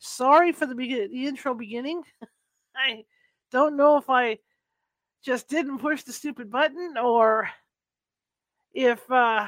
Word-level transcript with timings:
Sorry 0.00 0.50
for 0.52 0.66
the, 0.66 0.74
be- 0.74 1.06
the 1.06 1.26
intro 1.26 1.54
beginning. 1.54 2.02
I 2.76 3.04
don't 3.52 3.76
know 3.76 3.98
if 3.98 4.08
I 4.08 4.38
just 5.22 5.48
didn't 5.48 5.78
push 5.78 6.02
the 6.02 6.12
stupid 6.12 6.50
button 6.50 6.96
or 6.96 7.50
if 8.72 9.08
uh, 9.10 9.46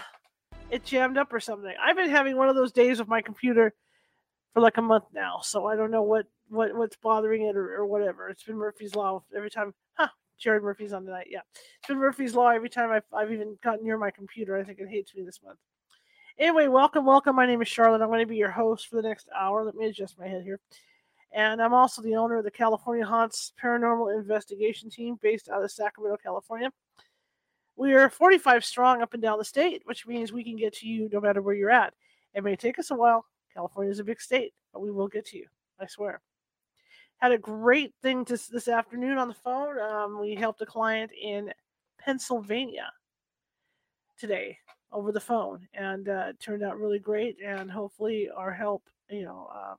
it 0.70 0.84
jammed 0.84 1.16
up 1.16 1.33
or 1.33 1.41
something. 1.41 1.73
I've 1.83 1.97
been 1.97 2.11
having 2.11 2.36
one 2.36 2.48
of 2.48 2.55
those 2.55 2.72
days 2.72 2.98
with 2.98 3.09
my 3.09 3.22
computer 3.22 3.72
for 4.53 4.61
like 4.61 4.77
a 4.77 4.83
month 4.83 5.05
now, 5.14 5.41
so 5.42 5.67
I 5.67 5.77
don't 5.77 5.91
know 5.91 6.03
what, 6.03 6.27
what 6.50 6.75
what's 6.77 6.97
bothering 6.97 7.47
it 7.47 7.56
or, 7.56 7.75
or 7.75 7.87
whatever. 7.87 8.28
It's 8.28 8.42
been 8.42 8.56
Murphy's 8.59 8.94
law 8.94 9.22
every 9.34 9.50
time. 9.50 9.72
Huh, 9.94 10.09
Jared 10.39 10.62
Murphy's 10.62 10.92
on 10.92 11.06
tonight. 11.06 11.28
Yeah, 11.31 11.41
it's 11.78 11.89
been 11.89 11.98
Murphy's 11.98 12.34
law 12.34 12.48
every 12.50 12.69
time 12.69 12.91
I've, 12.91 13.05
I've 13.14 13.33
even 13.33 13.56
gotten 13.64 13.84
near 13.84 13.97
my 13.97 14.11
computer. 14.11 14.59
I 14.59 14.64
think 14.64 14.78
it 14.78 14.89
hates 14.89 15.14
me 15.14 15.22
this 15.22 15.41
month. 15.42 15.59
Anyway, 16.38 16.66
welcome, 16.66 17.05
welcome. 17.05 17.36
My 17.36 17.44
name 17.44 17.61
is 17.61 17.69
Charlotte. 17.69 18.00
I'm 18.00 18.08
going 18.08 18.20
to 18.20 18.27
be 18.27 18.36
your 18.36 18.50
host 18.50 18.88
for 18.88 18.97
the 18.97 19.06
next 19.06 19.28
hour. 19.36 19.64
Let 19.64 19.75
me 19.75 19.86
adjust 19.86 20.19
my 20.19 20.27
head 20.27 20.42
here. 20.42 20.58
And 21.33 21.61
I'm 21.61 21.75
also 21.75 22.00
the 22.00 22.16
owner 22.16 22.38
of 22.38 22.44
the 22.44 22.50
California 22.50 23.05
Haunts 23.05 23.52
Paranormal 23.62 24.19
Investigation 24.19 24.88
Team 24.88 25.19
based 25.20 25.50
out 25.50 25.62
of 25.62 25.70
Sacramento, 25.70 26.16
California. 26.22 26.70
We 27.77 27.92
are 27.94 28.08
45 28.08 28.64
strong 28.64 29.03
up 29.03 29.12
and 29.12 29.22
down 29.22 29.38
the 29.38 29.44
state, 29.44 29.83
which 29.84 30.06
means 30.06 30.33
we 30.33 30.42
can 30.42 30.56
get 30.56 30.72
to 30.77 30.88
you 30.88 31.10
no 31.12 31.20
matter 31.20 31.42
where 31.42 31.55
you're 31.55 31.70
at. 31.70 31.92
It 32.34 32.44
may 32.44 32.56
take 32.56 32.78
us 32.78 32.91
a 32.91 32.94
while. 32.94 33.27
California 33.53 33.91
is 33.91 33.98
a 33.98 34.05
big 34.05 34.20
state, 34.20 34.55
but 34.72 34.80
we 34.80 34.91
will 34.91 35.08
get 35.08 35.27
to 35.27 35.38
you. 35.38 35.47
I 35.78 35.86
swear. 35.86 36.22
Had 37.19 37.33
a 37.33 37.38
great 37.38 37.92
thing 38.03 38.25
to, 38.27 38.41
this 38.50 38.69
afternoon 38.69 39.19
on 39.19 39.28
the 39.28 39.34
phone. 39.34 39.78
Um, 39.78 40.19
we 40.19 40.34
helped 40.34 40.62
a 40.62 40.66
client 40.66 41.12
in 41.12 41.53
Pennsylvania 41.98 42.91
today 44.19 44.58
over 44.92 45.12
the 45.12 45.20
phone, 45.20 45.66
and 45.74 46.08
uh, 46.08 46.26
it 46.28 46.40
turned 46.40 46.62
out 46.62 46.78
really 46.78 46.98
great. 46.98 47.36
And 47.44 47.70
hopefully, 47.70 48.28
our 48.34 48.52
help, 48.52 48.82
you 49.10 49.24
know, 49.24 49.48
um, 49.54 49.76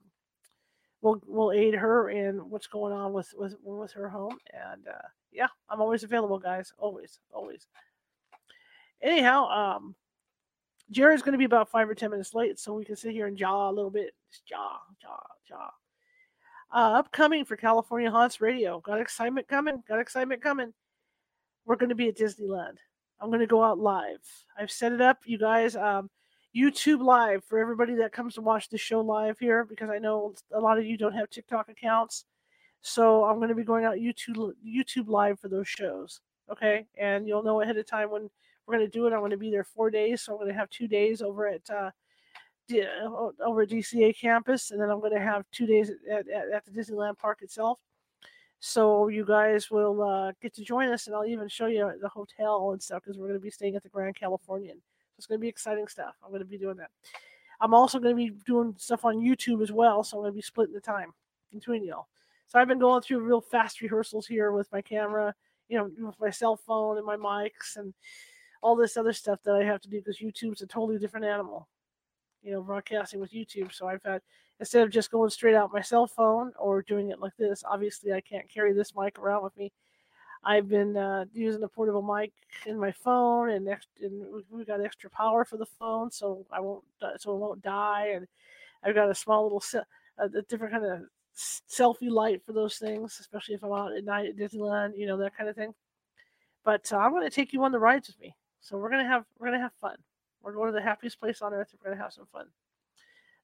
will 1.00 1.22
will 1.26 1.52
aid 1.52 1.74
her 1.74 2.10
in 2.10 2.50
what's 2.50 2.66
going 2.66 2.92
on 2.92 3.12
with 3.12 3.32
with 3.36 3.56
with 3.62 3.92
her 3.92 4.08
home. 4.08 4.36
And 4.52 4.88
uh, 4.88 5.08
yeah, 5.32 5.48
I'm 5.68 5.80
always 5.80 6.02
available, 6.02 6.38
guys. 6.38 6.72
Always, 6.78 7.20
always. 7.32 7.66
Anyhow, 9.02 9.46
um, 9.48 9.94
Jared's 10.90 11.22
going 11.22 11.32
to 11.32 11.38
be 11.38 11.44
about 11.44 11.70
five 11.70 11.88
or 11.88 11.94
ten 11.94 12.10
minutes 12.10 12.34
late, 12.34 12.58
so 12.58 12.74
we 12.74 12.84
can 12.84 12.96
sit 12.96 13.12
here 13.12 13.26
and 13.26 13.36
jaw 13.36 13.70
a 13.70 13.72
little 13.72 13.90
bit. 13.90 14.14
Just 14.30 14.46
jaw, 14.46 14.78
jaw, 15.00 15.22
jaw. 15.48 15.70
Uh, 16.72 16.98
upcoming 16.98 17.44
for 17.44 17.56
California 17.56 18.10
Haunts 18.10 18.40
Radio. 18.40 18.80
Got 18.80 19.00
excitement 19.00 19.46
coming. 19.46 19.82
Got 19.86 20.00
excitement 20.00 20.42
coming. 20.42 20.72
We're 21.66 21.76
going 21.76 21.90
to 21.90 21.94
be 21.94 22.08
at 22.08 22.16
Disneyland. 22.16 22.76
I'm 23.20 23.28
going 23.28 23.40
to 23.40 23.46
go 23.46 23.62
out 23.62 23.78
live. 23.78 24.20
I've 24.58 24.70
set 24.70 24.92
it 24.92 25.00
up, 25.00 25.18
you 25.24 25.38
guys. 25.38 25.76
Um, 25.76 26.10
YouTube 26.54 27.02
live 27.02 27.44
for 27.44 27.58
everybody 27.58 27.94
that 27.96 28.12
comes 28.12 28.34
to 28.34 28.40
watch 28.40 28.68
the 28.68 28.78
show 28.78 29.00
live 29.00 29.38
here 29.38 29.64
because 29.64 29.90
I 29.90 29.98
know 29.98 30.34
a 30.52 30.60
lot 30.60 30.78
of 30.78 30.84
you 30.84 30.96
don't 30.96 31.14
have 31.14 31.30
TikTok 31.30 31.68
accounts. 31.68 32.24
So 32.82 33.24
I'm 33.24 33.36
going 33.36 33.48
to 33.48 33.54
be 33.54 33.64
going 33.64 33.84
out 33.84 33.96
YouTube 33.96 34.52
YouTube 34.64 35.08
live 35.08 35.40
for 35.40 35.48
those 35.48 35.66
shows. 35.66 36.20
Okay, 36.50 36.86
and 36.98 37.26
you'll 37.26 37.42
know 37.42 37.62
ahead 37.62 37.78
of 37.78 37.86
time 37.86 38.10
when 38.10 38.28
we're 38.66 38.76
going 38.76 38.86
to 38.86 38.92
do 38.92 39.06
it. 39.06 39.12
I'm 39.12 39.20
going 39.20 39.30
to 39.30 39.38
be 39.38 39.50
there 39.50 39.64
four 39.64 39.90
days, 39.90 40.22
so 40.22 40.32
I'm 40.32 40.38
going 40.38 40.52
to 40.52 40.58
have 40.58 40.68
two 40.68 40.86
days 40.86 41.22
over 41.22 41.48
at 41.48 41.68
uh, 41.70 41.90
over 43.44 43.62
at 43.62 43.70
DCA 43.70 44.18
campus, 44.18 44.70
and 44.70 44.80
then 44.80 44.90
I'm 44.90 45.00
going 45.00 45.14
to 45.14 45.20
have 45.20 45.44
two 45.50 45.66
days 45.66 45.90
at, 45.90 46.28
at, 46.28 46.50
at 46.52 46.64
the 46.66 46.70
Disneyland 46.70 47.18
Park 47.18 47.40
itself. 47.40 47.78
So 48.60 49.08
you 49.08 49.24
guys 49.24 49.70
will 49.70 50.02
uh, 50.02 50.32
get 50.40 50.54
to 50.54 50.64
join 50.64 50.88
us, 50.88 51.06
and 51.06 51.14
I'll 51.14 51.26
even 51.26 51.48
show 51.48 51.66
you 51.66 51.92
the 52.00 52.08
hotel 52.08 52.70
and 52.72 52.82
stuff 52.82 53.02
because 53.04 53.18
we're 53.18 53.28
going 53.28 53.38
to 53.38 53.42
be 53.42 53.50
staying 53.50 53.76
at 53.76 53.82
the 53.82 53.88
Grand 53.88 54.16
Californian. 54.16 54.76
So 54.76 55.14
it's 55.18 55.26
going 55.26 55.38
to 55.38 55.42
be 55.42 55.48
exciting 55.48 55.86
stuff. 55.86 56.14
I'm 56.24 56.30
going 56.30 56.40
to 56.40 56.46
be 56.46 56.58
doing 56.58 56.76
that. 56.76 56.90
I'm 57.60 57.74
also 57.74 57.98
going 57.98 58.16
to 58.16 58.16
be 58.16 58.36
doing 58.46 58.74
stuff 58.78 59.04
on 59.04 59.16
YouTube 59.16 59.62
as 59.62 59.70
well, 59.70 60.02
so 60.02 60.16
I'm 60.16 60.22
going 60.22 60.32
to 60.32 60.36
be 60.36 60.42
splitting 60.42 60.74
the 60.74 60.80
time 60.80 61.12
between 61.52 61.84
y'all. 61.84 62.08
So 62.46 62.58
I've 62.58 62.68
been 62.68 62.78
going 62.78 63.02
through 63.02 63.20
real 63.20 63.40
fast 63.40 63.80
rehearsals 63.80 64.26
here 64.26 64.52
with 64.52 64.70
my 64.72 64.82
camera, 64.82 65.34
you 65.68 65.78
know, 65.78 65.90
with 66.06 66.20
my 66.20 66.30
cell 66.30 66.56
phone 66.56 66.96
and 66.96 67.06
my 67.06 67.16
mics 67.16 67.76
and 67.76 67.94
all 68.62 68.76
this 68.76 68.96
other 68.96 69.12
stuff 69.12 69.40
that 69.44 69.54
I 69.54 69.64
have 69.64 69.80
to 69.82 69.88
do 69.88 69.98
because 69.98 70.18
YouTube's 70.18 70.62
a 70.62 70.66
totally 70.66 70.98
different 70.98 71.26
animal 71.26 71.68
you 72.44 72.52
know, 72.52 72.62
broadcasting 72.62 73.20
with 73.20 73.32
YouTube. 73.32 73.72
So 73.72 73.88
I've 73.88 74.02
had 74.04 74.20
instead 74.60 74.82
of 74.82 74.90
just 74.90 75.10
going 75.10 75.30
straight 75.30 75.54
out 75.54 75.72
my 75.72 75.80
cell 75.80 76.06
phone 76.06 76.52
or 76.58 76.82
doing 76.82 77.10
it 77.10 77.20
like 77.20 77.36
this, 77.38 77.64
obviously 77.68 78.12
I 78.12 78.20
can't 78.20 78.48
carry 78.48 78.72
this 78.72 78.94
mic 78.96 79.18
around 79.18 79.42
with 79.44 79.56
me. 79.56 79.72
I've 80.44 80.68
been 80.68 80.96
uh, 80.96 81.24
using 81.32 81.62
a 81.62 81.68
portable 81.68 82.02
mic 82.02 82.32
in 82.66 82.78
my 82.78 82.92
phone, 82.92 83.50
and, 83.50 83.66
ex- 83.68 83.86
and 84.02 84.24
we've 84.50 84.66
got 84.66 84.84
extra 84.84 85.08
power 85.08 85.44
for 85.44 85.56
the 85.56 85.66
phone, 85.66 86.10
so 86.10 86.44
I 86.52 86.60
won't 86.60 86.84
so 87.18 87.34
it 87.34 87.38
won't 87.38 87.62
die. 87.62 88.12
And 88.14 88.26
I've 88.82 88.94
got 88.94 89.10
a 89.10 89.14
small 89.14 89.44
little 89.44 89.60
se- 89.60 89.80
a, 90.18 90.28
different 90.28 90.72
kind 90.72 90.84
of 90.84 91.00
selfie 91.34 92.10
light 92.10 92.42
for 92.44 92.52
those 92.52 92.76
things, 92.76 93.16
especially 93.20 93.54
if 93.54 93.64
I'm 93.64 93.72
out 93.72 93.96
at 93.96 94.04
night 94.04 94.28
at 94.28 94.36
Disneyland, 94.36 94.98
you 94.98 95.06
know 95.06 95.16
that 95.16 95.36
kind 95.36 95.48
of 95.48 95.56
thing. 95.56 95.74
But 96.62 96.92
uh, 96.92 96.98
I'm 96.98 97.10
going 97.10 97.24
to 97.24 97.34
take 97.34 97.52
you 97.54 97.64
on 97.64 97.72
the 97.72 97.78
rides 97.78 98.08
with 98.08 98.20
me, 98.20 98.36
so 98.60 98.76
we're 98.76 98.90
gonna 98.90 99.08
have 99.08 99.24
we're 99.38 99.46
gonna 99.46 99.60
have 99.60 99.72
fun. 99.80 99.96
We're 100.42 100.52
going 100.52 100.72
to 100.72 100.78
the 100.78 100.82
happiest 100.82 101.18
place 101.18 101.40
on 101.40 101.54
earth. 101.54 101.74
We're 101.82 101.94
to 101.94 102.02
have 102.02 102.12
some 102.12 102.26
fun 102.30 102.46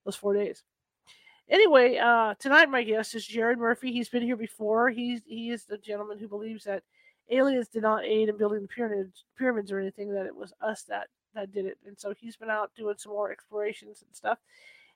those 0.05 0.17
four 0.17 0.35
days. 0.35 0.63
Anyway, 1.51 1.97
uh, 1.97 2.35
tonight 2.39 2.71
my 2.71 2.85
guest 2.85 3.17
is 3.17 3.27
Jared 3.27 3.59
Murphy. 3.59 3.91
He's 3.91 4.09
been 4.09 4.23
here 4.23 4.37
before. 4.37 4.89
He's 4.89 5.21
he 5.27 5.51
is 5.51 5.65
the 5.65 5.79
gentleman 5.79 6.17
who 6.17 6.29
believes 6.29 6.63
that 6.65 6.85
aliens 7.29 7.67
did 7.67 7.83
not 7.83 8.05
aid 8.05 8.29
in 8.29 8.37
building 8.37 8.63
the 8.63 8.69
pyramids, 8.69 9.25
pyramids 9.37 9.73
or 9.73 9.81
anything. 9.81 10.15
That 10.15 10.27
it 10.27 10.35
was 10.35 10.53
us 10.61 10.85
that 10.85 11.09
that 11.35 11.53
did 11.53 11.67
it. 11.67 11.77
And 11.85 11.99
so 11.99 12.15
he's 12.17 12.37
been 12.37 12.51
out 12.51 12.71
doing 12.77 12.95
some 12.99 13.13
more 13.13 13.33
explorations 13.33 14.03
and 14.07 14.15
stuff. 14.15 14.39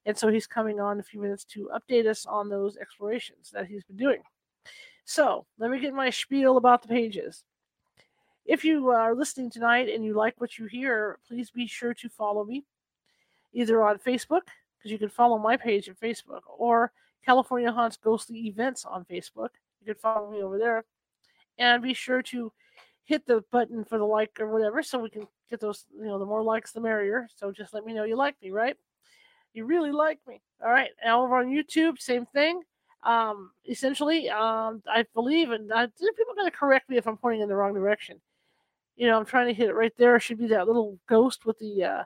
And 0.06 0.16
so 0.16 0.28
he's 0.28 0.46
coming 0.46 0.78
on 0.78 0.96
in 0.96 1.00
a 1.00 1.02
few 1.04 1.20
minutes 1.20 1.44
to 1.46 1.70
update 1.74 2.06
us 2.06 2.24
on 2.24 2.48
those 2.48 2.76
explorations 2.76 3.50
that 3.52 3.66
he's 3.66 3.82
been 3.82 3.96
doing. 3.96 4.22
So 5.04 5.46
let 5.58 5.72
me 5.72 5.80
get 5.80 5.92
my 5.92 6.10
spiel 6.10 6.56
about 6.56 6.82
the 6.82 6.88
pages. 6.88 7.42
If 8.46 8.64
you 8.64 8.90
are 8.90 9.14
listening 9.14 9.50
tonight 9.50 9.88
and 9.88 10.04
you 10.04 10.14
like 10.14 10.40
what 10.40 10.58
you 10.58 10.66
hear, 10.66 11.18
please 11.26 11.50
be 11.50 11.66
sure 11.66 11.94
to 11.94 12.08
follow 12.08 12.44
me 12.44 12.64
either 13.54 13.82
on 13.82 13.98
Facebook, 13.98 14.42
because 14.84 14.92
you 14.92 14.98
can 14.98 15.08
follow 15.08 15.38
my 15.38 15.56
page 15.56 15.88
on 15.88 15.94
Facebook, 15.94 16.42
or 16.46 16.92
California 17.24 17.72
Haunts 17.72 17.96
Ghostly 17.96 18.46
Events 18.48 18.84
on 18.84 19.06
Facebook. 19.06 19.48
You 19.80 19.86
can 19.86 19.94
follow 19.94 20.30
me 20.30 20.42
over 20.42 20.58
there. 20.58 20.84
And 21.56 21.82
be 21.82 21.94
sure 21.94 22.20
to 22.22 22.52
hit 23.04 23.24
the 23.26 23.42
button 23.50 23.84
for 23.84 23.96
the 23.96 24.04
like 24.04 24.38
or 24.40 24.52
whatever 24.52 24.82
so 24.82 24.98
we 24.98 25.08
can 25.08 25.26
get 25.48 25.60
those, 25.60 25.86
you 25.96 26.04
know, 26.04 26.18
the 26.18 26.26
more 26.26 26.42
likes, 26.42 26.72
the 26.72 26.80
merrier. 26.80 27.28
So 27.34 27.50
just 27.50 27.72
let 27.72 27.86
me 27.86 27.94
know 27.94 28.04
you 28.04 28.16
like 28.16 28.36
me, 28.42 28.50
right? 28.50 28.76
You 29.54 29.64
really 29.64 29.92
like 29.92 30.18
me. 30.26 30.42
All 30.62 30.70
right. 30.70 30.90
Now 31.02 31.22
over 31.22 31.36
on 31.36 31.46
YouTube, 31.46 31.98
same 31.98 32.26
thing. 32.26 32.60
Um, 33.04 33.52
essentially, 33.68 34.28
um, 34.28 34.82
I 34.86 35.06
believe, 35.14 35.50
and 35.50 35.72
I, 35.72 35.86
people 35.86 36.32
are 36.32 36.36
going 36.36 36.50
to 36.50 36.56
correct 36.56 36.90
me 36.90 36.96
if 36.96 37.06
I'm 37.06 37.16
pointing 37.16 37.42
in 37.42 37.48
the 37.48 37.56
wrong 37.56 37.74
direction 37.74 38.20
you 38.96 39.08
know, 39.08 39.18
I'm 39.18 39.24
trying 39.24 39.48
to 39.48 39.54
hit 39.54 39.68
it 39.68 39.74
right 39.74 39.92
there. 39.96 40.16
It 40.16 40.20
should 40.20 40.38
be 40.38 40.46
that 40.48 40.66
little 40.66 40.98
ghost 41.08 41.46
with 41.46 41.58
the 41.58 41.84
uh, 41.84 42.04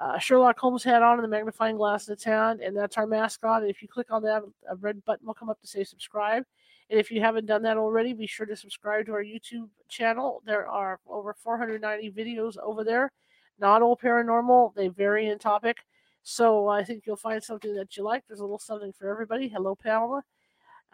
uh, 0.00 0.18
Sherlock 0.18 0.58
Holmes 0.58 0.82
hat 0.82 1.02
on 1.02 1.18
and 1.18 1.24
the 1.24 1.28
magnifying 1.28 1.76
glass 1.76 2.08
in 2.08 2.14
its 2.14 2.24
hand, 2.24 2.60
and 2.60 2.74
that's 2.74 2.96
our 2.96 3.06
mascot. 3.06 3.60
And 3.60 3.70
if 3.70 3.82
you 3.82 3.88
click 3.88 4.10
on 4.10 4.22
that, 4.22 4.42
a 4.68 4.76
red 4.76 5.04
button 5.04 5.26
will 5.26 5.34
come 5.34 5.50
up 5.50 5.60
to 5.60 5.66
say 5.66 5.84
subscribe. 5.84 6.44
And 6.88 6.98
if 6.98 7.10
you 7.10 7.20
haven't 7.20 7.46
done 7.46 7.62
that 7.62 7.76
already, 7.76 8.14
be 8.14 8.26
sure 8.26 8.46
to 8.46 8.56
subscribe 8.56 9.06
to 9.06 9.12
our 9.12 9.22
YouTube 9.22 9.68
channel. 9.88 10.42
There 10.46 10.66
are 10.66 10.98
over 11.06 11.34
490 11.34 12.10
videos 12.12 12.56
over 12.58 12.82
there, 12.82 13.12
not 13.58 13.82
all 13.82 13.96
paranormal. 13.96 14.74
They 14.74 14.88
vary 14.88 15.28
in 15.28 15.38
topic. 15.38 15.76
So 16.22 16.68
I 16.68 16.82
think 16.82 17.04
you'll 17.06 17.16
find 17.16 17.42
something 17.42 17.74
that 17.74 17.96
you 17.96 18.02
like. 18.02 18.24
There's 18.26 18.40
a 18.40 18.44
little 18.44 18.58
something 18.58 18.92
for 18.92 19.08
everybody. 19.08 19.48
Hello, 19.48 19.74
Pamela. 19.74 20.22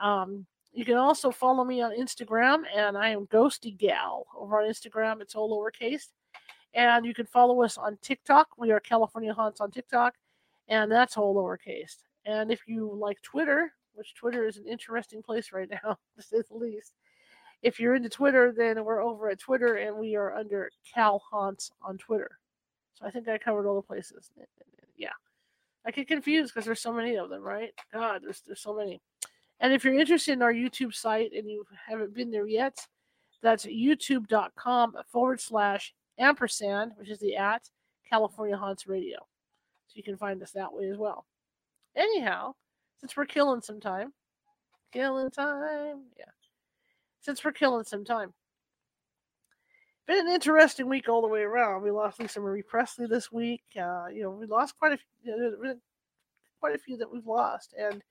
Um, 0.01 0.47
you 0.73 0.85
can 0.85 0.97
also 0.97 1.31
follow 1.31 1.65
me 1.65 1.81
on 1.81 1.97
Instagram, 1.99 2.65
and 2.75 2.99
I 2.99 3.11
am 3.11 3.27
Ghosty 3.29 3.77
Gal. 3.77 4.27
Over 4.37 4.61
on 4.61 4.69
Instagram, 4.69 5.23
it's 5.23 5.35
all 5.35 5.51
lowercase. 5.51 6.09
And 6.77 7.07
you 7.07 7.15
can 7.15 7.25
follow 7.25 7.63
us 7.63 7.79
on 7.79 7.99
TikTok. 8.03 8.49
We 8.59 8.71
are 8.71 8.81
California 8.81 9.33
Haunts 9.33 9.63
on 9.63 9.71
TikTok, 9.71 10.15
and 10.69 10.93
that's 10.93 11.17
all 11.17 11.35
lowercase. 11.35 11.97
And 12.27 12.53
if 12.53 12.61
you 12.69 12.93
like 12.95 13.21
Twitter, 13.23 13.73
which 13.95 14.15
Twitter 14.15 14.47
is 14.47 14.59
an 14.59 14.67
interesting 14.67 15.23
place 15.23 15.53
right 15.53 15.71
now, 15.71 15.99
to 16.17 16.23
say 16.23 16.43
the 16.49 16.57
least. 16.57 16.93
If 17.63 17.81
you're 17.81 17.95
into 17.95 18.11
Twitter, 18.11 18.53
then 18.55 18.85
we're 18.85 19.03
over 19.03 19.31
at 19.31 19.41
Twitter, 19.41 19.77
and 19.77 19.97
we 19.97 20.17
are 20.17 20.35
under 20.35 20.71
Cal 20.95 21.19
Haunts 21.31 21.71
on 21.81 21.97
Twitter. 21.97 22.39
So 22.93 23.07
I 23.07 23.11
think 23.11 23.27
I 23.27 23.39
covered 23.39 23.67
all 23.67 23.77
the 23.77 23.83
places. 23.83 24.31
Yeah, 24.99 25.09
I 25.87 25.91
get 25.93 26.09
confused 26.09 26.53
because 26.53 26.67
there's 26.67 26.81
so 26.81 26.93
many 26.93 27.17
of 27.17 27.31
them, 27.31 27.43
right? 27.43 27.73
God, 27.91 28.21
there's 28.23 28.43
there's 28.47 28.61
so 28.61 28.77
many. 28.77 29.01
And 29.61 29.73
if 29.73 29.83
you're 29.83 29.99
interested 29.99 30.33
in 30.33 30.43
our 30.43 30.53
YouTube 30.53 30.95
site 30.95 31.33
and 31.33 31.51
you 31.51 31.65
haven't 31.87 32.13
been 32.13 32.31
there 32.31 32.47
yet, 32.47 32.87
that's 33.43 33.65
youtube.com 33.65 34.95
forward 35.11 35.41
slash 35.41 35.95
ampersand, 36.19 36.93
which 36.97 37.11
is 37.11 37.19
the 37.19 37.37
at 37.37 37.69
California 38.09 38.57
Haunts 38.57 38.87
Radio. 38.87 39.19
So 39.87 39.95
you 39.95 40.03
can 40.03 40.17
find 40.17 40.43
us 40.43 40.53
that 40.53 40.73
way 40.73 40.89
as 40.89 40.97
well. 40.97 41.27
Anyhow, 41.95 42.55
since 42.99 43.17
we're 43.17 43.27
killing 43.27 43.61
some 43.61 43.81
time, 43.81 44.13
killing 44.93 45.31
time, 45.31 46.05
yeah. 46.19 46.25
Since 47.21 47.45
we're 47.45 47.53
killing 47.53 47.85
some 47.85 48.05
time, 48.05 48.33
been 50.07 50.27
an 50.27 50.33
interesting 50.33 50.89
week 50.89 51.09
all 51.09 51.21
the 51.21 51.29
way 51.29 51.43
around. 51.43 51.83
We 51.83 51.91
lost 51.91 52.21
Lisa 52.21 52.41
Marie 52.41 52.63
Presley 52.63 53.07
this 53.07 53.33
week. 53.33 53.63
Uh, 53.77 54.07
you 54.13 54.23
know, 54.23 54.31
we 54.31 54.47
lost 54.47 54.79
quite 54.79 54.93
a 54.93 54.99
few, 55.25 55.81
quite 56.61 56.75
a 56.75 56.79
few 56.79 56.97
that 56.99 57.13
we've 57.13 57.27
lost, 57.27 57.75
and 57.79 58.03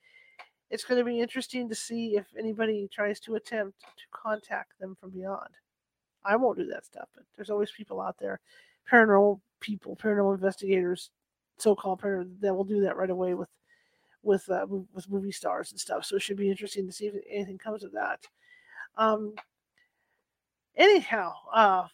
it's 0.69 0.83
going 0.83 0.99
to 0.99 1.05
be 1.05 1.21
interesting 1.21 1.69
to 1.69 1.75
see 1.75 2.17
if 2.17 2.25
anybody 2.37 2.89
tries 2.91 3.19
to 3.21 3.35
attempt 3.35 3.79
to 3.81 4.03
contact 4.11 4.77
them 4.79 4.95
from 4.99 5.11
beyond. 5.11 5.49
I 6.25 6.35
won't 6.35 6.57
do 6.57 6.65
that 6.67 6.85
stuff, 6.85 7.07
but 7.15 7.23
there's 7.35 7.49
always 7.49 7.71
people 7.71 8.01
out 8.01 8.17
there, 8.19 8.39
paranormal 8.91 9.39
people, 9.59 9.95
paranormal 9.95 10.35
investigators, 10.35 11.11
so-called 11.57 12.01
paranormal, 12.01 12.39
that 12.41 12.53
will 12.53 12.63
do 12.63 12.81
that 12.81 12.97
right 12.97 13.09
away 13.09 13.33
with 13.33 13.49
with 14.23 14.49
uh, 14.49 14.65
with 14.67 15.09
movie 15.09 15.31
stars 15.31 15.71
and 15.71 15.79
stuff. 15.79 16.05
So 16.05 16.15
it 16.15 16.21
should 16.21 16.37
be 16.37 16.49
interesting 16.49 16.85
to 16.87 16.91
see 16.91 17.05
if 17.07 17.15
anything 17.29 17.57
comes 17.57 17.83
of 17.83 17.91
that. 17.93 18.25
Um, 18.97 19.35
anyhow, 20.75 21.33
uh, 21.53 21.87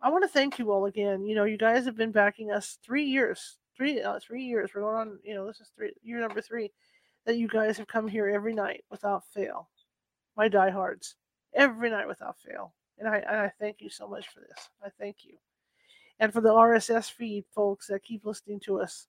I 0.00 0.10
want 0.10 0.22
to 0.24 0.28
thank 0.28 0.58
you 0.58 0.70
all 0.70 0.86
again. 0.86 1.24
You 1.24 1.34
know, 1.34 1.44
you 1.44 1.56
guys 1.56 1.84
have 1.86 1.96
been 1.96 2.12
backing 2.12 2.50
us 2.50 2.78
three 2.84 3.04
years, 3.04 3.58
three 3.76 4.00
uh, 4.02 4.20
three 4.20 4.44
years. 4.44 4.70
We're 4.74 4.82
going 4.82 4.96
on. 4.96 5.18
You 5.24 5.34
know, 5.34 5.46
this 5.46 5.60
is 5.60 5.70
three 5.74 5.92
year 6.02 6.20
number 6.20 6.42
three 6.42 6.70
that 7.24 7.36
you 7.38 7.48
guys 7.48 7.78
have 7.78 7.86
come 7.86 8.08
here 8.08 8.28
every 8.28 8.54
night 8.54 8.84
without 8.90 9.24
fail. 9.32 9.68
My 10.36 10.48
diehards, 10.48 11.16
every 11.54 11.90
night 11.90 12.08
without 12.08 12.36
fail, 12.38 12.74
and 12.98 13.08
I 13.08 13.16
and 13.18 13.36
I 13.36 13.52
thank 13.60 13.80
you 13.80 13.90
so 13.90 14.08
much 14.08 14.28
for 14.28 14.40
this. 14.40 14.68
I 14.84 14.88
thank 14.98 15.24
you, 15.24 15.34
and 16.20 16.32
for 16.32 16.40
the 16.40 16.50
RSS 16.50 17.10
feed 17.10 17.44
folks 17.54 17.86
that 17.88 18.04
keep 18.04 18.24
listening 18.24 18.60
to 18.60 18.80
us, 18.80 19.06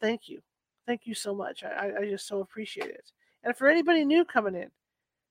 thank 0.00 0.28
you, 0.28 0.40
thank 0.86 1.02
you 1.04 1.14
so 1.14 1.34
much. 1.34 1.64
I 1.64 1.92
I 2.00 2.04
just 2.06 2.26
so 2.26 2.40
appreciate 2.40 2.90
it. 2.90 3.12
And 3.44 3.56
for 3.56 3.68
anybody 3.68 4.04
new 4.04 4.24
coming 4.24 4.54
in, 4.54 4.70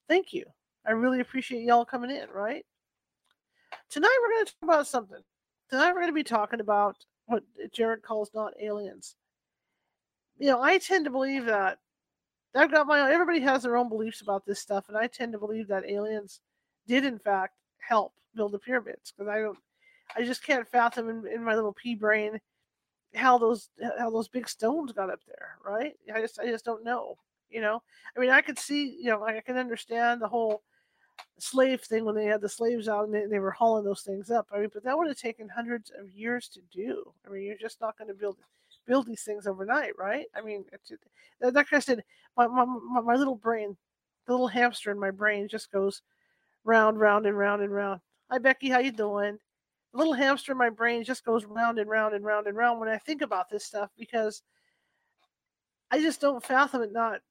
thank 0.07 0.33
you. 0.33 0.45
I 0.87 0.91
really 0.91 1.19
appreciate 1.19 1.63
y'all 1.63 1.85
coming 1.85 2.11
in. 2.11 2.29
Right 2.33 2.65
Tonight 3.89 4.17
we're 4.21 4.33
going 4.35 4.45
to 4.45 4.51
talk 4.51 4.63
about 4.63 4.87
something. 4.87 5.21
Tonight 5.69 5.93
we're 5.93 6.01
going 6.01 6.07
to 6.07 6.13
be 6.13 6.23
talking 6.23 6.59
about 6.59 6.97
what 7.27 7.43
Jared 7.71 8.01
calls 8.01 8.29
not 8.33 8.53
aliens. 8.61 9.15
You 10.37 10.47
know, 10.47 10.61
I 10.61 10.77
tend 10.77 11.05
to 11.05 11.11
believe 11.11 11.45
that 11.45 11.77
I've 12.55 12.71
got 12.71 12.87
my 12.87 13.11
everybody 13.11 13.39
has 13.41 13.63
their 13.63 13.77
own 13.77 13.89
beliefs 13.89 14.21
about 14.21 14.45
this 14.45 14.59
stuff, 14.59 14.89
and 14.89 14.97
I 14.97 15.07
tend 15.07 15.33
to 15.33 15.39
believe 15.39 15.67
that 15.67 15.89
aliens 15.89 16.41
did 16.87 17.05
in 17.05 17.19
fact 17.19 17.53
help 17.87 18.13
build 18.35 18.51
the 18.51 18.59
pyramids 18.59 19.11
because 19.11 19.29
I 19.29 19.39
don't, 19.39 19.57
I 20.15 20.23
just 20.23 20.43
can't 20.43 20.67
fathom 20.67 21.09
in, 21.09 21.27
in 21.27 21.43
my 21.43 21.55
little 21.55 21.73
pea 21.73 21.95
brain 21.95 22.39
how 23.15 23.37
those 23.37 23.69
how 23.97 24.09
those 24.09 24.27
big 24.27 24.47
stones 24.47 24.91
got 24.91 25.09
up 25.09 25.21
there, 25.27 25.57
right? 25.65 25.93
I 26.13 26.21
just 26.21 26.39
I 26.39 26.47
just 26.47 26.65
don't 26.65 26.83
know. 26.83 27.17
You 27.49 27.61
know, 27.61 27.81
I 28.15 28.19
mean, 28.19 28.31
I 28.31 28.41
could 28.41 28.59
see, 28.59 28.97
you 28.99 29.09
know, 29.09 29.23
I 29.23 29.39
can 29.39 29.57
understand 29.57 30.21
the 30.21 30.27
whole 30.27 30.61
slave 31.37 31.81
thing 31.81 32.03
when 32.03 32.15
they 32.15 32.25
had 32.25 32.41
the 32.41 32.49
slaves 32.49 32.89
out 32.89 33.05
and 33.05 33.13
they, 33.13 33.25
they 33.25 33.39
were 33.39 33.51
hauling 33.51 33.85
those 33.85 34.01
things 34.01 34.29
up. 34.31 34.47
I 34.51 34.59
mean, 34.59 34.69
but 34.73 34.83
that 34.83 34.97
would 34.97 35.07
have 35.07 35.17
taken 35.17 35.47
hundreds 35.47 35.91
of 35.97 36.09
years 36.11 36.49
to 36.49 36.59
do. 36.73 37.13
I 37.25 37.29
mean, 37.31 37.43
you're 37.43 37.55
just 37.55 37.79
not 37.79 37.97
going 37.97 38.07
to 38.09 38.13
build 38.13 38.37
build 38.85 39.07
these 39.07 39.23
things 39.23 39.47
overnight, 39.47 39.97
right? 39.97 40.25
I 40.35 40.41
mean, 40.41 40.65
like 41.41 41.73
I 41.73 41.79
said, 41.79 42.03
my, 42.37 42.47
my, 42.47 42.65
my 43.01 43.15
little 43.15 43.35
brain, 43.35 43.75
the 44.25 44.33
little 44.33 44.47
hamster 44.47 44.91
in 44.91 44.99
my 44.99 45.11
brain 45.11 45.47
just 45.47 45.71
goes 45.71 46.01
round, 46.65 46.99
round, 46.99 47.25
and 47.25 47.37
round 47.37 47.61
and 47.61 47.71
round. 47.71 48.01
Hi, 48.29 48.39
Becky, 48.39 48.69
how 48.69 48.79
you 48.79 48.91
doing? 48.91 49.37
The 49.93 49.97
little 49.97 50.13
hamster 50.13 50.51
in 50.51 50.57
my 50.57 50.69
brain 50.69 51.03
just 51.03 51.23
goes 51.23 51.45
round 51.45 51.79
and 51.79 51.89
round 51.89 52.15
and 52.15 52.25
round 52.25 52.47
and 52.47 52.57
round 52.57 52.79
when 52.79 52.89
I 52.89 52.97
think 52.97 53.21
about 53.21 53.49
this 53.49 53.63
stuff 53.63 53.89
because 53.97 54.41
I 55.91 56.01
just 56.01 56.19
don't 56.19 56.43
fathom 56.43 56.81
it 56.81 56.91
not, 56.91 57.21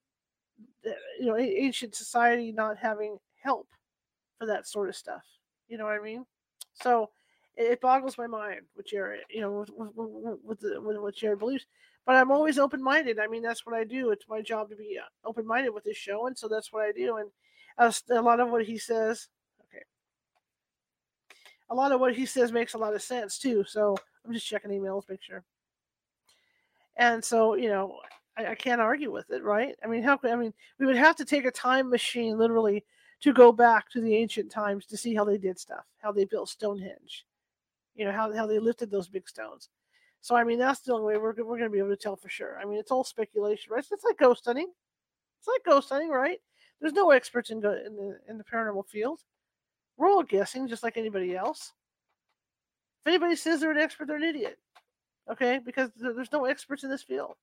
eh, 0.86 0.92
you 1.20 1.26
know, 1.26 1.36
ancient 1.36 1.94
society 1.94 2.52
not 2.52 2.78
having 2.78 3.18
help 3.42 3.68
for 4.38 4.46
that 4.46 4.66
sort 4.66 4.88
of 4.88 4.96
stuff. 4.96 5.22
You 5.68 5.76
know 5.76 5.84
what 5.84 6.00
I 6.00 6.02
mean? 6.02 6.24
So 6.74 7.10
it, 7.56 7.72
it 7.72 7.80
boggles 7.80 8.16
my 8.16 8.28
mind 8.28 8.60
what 8.74 8.86
Jared, 8.86 9.22
you 9.28 9.40
know, 9.40 9.50
with, 9.52 9.70
with, 9.96 10.38
with, 10.44 10.60
the, 10.60 10.80
with 10.80 10.96
what 10.98 11.16
Jared 11.16 11.40
believes. 11.40 11.66
But 12.06 12.16
I'm 12.16 12.30
always 12.30 12.58
open 12.58 12.82
minded. 12.82 13.18
I 13.18 13.26
mean, 13.26 13.42
that's 13.42 13.66
what 13.66 13.74
I 13.74 13.82
do. 13.82 14.10
It's 14.10 14.28
my 14.28 14.42
job 14.42 14.70
to 14.70 14.76
be 14.76 14.98
uh, 14.98 15.28
open 15.28 15.46
minded 15.46 15.70
with 15.70 15.84
this 15.84 15.96
show, 15.96 16.26
and 16.26 16.38
so 16.38 16.48
that's 16.48 16.70
what 16.70 16.84
I 16.84 16.92
do. 16.92 17.16
And 17.16 17.30
a 17.78 18.22
lot 18.22 18.40
of 18.40 18.50
what 18.50 18.64
he 18.64 18.78
says, 18.78 19.28
okay, 19.62 19.84
a 21.70 21.74
lot 21.74 21.92
of 21.92 22.00
what 22.00 22.14
he 22.14 22.26
says 22.26 22.52
makes 22.52 22.74
a 22.74 22.78
lot 22.78 22.94
of 22.94 23.02
sense 23.02 23.38
too. 23.38 23.64
So 23.66 23.96
I'm 24.24 24.32
just 24.32 24.46
checking 24.46 24.70
emails, 24.70 25.08
make 25.08 25.22
sure. 25.22 25.44
And 26.96 27.24
so, 27.24 27.54
you 27.54 27.68
know, 27.68 27.98
I, 28.36 28.46
I 28.46 28.54
can't 28.54 28.80
argue 28.80 29.10
with 29.12 29.30
it, 29.30 29.42
right? 29.42 29.74
I 29.82 29.86
mean, 29.86 30.02
how? 30.02 30.18
I 30.24 30.36
mean, 30.36 30.54
we 30.78 30.86
would 30.86 30.96
have 30.96 31.16
to 31.16 31.24
take 31.24 31.44
a 31.44 31.50
time 31.50 31.90
machine, 31.90 32.38
literally, 32.38 32.84
to 33.20 33.32
go 33.32 33.52
back 33.52 33.90
to 33.90 34.00
the 34.00 34.14
ancient 34.14 34.50
times 34.50 34.86
to 34.86 34.96
see 34.96 35.14
how 35.14 35.24
they 35.24 35.38
did 35.38 35.58
stuff, 35.58 35.84
how 35.98 36.12
they 36.12 36.24
built 36.24 36.48
Stonehenge, 36.48 37.26
you 37.94 38.04
know, 38.04 38.12
how, 38.12 38.32
how 38.34 38.46
they 38.46 38.58
lifted 38.58 38.90
those 38.90 39.08
big 39.08 39.28
stones. 39.28 39.70
So, 40.20 40.36
I 40.36 40.44
mean, 40.44 40.58
that's 40.58 40.80
the 40.80 40.92
only 40.92 41.04
way 41.04 41.16
we're, 41.18 41.34
we're 41.34 41.58
going 41.58 41.64
to 41.64 41.70
be 41.70 41.78
able 41.78 41.90
to 41.90 41.96
tell 41.96 42.16
for 42.16 42.28
sure. 42.28 42.58
I 42.60 42.64
mean, 42.64 42.78
it's 42.78 42.90
all 42.90 43.04
speculation, 43.04 43.72
right? 43.72 43.84
It's 43.90 44.04
like 44.04 44.18
ghost 44.18 44.44
hunting. 44.46 44.70
It's 45.38 45.48
like 45.48 45.64
ghost 45.64 45.90
hunting, 45.90 46.10
right? 46.10 46.38
There's 46.80 46.92
no 46.92 47.10
experts 47.10 47.50
in, 47.50 47.60
the, 47.60 47.86
in 47.86 47.96
the 47.96 48.18
in 48.28 48.38
the 48.38 48.44
paranormal 48.44 48.86
field. 48.86 49.20
We're 49.96 50.10
all 50.10 50.22
guessing, 50.22 50.68
just 50.68 50.82
like 50.82 50.96
anybody 50.96 51.36
else. 51.36 51.72
If 53.02 53.08
anybody 53.08 53.36
says 53.36 53.60
they're 53.60 53.70
an 53.70 53.78
expert, 53.78 54.08
they're 54.08 54.16
an 54.16 54.22
idiot. 54.22 54.58
Okay, 55.30 55.60
because 55.64 55.90
there's 55.96 56.32
no 56.32 56.44
experts 56.44 56.84
in 56.84 56.90
this 56.90 57.02
field. 57.02 57.36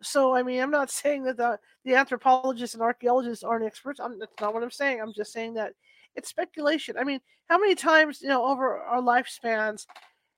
So, 0.00 0.34
I 0.34 0.42
mean, 0.42 0.60
I'm 0.60 0.70
not 0.70 0.90
saying 1.02 1.24
that 1.24 1.36
the, 1.36 1.58
the 1.84 1.94
anthropologists 1.94 2.74
and 2.74 2.82
archaeologists 2.82 3.44
aren't 3.44 3.64
experts. 3.64 4.00
I'm, 4.00 4.18
that's 4.18 4.32
not 4.40 4.54
what 4.54 4.62
I'm 4.62 4.70
saying. 4.70 5.00
I'm 5.00 5.12
just 5.12 5.32
saying 5.32 5.54
that 5.54 5.72
it's 6.14 6.28
speculation. 6.28 6.96
I 6.98 7.04
mean, 7.04 7.20
how 7.48 7.58
many 7.58 7.74
times, 7.74 8.20
you 8.22 8.28
know, 8.28 8.44
over 8.44 8.78
our 8.78 9.00
lifespans 9.00 9.86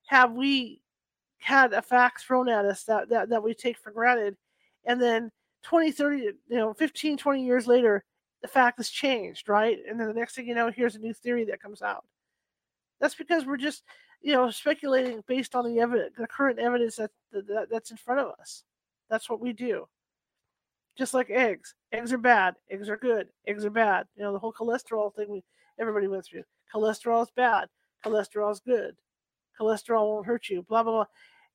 have 0.06 0.32
we 0.32 0.82
had 1.38 1.72
a 1.72 1.82
fact 1.82 2.22
thrown 2.22 2.48
at 2.48 2.64
us 2.64 2.84
that, 2.84 3.08
that, 3.08 3.30
that 3.30 3.42
we 3.42 3.54
take 3.54 3.78
for 3.78 3.90
granted? 3.90 4.36
And 4.84 5.00
then 5.00 5.30
20, 5.62 5.92
30, 5.92 6.16
you 6.18 6.34
know, 6.50 6.74
15, 6.74 7.16
20 7.16 7.44
years 7.44 7.66
later, 7.66 8.04
the 8.42 8.48
fact 8.48 8.78
has 8.78 8.88
changed, 8.88 9.48
right? 9.48 9.78
And 9.88 9.98
then 9.98 10.08
the 10.08 10.14
next 10.14 10.34
thing 10.34 10.46
you 10.46 10.54
know, 10.54 10.70
here's 10.70 10.96
a 10.96 11.00
new 11.00 11.12
theory 11.12 11.44
that 11.46 11.62
comes 11.62 11.82
out. 11.82 12.04
That's 13.00 13.14
because 13.14 13.44
we're 13.46 13.56
just, 13.56 13.84
you 14.22 14.32
know, 14.32 14.50
speculating 14.50 15.22
based 15.26 15.54
on 15.54 15.64
the 15.64 15.80
evidence, 15.80 16.14
the 16.16 16.26
current 16.26 16.58
evidence 16.58 16.96
that, 16.96 17.10
that 17.32 17.68
that's 17.70 17.90
in 17.90 17.96
front 17.96 18.20
of 18.20 18.28
us. 18.40 18.64
That's 19.08 19.28
what 19.28 19.40
we 19.40 19.52
do. 19.52 19.86
Just 20.96 21.14
like 21.14 21.30
eggs. 21.30 21.74
Eggs 21.92 22.12
are 22.12 22.18
bad. 22.18 22.56
Eggs 22.70 22.88
are 22.88 22.96
good. 22.96 23.28
Eggs 23.46 23.64
are 23.64 23.70
bad. 23.70 24.06
You 24.16 24.22
know, 24.22 24.32
the 24.32 24.38
whole 24.38 24.52
cholesterol 24.52 25.14
thing 25.14 25.30
we 25.30 25.42
everybody 25.78 26.08
went 26.08 26.24
through. 26.24 26.42
Cholesterol 26.74 27.22
is 27.22 27.30
bad. 27.34 27.68
Cholesterol 28.04 28.52
is 28.52 28.60
good. 28.60 28.96
Cholesterol 29.58 30.06
won't 30.08 30.26
hurt 30.26 30.48
you. 30.48 30.62
Blah 30.62 30.82
blah 30.82 30.92
blah. 30.92 31.06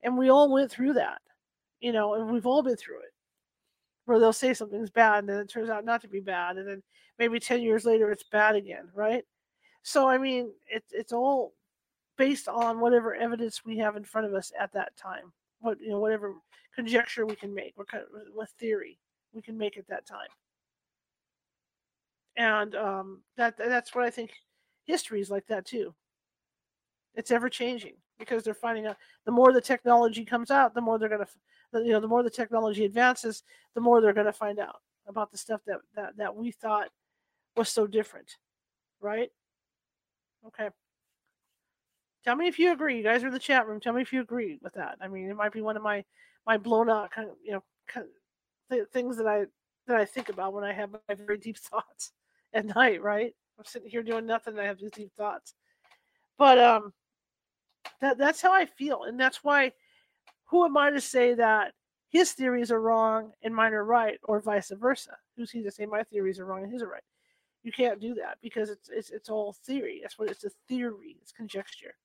And 0.04 0.18
we 0.18 0.30
all 0.30 0.52
went 0.52 0.72
through 0.72 0.94
that. 0.94 1.22
You 1.80 1.92
know, 1.92 2.16
and 2.16 2.32
we've 2.32 2.46
all 2.46 2.64
been 2.64 2.76
through 2.76 3.00
it. 3.00 3.14
Where 4.06 4.20
they'll 4.20 4.34
say 4.34 4.54
something's 4.54 4.92
bad 4.92 5.20
and 5.20 5.30
then 5.30 5.40
it 5.40 5.50
turns 5.50 5.70
out 5.70 5.84
not 5.84 6.02
to 6.02 6.08
be 6.08 6.20
bad. 6.20 6.58
And 6.58 6.68
then 6.68 6.84
maybe 7.18 7.40
10 7.40 7.62
years 7.62 7.86
later 7.86 8.12
it's 8.12 8.24
bad 8.24 8.56
again, 8.56 8.90
right? 8.94 9.24
So 9.84 10.08
I 10.08 10.18
mean, 10.18 10.52
it's 10.68 10.92
it's 10.92 11.14
all 11.14 11.54
based 12.18 12.48
on 12.48 12.80
whatever 12.80 13.14
evidence 13.14 13.64
we 13.66 13.78
have 13.78 13.96
in 13.96 14.04
front 14.04 14.28
of 14.28 14.34
us 14.34 14.52
at 14.60 14.74
that 14.74 14.96
time. 14.98 15.32
What 15.60 15.80
you 15.80 15.90
know, 15.90 16.00
whatever 16.00 16.34
conjecture 16.74 17.26
we 17.26 17.36
can 17.36 17.54
make, 17.54 17.74
what 17.76 17.88
kind 17.88 18.04
of, 18.04 18.10
what 18.34 18.50
theory 18.60 19.00
we 19.34 19.42
can 19.42 19.58
make 19.58 19.78
at 19.78 19.88
that 19.88 20.06
time. 20.06 20.28
And 22.38 22.76
um, 22.76 23.22
that 23.38 23.58
that's 23.58 23.94
what 23.94 24.04
I 24.04 24.10
think 24.10 24.34
history 24.86 25.22
is 25.22 25.30
like 25.30 25.46
that 25.48 25.66
too. 25.66 25.94
It's 27.14 27.32
ever 27.32 27.48
changing 27.48 27.94
because 28.20 28.44
they're 28.44 28.54
finding 28.54 28.88
out 28.88 28.98
the 29.26 29.32
more 29.32 29.54
the 29.54 29.62
technology 29.62 30.26
comes 30.26 30.52
out, 30.52 30.74
the 30.74 30.82
more 30.82 30.98
they're 30.98 31.10
gonna, 31.10 31.28
you 31.74 31.92
know, 31.92 32.00
the 32.00 32.08
more 32.08 32.24
the 32.24 32.30
technology 32.30 32.86
advances, 32.86 33.44
the 33.74 33.82
more 33.82 34.02
they're 34.02 34.14
gonna 34.14 34.34
find 34.34 34.60
out 34.60 34.82
about 35.08 35.32
the 35.32 35.38
stuff 35.38 35.62
that 35.66 35.80
that 35.96 36.18
that 36.18 36.36
we 36.36 36.52
thought 36.52 36.90
was 37.56 37.70
so 37.70 37.88
different, 37.88 38.38
right? 39.02 39.30
Okay. 40.48 40.70
Tell 42.24 42.36
me 42.36 42.48
if 42.48 42.58
you 42.58 42.72
agree. 42.72 42.98
You 42.98 43.04
guys 43.04 43.24
are 43.24 43.28
in 43.28 43.34
the 43.34 43.40
chat 43.40 43.68
room. 43.68 43.80
Tell 43.80 43.94
me 43.94 44.02
if 44.02 44.12
you 44.12 44.22
agree 44.22 44.58
with 44.62 44.74
that. 44.74 44.98
I 45.00 45.08
mean, 45.08 45.30
it 45.30 45.36
might 45.36 45.52
be 45.54 45.62
one 45.62 45.78
of 45.78 45.84
my 45.84 46.04
my 46.48 46.58
blown 46.58 46.90
out 46.90 47.12
kind 47.12 47.30
of 47.30 47.36
you 47.44 47.52
know 47.52 47.64
kind 47.88 48.08
of 48.72 48.90
things 48.90 49.18
that 49.18 49.28
I 49.28 49.46
that 49.88 49.98
I 49.98 50.06
think 50.06 50.30
about 50.30 50.54
when 50.54 50.64
I 50.64 50.74
have 50.74 50.90
my 50.92 51.16
very 51.16 51.38
deep 51.38 51.58
thoughts 51.58 52.14
at 52.54 52.66
night. 52.66 53.02
Right, 53.02 53.34
I'm 53.60 53.66
sitting 53.66 53.90
here 53.90 54.04
doing 54.04 54.26
nothing. 54.26 54.54
And 54.54 54.62
I 54.62 54.66
have 54.66 54.80
these 54.80 54.92
deep 54.92 55.14
thoughts, 55.16 55.54
but 56.38 56.58
um, 56.58 56.94
that 58.02 58.18
that's 58.18 58.42
how 58.42 58.54
I 58.54 58.66
feel, 58.66 59.04
and 59.04 59.20
that's 59.20 59.44
why. 59.44 59.72
Who 60.46 60.66
am 60.66 60.78
I 60.78 60.92
to 60.92 61.02
say 61.02 61.34
that 61.36 61.74
his 62.10 62.32
theories 62.32 62.72
are 62.72 62.80
wrong 62.80 63.34
and 63.44 63.54
mine 63.54 63.74
are 63.74 63.84
right, 63.84 64.20
or 64.24 64.40
vice 64.40 64.72
versa. 64.72 65.18
Who's 65.36 65.52
he 65.52 65.62
to 65.64 65.72
say 65.72 65.86
my 65.86 66.04
theories 66.04 66.40
are 66.40 66.46
wrong 66.46 66.64
and 66.64 66.72
his 66.72 66.82
are 66.82 66.88
right? 66.88 67.04
You 67.64 67.72
can't 67.72 68.00
do 68.00 68.14
that 68.14 68.38
because 68.42 68.70
it's 68.70 68.90
it's 68.90 69.10
it's 69.10 69.30
all 69.30 69.54
theory. 69.66 70.00
That's 70.02 70.18
what 70.18 70.30
it's 70.30 70.46
a 70.46 70.52
theory. 70.68 71.18
It's 71.22 71.32
conjecture. 71.32 71.96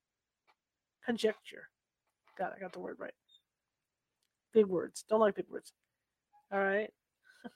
Conjecture. 1.05 1.69
God, 2.39 2.53
I 2.57 2.59
got 2.59 2.73
the 2.73 2.81
word 2.81 2.97
right. 2.99 3.13
Big 4.53 4.67
words. 4.67 5.05
Don't 5.09 5.21
like 5.21 5.37
big 5.37 5.49
words. 5.49 5.73
All 6.51 6.59
right. 6.59 6.91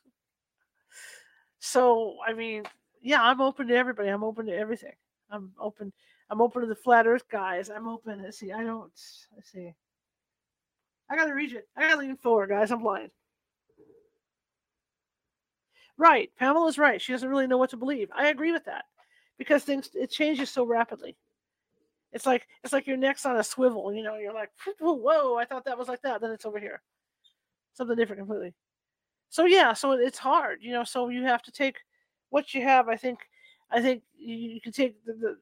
so 1.59 2.19
I 2.25 2.35
mean, 2.35 2.65
yeah, 3.03 3.23
I'm 3.23 3.41
open 3.41 3.67
to 3.69 3.75
everybody. 3.75 4.11
I'm 4.11 4.23
open 4.23 4.47
to 4.47 4.57
everything. 4.57 4.95
I'm 5.31 5.53
open. 5.59 5.93
I'm 6.31 6.41
open 6.41 6.63
to 6.63 6.69
the 6.69 6.77
flat 6.77 7.07
Earth 7.07 7.29
guys. 7.29 7.71
I'm 7.71 7.89
open. 7.89 8.23
Let's 8.23 8.39
see. 8.39 8.53
I 8.53 8.63
don't. 8.63 8.93
Let's 9.35 9.51
see. 9.51 9.75
I 11.11 11.17
gotta 11.17 11.35
reach 11.35 11.55
it. 11.55 11.69
I 11.77 11.83
gotta 11.83 11.99
lean 11.99 12.17
forward, 12.17 12.51
guys. 12.51 12.71
I'm 12.71 12.83
blind. 12.83 13.11
Right. 15.97 16.31
Pamela's 16.39 16.79
right. 16.79 17.01
She 17.01 17.13
doesn't 17.13 17.29
really 17.29 17.47
know 17.47 17.59
what 17.59 17.71
to 17.71 17.77
believe. 17.77 18.09
I 18.17 18.29
agree 18.29 18.53
with 18.53 18.65
that 18.65 18.85
because 19.39 19.65
things 19.65 19.91
it 19.95 20.11
changes 20.11 20.51
so 20.51 20.65
rapidly. 20.65 21.17
It's 22.13 22.27
like 22.27 22.47
it's 22.63 22.73
like 22.73 22.87
your 22.87 22.97
neck's 22.97 23.27
on 23.27 23.37
a 23.37 23.45
swivel. 23.45 23.93
You 23.93 24.03
know, 24.03 24.17
you're 24.17 24.33
like, 24.33 24.51
whoa, 24.81 25.37
I 25.37 25.45
thought 25.45 25.65
that 25.65 25.79
was 25.79 25.89
like 25.89 26.03
that. 26.03 26.21
Then 26.21 26.31
it's 26.31 26.47
over 26.47 26.59
here, 26.59 26.81
something 27.75 27.97
different 27.97 28.21
completely. 28.21 28.55
So 29.31 29.47
yeah, 29.47 29.73
so 29.73 29.93
it's 29.93 30.19
hard. 30.19 30.59
You 30.63 30.73
know, 30.73 30.85
so 30.85 31.09
you 31.09 31.25
have 31.25 31.43
to 31.43 31.53
take 31.53 31.79
what 32.31 32.55
you 32.55 32.63
have. 32.63 32.89
I 32.89 32.97
think, 32.97 33.19
I 33.71 33.83
think 33.83 34.03
you, 34.17 34.61
can 34.61 34.73
take 34.73 35.05
the, 35.05 35.13
the 35.13 35.37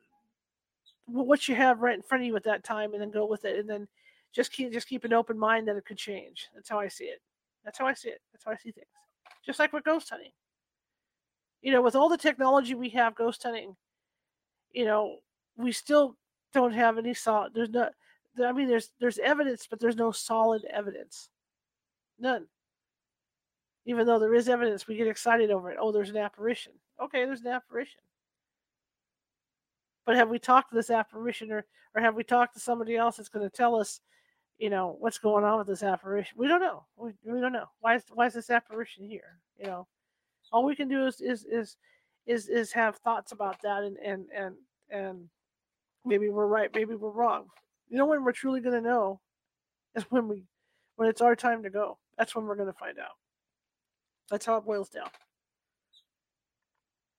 what 1.07 1.47
you 1.47 1.55
have 1.55 1.81
right 1.81 1.95
in 1.95 2.03
front 2.03 2.23
of 2.23 2.27
you 2.27 2.37
at 2.37 2.45
that 2.45 2.65
time, 2.65 2.95
and 2.95 3.03
then 3.03 3.11
go 3.11 3.27
with 3.27 3.45
it, 3.45 3.59
and 3.59 3.69
then 3.69 3.87
just 4.33 4.53
keep 4.53 4.73
just 4.73 4.89
keep 4.89 5.05
an 5.05 5.13
open 5.13 5.39
mind 5.39 5.69
that 5.69 5.77
it 5.77 5.85
could 5.85 5.99
change. 5.99 6.49
That's 6.55 6.69
how 6.69 6.79
I 6.79 6.89
see 6.89 7.05
it. 7.05 7.21
That's 7.65 7.79
how 7.79 7.87
I 7.87 7.95
see 7.95 8.09
it. 8.09 8.21
That's 8.33 8.45
how 8.45 8.53
I 8.53 8.57
see 8.57 8.73
things. 8.73 8.87
Just 9.45 9.59
like 9.59 9.73
with 9.73 9.85
ghost 9.85 10.11
hunting 10.11 10.33
you 11.63 11.71
know, 11.71 11.81
with 11.81 11.95
all 11.95 12.09
the 12.09 12.19
technology 12.19 12.75
we 12.75 12.91
have 12.91 13.15
ghost 13.15 13.43
hunting, 13.43 13.77
you 14.73 14.85
know, 14.85 15.19
we 15.57 15.73
still 15.73 16.17
don't 16.53 16.73
have 16.73 16.99
any 16.99 17.15
solid. 17.15 17.53
There's 17.55 17.71
not. 17.71 17.93
I 18.45 18.53
mean, 18.53 18.69
there's 18.69 18.91
there's 19.01 19.19
evidence, 19.19 19.67
but 19.71 19.79
there's 19.79 19.97
no 19.97 20.11
solid 20.11 20.65
evidence. 20.71 21.31
None. 22.19 22.47
Even 23.87 24.07
though 24.07 24.19
there 24.19 24.35
is 24.35 24.49
evidence, 24.49 24.87
we 24.87 24.97
get 24.97 25.07
excited 25.07 25.51
over 25.51 25.71
it. 25.71 25.79
Oh, 25.81 25.93
there's 25.93 26.11
an 26.11 26.17
apparition. 26.17 26.73
Okay, 27.01 27.25
there's 27.25 27.41
an 27.41 27.49
apparition. 27.49 28.01
But 30.05 30.17
have 30.17 30.31
we 30.31 30.39
talked 30.39 30.71
to 30.71 30.77
this 30.77 30.91
apparition, 30.91 31.53
or 31.53 31.65
or 31.95 32.03
have 32.03 32.17
we 32.17 32.25
talked 32.25 32.55
to 32.55 32.61
somebody 32.61 32.97
else 32.97 33.17
that's 33.17 33.29
going 33.29 33.49
to 33.49 33.57
tell 33.57 33.77
us, 33.77 34.01
you 34.63 34.71
know, 34.71 34.97
what's 35.01 35.19
going 35.19 35.45
on 35.45 35.59
with 35.59 35.67
this 35.67 35.83
apparition? 35.83 36.39
We 36.39 36.47
don't 36.47 36.61
know. 36.61 36.85
We, 36.97 37.11
we 37.25 37.41
don't 37.41 37.53
know. 37.53 37.67
Why 37.81 37.97
is 37.97 38.05
why 38.15 38.27
is 38.27 38.35
this 38.35 38.49
apparition 38.49 39.05
here? 39.05 39.39
You 39.59 39.67
know, 39.67 39.89
all 40.53 40.65
we 40.65 40.77
can 40.77 40.89
do 40.89 41.07
is 41.07 41.21
is 41.21 41.45
is 41.51 41.77
is, 42.27 42.49
is 42.49 42.73
have 42.73 42.97
thoughts 42.99 43.33
about 43.33 43.61
that 43.63 43.83
and 43.83 43.97
and 43.99 44.27
and 44.37 44.55
and 44.91 45.29
maybe 46.05 46.29
we're 46.29 46.47
right 46.47 46.71
maybe 46.75 46.95
we're 46.95 47.11
wrong 47.11 47.47
you 47.89 47.97
know 47.97 48.07
when 48.07 48.23
we're 48.23 48.33
truly 48.33 48.61
going 48.61 48.75
to 48.75 48.89
know 48.89 49.21
is 49.97 50.05
when 50.11 50.29
we 50.29 50.45
when 50.97 51.09
it's 51.09 51.21
our 51.21 51.35
time 51.35 51.63
to 51.63 51.71
go 51.71 51.99
that's 52.17 52.35
when 52.35 52.45
we're 52.45 52.57
going 52.57 52.73
to 52.73 52.79
find 52.79 52.99
out 52.99 53.17
that's 54.31 54.47
how 54.47 54.57
it 54.57 54.65
boils 54.65 54.89
down 54.89 55.09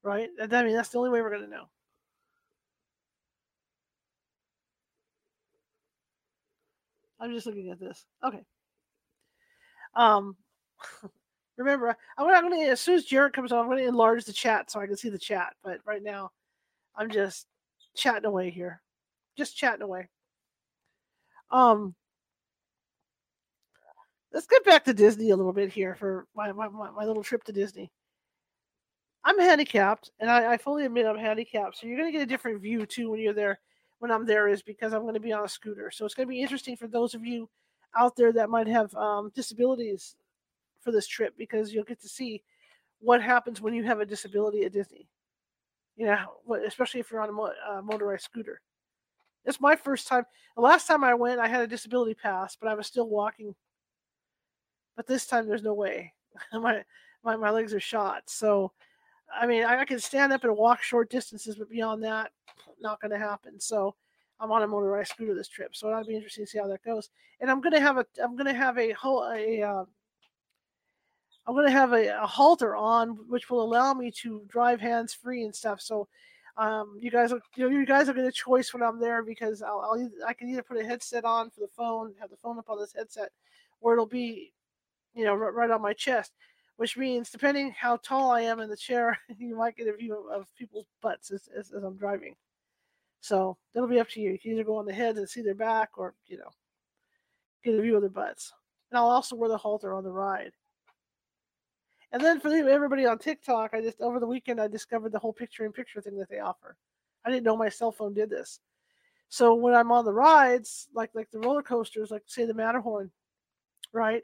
right 0.03 0.29
i 0.39 0.63
mean 0.63 0.75
that's 0.75 0.89
the 0.89 0.97
only 0.97 1.09
way 1.09 1.21
we're 1.21 1.29
going 1.29 1.41
to 1.43 1.49
know 1.49 1.65
i'm 7.23 7.31
just 7.33 7.47
looking 7.47 7.71
at 7.71 7.79
this 7.79 8.05
okay 8.23 8.43
um 9.95 10.35
Remember, 11.57 11.95
I'm 12.17 12.25
gonna, 12.25 12.37
I'm 12.37 12.49
gonna 12.49 12.69
as 12.69 12.81
soon 12.81 12.95
as 12.95 13.05
Jared 13.05 13.33
comes 13.33 13.51
on, 13.51 13.59
I'm 13.59 13.69
gonna 13.69 13.87
enlarge 13.87 14.25
the 14.25 14.33
chat 14.33 14.71
so 14.71 14.79
I 14.79 14.87
can 14.87 14.97
see 14.97 15.09
the 15.09 15.19
chat. 15.19 15.53
But 15.63 15.79
right 15.85 16.01
now, 16.01 16.31
I'm 16.95 17.09
just 17.09 17.45
chatting 17.95 18.25
away 18.25 18.49
here, 18.49 18.81
just 19.37 19.55
chatting 19.55 19.83
away. 19.83 20.09
Um, 21.51 21.93
let's 24.33 24.47
get 24.47 24.65
back 24.65 24.83
to 24.85 24.93
Disney 24.93 25.29
a 25.29 25.35
little 25.35 25.53
bit 25.53 25.71
here 25.71 25.93
for 25.95 26.25
my 26.35 26.51
my, 26.51 26.67
my 26.69 27.05
little 27.05 27.23
trip 27.23 27.43
to 27.45 27.51
Disney. 27.51 27.91
I'm 29.23 29.39
handicapped, 29.39 30.09
and 30.19 30.31
I, 30.31 30.53
I 30.53 30.57
fully 30.57 30.85
admit 30.85 31.05
I'm 31.05 31.17
handicapped. 31.17 31.77
So 31.77 31.87
you're 31.87 31.97
gonna 31.97 32.11
get 32.11 32.23
a 32.23 32.25
different 32.25 32.61
view 32.61 32.85
too 32.87 33.11
when 33.11 33.19
you're 33.19 33.33
there. 33.33 33.59
When 34.03 34.11
I'm 34.11 34.25
there 34.25 34.49
is 34.49 34.61
because 34.61 34.91
I'm 34.91 35.03
going 35.03 35.13
to 35.13 35.21
be 35.21 35.31
on 35.31 35.45
a 35.45 35.47
scooter. 35.47 35.89
So 35.89 36.03
it's 36.03 36.13
going 36.13 36.27
to 36.27 36.29
be 36.29 36.41
interesting 36.41 36.75
for 36.75 36.87
those 36.87 37.13
of 37.13 37.25
you 37.25 37.47
out 37.97 38.17
there 38.17 38.33
that 38.33 38.49
might 38.49 38.67
have 38.67 38.93
um, 38.95 39.31
disabilities 39.33 40.17
for 40.81 40.91
this 40.91 41.07
trip 41.07 41.33
because 41.37 41.73
you'll 41.73 41.85
get 41.85 42.01
to 42.01 42.09
see 42.09 42.43
what 42.99 43.23
happens 43.23 43.61
when 43.61 43.73
you 43.73 43.81
have 43.85 44.01
a 44.01 44.05
disability 44.05 44.65
at 44.65 44.73
Disney. 44.73 45.07
You 45.95 46.07
know, 46.07 46.57
especially 46.67 46.99
if 46.99 47.11
you're 47.11 47.21
on 47.21 47.29
a 47.29 47.31
mo- 47.31 47.53
uh, 47.65 47.81
motorized 47.81 48.25
scooter. 48.25 48.59
It's 49.45 49.61
my 49.61 49.77
first 49.77 50.05
time. 50.05 50.25
The 50.57 50.61
last 50.61 50.85
time 50.85 51.05
I 51.05 51.13
went, 51.13 51.39
I 51.39 51.47
had 51.47 51.61
a 51.61 51.67
disability 51.67 52.13
pass, 52.13 52.57
but 52.57 52.67
I 52.67 52.73
was 52.73 52.87
still 52.87 53.07
walking. 53.07 53.55
But 54.97 55.07
this 55.07 55.27
time, 55.27 55.47
there's 55.47 55.63
no 55.63 55.75
way. 55.75 56.11
my, 56.51 56.83
my 57.23 57.37
my 57.37 57.51
legs 57.51 57.73
are 57.73 57.79
shot. 57.79 58.23
So, 58.25 58.73
I 59.39 59.45
mean, 59.45 59.63
I, 59.65 59.81
I 59.81 59.85
can 59.85 59.99
stand 59.99 60.33
up 60.33 60.43
and 60.43 60.55
walk 60.55 60.81
short 60.81 61.09
distances, 61.09 61.55
but 61.55 61.69
beyond 61.69 62.03
that, 62.03 62.31
not 62.79 63.01
going 63.01 63.11
to 63.11 63.17
happen. 63.17 63.59
So, 63.59 63.95
I'm 64.39 64.51
on 64.51 64.63
a 64.63 64.67
motorized 64.67 65.11
scooter 65.11 65.33
this 65.35 65.47
trip, 65.47 65.75
so 65.75 65.87
it'll 65.87 66.03
be 66.03 66.15
interesting 66.15 66.45
to 66.45 66.51
see 66.51 66.57
how 66.57 66.67
that 66.67 66.83
goes. 66.83 67.09
And 67.39 67.49
I'm 67.49 67.61
gonna 67.61 67.79
have 67.79 67.97
a 67.97 68.05
I'm 68.21 68.35
gonna 68.35 68.53
have 68.53 68.77
a 68.77 68.91
whole 68.91 69.31
a 69.31 69.61
uh, 69.61 69.85
I'm 71.45 71.55
going 71.55 71.65
to 71.65 71.71
have 71.71 71.91
a, 71.93 72.23
a, 72.23 72.25
halter 72.25 72.75
on, 72.75 73.09
which 73.27 73.49
will 73.49 73.61
allow 73.61 73.93
me 73.93 74.11
to 74.21 74.43
drive 74.47 74.79
hands 74.79 75.13
free 75.13 75.43
and 75.43 75.53
stuff. 75.53 75.81
So, 75.81 76.07
um, 76.55 76.97
you 77.01 77.11
guys, 77.11 77.33
are, 77.33 77.41
you 77.55 77.63
know, 77.63 77.75
you 77.75 77.85
guys 77.85 78.07
are 78.07 78.13
going 78.13 78.27
to 78.27 78.31
choice 78.31 78.73
when 78.73 78.83
I'm 78.83 78.99
there 78.99 79.23
because 79.23 79.61
I'll, 79.61 79.81
I'll, 79.81 80.09
I 80.25 80.33
can 80.33 80.49
either 80.49 80.63
put 80.63 80.77
a 80.77 80.85
headset 80.85 81.25
on 81.25 81.49
for 81.49 81.59
the 81.59 81.67
phone, 81.75 82.13
have 82.19 82.29
the 82.29 82.37
phone 82.37 82.59
up 82.59 82.69
on 82.69 82.79
this 82.79 82.93
headset, 82.93 83.29
or 83.81 83.93
it'll 83.93 84.05
be, 84.05 84.53
you 85.13 85.25
know, 85.25 85.35
right 85.35 85.69
on 85.69 85.81
my 85.81 85.93
chest. 85.93 86.31
Which 86.77 86.97
means, 86.97 87.29
depending 87.29 87.71
how 87.77 87.97
tall 87.97 88.31
I 88.31 88.41
am 88.41 88.59
in 88.59 88.69
the 88.69 88.77
chair, 88.77 89.17
you 89.37 89.55
might 89.55 89.77
get 89.77 89.87
a 89.87 89.95
view 89.95 90.27
of 90.31 90.47
people's 90.57 90.87
butts 91.01 91.31
as, 91.31 91.47
as, 91.57 91.71
as 91.71 91.83
I'm 91.83 91.97
driving. 91.97 92.35
So 93.21 93.57
that'll 93.73 93.89
be 93.89 93.99
up 93.99 94.09
to 94.09 94.19
you. 94.19 94.31
You 94.31 94.39
can 94.39 94.51
either 94.51 94.63
go 94.63 94.77
on 94.77 94.85
the 94.85 94.93
head 94.93 95.17
and 95.17 95.29
see 95.29 95.41
their 95.41 95.55
back, 95.55 95.91
or 95.97 96.13
you 96.27 96.37
know, 96.37 96.49
get 97.63 97.75
a 97.75 97.81
view 97.81 97.95
of 97.95 98.01
their 98.01 98.09
butts. 98.09 98.51
And 98.91 98.97
I'll 98.97 99.09
also 99.09 99.35
wear 99.35 99.49
the 99.49 99.57
halter 99.57 99.93
on 99.93 100.03
the 100.03 100.11
ride. 100.11 100.51
And 102.11 102.23
then 102.23 102.39
for 102.39 102.49
everybody 102.49 103.07
on 103.07 103.17
TikTok, 103.17 103.73
I 103.73 103.81
just 103.81 103.99
over 104.01 104.19
the 104.19 104.27
weekend 104.27 104.61
I 104.61 104.67
discovered 104.67 105.11
the 105.11 105.19
whole 105.19 105.33
picture 105.33 105.65
in 105.65 105.71
picture 105.71 105.99
thing 105.99 106.17
that 106.19 106.29
they 106.29 106.39
offer. 106.39 106.77
I 107.25 107.31
didn't 107.31 107.43
know 107.43 107.57
my 107.57 107.69
cell 107.69 107.91
phone 107.91 108.13
did 108.13 108.29
this. 108.29 108.59
So 109.29 109.55
when 109.55 109.73
I'm 109.73 109.91
on 109.91 110.05
the 110.05 110.13
rides, 110.13 110.87
like 110.93 111.09
like 111.15 111.31
the 111.31 111.39
roller 111.39 111.63
coasters, 111.63 112.11
like 112.11 112.21
say 112.27 112.45
the 112.45 112.53
Matterhorn, 112.53 113.09
right? 113.91 114.23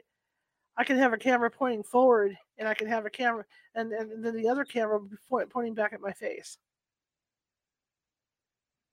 I 0.80 0.84
can 0.84 0.96
have 0.96 1.12
a 1.12 1.18
camera 1.18 1.50
pointing 1.50 1.82
forward, 1.82 2.38
and 2.56 2.66
I 2.66 2.72
can 2.72 2.86
have 2.86 3.04
a 3.04 3.10
camera, 3.10 3.44
and, 3.74 3.92
and 3.92 4.24
then 4.24 4.34
the 4.34 4.48
other 4.48 4.64
camera 4.64 4.98
be 4.98 5.14
pointing 5.50 5.74
back 5.74 5.92
at 5.92 6.00
my 6.00 6.10
face. 6.10 6.56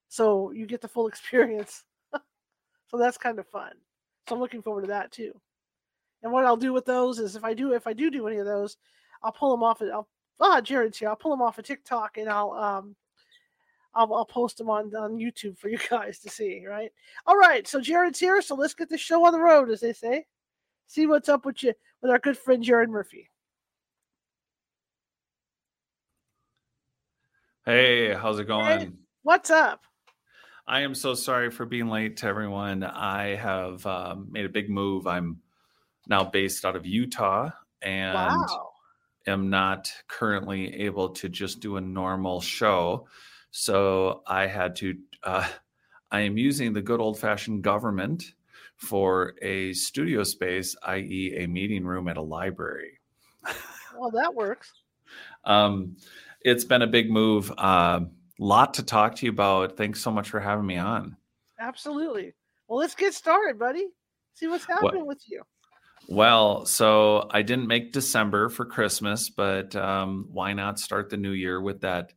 So 0.09 0.51
you 0.51 0.65
get 0.65 0.81
the 0.81 0.89
full 0.89 1.07
experience. 1.07 1.85
so 2.87 2.97
that's 2.97 3.17
kind 3.17 3.39
of 3.39 3.47
fun. 3.47 3.71
So 4.27 4.35
I'm 4.35 4.41
looking 4.41 4.61
forward 4.61 4.81
to 4.81 4.87
that 4.87 5.13
too. 5.13 5.31
And 6.23 6.33
what 6.33 6.43
I'll 6.43 6.57
do 6.57 6.73
with 6.73 6.83
those 6.83 7.19
is 7.19 7.37
if 7.37 7.45
I 7.45 7.53
do 7.53 7.71
if 7.71 7.87
I 7.87 7.93
do 7.93 8.11
do 8.11 8.27
any 8.27 8.35
of 8.35 8.45
those, 8.45 8.75
I'll 9.23 9.31
pull 9.31 9.51
them 9.51 9.63
off. 9.63 9.81
I'll 9.81 10.09
ah 10.41 10.59
Jared's 10.59 10.97
here. 10.97 11.07
I'll 11.07 11.15
pull 11.15 11.31
them 11.31 11.41
off 11.41 11.57
of 11.57 11.63
TikTok 11.63 12.17
and 12.17 12.27
I'll 12.27 12.51
um 12.51 12.97
I'll, 13.95 14.13
I'll 14.13 14.25
post 14.25 14.57
them 14.57 14.69
on 14.69 14.93
on 14.93 15.17
YouTube 15.19 15.57
for 15.57 15.69
you 15.69 15.79
guys 15.89 16.19
to 16.19 16.29
see. 16.29 16.65
Right. 16.67 16.91
All 17.25 17.37
right. 17.37 17.65
So 17.65 17.79
Jared's 17.79 18.19
here. 18.19 18.41
So 18.41 18.55
let's 18.55 18.73
get 18.73 18.89
the 18.89 18.97
show 18.97 19.25
on 19.25 19.31
the 19.31 19.39
road, 19.39 19.69
as 19.69 19.79
they 19.79 19.93
say. 19.93 20.25
See 20.87 21.05
what's 21.05 21.29
up 21.29 21.45
with 21.45 21.63
you 21.63 21.73
with 22.01 22.11
our 22.11 22.19
good 22.19 22.37
friend 22.37 22.63
Jared 22.63 22.89
Murphy. 22.89 23.29
Hey, 27.65 28.13
how's 28.13 28.39
it 28.39 28.45
going? 28.45 28.79
Hey, 28.79 28.89
what's 29.23 29.49
up? 29.49 29.81
I 30.65 30.81
am 30.81 30.95
so 30.95 31.13
sorry 31.13 31.51
for 31.51 31.65
being 31.65 31.89
late 31.89 32.17
to 32.17 32.27
everyone. 32.27 32.83
I 32.83 33.35
have 33.35 33.85
um, 33.85 34.27
made 34.31 34.45
a 34.45 34.49
big 34.49 34.69
move. 34.69 35.05
I'm 35.05 35.41
now 36.07 36.23
based 36.23 36.63
out 36.63 36.77
of 36.77 36.85
Utah 36.85 37.49
and 37.81 38.15
wow. 38.15 38.69
am 39.27 39.49
not 39.49 39.91
currently 40.07 40.73
able 40.75 41.09
to 41.09 41.27
just 41.27 41.59
do 41.59 41.75
a 41.75 41.81
normal 41.81 42.39
show. 42.39 43.07
So 43.51 44.23
I 44.25 44.47
had 44.47 44.77
to, 44.77 44.95
uh, 45.23 45.47
I 46.09 46.21
am 46.21 46.37
using 46.37 46.71
the 46.71 46.81
good 46.81 47.01
old 47.01 47.19
fashioned 47.19 47.63
government 47.63 48.33
for 48.77 49.33
a 49.41 49.73
studio 49.73 50.23
space, 50.23 50.75
i.e., 50.83 51.35
a 51.37 51.47
meeting 51.47 51.83
room 51.83 52.07
at 52.07 52.17
a 52.17 52.21
library. 52.21 52.99
well, 53.97 54.11
that 54.11 54.33
works. 54.33 54.71
um, 55.45 55.95
it's 56.41 56.63
been 56.63 56.83
a 56.83 56.87
big 56.87 57.09
move. 57.09 57.51
A 57.51 57.61
uh, 57.61 57.99
lot 58.39 58.75
to 58.75 58.83
talk 58.83 59.15
to 59.15 59.25
you 59.25 59.31
about. 59.31 59.75
Thanks 59.75 60.01
so 60.01 60.11
much 60.11 60.29
for 60.29 60.39
having 60.39 60.65
me 60.65 60.77
on. 60.77 61.17
Absolutely. 61.59 62.33
Well, 62.67 62.79
let's 62.79 62.95
get 62.95 63.13
started, 63.13 63.57
buddy. 63.57 63.87
See 64.33 64.47
what's 64.47 64.65
happening 64.65 64.99
what? 64.99 65.07
with 65.07 65.23
you 65.27 65.41
Well, 66.07 66.65
so 66.65 67.27
I 67.31 67.41
didn't 67.41 67.67
make 67.67 67.91
December 67.91 68.49
for 68.49 68.65
Christmas, 68.65 69.29
but 69.29 69.75
um, 69.75 70.27
why 70.31 70.53
not 70.53 70.79
start 70.79 71.09
the 71.09 71.17
new 71.17 71.31
year 71.31 71.59
with 71.59 71.81
that 71.81 72.13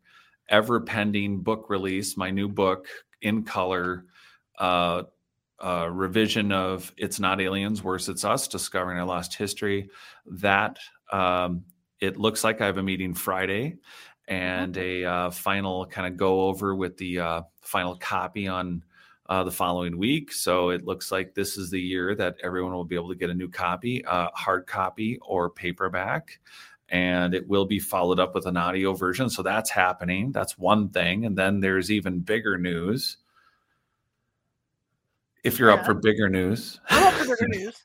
ever 0.49 0.81
pending 0.81 1.41
book 1.41 1.71
release? 1.71 2.17
My 2.19 2.31
new 2.31 2.49
book 2.49 2.89
in 3.23 3.45
color, 3.45 4.05
uh, 4.59 5.05
uh, 5.61 5.89
revision 5.91 6.53
of 6.53 6.93
It's 6.97 7.21
Not 7.21 7.41
Aliens, 7.41 7.83
Worse 7.83 8.09
It's 8.09 8.25
Us, 8.25 8.49
Discovering 8.49 8.99
Our 8.99 9.07
Lost 9.07 9.35
History. 9.35 9.91
That 10.27 10.79
um, 11.13 11.65
it 12.01 12.17
looks 12.17 12.45
like 12.45 12.61
I 12.61 12.67
have 12.67 12.79
a 12.79 12.83
meeting 12.83 13.15
Friday 13.15 13.77
and 14.29 14.77
a 14.77 15.05
uh, 15.05 15.31
final 15.31 15.87
kind 15.87 16.07
of 16.07 16.17
go 16.17 16.43
over 16.43 16.75
with 16.75 16.97
the 16.97 17.19
uh, 17.19 17.43
final 17.63 17.97
copy 17.97 18.47
on 18.47 18.83
uh, 19.29 19.45
the 19.45 19.51
following 19.51 19.99
week. 19.99 20.33
So 20.33 20.71
it 20.71 20.85
looks 20.85 21.13
like 21.13 21.35
this 21.35 21.57
is 21.57 21.71
the 21.71 21.81
year 21.81 22.15
that 22.15 22.37
everyone 22.43 22.73
will 22.73 22.85
be 22.85 22.97
able 22.97 23.11
to 23.11 23.15
get 23.15 23.31
a 23.31 23.35
new 23.35 23.49
copy, 23.49 24.05
uh, 24.05 24.29
hard 24.35 24.67
copy 24.67 25.19
or 25.23 25.51
paperback. 25.51 26.41
And 26.89 27.35
it 27.35 27.49
will 27.49 27.67
be 27.67 27.79
followed 27.79 28.19
up 28.19 28.35
with 28.35 28.47
an 28.47 28.57
audio 28.57 28.93
version. 28.95 29.31
So 29.31 29.43
that's 29.43 29.71
happening. 29.71 30.33
That's 30.33 30.59
one 30.59 30.89
thing. 30.89 31.25
And 31.25 31.39
then 31.39 31.61
there's 31.61 31.91
even 31.91 32.21
bigger 32.21 32.59
news. 32.59 33.19
If 35.45 35.59
you're 35.59 35.71
yeah. 35.71 35.77
up 35.77 35.87
for 35.87 35.95
bigger 35.95 36.29
news. 36.29 36.81
I'm 36.89 37.07
up 37.07 37.15
for 37.15 37.37
bigger 37.37 37.49
news. 37.49 37.85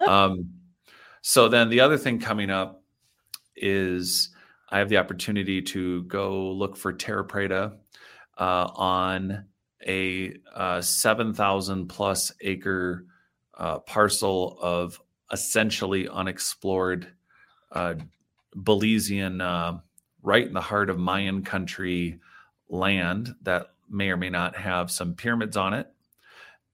um, 0.06 0.50
so 1.22 1.48
then 1.48 1.68
the 1.70 1.80
other 1.80 1.96
thing 1.96 2.18
coming 2.18 2.50
up 2.50 2.82
is 3.56 4.30
I 4.68 4.78
have 4.78 4.88
the 4.88 4.98
opportunity 4.98 5.62
to 5.62 6.02
go 6.04 6.50
look 6.52 6.76
for 6.76 6.92
Terra 6.92 7.24
Preta 7.24 7.76
uh, 8.38 8.68
on 8.74 9.44
a 9.86 10.34
uh, 10.54 10.80
7,000 10.80 11.86
plus 11.86 12.32
acre 12.40 13.06
uh, 13.56 13.78
parcel 13.80 14.58
of 14.60 15.00
essentially 15.32 16.08
unexplored 16.08 17.08
uh, 17.72 17.94
Belizean, 18.56 19.42
uh, 19.42 19.78
right 20.22 20.46
in 20.46 20.54
the 20.54 20.60
heart 20.60 20.90
of 20.90 20.98
Mayan 20.98 21.42
country 21.42 22.20
land 22.68 23.34
that 23.42 23.74
may 23.88 24.10
or 24.10 24.16
may 24.16 24.30
not 24.30 24.56
have 24.56 24.90
some 24.90 25.14
pyramids 25.14 25.56
on 25.56 25.74
it. 25.74 25.92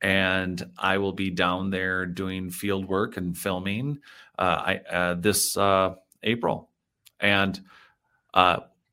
And 0.02 0.62
I 0.78 0.99
will 0.99 1.12
be 1.12 1.30
down 1.30 1.71
there 1.71 2.07
doing 2.07 2.50
field 2.50 2.87
work 2.87 3.16
and 3.16 3.37
filming 3.37 3.99
uh, 4.38 4.42
I, 4.42 4.76
uh, 4.90 5.14
this 5.14 5.57
April. 6.23 6.71
And 7.21 7.61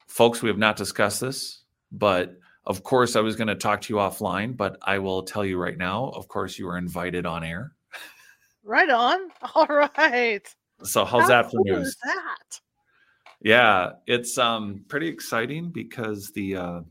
folks, 0.07 0.41
we 0.41 0.49
have 0.49 0.57
not 0.57 0.75
discussed 0.75 1.21
this, 1.21 1.61
but 1.91 2.37
of 2.65 2.83
course, 2.83 3.15
I 3.15 3.21
was 3.21 3.37
going 3.37 3.47
to 3.47 3.55
talk 3.55 3.81
to 3.81 3.93
you 3.93 3.99
offline, 3.99 4.57
but 4.57 4.77
I 4.81 4.99
will 4.99 5.23
tell 5.23 5.45
you 5.45 5.57
right 5.57 5.77
now. 5.77 6.09
Of 6.09 6.27
course, 6.27 6.59
you 6.59 6.67
are 6.67 6.77
invited 6.77 7.25
on 7.25 7.45
air. 7.45 7.71
Right 8.63 8.89
on. 8.89 9.29
All 9.55 9.67
right. 9.67 10.45
So 10.83 11.05
how's 11.05 11.23
How 11.23 11.27
that 11.29 11.45
for 11.45 11.63
cool 11.63 11.77
news? 11.77 11.95
that? 12.03 12.59
Yeah, 13.41 13.91
it's 14.05 14.37
um 14.37 14.83
pretty 14.89 15.07
exciting 15.07 15.69
because 15.69 16.31
the 16.31 16.57
uh 16.57 16.81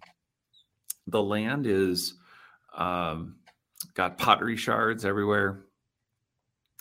the 1.08 1.22
land 1.22 1.66
is 1.66 2.14
um 2.74 3.36
got 3.94 4.18
pottery 4.18 4.56
shards 4.56 5.04
everywhere. 5.04 5.64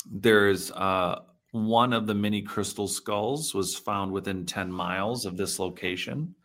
There's 0.05 0.71
uh 0.71 1.21
one 1.51 1.93
of 1.93 2.05
the 2.05 2.13
mini 2.13 2.41
crystal 2.41 2.87
skulls 2.87 3.53
was 3.53 3.77
found 3.77 4.11
within 4.11 4.45
10 4.45 4.69
miles 4.69 5.25
of 5.25 5.37
this 5.37 5.57
location. 5.57 6.35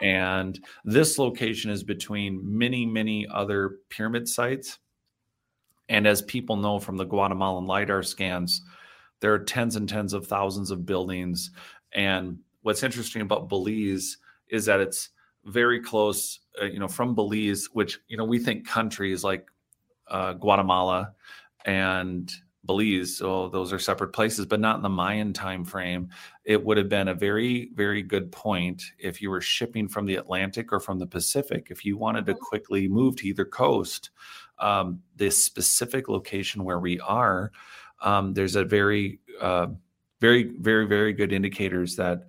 And 0.00 0.58
this 0.82 1.18
location 1.18 1.70
is 1.70 1.82
between 1.82 2.40
many, 2.42 2.86
many 2.86 3.26
other 3.26 3.80
pyramid 3.90 4.26
sites. 4.26 4.78
And 5.90 6.06
as 6.06 6.22
people 6.22 6.56
know 6.56 6.78
from 6.78 6.96
the 6.96 7.04
Guatemalan 7.04 7.66
LIDAR 7.66 8.02
scans, 8.02 8.62
there 9.20 9.34
are 9.34 9.38
tens 9.38 9.76
and 9.76 9.88
tens 9.88 10.14
of 10.14 10.26
thousands 10.26 10.70
of 10.70 10.86
buildings. 10.86 11.50
And 11.92 12.38
what's 12.62 12.82
interesting 12.82 13.22
about 13.22 13.50
Belize 13.50 14.16
is 14.48 14.64
that 14.64 14.80
it's 14.80 15.10
very 15.44 15.80
close, 15.80 16.40
uh, 16.60 16.64
you 16.64 16.78
know, 16.78 16.88
from 16.88 17.14
Belize, 17.14 17.68
which, 17.72 17.98
you 18.08 18.16
know, 18.16 18.24
we 18.24 18.38
think 18.38 18.66
countries 18.66 19.22
like 19.22 19.46
uh, 20.08 20.34
Guatemala 20.34 21.12
and 21.64 22.32
Belize. 22.66 23.16
So 23.16 23.48
those 23.48 23.72
are 23.72 23.78
separate 23.78 24.12
places, 24.12 24.46
but 24.46 24.60
not 24.60 24.76
in 24.76 24.82
the 24.82 24.88
Mayan 24.88 25.32
time 25.32 25.64
frame. 25.64 26.10
It 26.44 26.62
would 26.64 26.76
have 26.76 26.88
been 26.88 27.08
a 27.08 27.14
very, 27.14 27.70
very 27.74 28.02
good 28.02 28.30
point 28.32 28.82
if 28.98 29.22
you 29.22 29.30
were 29.30 29.40
shipping 29.40 29.88
from 29.88 30.04
the 30.06 30.16
Atlantic 30.16 30.72
or 30.72 30.80
from 30.80 30.98
the 30.98 31.06
Pacific. 31.06 31.68
If 31.70 31.84
you 31.84 31.96
wanted 31.96 32.26
to 32.26 32.34
mm-hmm. 32.34 32.44
quickly 32.44 32.88
move 32.88 33.16
to 33.16 33.28
either 33.28 33.44
coast, 33.44 34.10
um, 34.58 35.00
this 35.14 35.42
specific 35.42 36.08
location 36.08 36.64
where 36.64 36.80
we 36.80 36.98
are, 37.00 37.52
um, 38.02 38.34
there's 38.34 38.56
a 38.56 38.64
very, 38.64 39.20
uh, 39.40 39.68
very, 40.20 40.54
very, 40.58 40.86
very 40.86 41.12
good 41.12 41.32
indicators 41.32 41.96
that 41.96 42.26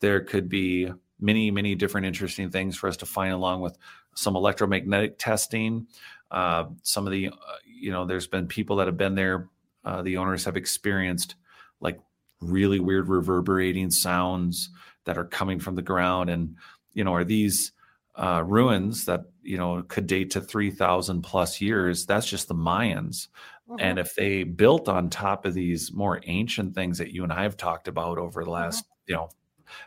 there 0.00 0.20
could 0.20 0.48
be 0.48 0.90
many, 1.20 1.50
many 1.50 1.74
different 1.74 2.06
interesting 2.06 2.50
things 2.50 2.76
for 2.76 2.88
us 2.88 2.96
to 2.98 3.06
find 3.06 3.32
along 3.32 3.60
with 3.60 3.76
some 4.14 4.36
electromagnetic 4.36 5.18
testing. 5.18 5.86
Uh, 6.34 6.66
some 6.82 7.06
of 7.06 7.12
the, 7.12 7.28
uh, 7.28 7.32
you 7.64 7.92
know, 7.92 8.04
there's 8.04 8.26
been 8.26 8.46
people 8.46 8.76
that 8.76 8.88
have 8.88 8.96
been 8.96 9.14
there 9.14 9.48
uh, 9.84 10.02
the 10.02 10.16
owners 10.16 10.44
have 10.44 10.56
experienced 10.56 11.34
like 11.80 12.00
really 12.40 12.80
weird 12.80 13.08
reverberating 13.08 13.90
sounds 13.90 14.70
that 15.04 15.18
are 15.18 15.24
coming 15.24 15.58
from 15.58 15.74
the 15.74 15.82
ground 15.82 16.30
and 16.30 16.56
you 16.94 17.04
know 17.04 17.14
are 17.14 17.24
these 17.24 17.72
uh, 18.16 18.42
ruins 18.46 19.04
that 19.04 19.24
you 19.42 19.58
know 19.58 19.82
could 19.88 20.06
date 20.06 20.30
to 20.30 20.40
3000 20.40 21.22
plus 21.22 21.60
years 21.60 22.06
that's 22.06 22.26
just 22.26 22.48
the 22.48 22.54
mayans 22.54 23.28
mm-hmm. 23.68 23.76
and 23.78 23.98
if 23.98 24.14
they 24.14 24.42
built 24.42 24.88
on 24.88 25.10
top 25.10 25.44
of 25.44 25.54
these 25.54 25.92
more 25.92 26.20
ancient 26.24 26.74
things 26.74 26.98
that 26.98 27.12
you 27.12 27.22
and 27.24 27.32
i 27.32 27.42
have 27.42 27.56
talked 27.56 27.88
about 27.88 28.18
over 28.18 28.44
the 28.44 28.50
last 28.50 28.84
mm-hmm. 28.84 29.12
you 29.12 29.16
know 29.16 29.28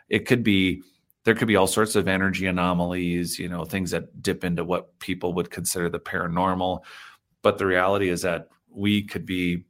it 0.10 0.26
could 0.26 0.44
be 0.44 0.82
there 1.28 1.36
could 1.36 1.48
be 1.48 1.58
all 1.58 1.68
sorts 1.68 1.96
of 1.96 2.08
energy 2.08 2.46
anomalies 2.46 3.38
you 3.38 3.50
know 3.50 3.66
things 3.66 3.92
that 3.92 4.24
dip 4.24 4.44
into 4.44 4.64
what 4.64 4.98
people 5.00 5.34
would 5.34 5.52
consider 5.52 5.90
the 5.90 6.00
paranormal 6.00 6.80
but 7.42 7.58
the 7.58 7.66
reality 7.66 8.10
is 8.10 8.22
that 8.22 8.48
we 8.72 9.04
could 9.04 9.26
be 9.26 9.66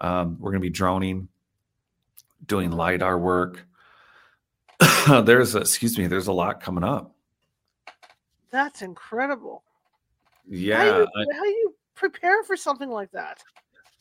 um, 0.00 0.36
we're 0.38 0.50
going 0.50 0.60
to 0.60 0.66
be 0.66 0.70
droning, 0.70 1.28
doing 2.44 2.70
lidar 2.70 3.18
work. 3.18 3.66
there's 5.24 5.54
a, 5.54 5.60
excuse 5.60 5.96
me, 5.96 6.06
there's 6.06 6.26
a 6.26 6.32
lot 6.32 6.60
coming 6.60 6.84
up. 6.84 7.14
That's 8.50 8.82
incredible. 8.82 9.62
Yeah. 10.48 10.76
How 10.76 10.84
do 10.84 11.00
you, 11.00 11.32
how 11.32 11.42
do 11.42 11.48
you 11.48 11.74
prepare 11.94 12.42
for 12.44 12.56
something 12.56 12.90
like 12.90 13.10
that? 13.12 13.42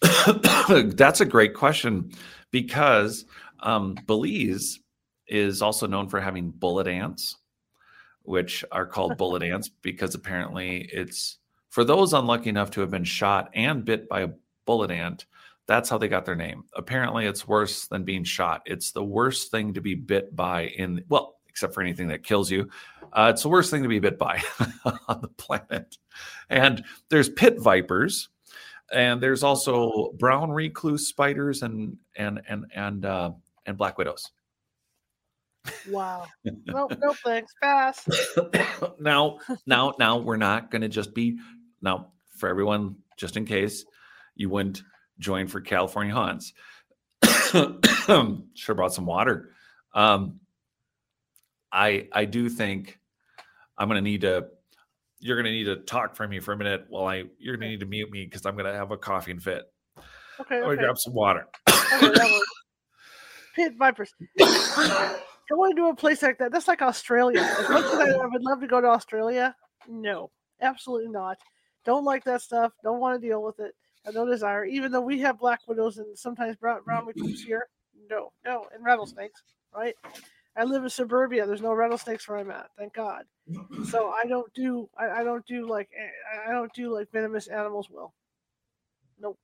That's 0.95 1.21
a 1.21 1.25
great 1.25 1.53
question 1.53 2.11
because 2.51 3.25
um, 3.61 3.95
Belize 4.05 4.79
is 5.27 5.61
also 5.61 5.87
known 5.87 6.07
for 6.07 6.19
having 6.19 6.51
bullet 6.51 6.87
ants, 6.87 7.37
which 8.23 8.63
are 8.71 8.85
called 8.85 9.17
bullet 9.17 9.43
ants 9.43 9.69
because 9.69 10.15
apparently 10.15 10.89
it's 10.91 11.37
for 11.69 11.83
those 11.83 12.13
unlucky 12.13 12.49
enough 12.49 12.71
to 12.71 12.81
have 12.81 12.91
been 12.91 13.03
shot 13.03 13.49
and 13.53 13.83
bit 13.85 14.07
by 14.07 14.21
a 14.21 14.29
bullet 14.65 14.91
ant. 14.91 15.25
That's 15.67 15.89
how 15.89 15.97
they 15.97 16.07
got 16.07 16.25
their 16.25 16.35
name. 16.35 16.63
Apparently, 16.73 17.25
it's 17.25 17.47
worse 17.47 17.87
than 17.87 18.03
being 18.03 18.23
shot. 18.23 18.61
It's 18.65 18.91
the 18.91 19.03
worst 19.03 19.51
thing 19.51 19.73
to 19.73 19.81
be 19.81 19.95
bit 19.95 20.35
by 20.35 20.67
in 20.67 21.03
well, 21.09 21.35
except 21.49 21.73
for 21.73 21.81
anything 21.81 22.07
that 22.09 22.23
kills 22.23 22.51
you. 22.51 22.69
Uh, 23.11 23.31
it's 23.33 23.43
the 23.43 23.49
worst 23.49 23.71
thing 23.71 23.81
to 23.81 23.89
be 23.89 23.99
bit 23.99 24.19
by 24.19 24.41
on 25.07 25.21
the 25.21 25.27
planet. 25.37 25.97
And 26.49 26.83
there's 27.09 27.29
pit 27.29 27.59
vipers, 27.59 28.29
and 28.91 29.21
there's 29.21 29.43
also 29.43 30.13
brown 30.17 30.51
recluse 30.51 31.07
spiders 31.07 31.63
and 31.63 31.97
and 32.15 32.41
and 32.47 32.65
and 32.75 33.05
uh, 33.05 33.31
and 33.65 33.77
black 33.77 33.97
widows. 33.97 34.31
Wow. 35.89 36.25
no, 36.43 36.87
no 37.01 37.13
thanks. 37.23 37.53
Pass. 37.61 38.07
now, 38.99 39.39
now, 39.65 39.93
now 39.99 40.17
we're 40.17 40.37
not 40.37 40.71
going 40.71 40.81
to 40.81 40.89
just 40.89 41.13
be 41.13 41.37
now 41.81 42.11
for 42.37 42.49
everyone, 42.49 42.95
just 43.17 43.37
in 43.37 43.45
case 43.45 43.85
you 44.35 44.49
wouldn't 44.49 44.83
join 45.19 45.47
for 45.47 45.61
California 45.61 46.13
Haunts. 46.13 46.53
sure 48.53 48.75
brought 48.75 48.93
some 48.93 49.05
water. 49.05 49.51
Um, 49.93 50.39
I 51.71 52.07
I 52.11 52.25
do 52.25 52.49
think 52.49 52.99
I'm 53.77 53.87
going 53.87 53.97
to 53.97 54.09
need 54.09 54.21
to. 54.21 54.47
You're 55.19 55.37
going 55.37 55.45
to 55.45 55.51
need 55.51 55.63
to 55.65 55.77
talk 55.77 56.15
for 56.15 56.27
me 56.27 56.39
for 56.39 56.51
a 56.51 56.57
minute 56.57 56.85
while 56.89 57.07
I. 57.07 57.23
You're 57.39 57.55
going 57.57 57.67
to 57.67 57.69
need 57.69 57.79
to 57.79 57.85
mute 57.85 58.11
me 58.11 58.25
because 58.25 58.45
I'm 58.45 58.55
going 58.55 58.71
to 58.71 58.77
have 58.77 58.91
a 58.91 58.97
coughing 58.97 59.39
fit. 59.39 59.63
Okay. 60.39 60.61
I'm 60.61 60.69
to 60.69 60.75
grab 60.75 60.97
some 60.97 61.13
water. 61.13 61.47
okay, 61.93 62.39
Pit 63.55 63.73
vipers. 63.77 64.13
Going 65.49 65.71
to 65.71 65.75
do 65.75 65.89
a 65.89 65.95
place 65.95 66.23
like 66.23 66.39
that, 66.39 66.51
that's 66.51 66.67
like 66.67 66.81
Australia. 66.81 67.41
As 67.41 67.69
much 67.69 67.85
as 67.85 67.99
I 67.99 68.15
would 68.25 68.43
love 68.43 68.61
to 68.61 68.67
go 68.67 68.81
to 68.81 68.87
Australia, 68.87 69.55
no, 69.87 70.31
absolutely 70.61 71.11
not. 71.11 71.37
Don't 71.85 72.03
like 72.03 72.23
that 72.23 72.41
stuff. 72.41 72.73
Don't 72.83 72.99
want 72.99 73.21
to 73.21 73.27
deal 73.27 73.43
with 73.43 73.59
it 73.59 73.75
no 74.13 74.25
desire, 74.25 74.65
even 74.65 74.91
though 74.91 75.01
we 75.01 75.19
have 75.19 75.39
black 75.39 75.61
widows 75.67 75.97
and 75.97 76.17
sometimes 76.17 76.55
brown, 76.57 76.81
brown 76.83 77.01
mm-hmm. 77.01 77.07
recluse 77.07 77.43
here. 77.43 77.67
No, 78.09 78.31
no, 78.45 78.65
and 78.73 78.83
rattlesnakes, 78.83 79.41
right? 79.75 79.95
I 80.55 80.63
live 80.63 80.83
in 80.83 80.89
suburbia. 80.89 81.45
There's 81.45 81.61
no 81.61 81.73
rattlesnakes 81.73 82.27
where 82.27 82.37
I'm 82.37 82.51
at, 82.51 82.69
thank 82.77 82.93
God. 82.93 83.23
So 83.89 84.09
I 84.09 84.25
don't 84.27 84.53
do, 84.53 84.89
I, 84.97 85.21
I 85.21 85.23
don't 85.23 85.45
do 85.45 85.67
like, 85.67 85.89
eh, 85.97 86.49
I 86.49 86.51
don't 86.51 86.73
do 86.73 86.93
like 86.93 87.11
venomous 87.11 87.47
animals 87.47 87.89
will. 87.89 88.13
Nope, 89.19 89.39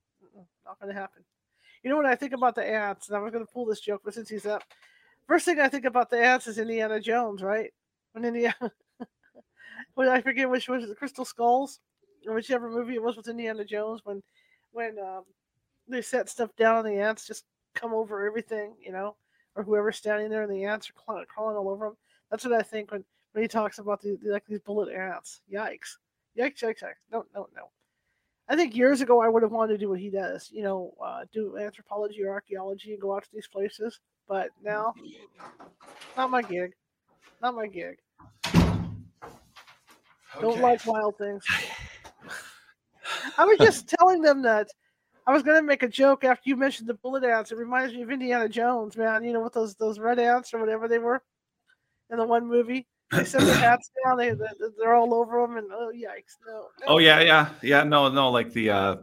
not 0.65 0.79
gonna 0.79 0.93
happen. 0.93 1.23
You 1.83 1.89
know 1.89 1.97
what 1.97 2.05
I 2.05 2.15
think 2.15 2.33
about 2.33 2.55
the 2.55 2.65
ants, 2.65 3.07
and 3.07 3.17
I 3.17 3.19
was 3.19 3.31
going 3.31 3.43
to 3.43 3.51
pull 3.51 3.65
this 3.65 3.79
joke, 3.79 4.01
but 4.05 4.13
since 4.13 4.29
he's 4.29 4.45
up, 4.45 4.63
first 5.31 5.45
thing 5.45 5.61
I 5.61 5.69
think 5.69 5.85
about 5.85 6.09
the 6.09 6.21
ants 6.21 6.45
is 6.45 6.57
Indiana 6.57 6.99
Jones, 6.99 7.41
right? 7.41 7.71
When 8.11 8.25
Indiana, 8.25 8.69
when 9.93 10.09
I 10.09 10.19
forget 10.19 10.49
which 10.49 10.67
was 10.67 10.85
the 10.85 10.93
Crystal 10.93 11.23
Skulls, 11.23 11.79
or 12.27 12.33
whichever 12.33 12.69
movie 12.69 12.95
it 12.95 13.01
was 13.01 13.15
with 13.15 13.29
Indiana 13.29 13.63
Jones, 13.63 14.01
when 14.03 14.21
when 14.73 14.97
um, 14.99 15.23
they 15.87 16.01
set 16.01 16.27
stuff 16.27 16.53
down 16.57 16.85
and 16.85 16.97
the 16.97 17.01
ants 17.01 17.25
just 17.25 17.45
come 17.75 17.93
over 17.93 18.25
everything, 18.25 18.73
you 18.85 18.91
know, 18.91 19.15
or 19.55 19.63
whoever's 19.63 19.95
standing 19.95 20.29
there 20.29 20.43
and 20.43 20.51
the 20.51 20.65
ants 20.65 20.89
are 20.89 20.93
crawling, 20.93 21.25
crawling 21.33 21.55
all 21.55 21.69
over 21.69 21.85
them. 21.85 21.97
That's 22.29 22.43
what 22.43 22.53
I 22.53 22.61
think 22.61 22.91
when 22.91 23.05
when 23.31 23.41
he 23.41 23.47
talks 23.47 23.79
about 23.79 24.01
the, 24.01 24.17
like 24.25 24.45
these 24.45 24.59
bullet 24.59 24.93
ants. 24.93 25.39
Yikes! 25.49 25.95
Yikes! 26.37 26.61
Yikes! 26.61 26.83
Yikes! 26.83 26.99
No! 27.09 27.23
No! 27.33 27.47
No! 27.55 27.71
I 28.49 28.57
think 28.57 28.75
years 28.75 28.99
ago 28.99 29.21
I 29.21 29.29
would 29.29 29.43
have 29.43 29.53
wanted 29.53 29.75
to 29.75 29.79
do 29.79 29.87
what 29.87 29.99
he 30.01 30.09
does, 30.09 30.49
you 30.51 30.63
know, 30.63 30.93
uh, 31.01 31.23
do 31.31 31.57
anthropology 31.57 32.21
or 32.21 32.31
archaeology 32.31 32.91
and 32.91 33.01
go 33.01 33.15
out 33.15 33.23
to 33.23 33.29
these 33.31 33.47
places. 33.47 34.01
But 34.31 34.51
now, 34.63 34.93
not 36.15 36.31
my 36.31 36.41
gig. 36.41 36.71
Not 37.41 37.53
my 37.53 37.67
gig. 37.67 37.97
Okay. 38.47 38.69
Don't 40.39 40.61
like 40.61 40.85
wild 40.85 41.17
things. 41.17 41.43
I 43.37 43.43
was 43.43 43.57
just 43.57 43.89
telling 43.89 44.21
them 44.21 44.41
that 44.43 44.69
I 45.27 45.33
was 45.33 45.43
gonna 45.43 45.61
make 45.61 45.83
a 45.83 45.87
joke 45.89 46.23
after 46.23 46.49
you 46.49 46.55
mentioned 46.55 46.87
the 46.87 46.93
bullet 46.93 47.25
ants. 47.25 47.51
It 47.51 47.57
reminds 47.57 47.93
me 47.93 48.03
of 48.03 48.09
Indiana 48.09 48.47
Jones, 48.47 48.95
man. 48.95 49.25
You 49.25 49.33
know, 49.33 49.41
with 49.41 49.51
those 49.51 49.75
those 49.75 49.99
red 49.99 50.17
ants 50.17 50.53
or 50.53 50.59
whatever 50.59 50.87
they 50.87 50.99
were 50.99 51.21
in 52.09 52.17
the 52.17 52.25
one 52.25 52.47
movie. 52.47 52.87
They 53.11 53.25
set 53.25 53.41
their 53.41 53.53
hats 53.55 53.91
down. 54.05 54.17
They 54.17 54.31
they're 54.79 54.95
all 54.95 55.13
over 55.13 55.41
them, 55.41 55.57
and 55.57 55.67
oh 55.73 55.91
yikes! 55.93 56.37
No, 56.47 56.53
no. 56.53 56.85
Oh 56.87 56.97
yeah, 56.99 57.19
yeah, 57.19 57.49
yeah. 57.61 57.83
No, 57.83 58.07
no. 58.07 58.29
Like 58.29 58.53
the, 58.53 58.69
uh 58.69 58.95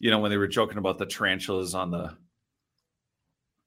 you 0.00 0.10
know, 0.10 0.18
when 0.18 0.30
they 0.30 0.36
were 0.36 0.46
joking 0.46 0.76
about 0.76 0.98
the 0.98 1.06
tarantulas 1.06 1.74
on 1.74 1.90
the, 1.90 2.14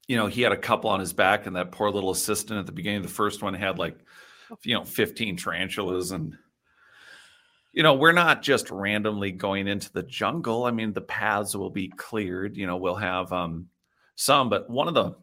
you 0.09 0.17
know, 0.17 0.25
he 0.25 0.41
had 0.41 0.51
a 0.51 0.57
couple 0.57 0.89
on 0.89 0.99
his 0.99 1.13
back, 1.13 1.45
and 1.45 1.55
that 1.55 1.71
poor 1.71 1.91
little 1.91 2.09
assistant 2.09 2.59
at 2.59 2.65
the 2.65 2.71
beginning 2.71 2.97
of 2.97 3.03
the 3.03 3.09
first 3.09 3.43
one 3.43 3.53
had 3.53 3.77
like, 3.77 3.95
you 4.63 4.73
know, 4.73 4.83
fifteen 4.83 5.37
tarantulas, 5.37 6.09
and 6.09 6.35
you 7.73 7.83
know, 7.83 7.93
we're 7.93 8.11
not 8.11 8.41
just 8.41 8.71
randomly 8.71 9.31
going 9.31 9.67
into 9.67 9.93
the 9.93 10.01
jungle. 10.01 10.65
I 10.65 10.71
mean, 10.71 10.93
the 10.93 11.01
paths 11.01 11.55
will 11.55 11.69
be 11.69 11.89
cleared. 11.89 12.57
You 12.57 12.65
know, 12.65 12.77
we'll 12.77 12.95
have 12.95 13.31
um 13.31 13.67
some, 14.15 14.49
but 14.49 14.67
one 14.67 14.87
of 14.87 14.95
the 14.95 15.15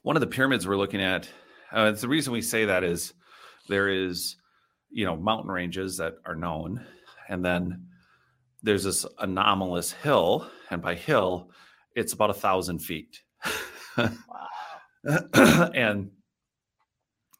one 0.00 0.16
of 0.16 0.20
the 0.20 0.26
pyramids 0.26 0.66
we're 0.66 0.78
looking 0.78 1.02
at. 1.02 1.28
Uh, 1.70 1.90
the 1.90 2.08
reason 2.08 2.32
we 2.32 2.40
say 2.40 2.64
that 2.64 2.82
is 2.82 3.12
there 3.68 3.90
is 3.90 4.36
you 4.90 5.04
know 5.04 5.16
mountain 5.16 5.50
ranges 5.50 5.98
that 5.98 6.14
are 6.24 6.36
known 6.36 6.82
and 7.28 7.44
then 7.44 7.86
there's 8.62 8.84
this 8.84 9.04
anomalous 9.18 9.92
hill 9.92 10.48
and 10.70 10.80
by 10.80 10.94
hill 10.94 11.50
it's 11.96 12.12
about 12.12 12.30
a 12.30 12.34
thousand 12.34 12.78
feet 12.78 13.20
and 15.74 16.10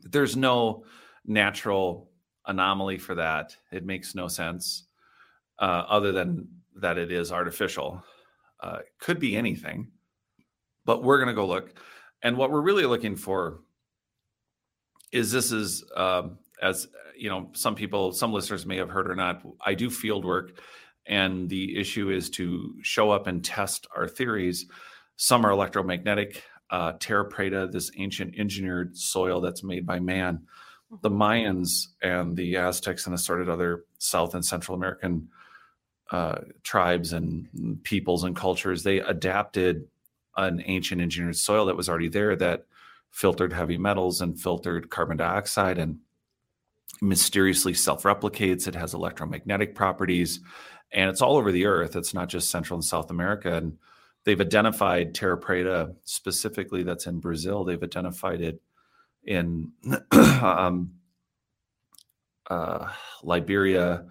there's 0.01 0.37
no 0.37 0.85
natural 1.25 2.11
anomaly 2.47 2.99
for 2.99 3.17
that. 3.17 3.57
It 3.73 3.85
makes 3.85 4.15
no 4.15 4.29
sense 4.29 4.85
uh, 5.59 5.85
other 5.89 6.13
than 6.13 6.49
that 6.77 6.99
it 6.99 7.11
is 7.11 7.33
artificial. 7.33 8.03
Uh, 8.61 8.79
could 8.99 9.19
be 9.19 9.37
anything 9.37 9.89
but 10.87 11.03
we're 11.03 11.19
going 11.19 11.29
to 11.29 11.35
go 11.35 11.47
look. 11.47 11.75
And 12.23 12.39
what 12.39 12.51
we're 12.51 12.63
really 12.63 12.87
looking 12.87 13.17
for 13.17 13.59
is 15.13 15.31
this 15.31 15.53
is 15.53 15.85
um, 15.95 16.39
as 16.63 16.89
you 17.19 17.29
know 17.29 17.51
some 17.53 17.75
people 17.75 18.13
some 18.13 18.33
listeners 18.33 18.65
may 18.65 18.77
have 18.77 18.91
heard 18.91 19.11
or 19.11 19.15
not 19.15 19.43
i 19.65 19.73
do 19.73 19.89
field 19.89 20.25
work 20.25 20.61
and 21.07 21.49
the 21.49 21.79
issue 21.79 22.11
is 22.11 22.29
to 22.29 22.75
show 22.83 23.11
up 23.11 23.27
and 23.27 23.43
test 23.43 23.87
our 23.97 24.07
theories 24.07 24.67
some 25.17 25.45
are 25.45 25.51
electromagnetic 25.51 26.43
uh, 26.71 26.93
terra 26.99 27.29
preta 27.29 27.71
this 27.71 27.91
ancient 27.97 28.35
engineered 28.39 28.97
soil 28.97 29.41
that's 29.41 29.63
made 29.63 29.87
by 29.87 29.99
man 29.99 30.41
the 31.03 31.11
mm-hmm. 31.11 31.23
mayans 31.23 31.89
and 32.03 32.37
the 32.37 32.57
aztecs 32.57 33.07
and 33.07 33.15
assorted 33.15 33.49
other 33.49 33.85
south 33.99 34.35
and 34.35 34.45
central 34.45 34.77
american 34.77 35.29
uh, 36.13 36.37
tribes 36.63 37.13
and 37.13 37.83
peoples 37.83 38.25
and 38.25 38.37
cultures 38.37 38.83
they 38.83 38.99
adapted 39.01 39.87
an 40.37 40.63
ancient 40.67 41.01
engineered 41.01 41.37
soil 41.37 41.67
that 41.67 41.77
was 41.77 41.89
already 41.89 42.09
there 42.09 42.37
that 42.37 42.67
filtered 43.11 43.53
heavy 43.53 43.79
metals 43.79 44.21
and 44.21 44.39
filtered 44.39 44.91
carbon 44.91 45.17
dioxide 45.17 45.79
and 45.79 45.99
mysteriously 47.01 47.75
self 47.75 48.03
replicates. 48.03 48.69
It 48.69 48.75
has 48.75 48.95
electromagnetic 48.95 49.75
properties 49.75 50.41
and 50.93 51.11
it's 51.11 51.23
all 51.23 51.37
over 51.37 51.51
the 51.51 51.67
earth. 51.67 51.97
It's 51.97 52.15
not 52.15 52.29
just 52.29 52.51
Central 52.51 52.77
and 52.77 52.85
South 52.85 53.11
America. 53.11 53.55
And 53.55 53.79
they've 54.27 54.41
identified 54.41 55.15
Terra 55.15 55.41
Preta 55.41 55.95
specifically, 56.05 56.83
that's 56.83 57.07
in 57.07 57.21
Brazil. 57.21 57.65
They've 57.65 57.83
identified 57.83 58.43
it 58.43 58.61
in 59.25 59.73
um, 60.13 60.93
uh, 62.51 62.89
Liberia, 63.23 64.05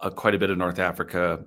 uh, 0.00 0.10
quite 0.10 0.34
a 0.34 0.38
bit 0.38 0.50
of 0.50 0.58
North 0.58 0.78
Africa, 0.78 1.44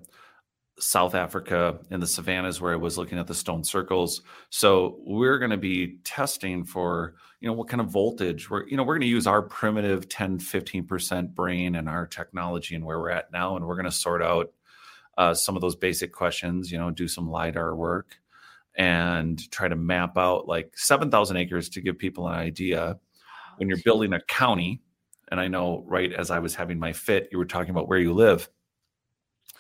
South 0.80 1.16
Africa 1.16 1.80
in 1.92 2.00
the 2.00 2.08
savannas 2.08 2.60
where 2.60 2.74
I 2.74 2.78
was 2.78 2.98
looking 2.98 3.18
at 3.18 3.28
the 3.28 3.34
stone 3.34 3.64
circles. 3.64 4.22
So 4.50 4.98
we're 5.06 5.38
going 5.38 5.52
to 5.52 5.58
be 5.58 6.00
testing 6.04 6.64
for, 6.64 7.16
you 7.40 7.48
know, 7.48 7.54
what 7.54 7.70
kind 7.70 7.80
of 7.82 7.88
voltage 7.88 8.50
we're, 8.50 8.68
you 8.68 8.76
know, 8.76 8.84
we're 8.84 8.96
going 8.96 9.02
to 9.02 9.08
use 9.08 9.28
our 9.28 9.42
primitive 9.42 10.10
10, 10.10 10.40
15% 10.40 11.34
brain 11.34 11.76
and 11.76 11.88
our 11.88 12.08
technology 12.08 12.76
and 12.76 12.86
where 12.86 13.00
we're 13.00 13.12
at 13.12 13.32
now. 13.32 13.56
And 13.56 13.66
we're 13.66 13.76
going 13.76 13.86
to 13.86 13.92
sort 13.92 14.22
out 14.22 14.52
uh, 15.18 15.34
some 15.34 15.56
of 15.56 15.62
those 15.62 15.76
basic 15.76 16.12
questions, 16.12 16.72
you 16.72 16.78
know, 16.78 16.92
do 16.92 17.08
some 17.08 17.30
LIDAR 17.30 17.76
work 17.76 18.18
and 18.78 19.50
try 19.52 19.68
to 19.68 19.76
map 19.76 20.18
out 20.18 20.48
like 20.48 20.74
7,000 20.76 21.38
acres 21.38 21.70
to 21.70 21.82
give 21.82 21.98
people 21.98 22.28
an 22.28 22.34
idea. 22.34 23.00
When 23.58 23.70
you're 23.70 23.78
building 23.86 24.14
a 24.14 24.20
county. 24.20 24.82
And 25.32 25.40
I 25.40 25.48
know 25.48 25.84
right 25.88 26.12
as 26.14 26.30
I 26.30 26.40
was 26.40 26.54
having 26.54 26.78
my 26.78 26.94
fit, 26.94 27.30
you 27.32 27.38
were 27.38 27.46
talking 27.46 27.72
about 27.72 27.88
where 27.88 28.00
you 28.00 28.14
live. 28.14 28.50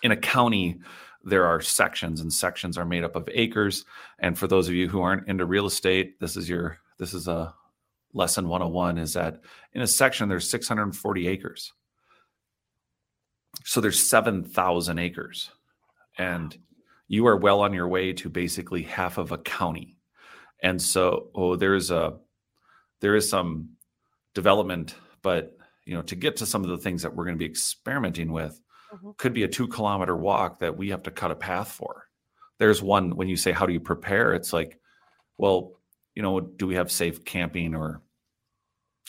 In 0.03 0.11
a 0.11 0.17
county 0.17 0.79
there 1.27 1.45
are 1.45 1.59
sections 1.59 2.21
and 2.21 2.31
sections 2.31 2.77
are 2.77 2.85
made 2.85 3.03
up 3.03 3.15
of 3.15 3.27
acres. 3.33 3.83
And 4.19 4.37
for 4.37 4.45
those 4.45 4.67
of 4.67 4.75
you 4.75 4.87
who 4.87 5.01
aren't 5.01 5.27
into 5.27 5.45
real 5.45 5.65
estate 5.65 6.19
this 6.19 6.37
is 6.37 6.47
your 6.47 6.77
this 6.99 7.13
is 7.13 7.27
a 7.27 7.53
lesson 8.13 8.47
101 8.47 8.97
is 8.97 9.13
that 9.13 9.41
in 9.73 9.81
a 9.81 9.87
section 9.87 10.29
there's 10.29 10.49
640 10.49 11.27
acres 11.27 11.73
so 13.63 13.81
there's 13.81 14.01
7000 14.07 14.99
acres 14.99 15.51
and 16.17 16.57
you 17.07 17.27
are 17.27 17.37
well 17.37 17.61
on 17.61 17.73
your 17.73 17.87
way 17.87 18.13
to 18.13 18.29
basically 18.29 18.83
half 18.83 19.17
of 19.17 19.31
a 19.31 19.37
county 19.37 19.97
and 20.61 20.81
so 20.81 21.29
oh 21.35 21.55
there's 21.55 21.91
a 21.91 22.13
there 23.01 23.15
is 23.15 23.29
some 23.29 23.69
development 24.33 24.95
but 25.21 25.57
you 25.85 25.95
know 25.95 26.01
to 26.01 26.15
get 26.15 26.37
to 26.37 26.45
some 26.45 26.63
of 26.63 26.69
the 26.69 26.77
things 26.77 27.01
that 27.01 27.15
we're 27.15 27.25
going 27.25 27.35
to 27.35 27.39
be 27.39 27.45
experimenting 27.45 28.31
with 28.31 28.59
mm-hmm. 28.93 29.11
could 29.17 29.33
be 29.33 29.43
a 29.43 29.47
two 29.47 29.67
kilometer 29.67 30.15
walk 30.15 30.59
that 30.59 30.75
we 30.75 30.89
have 30.89 31.03
to 31.03 31.11
cut 31.11 31.31
a 31.31 31.35
path 31.35 31.71
for. 31.71 32.07
There's 32.57 32.81
one 32.81 33.15
when 33.15 33.27
you 33.27 33.37
say, 33.37 33.51
How 33.51 33.65
do 33.65 33.73
you 33.73 33.79
prepare? 33.79 34.33
It's 34.33 34.53
like, 34.53 34.79
well, 35.37 35.73
you 36.13 36.21
know, 36.21 36.39
do 36.39 36.67
we 36.67 36.75
have 36.75 36.91
safe 36.91 37.25
camping 37.25 37.75
or 37.75 38.01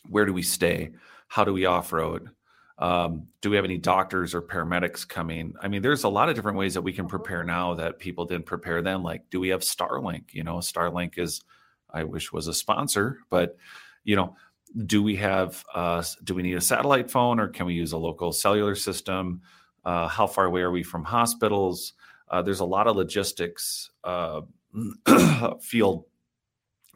where 0.08 0.26
do 0.26 0.32
we 0.32 0.42
stay? 0.42 0.90
How 1.28 1.44
do 1.44 1.52
we 1.52 1.66
off 1.66 1.92
road? 1.92 2.30
Um, 2.78 3.28
do 3.40 3.48
we 3.48 3.56
have 3.56 3.64
any 3.64 3.78
doctors 3.78 4.34
or 4.34 4.42
paramedics 4.42 5.08
coming? 5.08 5.54
I 5.62 5.68
mean, 5.68 5.82
there's 5.82 6.04
a 6.04 6.08
lot 6.08 6.28
of 6.28 6.34
different 6.34 6.58
ways 6.58 6.74
that 6.74 6.82
we 6.82 6.92
can 6.92 7.06
prepare 7.06 7.40
mm-hmm. 7.40 7.48
now 7.48 7.74
that 7.74 7.98
people 7.98 8.24
didn't 8.24 8.46
prepare 8.46 8.82
then. 8.82 9.02
Like, 9.02 9.30
do 9.30 9.40
we 9.40 9.48
have 9.48 9.60
Starlink? 9.62 10.34
You 10.34 10.44
know, 10.44 10.56
Starlink 10.56 11.18
is, 11.18 11.42
I 11.90 12.04
wish 12.04 12.32
was 12.32 12.48
a 12.48 12.54
sponsor, 12.54 13.18
but 13.30 13.56
you 14.04 14.16
know, 14.16 14.36
do 14.84 15.02
we 15.02 15.16
have, 15.16 15.64
uh, 15.74 16.02
do 16.22 16.34
we 16.34 16.42
need 16.42 16.56
a 16.56 16.60
satellite 16.60 17.10
phone 17.10 17.40
or 17.40 17.48
can 17.48 17.66
we 17.66 17.74
use 17.74 17.92
a 17.92 17.98
local 17.98 18.32
cellular 18.32 18.74
system? 18.74 19.40
uh, 19.86 20.08
how 20.08 20.26
far 20.26 20.44
away 20.44 20.60
are 20.60 20.70
we 20.70 20.82
from 20.82 21.04
hospitals 21.04 21.94
uh, 22.28 22.42
there's 22.42 22.60
a 22.60 22.64
lot 22.64 22.88
of 22.88 22.96
logistics 22.96 23.90
uh, 24.04 24.40
field 25.62 26.04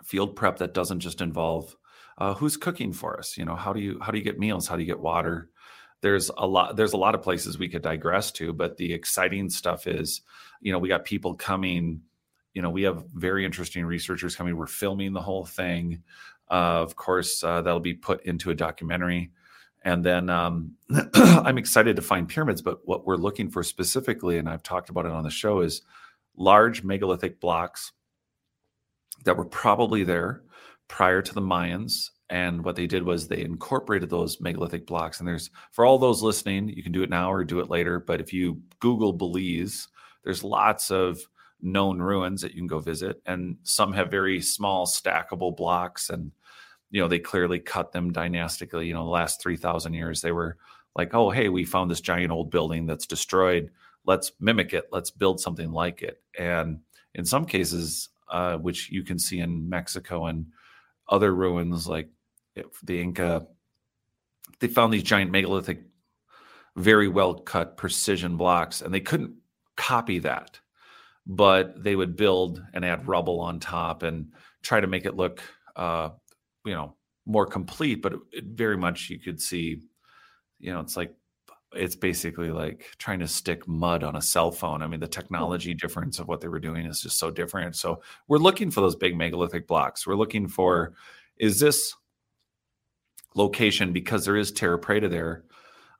field 0.04 0.36
prep 0.36 0.58
that 0.58 0.74
doesn't 0.74 1.00
just 1.00 1.20
involve 1.20 1.74
uh, 2.18 2.34
who's 2.34 2.56
cooking 2.56 2.92
for 2.92 3.16
us 3.16 3.38
you 3.38 3.44
know 3.44 3.54
how 3.54 3.72
do 3.72 3.80
you 3.80 3.98
how 4.02 4.10
do 4.10 4.18
you 4.18 4.24
get 4.24 4.38
meals 4.38 4.66
how 4.66 4.76
do 4.76 4.82
you 4.82 4.86
get 4.86 4.98
water 4.98 5.48
there's 6.02 6.30
a 6.36 6.46
lot 6.46 6.76
there's 6.76 6.92
a 6.92 6.98
lot 6.98 7.14
of 7.14 7.22
places 7.22 7.58
we 7.58 7.68
could 7.68 7.82
digress 7.82 8.30
to 8.32 8.52
but 8.52 8.76
the 8.76 8.92
exciting 8.92 9.50
stuff 9.50 9.86
is 9.86 10.22
you 10.60 10.72
know 10.72 10.78
we 10.78 10.88
got 10.88 11.04
people 11.04 11.34
coming 11.34 12.00
you 12.54 12.62
know 12.62 12.70
we 12.70 12.82
have 12.82 13.04
very 13.14 13.44
interesting 13.44 13.84
researchers 13.84 14.36
coming 14.36 14.56
we're 14.56 14.66
filming 14.66 15.12
the 15.12 15.20
whole 15.20 15.44
thing 15.44 16.02
uh, 16.50 16.82
of 16.82 16.96
course 16.96 17.44
uh, 17.44 17.60
that'll 17.62 17.80
be 17.80 17.94
put 17.94 18.24
into 18.24 18.50
a 18.50 18.54
documentary 18.54 19.30
and 19.82 20.04
then 20.04 20.28
um, 20.28 20.72
I'm 21.14 21.58
excited 21.58 21.96
to 21.96 22.02
find 22.02 22.28
pyramids, 22.28 22.60
but 22.62 22.86
what 22.86 23.06
we're 23.06 23.16
looking 23.16 23.50
for 23.50 23.62
specifically, 23.62 24.38
and 24.38 24.48
I've 24.48 24.62
talked 24.62 24.90
about 24.90 25.06
it 25.06 25.12
on 25.12 25.24
the 25.24 25.30
show, 25.30 25.60
is 25.60 25.82
large 26.36 26.82
megalithic 26.82 27.40
blocks 27.40 27.92
that 29.24 29.36
were 29.36 29.44
probably 29.44 30.04
there 30.04 30.42
prior 30.88 31.22
to 31.22 31.34
the 31.34 31.40
Mayans. 31.40 32.10
And 32.30 32.64
what 32.64 32.76
they 32.76 32.86
did 32.86 33.02
was 33.02 33.26
they 33.26 33.42
incorporated 33.42 34.08
those 34.08 34.40
megalithic 34.40 34.86
blocks. 34.86 35.18
And 35.18 35.28
there's, 35.28 35.50
for 35.72 35.84
all 35.84 35.98
those 35.98 36.22
listening, 36.22 36.68
you 36.68 36.82
can 36.82 36.92
do 36.92 37.02
it 37.02 37.10
now 37.10 37.30
or 37.32 37.44
do 37.44 37.58
it 37.58 37.68
later. 37.68 37.98
But 37.98 38.20
if 38.20 38.32
you 38.32 38.62
Google 38.78 39.12
Belize, 39.12 39.88
there's 40.22 40.44
lots 40.44 40.90
of 40.90 41.20
known 41.62 42.00
ruins 42.00 42.40
that 42.42 42.52
you 42.52 42.58
can 42.58 42.66
go 42.66 42.78
visit, 42.78 43.20
and 43.26 43.56
some 43.62 43.92
have 43.92 44.10
very 44.10 44.40
small 44.40 44.86
stackable 44.86 45.56
blocks, 45.56 46.10
and 46.10 46.32
you 46.90 47.00
know 47.00 47.08
they 47.08 47.18
clearly 47.18 47.58
cut 47.58 47.92
them 47.92 48.12
dynastically. 48.12 48.86
You 48.86 48.94
know, 48.94 49.04
the 49.04 49.10
last 49.10 49.40
three 49.40 49.56
thousand 49.56 49.94
years 49.94 50.20
they 50.20 50.32
were 50.32 50.56
like, 50.96 51.14
oh 51.14 51.30
hey, 51.30 51.48
we 51.48 51.64
found 51.64 51.90
this 51.90 52.00
giant 52.00 52.32
old 52.32 52.50
building 52.50 52.86
that's 52.86 53.06
destroyed. 53.06 53.70
Let's 54.06 54.32
mimic 54.40 54.72
it. 54.72 54.88
Let's 54.90 55.10
build 55.10 55.40
something 55.40 55.70
like 55.70 56.02
it. 56.02 56.22
And 56.38 56.80
in 57.14 57.24
some 57.24 57.44
cases, 57.44 58.08
uh, 58.28 58.56
which 58.56 58.90
you 58.90 59.02
can 59.02 59.18
see 59.18 59.40
in 59.40 59.68
Mexico 59.68 60.26
and 60.26 60.46
other 61.08 61.34
ruins 61.34 61.86
like 61.86 62.08
the 62.82 63.00
Inca, 63.00 63.46
they 64.60 64.68
found 64.68 64.92
these 64.92 65.02
giant 65.02 65.30
megalithic, 65.30 65.82
very 66.76 67.08
well 67.08 67.34
cut 67.34 67.76
precision 67.76 68.36
blocks, 68.36 68.82
and 68.82 68.92
they 68.92 69.00
couldn't 69.00 69.34
copy 69.76 70.18
that, 70.20 70.60
but 71.26 71.82
they 71.82 71.96
would 71.96 72.16
build 72.16 72.62
and 72.74 72.84
add 72.84 73.08
rubble 73.08 73.40
on 73.40 73.60
top 73.60 74.02
and 74.02 74.32
try 74.62 74.80
to 74.80 74.86
make 74.86 75.06
it 75.06 75.16
look, 75.16 75.42
uh, 75.76 76.10
you 76.64 76.74
know, 76.74 76.94
more 77.26 77.46
complete. 77.46 78.02
But 78.02 78.14
it, 78.14 78.20
it 78.32 78.44
very 78.44 78.76
much 78.76 79.10
you 79.10 79.18
could 79.18 79.40
see, 79.40 79.80
you 80.58 80.72
know, 80.72 80.80
it's 80.80 80.96
like 80.96 81.14
it's 81.72 81.94
basically 81.94 82.50
like 82.50 82.90
trying 82.98 83.20
to 83.20 83.28
stick 83.28 83.66
mud 83.68 84.02
on 84.02 84.16
a 84.16 84.22
cell 84.22 84.50
phone. 84.50 84.82
I 84.82 84.86
mean, 84.86 85.00
the 85.00 85.06
technology 85.06 85.72
difference 85.72 86.18
of 86.18 86.26
what 86.26 86.40
they 86.40 86.48
were 86.48 86.60
doing 86.60 86.86
is 86.86 87.00
just 87.00 87.18
so 87.18 87.30
different. 87.30 87.76
So 87.76 88.02
we're 88.28 88.38
looking 88.38 88.70
for 88.70 88.80
those 88.80 88.96
big 88.96 89.16
megalithic 89.16 89.68
blocks. 89.68 90.06
We're 90.06 90.16
looking 90.16 90.48
for 90.48 90.94
is 91.38 91.58
this 91.58 91.94
location 93.34 93.92
because 93.92 94.24
there 94.24 94.36
is 94.36 94.52
terra 94.52 94.78
preta 94.78 95.10
there. 95.10 95.44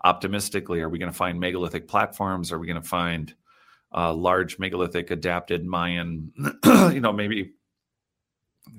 Optimistically, 0.02 0.80
are 0.80 0.88
we 0.88 0.98
going 0.98 1.12
to 1.12 1.16
find 1.16 1.38
megalithic 1.38 1.86
platforms? 1.86 2.52
Are 2.52 2.58
we 2.58 2.66
going 2.66 2.80
to 2.80 2.88
find 2.88 3.34
uh, 3.94 4.12
large 4.14 4.58
megalithic 4.58 5.10
adapted 5.10 5.64
Mayan? 5.64 6.32
you 6.64 7.00
know, 7.00 7.12
maybe 7.12 7.52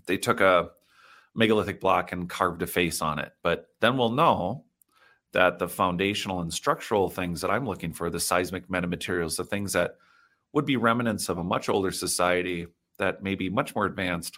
they 0.06 0.18
took 0.18 0.42
a 0.42 0.70
megalithic 1.36 1.80
block 1.80 2.12
and 2.12 2.30
carved 2.30 2.62
a 2.62 2.68
face 2.68 3.02
on 3.02 3.20
it. 3.20 3.32
But 3.44 3.68
then 3.80 3.98
we'll 3.98 4.12
know 4.12 4.66
that 5.34 5.60
the 5.60 5.68
foundational 5.68 6.42
and 6.42 6.54
structural 6.54 7.10
things 7.10 7.42
that 7.42 7.52
I'm 7.52 7.66
looking 7.66 7.94
for, 7.94 8.10
the 8.10 8.20
seismic 8.20 8.68
metamaterials, 8.68 9.38
the 9.38 9.46
things 9.46 9.74
that 9.74 9.96
would 10.54 10.66
be 10.66 10.76
remnants 10.76 11.30
of 11.30 11.38
a 11.38 11.44
much 11.44 11.70
older 11.70 11.92
society 11.92 12.68
that 12.98 13.24
may 13.24 13.36
be 13.36 13.50
much 13.50 13.74
more 13.74 13.86
advanced, 13.86 14.38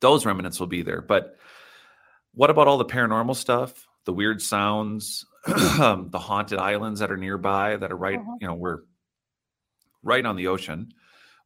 those 0.00 0.24
remnants 0.24 0.60
will 0.60 0.68
be 0.68 0.82
there. 0.82 1.00
But 1.00 1.36
what 2.34 2.50
about 2.50 2.68
all 2.68 2.78
the 2.78 2.84
paranormal 2.84 3.36
stuff, 3.36 3.86
the 4.04 4.12
weird 4.12 4.40
sounds, 4.40 5.24
the 5.46 6.18
haunted 6.18 6.58
islands 6.58 7.00
that 7.00 7.10
are 7.10 7.16
nearby 7.16 7.76
that 7.76 7.92
are 7.92 7.96
right, 7.96 8.18
uh-huh. 8.18 8.36
you 8.40 8.46
know, 8.46 8.54
we're 8.54 8.80
right 10.02 10.24
on 10.24 10.36
the 10.36 10.48
ocean. 10.48 10.92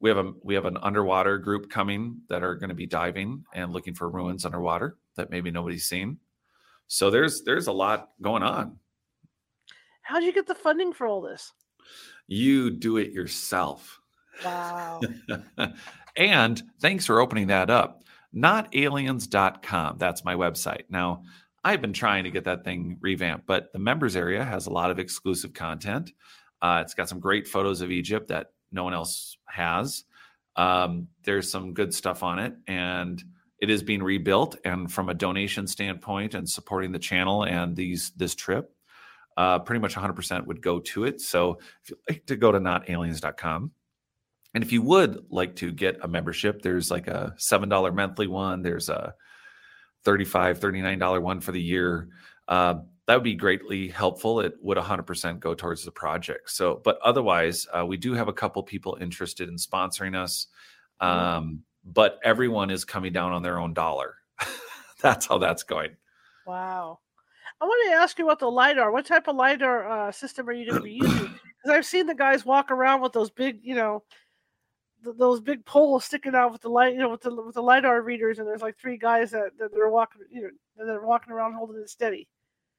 We 0.00 0.10
have 0.10 0.18
a 0.18 0.32
we 0.42 0.54
have 0.54 0.66
an 0.66 0.76
underwater 0.76 1.38
group 1.38 1.70
coming 1.70 2.20
that 2.28 2.42
are 2.42 2.54
going 2.54 2.68
to 2.68 2.74
be 2.74 2.86
diving 2.86 3.44
and 3.54 3.72
looking 3.72 3.94
for 3.94 4.10
ruins 4.10 4.44
underwater 4.44 4.98
that 5.16 5.30
maybe 5.30 5.50
nobody's 5.50 5.86
seen. 5.86 6.18
So 6.86 7.10
there's 7.10 7.42
there's 7.42 7.66
a 7.66 7.72
lot 7.72 8.10
going 8.20 8.42
on. 8.42 8.78
How'd 10.02 10.22
you 10.22 10.32
get 10.32 10.46
the 10.46 10.54
funding 10.54 10.92
for 10.92 11.06
all 11.06 11.22
this? 11.22 11.52
You 12.26 12.70
do 12.70 12.98
it 12.98 13.12
yourself. 13.12 13.98
Wow. 14.44 15.00
and 16.16 16.62
thanks 16.80 17.06
for 17.06 17.20
opening 17.20 17.48
that 17.48 17.70
up. 17.70 18.02
Notaliens.com. 18.34 19.98
That's 19.98 20.24
my 20.24 20.34
website. 20.34 20.84
Now, 20.88 21.22
I've 21.64 21.80
been 21.80 21.92
trying 21.92 22.24
to 22.24 22.30
get 22.30 22.44
that 22.44 22.64
thing 22.64 22.98
revamped, 23.00 23.46
but 23.46 23.72
the 23.72 23.78
members 23.78 24.14
area 24.16 24.44
has 24.44 24.66
a 24.66 24.72
lot 24.72 24.90
of 24.90 24.98
exclusive 24.98 25.52
content. 25.52 26.12
Uh, 26.62 26.80
it's 26.84 26.94
got 26.94 27.08
some 27.08 27.20
great 27.20 27.48
photos 27.48 27.80
of 27.80 27.90
Egypt 27.90 28.28
that 28.28 28.52
no 28.72 28.84
one 28.84 28.94
else 28.94 29.36
has. 29.46 30.04
Um, 30.54 31.08
there's 31.24 31.50
some 31.50 31.74
good 31.74 31.92
stuff 31.92 32.22
on 32.22 32.38
it. 32.38 32.54
And 32.66 33.22
it 33.60 33.70
is 33.70 33.82
being 33.82 34.02
rebuilt 34.02 34.56
and 34.64 34.92
from 34.92 35.08
a 35.08 35.14
donation 35.14 35.66
standpoint 35.66 36.34
and 36.34 36.48
supporting 36.48 36.92
the 36.92 36.98
channel 36.98 37.44
and 37.44 37.74
these 37.76 38.12
this 38.16 38.34
trip 38.34 38.72
uh, 39.36 39.58
pretty 39.58 39.80
much 39.80 39.94
100% 39.94 40.46
would 40.46 40.62
go 40.62 40.80
to 40.80 41.04
it 41.04 41.20
so 41.20 41.58
if 41.82 41.90
you'd 41.90 41.98
like 42.08 42.26
to 42.26 42.36
go 42.36 42.52
to 42.52 42.58
notaliens.com 42.58 43.70
and 44.56 44.64
if 44.64 44.72
you 44.72 44.80
would 44.82 45.26
like 45.30 45.54
to 45.56 45.70
get 45.70 45.98
a 46.02 46.08
membership 46.08 46.62
there's 46.62 46.90
like 46.90 47.06
a 47.06 47.34
$7 47.38 47.94
monthly 47.94 48.26
one 48.26 48.62
there's 48.62 48.88
a 48.88 49.14
$35 50.04 50.58
$39 50.58 51.22
one 51.22 51.40
for 51.40 51.52
the 51.52 51.62
year 51.62 52.08
uh, 52.48 52.74
that 53.06 53.14
would 53.14 53.22
be 53.22 53.34
greatly 53.34 53.86
helpful 53.88 54.40
it 54.40 54.54
would 54.62 54.78
100% 54.78 55.38
go 55.40 55.54
towards 55.54 55.84
the 55.84 55.92
project 55.92 56.50
so 56.50 56.80
but 56.82 56.98
otherwise 57.04 57.66
uh, 57.72 57.84
we 57.84 57.96
do 57.96 58.14
have 58.14 58.28
a 58.28 58.32
couple 58.32 58.62
people 58.62 58.98
interested 59.00 59.48
in 59.48 59.56
sponsoring 59.56 60.16
us 60.16 60.48
um, 61.00 61.62
but 61.86 62.18
everyone 62.24 62.70
is 62.70 62.84
coming 62.84 63.12
down 63.12 63.32
on 63.32 63.42
their 63.42 63.58
own 63.58 63.72
dollar. 63.72 64.16
that's 65.00 65.26
how 65.26 65.38
that's 65.38 65.62
going. 65.62 65.96
Wow. 66.46 66.98
I 67.60 67.64
wanted 67.64 67.90
to 67.90 67.96
ask 67.96 68.18
you 68.18 68.26
about 68.26 68.40
the 68.40 68.50
lidar. 68.50 68.90
What 68.90 69.06
type 69.06 69.28
of 69.28 69.36
lidar 69.36 69.88
uh, 69.88 70.12
system 70.12 70.48
are 70.48 70.52
you 70.52 70.68
going 70.68 70.80
to 70.80 70.84
be 70.84 70.92
using? 71.02 71.32
Because 71.62 71.76
I've 71.76 71.86
seen 71.86 72.06
the 72.06 72.14
guys 72.14 72.44
walk 72.44 72.70
around 72.70 73.00
with 73.00 73.12
those 73.12 73.30
big, 73.30 73.60
you 73.62 73.74
know, 73.74 74.02
th- 75.06 75.16
those 75.18 75.40
big 75.40 75.64
poles 75.64 76.04
sticking 76.04 76.34
out 76.34 76.52
with 76.52 76.60
the 76.60 76.68
light, 76.68 76.92
you 76.92 77.00
know, 77.00 77.08
with 77.08 77.22
the 77.22 77.34
with 77.34 77.54
the 77.54 77.62
lidar 77.62 78.02
readers, 78.02 78.38
and 78.38 78.46
there's 78.46 78.62
like 78.62 78.78
three 78.78 78.98
guys 78.98 79.30
that, 79.30 79.50
that 79.58 79.72
are 79.74 79.90
walking, 79.90 80.22
you 80.30 80.42
know, 80.42 80.86
that 80.86 80.92
are 80.92 81.06
walking 81.06 81.32
around 81.32 81.54
holding 81.54 81.80
it 81.80 81.88
steady. 81.88 82.28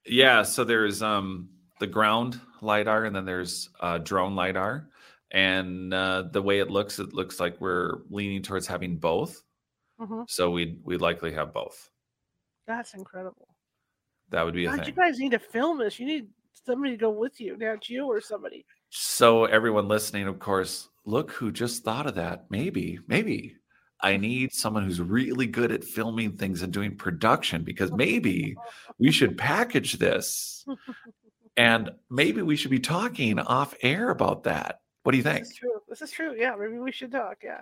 Yeah. 0.06 0.44
So 0.44 0.64
there's 0.64 1.02
um 1.02 1.50
the 1.80 1.88
ground 1.88 2.40
lidar, 2.62 3.06
and 3.06 3.16
then 3.16 3.26
there's 3.26 3.70
uh, 3.80 3.98
drone 4.00 4.36
lidar 4.36 4.90
and 5.32 5.94
uh, 5.94 6.24
the 6.32 6.42
way 6.42 6.60
it 6.60 6.70
looks, 6.70 7.00
it 7.00 7.14
looks 7.14 7.40
like 7.40 7.60
we're 7.60 8.00
leaning 8.10 8.42
towards 8.42 8.68
having 8.68 8.98
both. 8.98 9.44
Mm-hmm. 10.00 10.22
So 10.28 10.52
we'd 10.52 10.80
we'd 10.84 11.02
likely 11.02 11.34
have 11.34 11.54
both. 11.54 11.90
That's 12.68 12.94
incredible. 12.94 13.48
That 14.30 14.46
would 14.46 14.54
be 14.54 14.66
a 14.66 14.70
God, 14.70 14.80
thing. 14.80 14.88
You 14.88 14.94
guys 14.94 15.20
need 15.20 15.32
to 15.32 15.40
film 15.40 15.80
this. 15.80 16.00
You 16.00 16.06
need 16.06 16.28
somebody 16.66 16.92
to 16.92 16.98
go 16.98 17.10
with 17.10 17.42
you. 17.42 17.58
Not 17.58 17.90
you 17.90 18.06
or 18.06 18.22
somebody. 18.22 18.66
So 18.90 19.46
everyone 19.46 19.88
listening, 19.88 20.28
of 20.28 20.38
course, 20.40 20.90
look 21.08 21.32
who 21.32 21.52
just 21.52 21.84
thought 21.84 22.06
of 22.06 22.16
that. 22.16 22.46
Maybe, 22.50 23.00
maybe 23.08 23.56
I 24.02 24.18
need 24.18 24.54
someone 24.54 24.84
who's 24.84 25.02
really 25.02 25.48
good 25.48 25.72
at 25.72 25.84
filming 25.84 26.34
things 26.34 26.62
and 26.62 26.72
doing 26.72 26.98
production 26.98 27.64
because 27.64 27.92
maybe 27.92 28.56
we 29.00 29.12
should 29.12 29.38
package 29.38 29.94
this. 29.94 30.66
And 31.58 31.90
maybe 32.12 32.44
we 32.44 32.56
should 32.56 32.70
be 32.70 32.80
talking 32.80 33.40
off 33.40 33.74
air 33.82 34.12
about 34.12 34.44
that. 34.44 34.82
What 35.02 35.14
do 35.14 35.18
you 35.18 35.24
think? 35.24 35.40
This 35.40 35.50
is 35.50 35.56
true. 35.56 35.82
This 35.90 36.02
is 36.04 36.12
true. 36.12 36.36
Yeah, 36.38 36.56
maybe 36.56 36.78
we 36.78 36.92
should 36.92 37.12
talk. 37.12 37.38
Yeah. 37.44 37.62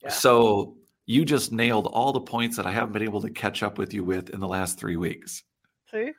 yeah. 0.00 0.10
So 0.10 0.76
you 1.06 1.24
just 1.24 1.50
nailed 1.50 1.88
all 1.88 2.12
the 2.12 2.20
points 2.20 2.56
that 2.56 2.66
I 2.66 2.70
haven't 2.70 2.92
been 2.92 3.02
able 3.02 3.20
to 3.22 3.30
catch 3.30 3.64
up 3.64 3.76
with 3.76 3.92
you 3.92 4.04
with 4.04 4.30
in 4.30 4.38
the 4.38 4.46
last 4.46 4.78
three 4.78 4.94
weeks. 4.94 5.42
See, 5.90 6.12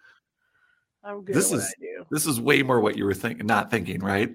I'm 1.05 1.23
good. 1.23 1.35
This 1.35 1.53
is 1.53 1.73
this 2.11 2.25
is 2.25 2.41
way 2.41 2.61
more 2.63 2.81
what 2.81 2.97
you 2.97 3.05
were 3.05 3.13
thinking, 3.13 3.47
not 3.47 3.71
thinking, 3.71 4.01
right? 4.01 4.33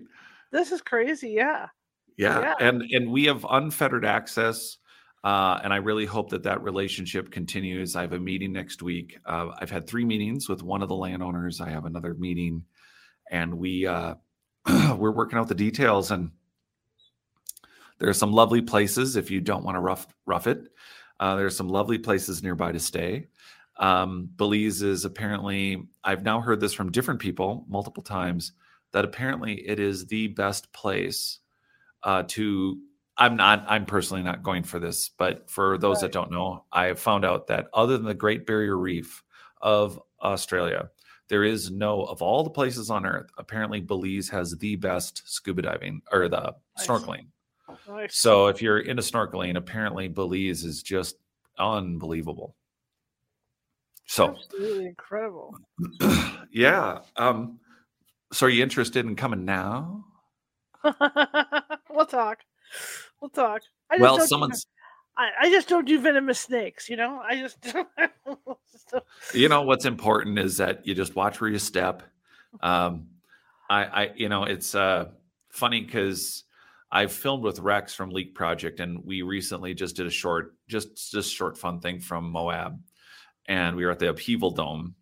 This 0.51 0.73
is 0.73 0.81
crazy. 0.81 1.31
Yeah. 1.31 1.67
Yeah, 2.17 2.41
yeah. 2.41 2.55
and 2.61 2.83
and 2.83 3.11
we 3.11 3.25
have 3.25 3.47
unfettered 3.49 4.05
access. 4.05 4.77
Uh, 5.23 5.61
and 5.63 5.71
I 5.71 5.77
really 5.77 6.07
hope 6.07 6.31
that 6.31 6.45
that 6.45 6.63
relationship 6.63 7.31
continues. 7.31 7.95
I 7.95 8.01
have 8.01 8.15
a 8.15 8.19
meeting 8.19 8.55
next 8.55 8.83
week. 8.83 9.19
Uh, 9.27 9.51
I've 9.59 9.71
had 9.71 9.87
three 9.87 10.05
meetings 10.07 10.49
with 10.49 10.63
one 10.63 10.81
of 10.81 10.89
the 10.89 10.97
landowners. 10.97 11.61
I 11.61 11.69
have 11.69 11.85
another 11.85 12.15
meeting, 12.15 12.65
and 13.31 13.59
we 13.59 13.87
uh, 13.87 14.15
we're 14.97 15.11
working 15.11 15.39
out 15.39 15.49
the 15.49 15.55
details 15.55 16.11
and 16.11 16.31
there 17.99 18.09
are 18.09 18.15
some 18.15 18.33
lovely 18.33 18.63
places 18.63 19.17
if 19.17 19.31
you 19.31 19.41
don't 19.41 19.63
want 19.63 19.77
to 19.77 19.81
rough 19.81 20.07
rough 20.27 20.47
it. 20.47 20.69
Uh, 21.21 21.37
there 21.37 21.47
are 21.47 21.51
some 21.51 21.69
lovely 21.69 21.99
places 21.99 22.43
nearby 22.43 22.73
to 22.73 22.81
stay. 22.81 23.27
Um, 23.79 24.29
Belize 24.37 24.83
is 24.83 25.05
apparently, 25.05 25.87
I've 26.03 26.23
now 26.23 26.41
heard 26.41 26.61
this 26.61 26.73
from 26.73 26.91
different 26.91 27.21
people 27.21 27.67
multiple 27.69 28.03
times, 28.03 28.53
that 28.93 29.05
apparently 29.05 29.55
it 29.67 29.79
is 29.79 30.07
the 30.07 30.29
best 30.29 30.73
place 30.73 31.41
uh, 32.03 32.25
to. 32.29 32.79
I'm 33.17 33.37
not, 33.37 33.67
I'm 33.69 33.85
personally 33.85 34.23
not 34.23 34.43
going 34.43 34.63
for 34.63 34.79
this, 34.79 35.11
but 35.11 35.51
for 35.51 35.77
those 35.77 35.97
right. 35.97 36.03
that 36.03 36.13
don't 36.13 36.31
know, 36.31 36.65
I 36.73 36.87
have 36.87 36.99
found 36.99 37.27
out 37.27 37.49
that 37.49 37.67
other 37.75 37.99
than 37.99 38.07
the 38.07 38.15
Great 38.15 38.47
Barrier 38.47 38.79
Reef 38.79 39.23
of 39.61 40.01
Australia, 40.23 40.89
there 41.31 41.45
is 41.45 41.71
no 41.71 42.03
of 42.03 42.21
all 42.21 42.45
the 42.45 42.51
places 42.51 42.91
on 42.91 43.07
earth 43.07 43.31
apparently 43.39 43.81
belize 43.81 44.29
has 44.29 44.59
the 44.59 44.77
best 44.77 45.23
scuba 45.25 45.63
diving 45.63 46.03
or 46.13 46.29
the 46.29 46.55
nice. 46.77 46.87
snorkeling 46.87 47.27
nice. 47.89 48.17
so 48.17 48.49
if 48.49 48.61
you're 48.61 48.81
into 48.81 49.01
snorkeling 49.03 49.57
apparently 49.57 50.09
belize 50.09 50.65
is 50.65 50.83
just 50.83 51.17
unbelievable 51.59 52.57
so 54.07 54.37
absolutely 54.37 54.87
incredible 54.87 55.57
yeah 56.53 56.99
um 57.17 57.59
so 58.33 58.47
are 58.47 58.51
you 58.51 58.63
interested 58.63 59.07
in 59.07 59.17
coming 59.17 59.45
now 59.45 60.05
we'll 61.91 62.07
talk 62.07 62.39
we'll 63.21 63.31
talk 63.31 63.63
well 63.99 64.21
someone's 64.21 64.67
I, 65.17 65.47
I 65.47 65.51
just 65.51 65.69
don't 65.69 65.87
do 65.87 66.01
venomous 66.01 66.41
snakes, 66.41 66.89
you 66.89 66.97
know. 66.97 67.21
I 67.23 67.37
just 67.37 67.67
you 69.35 69.49
know 69.51 69.63
what's 69.63 69.85
important 69.85 70.39
is 70.39 70.57
that 70.57 70.87
you 70.87 70.95
just 70.95 71.15
watch 71.15 71.41
where 71.41 71.51
you 71.51 71.59
step. 71.59 72.03
Um, 72.63 73.09
I, 73.69 73.85
I, 73.85 74.11
you 74.17 74.29
know, 74.29 74.45
it's 74.45 74.75
uh, 74.75 75.11
funny 75.51 75.83
because 75.83 76.45
I've 76.91 77.13
filmed 77.13 77.45
with 77.45 77.61
Rex 77.61 77.95
from 77.95 78.11
Leak 78.11 78.35
Project, 78.35 78.81
and 78.81 79.05
we 79.05 79.23
recently 79.23 79.75
just 79.75 79.95
did 79.95 80.07
a 80.07 80.11
short, 80.11 80.55
just 80.69 81.13
just 81.13 81.35
short 81.35 81.59
fun 81.59 81.81
thing 81.81 82.01
from 82.01 82.31
Moab, 82.31 82.81
and 83.47 83.77
we 83.77 83.85
were 83.85 83.91
at 83.91 83.99
the 83.99 84.09
Upheaval 84.09 84.53
Dome, 84.53 84.95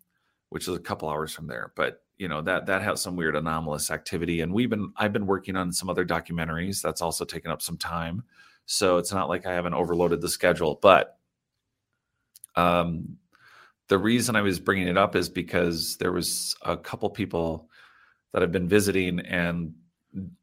which 0.49 0.67
is 0.67 0.75
a 0.75 0.79
couple 0.79 1.09
hours 1.09 1.31
from 1.31 1.47
there. 1.47 1.71
But 1.75 2.03
you 2.19 2.27
know 2.27 2.41
that 2.41 2.67
that 2.67 2.83
has 2.83 3.01
some 3.01 3.15
weird 3.15 3.35
anomalous 3.35 3.89
activity, 3.89 4.41
and 4.41 4.53
we've 4.53 4.69
been 4.69 4.91
I've 4.95 5.13
been 5.13 5.25
working 5.25 5.55
on 5.55 5.71
some 5.71 5.89
other 5.89 6.05
documentaries 6.05 6.81
that's 6.81 7.01
also 7.01 7.25
taken 7.25 7.49
up 7.49 7.61
some 7.61 7.77
time. 7.77 8.23
So 8.65 8.97
it's 8.97 9.11
not 9.11 9.29
like 9.29 9.47
I 9.47 9.53
haven't 9.53 9.73
overloaded 9.73 10.21
the 10.21 10.29
schedule, 10.29 10.77
but 10.79 11.17
um, 12.55 13.17
the 13.87 13.97
reason 13.97 14.35
I 14.35 14.41
was 14.41 14.59
bringing 14.59 14.87
it 14.87 14.97
up 14.97 15.15
is 15.15 15.29
because 15.29 15.97
there 15.97 16.11
was 16.11 16.55
a 16.61 16.77
couple 16.77 17.09
people 17.09 17.69
that 18.33 18.41
have 18.41 18.51
been 18.51 18.67
visiting 18.67 19.19
and 19.21 19.73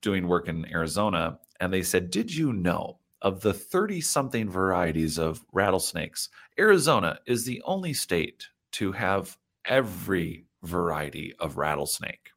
doing 0.01 0.27
work 0.27 0.49
in 0.49 0.67
Arizona, 0.73 1.39
and 1.61 1.73
they 1.73 1.83
said, 1.83 2.11
Did 2.11 2.35
you 2.35 2.53
know 2.53 2.99
of 3.23 3.41
the 3.43 3.53
30 3.55 4.01
something 4.01 4.49
varieties 4.49 5.19
of 5.19 5.45
rattlesnakes? 5.53 6.29
Arizona 6.59 7.21
is 7.27 7.45
the 7.45 7.63
only 7.65 7.93
state 7.93 8.49
to 8.73 8.93
have 8.93 9.37
every 9.65 10.46
variety 10.67 11.35
of 11.39 11.57
rattlesnake. 11.57 12.31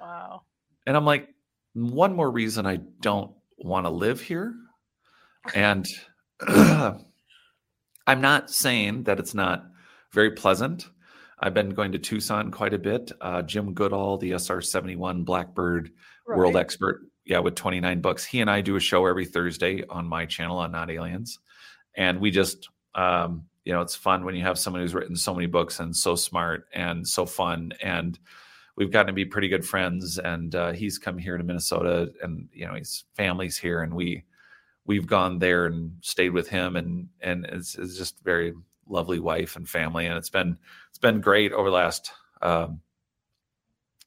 Wow. 0.00 0.42
And 0.86 0.96
I'm 0.96 1.04
like, 1.04 1.28
one 1.74 2.14
more 2.14 2.30
reason 2.30 2.66
I 2.66 2.78
don't 3.00 3.32
want 3.58 3.86
to 3.86 3.90
live 3.90 4.20
here. 4.20 4.54
And 5.54 5.86
I'm 6.48 7.04
not 8.06 8.50
saying 8.50 9.04
that 9.04 9.18
it's 9.18 9.34
not 9.34 9.66
very 10.12 10.30
pleasant. 10.30 10.88
I've 11.38 11.54
been 11.54 11.70
going 11.70 11.92
to 11.92 11.98
Tucson 11.98 12.50
quite 12.50 12.72
a 12.72 12.78
bit. 12.78 13.12
Uh, 13.20 13.42
Jim 13.42 13.74
Goodall, 13.74 14.16
the 14.16 14.32
SR 14.32 14.62
71 14.62 15.24
Blackbird 15.24 15.90
right. 16.26 16.38
world 16.38 16.56
expert, 16.56 17.02
yeah, 17.24 17.40
with 17.40 17.54
29 17.56 18.00
books. 18.00 18.24
He 18.24 18.40
and 18.40 18.50
I 18.50 18.62
do 18.62 18.76
a 18.76 18.80
show 18.80 19.06
every 19.06 19.26
Thursday 19.26 19.84
on 19.88 20.06
my 20.06 20.24
channel 20.24 20.58
on 20.58 20.72
Not 20.72 20.90
Aliens. 20.90 21.38
And 21.94 22.20
we 22.20 22.30
just, 22.30 22.68
um, 22.94 23.44
you 23.66 23.72
know, 23.72 23.80
it's 23.82 23.96
fun 23.96 24.24
when 24.24 24.36
you 24.36 24.42
have 24.42 24.58
someone 24.58 24.80
who's 24.80 24.94
written 24.94 25.16
so 25.16 25.34
many 25.34 25.46
books 25.46 25.80
and 25.80 25.94
so 25.94 26.14
smart 26.14 26.68
and 26.72 27.06
so 27.06 27.26
fun. 27.26 27.72
And 27.82 28.16
we've 28.76 28.92
gotten 28.92 29.08
to 29.08 29.12
be 29.12 29.24
pretty 29.24 29.48
good 29.48 29.66
friends. 29.66 30.18
And 30.18 30.54
uh, 30.54 30.72
he's 30.72 30.98
come 30.98 31.18
here 31.18 31.36
to 31.36 31.42
Minnesota 31.42 32.12
and, 32.22 32.48
you 32.52 32.64
know, 32.64 32.74
his 32.74 33.04
family's 33.16 33.58
here. 33.58 33.82
And 33.82 33.92
we, 33.92 34.22
we've 34.86 35.08
gone 35.08 35.40
there 35.40 35.66
and 35.66 35.92
stayed 36.00 36.30
with 36.30 36.48
him. 36.48 36.76
And, 36.76 37.08
and 37.20 37.44
it's, 37.46 37.74
it's 37.74 37.98
just 37.98 38.22
very 38.22 38.54
lovely 38.88 39.18
wife 39.18 39.56
and 39.56 39.68
family. 39.68 40.06
And 40.06 40.16
it's 40.16 40.30
been, 40.30 40.56
it's 40.90 40.98
been 40.98 41.20
great 41.20 41.52
over 41.52 41.68
the 41.68 41.74
last, 41.74 42.12
um, 42.42 42.80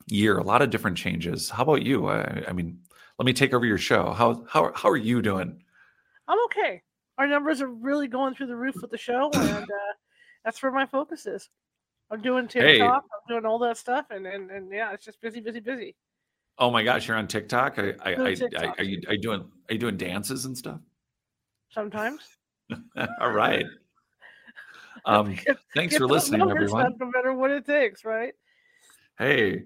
year, 0.07 0.37
a 0.37 0.43
lot 0.43 0.61
of 0.61 0.69
different 0.69 0.97
changes. 0.97 1.49
How 1.49 1.63
about 1.63 1.83
you? 1.83 2.07
I, 2.07 2.45
I 2.47 2.53
mean, 2.53 2.79
let 3.17 3.25
me 3.25 3.33
take 3.33 3.53
over 3.53 3.65
your 3.65 3.77
show. 3.77 4.13
How 4.13 4.45
how 4.47 4.71
how 4.73 4.89
are 4.89 4.97
you 4.97 5.21
doing? 5.21 5.61
I'm 6.27 6.39
okay. 6.45 6.81
Our 7.19 7.27
numbers 7.27 7.61
are 7.61 7.67
really 7.67 8.07
going 8.07 8.33
through 8.33 8.47
the 8.47 8.55
roof 8.55 8.75
with 8.81 8.91
the 8.91 8.97
show, 8.97 9.29
and 9.33 9.63
uh, 9.63 9.93
that's 10.45 10.63
where 10.63 10.71
my 10.71 10.85
focus 10.85 11.25
is. 11.25 11.49
I'm 12.09 12.21
doing 12.21 12.47
TikTok. 12.47 12.69
Hey. 12.69 12.81
I'm 12.81 13.01
doing 13.27 13.45
all 13.45 13.59
that 13.59 13.77
stuff, 13.77 14.05
and, 14.09 14.25
and 14.25 14.49
and 14.49 14.71
yeah, 14.71 14.93
it's 14.93 15.03
just 15.03 15.21
busy, 15.21 15.41
busy, 15.41 15.59
busy. 15.59 15.95
Oh 16.57 16.71
my 16.71 16.81
gosh, 16.81 17.07
you're 17.07 17.17
on 17.17 17.27
TikTok. 17.27 17.77
I, 17.77 17.93
I, 18.01 18.23
I, 18.23 18.33
TikTok. 18.33 18.63
I, 18.63 18.81
are 18.81 18.83
you 18.83 19.01
are 19.07 19.13
you 19.13 19.21
doing 19.21 19.41
are 19.41 19.73
you 19.73 19.79
doing 19.79 19.97
dances 19.97 20.45
and 20.45 20.57
stuff? 20.57 20.79
Sometimes. 21.71 22.21
all 23.19 23.31
right. 23.31 23.65
Um, 25.05 25.35
thanks 25.75 25.97
for 25.97 26.07
listening, 26.07 26.41
everyone. 26.49 26.95
No 26.99 27.11
matter 27.13 27.33
what 27.33 27.51
it 27.51 27.65
takes, 27.65 28.05
right? 28.05 28.33
Hey, 29.17 29.63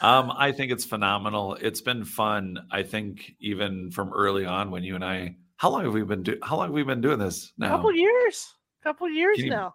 um, 0.00 0.32
I 0.34 0.52
think 0.52 0.72
it's 0.72 0.84
phenomenal. 0.84 1.54
It's 1.60 1.82
been 1.82 2.04
fun. 2.04 2.66
I 2.70 2.82
think 2.82 3.34
even 3.40 3.90
from 3.90 4.12
early 4.12 4.46
on 4.46 4.70
when 4.70 4.82
you 4.82 4.94
and 4.94 5.04
I, 5.04 5.36
how 5.56 5.70
long 5.70 5.84
have 5.84 5.92
we 5.92 6.02
been 6.02 6.22
do? 6.22 6.38
How 6.42 6.56
long 6.56 6.66
have 6.66 6.74
we 6.74 6.82
been 6.82 7.00
doing 7.00 7.18
this 7.18 7.52
now? 7.58 7.66
A 7.66 7.70
couple 7.70 7.92
years. 7.92 8.54
A 8.82 8.88
couple 8.88 9.08
years 9.08 9.36
can 9.36 9.46
you, 9.46 9.50
now. 9.50 9.74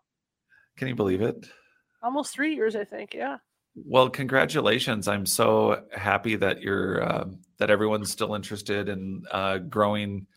Can 0.78 0.88
you 0.88 0.96
believe 0.96 1.22
it? 1.22 1.48
Almost 2.04 2.34
three 2.34 2.56
years, 2.56 2.76
I 2.76 2.84
think. 2.84 3.14
Yeah. 3.14 3.38
Well, 3.76 4.10
congratulations! 4.10 5.08
I'm 5.08 5.26
so 5.26 5.84
happy 5.96 6.36
that 6.36 6.62
you're 6.62 7.04
uh, 7.04 7.26
that 7.58 7.70
everyone's 7.70 8.12
still 8.12 8.36
interested 8.36 8.90
in 8.90 9.24
uh, 9.32 9.60
growing. 9.60 10.28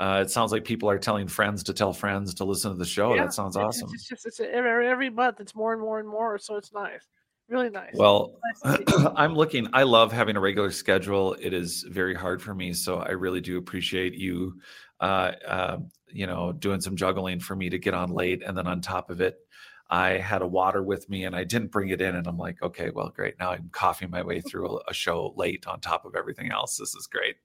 Uh, 0.00 0.20
it 0.22 0.30
sounds 0.30 0.52
like 0.52 0.64
people 0.64 0.90
are 0.90 0.98
telling 0.98 1.28
friends 1.28 1.62
to 1.62 1.72
tell 1.72 1.92
friends 1.92 2.34
to 2.34 2.44
listen 2.44 2.72
to 2.72 2.76
the 2.76 2.84
show. 2.84 3.14
Yeah. 3.14 3.24
That 3.24 3.34
sounds 3.34 3.56
awesome. 3.56 3.90
It's, 3.92 4.08
just 4.08 4.26
it's 4.26 4.40
every, 4.40 4.88
every 4.88 5.10
month. 5.10 5.38
It's 5.38 5.54
more 5.54 5.72
and 5.72 5.80
more 5.80 6.00
and 6.00 6.08
more. 6.08 6.38
So 6.38 6.56
it's 6.56 6.72
nice 6.72 7.06
really 7.52 7.70
nice. 7.70 7.94
Well, 7.94 8.38
I'm 8.64 9.34
looking. 9.34 9.68
I 9.72 9.84
love 9.84 10.12
having 10.12 10.36
a 10.36 10.40
regular 10.40 10.70
schedule. 10.70 11.34
It 11.40 11.52
is 11.52 11.84
very 11.88 12.14
hard 12.14 12.42
for 12.42 12.54
me, 12.54 12.72
so 12.72 12.98
I 12.98 13.10
really 13.10 13.40
do 13.40 13.58
appreciate 13.58 14.14
you, 14.14 14.60
uh, 15.00 15.32
uh, 15.46 15.78
you 16.08 16.26
know, 16.26 16.52
doing 16.52 16.80
some 16.80 16.96
juggling 16.96 17.40
for 17.40 17.54
me 17.54 17.70
to 17.70 17.78
get 17.78 17.94
on 17.94 18.10
late, 18.10 18.42
and 18.44 18.56
then 18.56 18.66
on 18.66 18.80
top 18.80 19.10
of 19.10 19.20
it, 19.20 19.38
I 19.92 20.12
had 20.12 20.40
a 20.40 20.46
water 20.46 20.82
with 20.82 21.10
me 21.10 21.24
and 21.24 21.36
I 21.36 21.44
didn't 21.44 21.70
bring 21.70 21.90
it 21.90 22.00
in, 22.00 22.16
and 22.16 22.26
I'm 22.26 22.38
like, 22.38 22.62
okay, 22.62 22.90
well, 22.90 23.12
great. 23.14 23.38
Now 23.38 23.50
I'm 23.50 23.68
coughing 23.72 24.10
my 24.10 24.22
way 24.22 24.40
through 24.40 24.78
a, 24.78 24.80
a 24.88 24.94
show 24.94 25.34
late 25.36 25.66
on 25.66 25.80
top 25.80 26.06
of 26.06 26.16
everything 26.16 26.50
else. 26.50 26.78
This 26.78 26.94
is 26.94 27.06
great. 27.06 27.36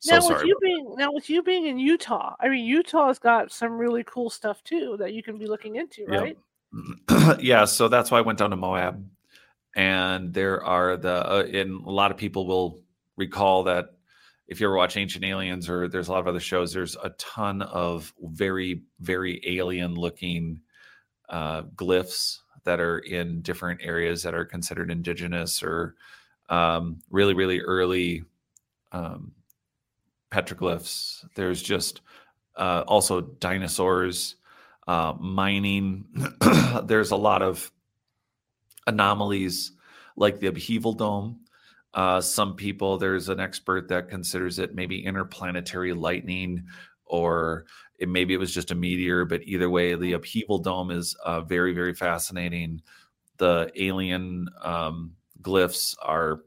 So 0.00 0.18
now 0.18 0.28
with 0.28 0.44
you 0.46 0.56
being 0.62 0.94
now 0.96 1.12
with 1.12 1.28
you 1.28 1.42
being 1.42 1.66
in 1.66 1.78
Utah, 1.78 2.34
I 2.40 2.48
mean 2.48 2.64
Utah's 2.64 3.18
got 3.18 3.52
some 3.52 3.76
really 3.76 4.02
cool 4.04 4.30
stuff 4.30 4.64
too 4.64 4.96
that 4.98 5.12
you 5.12 5.22
can 5.22 5.36
be 5.36 5.46
looking 5.46 5.76
into, 5.76 6.06
right? 6.06 6.28
Yep. 6.28 6.36
yeah, 7.40 7.64
so 7.64 7.88
that's 7.88 8.10
why 8.10 8.18
I 8.18 8.22
went 8.22 8.38
down 8.38 8.50
to 8.50 8.56
Moab, 8.56 9.04
and 9.74 10.32
there 10.32 10.64
are 10.64 10.96
the 10.96 11.30
uh, 11.30 11.42
and 11.52 11.84
a 11.84 11.90
lot 11.90 12.10
of 12.10 12.16
people 12.16 12.46
will 12.46 12.80
recall 13.16 13.64
that 13.64 13.86
if 14.46 14.60
you 14.60 14.66
ever 14.66 14.76
watch 14.76 14.96
Ancient 14.96 15.24
Aliens 15.24 15.68
or 15.68 15.88
there's 15.88 16.08
a 16.08 16.12
lot 16.12 16.20
of 16.20 16.26
other 16.28 16.40
shows, 16.40 16.72
there's 16.72 16.96
a 17.02 17.10
ton 17.10 17.62
of 17.62 18.12
very 18.20 18.82
very 19.00 19.40
alien 19.46 19.94
looking 19.94 20.60
uh, 21.28 21.62
glyphs 21.62 22.38
that 22.64 22.80
are 22.80 22.98
in 22.98 23.42
different 23.42 23.80
areas 23.82 24.22
that 24.22 24.34
are 24.34 24.44
considered 24.44 24.90
indigenous 24.90 25.62
or 25.62 25.94
um, 26.48 27.00
really 27.10 27.34
really 27.34 27.60
early 27.60 28.24
um, 28.92 29.32
petroglyphs. 30.30 31.24
There's 31.34 31.62
just 31.62 32.00
uh, 32.56 32.84
also 32.86 33.20
dinosaurs 33.20 34.36
uh, 34.86 35.14
mining. 35.18 36.04
There's 36.84 37.10
a 37.10 37.16
lot 37.16 37.42
of 37.42 37.70
anomalies 38.86 39.72
like 40.16 40.40
the 40.40 40.48
upheaval 40.48 40.92
dome. 40.92 41.40
Uh, 41.92 42.20
some 42.20 42.54
people, 42.54 42.98
there's 42.98 43.28
an 43.28 43.40
expert 43.40 43.88
that 43.88 44.08
considers 44.08 44.60
it 44.60 44.76
maybe 44.76 45.04
interplanetary 45.04 45.92
lightning, 45.92 46.64
or 47.04 47.66
it, 47.98 48.08
maybe 48.08 48.32
it 48.32 48.38
was 48.38 48.54
just 48.54 48.70
a 48.70 48.76
meteor. 48.76 49.24
But 49.24 49.42
either 49.42 49.68
way, 49.68 49.94
the 49.96 50.12
upheaval 50.12 50.58
dome 50.58 50.92
is 50.92 51.16
uh, 51.24 51.40
very, 51.40 51.72
very 51.72 51.94
fascinating. 51.94 52.82
The 53.38 53.72
alien 53.74 54.48
um, 54.62 55.16
glyphs 55.42 55.96
are 56.00 56.42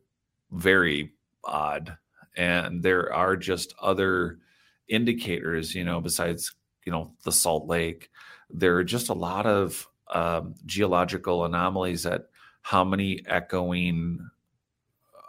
very 0.52 1.12
odd, 1.44 1.98
and 2.38 2.82
there 2.82 3.12
are 3.12 3.36
just 3.36 3.74
other 3.82 4.40
indicators, 4.88 5.76
you 5.76 5.84
know, 5.84 6.00
besides 6.00 6.56
you 6.86 6.92
know 6.92 7.14
the 7.24 7.32
Salt 7.32 7.68
Lake 7.68 8.10
there 8.54 8.78
are 8.78 8.84
just 8.84 9.10
a 9.10 9.14
lot 9.14 9.46
of 9.46 9.88
um, 10.14 10.56
geological 10.66 11.46
anomalies 11.46 12.06
at 12.06 12.30
how 12.62 12.84
many 12.84 13.24
echoing 13.28 14.30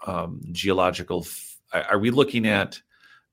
um, 0.06 0.40
geological 0.52 1.24
f- 1.24 1.56
are 1.72 1.98
we 1.98 2.10
looking 2.10 2.46
at 2.46 2.80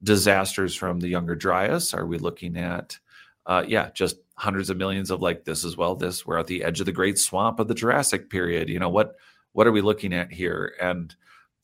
disasters 0.01 0.75
from 0.75 0.99
the 0.99 1.09
younger 1.09 1.35
dryas? 1.35 1.93
Are 1.93 2.05
we 2.05 2.17
looking 2.17 2.57
at 2.57 2.97
uh, 3.45 3.63
yeah 3.67 3.89
just 3.93 4.17
hundreds 4.35 4.69
of 4.69 4.77
millions 4.77 5.11
of 5.11 5.21
like 5.21 5.45
this 5.45 5.65
as 5.65 5.77
well 5.77 5.95
this 5.95 6.25
we're 6.25 6.37
at 6.37 6.47
the 6.47 6.63
edge 6.63 6.79
of 6.79 6.85
the 6.85 6.91
great 6.91 7.17
swamp 7.17 7.59
of 7.59 7.67
the 7.67 7.75
jurassic 7.75 8.29
period 8.29 8.69
you 8.69 8.79
know 8.79 8.89
what 8.89 9.15
what 9.53 9.67
are 9.67 9.71
we 9.71 9.81
looking 9.81 10.13
at 10.13 10.31
here? 10.31 10.75
And 10.81 11.13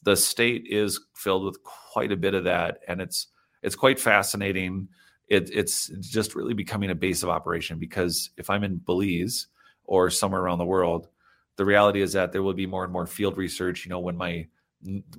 the 0.04 0.16
state 0.16 0.66
is 0.68 1.00
filled 1.14 1.46
with 1.46 1.64
quite 1.64 2.12
a 2.12 2.18
bit 2.18 2.34
of 2.34 2.44
that 2.46 2.80
and 2.88 3.02
it's 3.02 3.28
it's 3.64 3.76
quite 3.76 4.00
fascinating 4.00 4.90
it, 5.28 5.50
it's 5.54 5.88
just 6.00 6.36
really 6.36 6.54
becoming 6.54 6.90
a 6.90 6.96
base 6.96 7.24
of 7.24 7.30
operation 7.30 7.80
because 7.80 8.30
if 8.38 8.50
I'm 8.50 8.64
in 8.64 8.78
Belize 8.78 9.48
or 9.84 10.10
somewhere 10.10 10.42
around 10.42 10.60
the 10.60 10.66
world, 10.66 11.10
the 11.58 11.66
reality 11.66 12.02
is 12.02 12.14
that 12.14 12.32
there 12.32 12.44
will 12.44 12.54
be 12.54 12.66
more 12.66 12.84
and 12.84 12.94
more 12.94 13.06
field 13.06 13.38
research. 13.38 13.86
You 13.86 13.90
know, 13.90 14.00
when 14.00 14.16
my 14.16 14.48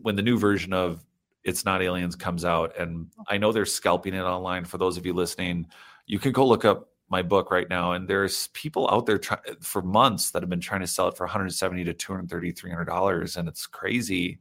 when 0.03 0.17
the 0.17 0.23
new 0.23 0.39
version 0.39 0.73
of 0.73 1.05
It's 1.45 1.65
Not 1.65 1.83
Aliens 1.83 2.17
comes 2.17 2.45
out, 2.45 2.79
and 2.79 3.09
I 3.27 3.39
know 3.39 3.53
they're 3.53 3.67
scalping 3.67 4.15
it 4.15 4.23
online. 4.23 4.65
For 4.65 4.79
those 4.79 4.97
of 4.97 5.05
you 5.05 5.13
listening, 5.13 5.67
you 6.07 6.19
can 6.19 6.33
go 6.33 6.47
look 6.47 6.65
up 6.65 6.89
my 7.11 7.23
book 7.23 7.51
right 7.51 7.69
now, 7.69 7.93
and 7.93 8.07
there's 8.07 8.49
people 8.49 8.89
out 8.91 9.05
there 9.05 9.19
try, 9.19 9.39
for 9.61 9.83
months 9.83 10.31
that 10.31 10.43
have 10.43 10.51
been 10.51 10.61
trying 10.61 10.81
to 10.81 10.87
sell 10.87 11.09
it 11.09 11.17
for 11.17 11.25
170 11.25 11.85
to 11.85 11.93
230, 11.93 12.53
300 12.53 12.85
dollars, 12.85 13.37
and 13.37 13.49
it's 13.49 13.67
crazy. 13.67 14.39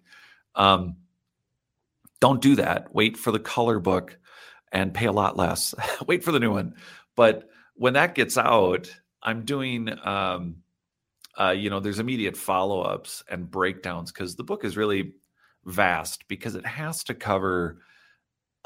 Um, 0.56 0.98
don't 2.20 2.42
do 2.42 2.56
that. 2.56 2.94
Wait 2.94 3.18
for 3.18 3.32
the 3.32 3.40
color 3.40 3.80
book 3.80 4.18
and 4.72 4.94
pay 4.94 5.06
a 5.06 5.12
lot 5.12 5.38
less. 5.38 5.74
Wait 6.08 6.24
for 6.24 6.32
the 6.32 6.40
new 6.40 6.52
one. 6.52 6.76
But 7.16 7.50
when 7.76 7.94
that 7.94 8.16
gets 8.16 8.38
out, 8.38 8.94
I'm 9.24 9.46
doing, 9.46 9.90
um, 10.04 10.58
uh, 11.40 11.52
you 11.52 11.70
know, 11.70 11.80
there's 11.80 12.00
immediate 12.00 12.38
follow 12.38 12.82
ups 12.82 13.24
and 13.30 13.50
breakdowns 13.50 14.12
because 14.12 14.36
the 14.36 14.44
book 14.44 14.66
is 14.66 14.78
really 14.78 15.14
vast 15.66 16.28
because 16.28 16.56
it 16.56 16.66
has 16.66 17.04
to 17.04 17.14
cover 17.14 17.82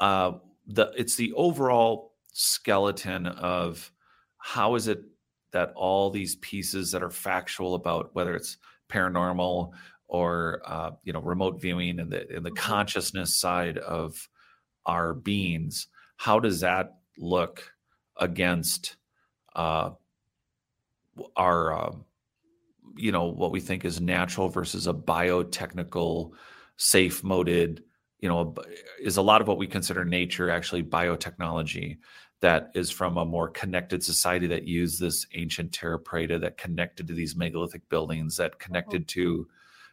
uh, 0.00 0.32
the 0.66 0.92
it's 0.96 1.16
the 1.16 1.32
overall 1.34 2.12
skeleton 2.32 3.26
of 3.26 3.92
how 4.38 4.74
is 4.74 4.88
it 4.88 5.02
that 5.52 5.72
all 5.76 6.10
these 6.10 6.36
pieces 6.36 6.92
that 6.92 7.02
are 7.02 7.10
factual 7.10 7.74
about 7.74 8.14
whether 8.14 8.34
it's 8.34 8.56
paranormal 8.88 9.72
or 10.08 10.62
uh, 10.64 10.90
you 11.04 11.12
know 11.12 11.20
remote 11.20 11.60
viewing 11.60 11.98
and 11.98 12.10
the 12.10 12.30
in 12.34 12.42
the 12.42 12.50
mm-hmm. 12.50 12.56
consciousness 12.56 13.38
side 13.38 13.78
of 13.78 14.28
our 14.86 15.14
beings 15.14 15.88
how 16.22 16.38
does 16.38 16.60
that 16.60 16.98
look 17.18 17.72
against 18.16 18.94
uh, 19.56 19.90
our 21.34 21.72
uh, 21.74 21.92
you 22.96 23.10
know 23.10 23.24
what 23.24 23.50
we 23.50 23.58
think 23.58 23.84
is 23.84 24.00
natural 24.00 24.48
versus 24.48 24.86
a 24.86 24.94
biotechnical 24.94 26.30
safe 26.76 27.24
moded 27.24 27.82
you 28.20 28.28
know 28.28 28.54
is 29.00 29.16
a 29.16 29.22
lot 29.22 29.40
of 29.40 29.48
what 29.48 29.58
we 29.58 29.66
consider 29.66 30.04
nature 30.04 30.48
actually 30.48 30.82
biotechnology 30.82 31.98
that 32.40 32.70
is 32.76 32.88
from 32.88 33.16
a 33.16 33.24
more 33.24 33.48
connected 33.48 34.04
society 34.04 34.46
that 34.46 34.62
used 34.62 35.00
this 35.00 35.26
ancient 35.34 35.72
terra 35.72 35.98
preta 35.98 36.40
that 36.40 36.56
connected 36.56 37.08
to 37.08 37.14
these 37.14 37.34
megalithic 37.34 37.88
buildings 37.88 38.36
that 38.36 38.52
uh-huh. 38.52 38.58
connected 38.60 39.08
to 39.08 39.44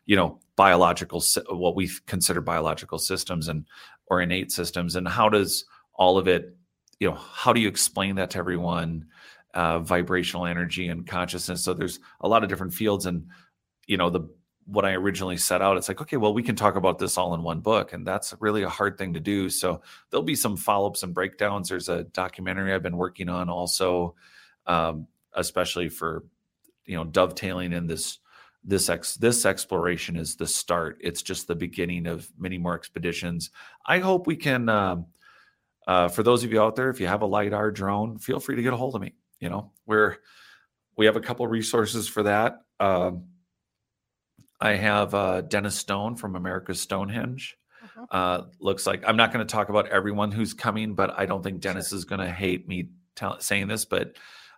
you 0.05 0.15
know 0.15 0.39
biological 0.55 1.23
what 1.49 1.75
we 1.75 1.89
consider 2.05 2.39
biological 2.39 2.99
systems 2.99 3.47
and 3.47 3.65
or 4.11 4.21
innate 4.21 4.51
systems 4.51 4.95
and 4.95 5.07
how 5.07 5.27
does 5.27 5.65
all 5.99 6.17
of 6.17 6.27
it 6.27 6.57
you 6.99 7.07
know 7.07 7.15
how 7.15 7.53
do 7.53 7.61
you 7.61 7.67
explain 7.67 8.15
that 8.15 8.31
to 8.31 8.39
everyone 8.39 9.05
uh, 9.53 9.79
vibrational 9.79 10.47
energy 10.47 10.87
and 10.87 11.05
consciousness 11.05 11.63
so 11.63 11.75
there's 11.75 11.99
a 12.21 12.27
lot 12.27 12.41
of 12.41 12.49
different 12.49 12.73
fields 12.73 13.05
and 13.05 13.27
you 13.85 13.97
know 13.97 14.09
the 14.09 14.27
what 14.71 14.85
I 14.85 14.93
originally 14.93 15.37
set 15.37 15.61
out, 15.61 15.77
it's 15.77 15.87
like, 15.87 16.01
okay, 16.01 16.17
well, 16.17 16.33
we 16.33 16.43
can 16.43 16.55
talk 16.55 16.75
about 16.75 16.99
this 16.99 17.17
all 17.17 17.33
in 17.33 17.41
one 17.41 17.59
book. 17.59 17.91
And 17.91 18.05
that's 18.05 18.35
really 18.39 18.61
a 18.61 18.69
hard 18.69 18.97
thing 18.97 19.13
to 19.13 19.19
do. 19.19 19.49
So 19.49 19.81
there'll 20.09 20.23
be 20.23 20.35
some 20.35 20.55
follow 20.55 20.87
ups 20.87 21.01
and 21.01 21.13
breakdowns. 21.13 21.69
There's 21.69 21.89
a 21.89 22.03
documentary 22.03 22.73
I've 22.73 22.83
been 22.83 22.97
working 22.97 23.29
on 23.29 23.49
also, 23.49 24.15
um, 24.67 25.07
especially 25.33 25.89
for, 25.89 26.23
you 26.85 26.95
know, 26.95 27.03
dovetailing 27.03 27.73
in 27.73 27.87
this. 27.87 28.19
This 28.61 28.89
ex 28.89 29.15
this 29.15 29.45
exploration 29.45 30.17
is 30.17 30.35
the 30.35 30.45
start. 30.45 30.97
It's 30.99 31.21
just 31.21 31.47
the 31.47 31.55
beginning 31.55 32.07
of 32.07 32.29
many 32.37 32.57
more 32.57 32.75
expeditions. 32.75 33.51
I 33.85 33.99
hope 33.99 34.27
we 34.27 34.35
can. 34.35 34.67
Um, 34.67 35.05
uh, 35.89 36.07
for 36.07 36.21
those 36.21 36.43
of 36.43 36.51
you 36.53 36.61
out 36.61 36.75
there, 36.75 36.91
if 36.91 36.99
you 36.99 37.07
have 37.07 37.23
a 37.23 37.25
lidar 37.25 37.71
drone, 37.71 38.19
feel 38.19 38.39
free 38.39 38.55
to 38.55 38.61
get 38.61 38.73
a 38.73 38.77
hold 38.77 38.93
of 38.93 39.01
me. 39.01 39.13
You 39.39 39.49
know, 39.49 39.71
we're 39.87 40.17
we 40.95 41.07
have 41.07 41.15
a 41.15 41.19
couple 41.19 41.47
resources 41.47 42.07
for 42.07 42.21
that. 42.23 42.59
Um, 42.79 43.29
I 44.61 44.73
have 44.73 45.15
uh, 45.15 45.41
Dennis 45.41 45.75
Stone 45.75 46.17
from 46.17 46.35
America's 46.35 46.79
Stonehenge. 46.79 47.57
Uh-huh. 47.83 48.05
Uh, 48.11 48.45
looks 48.59 48.85
like 48.85 49.03
I'm 49.07 49.17
not 49.17 49.33
going 49.33 49.43
to 49.43 49.51
talk 49.51 49.69
about 49.69 49.87
everyone 49.87 50.31
who's 50.31 50.53
coming, 50.53 50.93
but 50.93 51.17
I 51.17 51.25
don't 51.25 51.41
think 51.41 51.59
Dennis 51.59 51.89
sure. 51.89 51.97
is 51.97 52.05
going 52.05 52.21
to 52.21 52.29
hate 52.29 52.67
me 52.67 52.89
saying 53.39 53.67
this. 53.67 53.85
But 53.85 54.15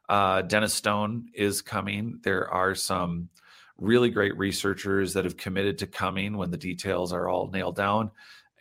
uh, 0.09 0.41
Dennis 0.41 0.73
Stone 0.73 1.29
is 1.33 1.61
coming. 1.61 2.19
There 2.23 2.49
are 2.49 2.75
some 2.75 3.29
really 3.77 4.09
great 4.09 4.37
researchers 4.37 5.13
that 5.13 5.23
have 5.23 5.37
committed 5.37 5.77
to 5.77 5.87
coming 5.87 6.35
when 6.35 6.51
the 6.51 6.57
details 6.57 7.13
are 7.13 7.29
all 7.29 7.49
nailed 7.49 7.77
down. 7.77 8.11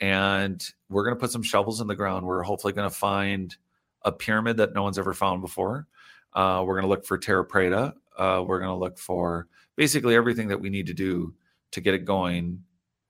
And 0.01 0.63
we're 0.89 1.05
going 1.05 1.15
to 1.15 1.21
put 1.21 1.31
some 1.31 1.43
shovels 1.43 1.81
in 1.81 1.87
the 1.87 1.95
ground. 1.95 2.27
We're 2.27 2.43
hopefully 2.43 2.73
going 2.73 2.89
to 2.89 2.95
find 2.95 3.55
a 4.03 4.13
pyramid 4.13 4.57
that 4.59 4.75
no 4.75 4.83
one's 4.83 4.99
ever 4.99 5.13
found 5.13 5.43
before. 5.43 5.87
Uh, 6.33 6.63
we're 6.67 6.75
going 6.75 6.85
to 6.85 6.89
look 6.89 7.05
for 7.05 7.19
Terra 7.19 7.47
Preta. 7.47 7.93
Uh, 8.17 8.43
we're 8.47 8.59
going 8.59 8.71
to 8.71 8.77
look 8.77 8.99
for 8.99 9.49
basically 9.77 10.15
everything 10.15 10.49
that 10.49 10.61
we 10.61 10.71
need 10.71 10.87
to 10.87 10.95
do 10.95 11.35
to 11.73 11.81
get 11.81 11.95
it 11.95 12.05
going, 12.05 12.63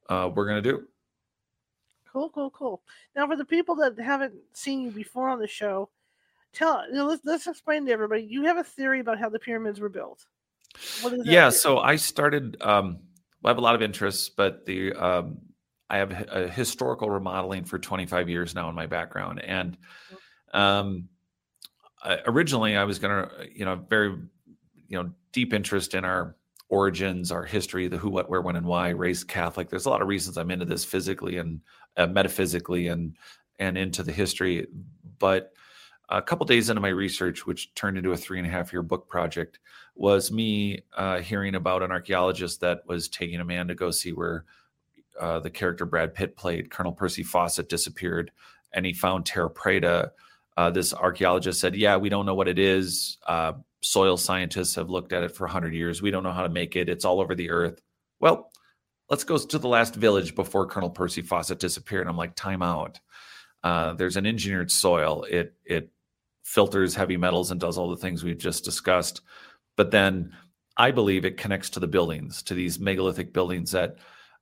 uh, 0.08 0.30
we're 0.34 0.46
going 0.46 0.62
to 0.62 0.70
do. 0.70 0.86
Cool, 2.12 2.30
cool, 2.30 2.50
cool. 2.50 2.82
Now, 3.14 3.26
for 3.26 3.36
the 3.36 3.44
people 3.44 3.76
that 3.76 3.98
haven't 3.98 4.34
seen 4.52 4.82
you 4.82 4.90
before 4.90 5.28
on 5.28 5.38
the 5.38 5.46
show, 5.46 5.88
tell 6.52 6.84
you 6.88 6.94
know, 6.94 7.06
let's 7.06 7.24
let's 7.24 7.46
explain 7.46 7.86
to 7.86 7.92
everybody. 7.92 8.22
You 8.22 8.44
have 8.44 8.56
a 8.56 8.64
theory 8.64 9.00
about 9.00 9.18
how 9.18 9.28
the 9.28 9.38
pyramids 9.38 9.78
were 9.78 9.88
built. 9.88 10.26
yeah, 11.02 11.50
theory? 11.50 11.52
so 11.52 11.78
I 11.78 11.96
started. 11.96 12.56
Um, 12.60 12.98
I 13.44 13.48
have 13.48 13.58
a 13.58 13.62
lot 13.62 13.76
of 13.76 13.82
interests, 13.82 14.28
but 14.28 14.66
the 14.66 14.92
um, 14.92 15.38
I 15.90 15.98
have 15.98 16.28
a 16.30 16.48
historical 16.48 17.10
remodeling 17.10 17.64
for 17.64 17.78
25 17.78 18.28
years 18.28 18.54
now 18.54 18.68
in 18.68 18.74
my 18.74 18.86
background, 18.86 19.42
and 19.42 19.76
um, 20.54 21.08
originally 22.26 22.76
I 22.76 22.84
was 22.84 22.98
going 22.98 23.28
to, 23.28 23.48
you 23.52 23.64
know, 23.64 23.84
very, 23.88 24.10
you 24.88 25.02
know, 25.02 25.10
deep 25.32 25.52
interest 25.52 25.94
in 25.94 26.04
our 26.04 26.36
origins, 26.68 27.32
our 27.32 27.44
history, 27.44 27.88
the 27.88 27.98
who, 27.98 28.08
what, 28.08 28.30
where, 28.30 28.40
when, 28.40 28.56
and 28.56 28.66
why, 28.66 28.90
raised 28.90 29.28
Catholic. 29.28 29.68
There's 29.68 29.86
a 29.86 29.90
lot 29.90 30.00
of 30.00 30.08
reasons 30.08 30.38
I'm 30.38 30.50
into 30.50 30.64
this 30.64 30.84
physically 30.84 31.38
and 31.38 31.60
uh, 31.96 32.06
metaphysically 32.06 32.88
and 32.88 33.16
and 33.58 33.76
into 33.76 34.02
the 34.02 34.12
history. 34.12 34.66
But 35.18 35.52
a 36.08 36.22
couple 36.22 36.46
days 36.46 36.70
into 36.70 36.80
my 36.80 36.88
research, 36.88 37.46
which 37.46 37.74
turned 37.74 37.98
into 37.98 38.12
a 38.12 38.16
three 38.16 38.38
and 38.38 38.46
a 38.46 38.50
half 38.50 38.72
year 38.72 38.82
book 38.82 39.08
project, 39.08 39.58
was 39.94 40.32
me 40.32 40.80
uh, 40.96 41.18
hearing 41.18 41.54
about 41.56 41.82
an 41.82 41.90
archaeologist 41.90 42.60
that 42.60 42.80
was 42.86 43.08
taking 43.08 43.40
a 43.40 43.44
man 43.44 43.68
to 43.68 43.74
go 43.74 43.90
see 43.90 44.12
where 44.12 44.44
uh, 45.18 45.40
the 45.40 45.50
character 45.50 45.84
Brad 45.86 46.14
Pitt 46.14 46.36
played, 46.36 46.70
Colonel 46.70 46.92
Percy 46.92 47.22
Fawcett, 47.22 47.68
disappeared, 47.68 48.30
and 48.72 48.84
he 48.84 48.92
found 48.92 49.26
Terra 49.26 49.50
Preta. 49.50 50.10
Uh, 50.56 50.70
this 50.70 50.92
archaeologist 50.92 51.60
said, 51.60 51.76
"Yeah, 51.76 51.96
we 51.96 52.08
don't 52.08 52.26
know 52.26 52.34
what 52.34 52.48
it 52.48 52.58
is. 52.58 53.18
Uh, 53.26 53.54
soil 53.82 54.16
scientists 54.16 54.74
have 54.74 54.90
looked 54.90 55.12
at 55.12 55.22
it 55.22 55.34
for 55.34 55.44
100 55.44 55.74
years. 55.74 56.02
We 56.02 56.10
don't 56.10 56.22
know 56.22 56.32
how 56.32 56.42
to 56.42 56.48
make 56.48 56.76
it. 56.76 56.88
It's 56.88 57.04
all 57.04 57.20
over 57.20 57.34
the 57.34 57.50
earth. 57.50 57.80
Well, 58.20 58.50
let's 59.08 59.24
go 59.24 59.38
to 59.38 59.58
the 59.58 59.68
last 59.68 59.94
village 59.94 60.34
before 60.34 60.66
Colonel 60.66 60.90
Percy 60.90 61.22
Fawcett 61.22 61.58
disappeared. 61.58 62.06
I'm 62.06 62.16
like, 62.16 62.34
time 62.34 62.62
out. 62.62 63.00
Uh, 63.62 63.94
there's 63.94 64.16
an 64.16 64.26
engineered 64.26 64.70
soil. 64.70 65.24
It 65.24 65.54
it 65.64 65.90
filters 66.44 66.94
heavy 66.94 67.16
metals 67.16 67.50
and 67.50 67.60
does 67.60 67.78
all 67.78 67.90
the 67.90 67.96
things 67.96 68.24
we've 68.24 68.38
just 68.38 68.64
discussed. 68.64 69.20
But 69.76 69.90
then 69.90 70.32
I 70.76 70.90
believe 70.90 71.24
it 71.24 71.36
connects 71.36 71.70
to 71.70 71.80
the 71.80 71.86
buildings, 71.86 72.42
to 72.44 72.54
these 72.54 72.80
megalithic 72.80 73.32
buildings 73.32 73.72
that 73.72 73.96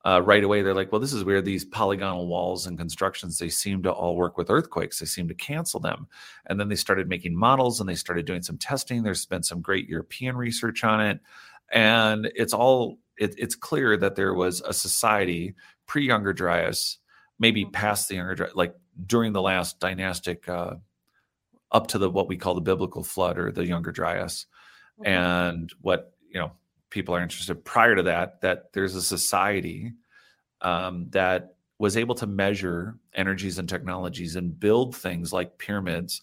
uh, 0.05 0.23
right 0.25 0.45
away 0.45 0.63
they're 0.63 0.75
like, 0.75 0.93
well, 0.93 1.01
this 1.01 1.13
is 1.13 1.25
where 1.25 1.43
these 1.43 1.65
polygonal 1.65 2.29
walls 2.29 2.67
and 2.67 2.79
constructions 2.79 3.39
they 3.39 3.49
seem 3.49 3.83
to 3.83 3.93
all 3.93 4.17
work 4.17 4.39
with 4.39 4.51
earthquakes. 4.51 4.99
They 4.99 5.07
seem 5.07 5.29
to 5.29 5.35
cancel 5.35 5.81
them, 5.81 6.07
and 6.47 6.59
then 6.59 6.69
they 6.69 6.77
started 6.77 7.09
making 7.09 7.37
models 7.37 7.81
and 7.81 7.89
they 7.89 7.95
started 7.95 8.27
doing 8.27 8.43
some 8.43 8.59
testing. 8.59 9.03
There's 9.03 9.27
been 9.27 9.43
some 9.43 9.61
great 9.61 9.89
European 9.89 10.37
research 10.37 10.85
on 10.85 11.01
it, 11.01 11.21
and 11.73 12.31
it's 12.35 12.53
all 12.53 12.99
it, 13.19 13.35
it's 13.37 13.57
clear 13.57 13.97
that 13.97 14.15
there 14.15 14.35
was 14.35 14.61
a 14.63 14.73
society 14.73 15.55
pre 15.87 16.07
Younger 16.07 16.33
Dryas, 16.33 16.99
maybe 17.39 17.65
mm-hmm. 17.65 17.73
past 17.73 18.09
the 18.09 18.17
Younger 18.17 18.35
Dryas, 18.37 18.55
like 18.55 18.75
during 19.07 19.33
the 19.33 19.43
last 19.43 19.81
dynastic. 19.81 20.49
Uh, 20.49 20.77
up 21.71 21.87
to 21.89 21.99
the 21.99 22.09
what 22.09 22.29
we 22.29 22.37
call 22.37 22.55
the 22.55 22.61
biblical 22.61 23.03
flood 23.03 23.39
or 23.39 23.53
the 23.53 23.67
younger 23.67 23.93
dryas 23.93 24.47
mm-hmm. 24.99 25.07
and 25.07 25.73
what 25.81 26.15
you 26.31 26.41
know 26.41 26.53
people 26.91 27.15
are 27.15 27.23
interested 27.23 27.65
prior 27.65 27.95
to 27.95 28.03
that 28.05 28.41
that 28.41 28.73
there's 28.73 28.95
a 28.95 29.03
society 29.03 29.93
um, 30.63 31.07
that 31.11 31.55
was 31.79 31.97
able 31.97 32.15
to 32.17 32.27
measure 32.27 32.99
energies 33.15 33.59
and 33.59 33.69
technologies 33.69 34.37
and 34.37 34.59
build 34.59 34.97
things 34.97 35.33
like 35.33 35.59
pyramids 35.59 36.23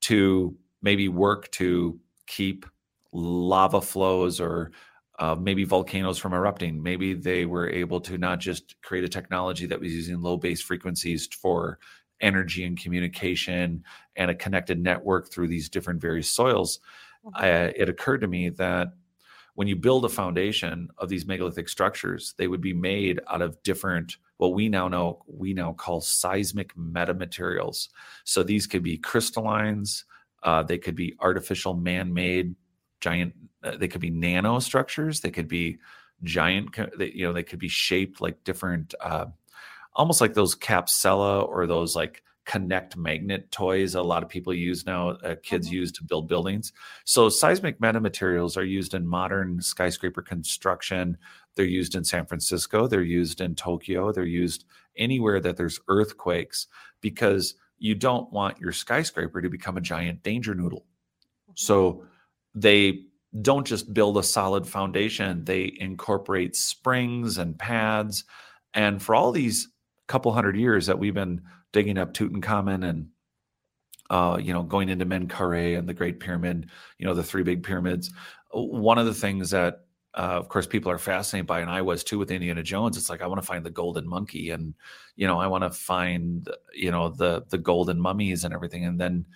to 0.00 0.56
maybe 0.82 1.08
work 1.08 1.50
to 1.50 1.98
keep 2.26 2.66
lava 3.12 3.80
flows 3.80 4.40
or 4.40 4.72
uh, 5.18 5.34
maybe 5.34 5.64
volcanoes 5.64 6.18
from 6.18 6.34
erupting. 6.34 6.82
Maybe 6.82 7.14
they 7.14 7.46
were 7.46 7.68
able 7.68 8.00
to 8.02 8.18
not 8.18 8.38
just 8.38 8.80
create 8.82 9.04
a 9.04 9.08
technology 9.08 9.66
that 9.66 9.80
was 9.80 9.92
using 9.92 10.20
low 10.20 10.36
base 10.36 10.60
frequencies 10.60 11.26
for 11.26 11.78
energy 12.20 12.64
and 12.64 12.78
communication 12.78 13.84
and 14.14 14.30
a 14.30 14.34
connected 14.34 14.78
network 14.78 15.30
through 15.30 15.48
these 15.48 15.68
different 15.68 16.00
various 16.00 16.30
soils. 16.30 16.80
Mm-hmm. 17.24 17.44
I, 17.44 17.48
it 17.76 17.88
occurred 17.88 18.22
to 18.22 18.28
me 18.28 18.50
that 18.50 18.88
when 19.56 19.66
you 19.66 19.74
build 19.74 20.04
a 20.04 20.08
foundation 20.08 20.88
of 20.98 21.08
these 21.08 21.26
megalithic 21.26 21.68
structures, 21.68 22.34
they 22.36 22.46
would 22.46 22.60
be 22.60 22.74
made 22.74 23.20
out 23.26 23.40
of 23.40 23.60
different, 23.62 24.18
what 24.36 24.52
we 24.52 24.68
now 24.68 24.86
know, 24.86 25.22
we 25.26 25.54
now 25.54 25.72
call 25.72 26.02
seismic 26.02 26.76
metamaterials. 26.76 27.88
So 28.24 28.42
these 28.42 28.66
could 28.66 28.82
be 28.82 28.98
crystallines, 28.98 30.04
uh, 30.42 30.62
they 30.62 30.76
could 30.76 30.94
be 30.94 31.16
artificial 31.20 31.72
man 31.72 32.12
made 32.12 32.54
giant, 33.00 33.32
uh, 33.64 33.78
they 33.78 33.88
could 33.88 34.02
be 34.02 34.10
nanostructures, 34.10 35.22
they 35.22 35.30
could 35.30 35.48
be 35.48 35.78
giant, 36.22 36.76
you 36.98 37.26
know, 37.26 37.32
they 37.32 37.42
could 37.42 37.58
be 37.58 37.68
shaped 37.68 38.20
like 38.20 38.44
different, 38.44 38.94
uh, 39.00 39.24
almost 39.94 40.20
like 40.20 40.34
those 40.34 40.54
Capsela 40.54 41.48
or 41.48 41.66
those 41.66 41.96
like 41.96 42.22
connect 42.46 42.96
magnet 42.96 43.50
toys 43.50 43.94
a 43.96 44.02
lot 44.02 44.22
of 44.22 44.28
people 44.28 44.54
use 44.54 44.86
now 44.86 45.10
uh, 45.10 45.34
kids 45.42 45.66
mm-hmm. 45.66 45.76
use 45.76 45.92
to 45.92 46.04
build 46.04 46.28
buildings. 46.28 46.72
So 47.04 47.28
seismic 47.28 47.80
metamaterials 47.80 48.56
are 48.56 48.64
used 48.64 48.94
in 48.94 49.06
modern 49.06 49.60
skyscraper 49.60 50.22
construction. 50.22 51.18
They're 51.54 51.66
used 51.66 51.94
in 51.94 52.04
san 52.04 52.24
francisco. 52.24 52.86
They're 52.86 53.02
used 53.02 53.40
in 53.40 53.54
tokyo. 53.54 54.12
They're 54.12 54.24
used 54.24 54.64
anywhere 54.96 55.40
that 55.40 55.56
there's 55.56 55.80
earthquakes 55.88 56.68
because 57.00 57.54
you 57.78 57.94
don't 57.94 58.32
want 58.32 58.58
your 58.58 58.72
skyscraper 58.72 59.42
to 59.42 59.50
become 59.50 59.76
a 59.76 59.82
giant 59.82 60.22
danger 60.22 60.54
noodle. 60.54 60.86
Mm-hmm. 61.48 61.52
so 61.56 62.04
they 62.54 63.02
don't 63.42 63.66
just 63.66 63.92
build 63.92 64.16
a 64.16 64.22
solid 64.22 64.66
foundation. 64.66 65.44
They 65.44 65.76
incorporate 65.78 66.56
springs 66.56 67.36
and 67.36 67.58
pads. 67.58 68.24
And 68.72 69.02
for 69.02 69.14
all 69.14 69.30
these 69.30 69.68
couple 70.06 70.32
hundred 70.32 70.56
years 70.56 70.86
that 70.86 70.98
we've 70.98 71.14
been 71.14 71.42
digging 71.72 71.98
up 71.98 72.14
Tutankhamun 72.14 72.88
and 72.88 73.08
uh, 74.10 74.38
you 74.40 74.52
know, 74.52 74.62
going 74.62 74.88
into 74.88 75.06
Menkaure 75.06 75.78
and 75.78 75.88
the 75.88 75.94
Great 75.94 76.20
Pyramid, 76.20 76.70
you 76.98 77.06
know, 77.06 77.14
the 77.14 77.22
three 77.22 77.42
big 77.42 77.62
pyramids. 77.62 78.10
One 78.52 78.98
of 78.98 79.06
the 79.06 79.14
things 79.14 79.50
that, 79.50 79.84
uh, 80.14 80.38
of 80.38 80.48
course, 80.48 80.66
people 80.66 80.90
are 80.90 80.98
fascinated 80.98 81.46
by, 81.46 81.60
and 81.60 81.70
I 81.70 81.82
was 81.82 82.04
too 82.04 82.18
with 82.18 82.30
Indiana 82.30 82.62
Jones. 82.62 82.96
It's 82.96 83.10
like 83.10 83.20
I 83.20 83.26
want 83.26 83.40
to 83.40 83.46
find 83.46 83.66
the 83.66 83.70
golden 83.70 84.08
monkey, 84.08 84.50
and 84.50 84.74
you 85.16 85.26
know, 85.26 85.38
I 85.38 85.46
want 85.48 85.64
to 85.64 85.70
find, 85.70 86.48
you 86.72 86.90
know, 86.90 87.10
the 87.10 87.44
the 87.48 87.58
golden 87.58 88.00
mummies 88.00 88.44
and 88.44 88.54
everything. 88.54 88.84
And 88.84 88.98
then 88.98 89.26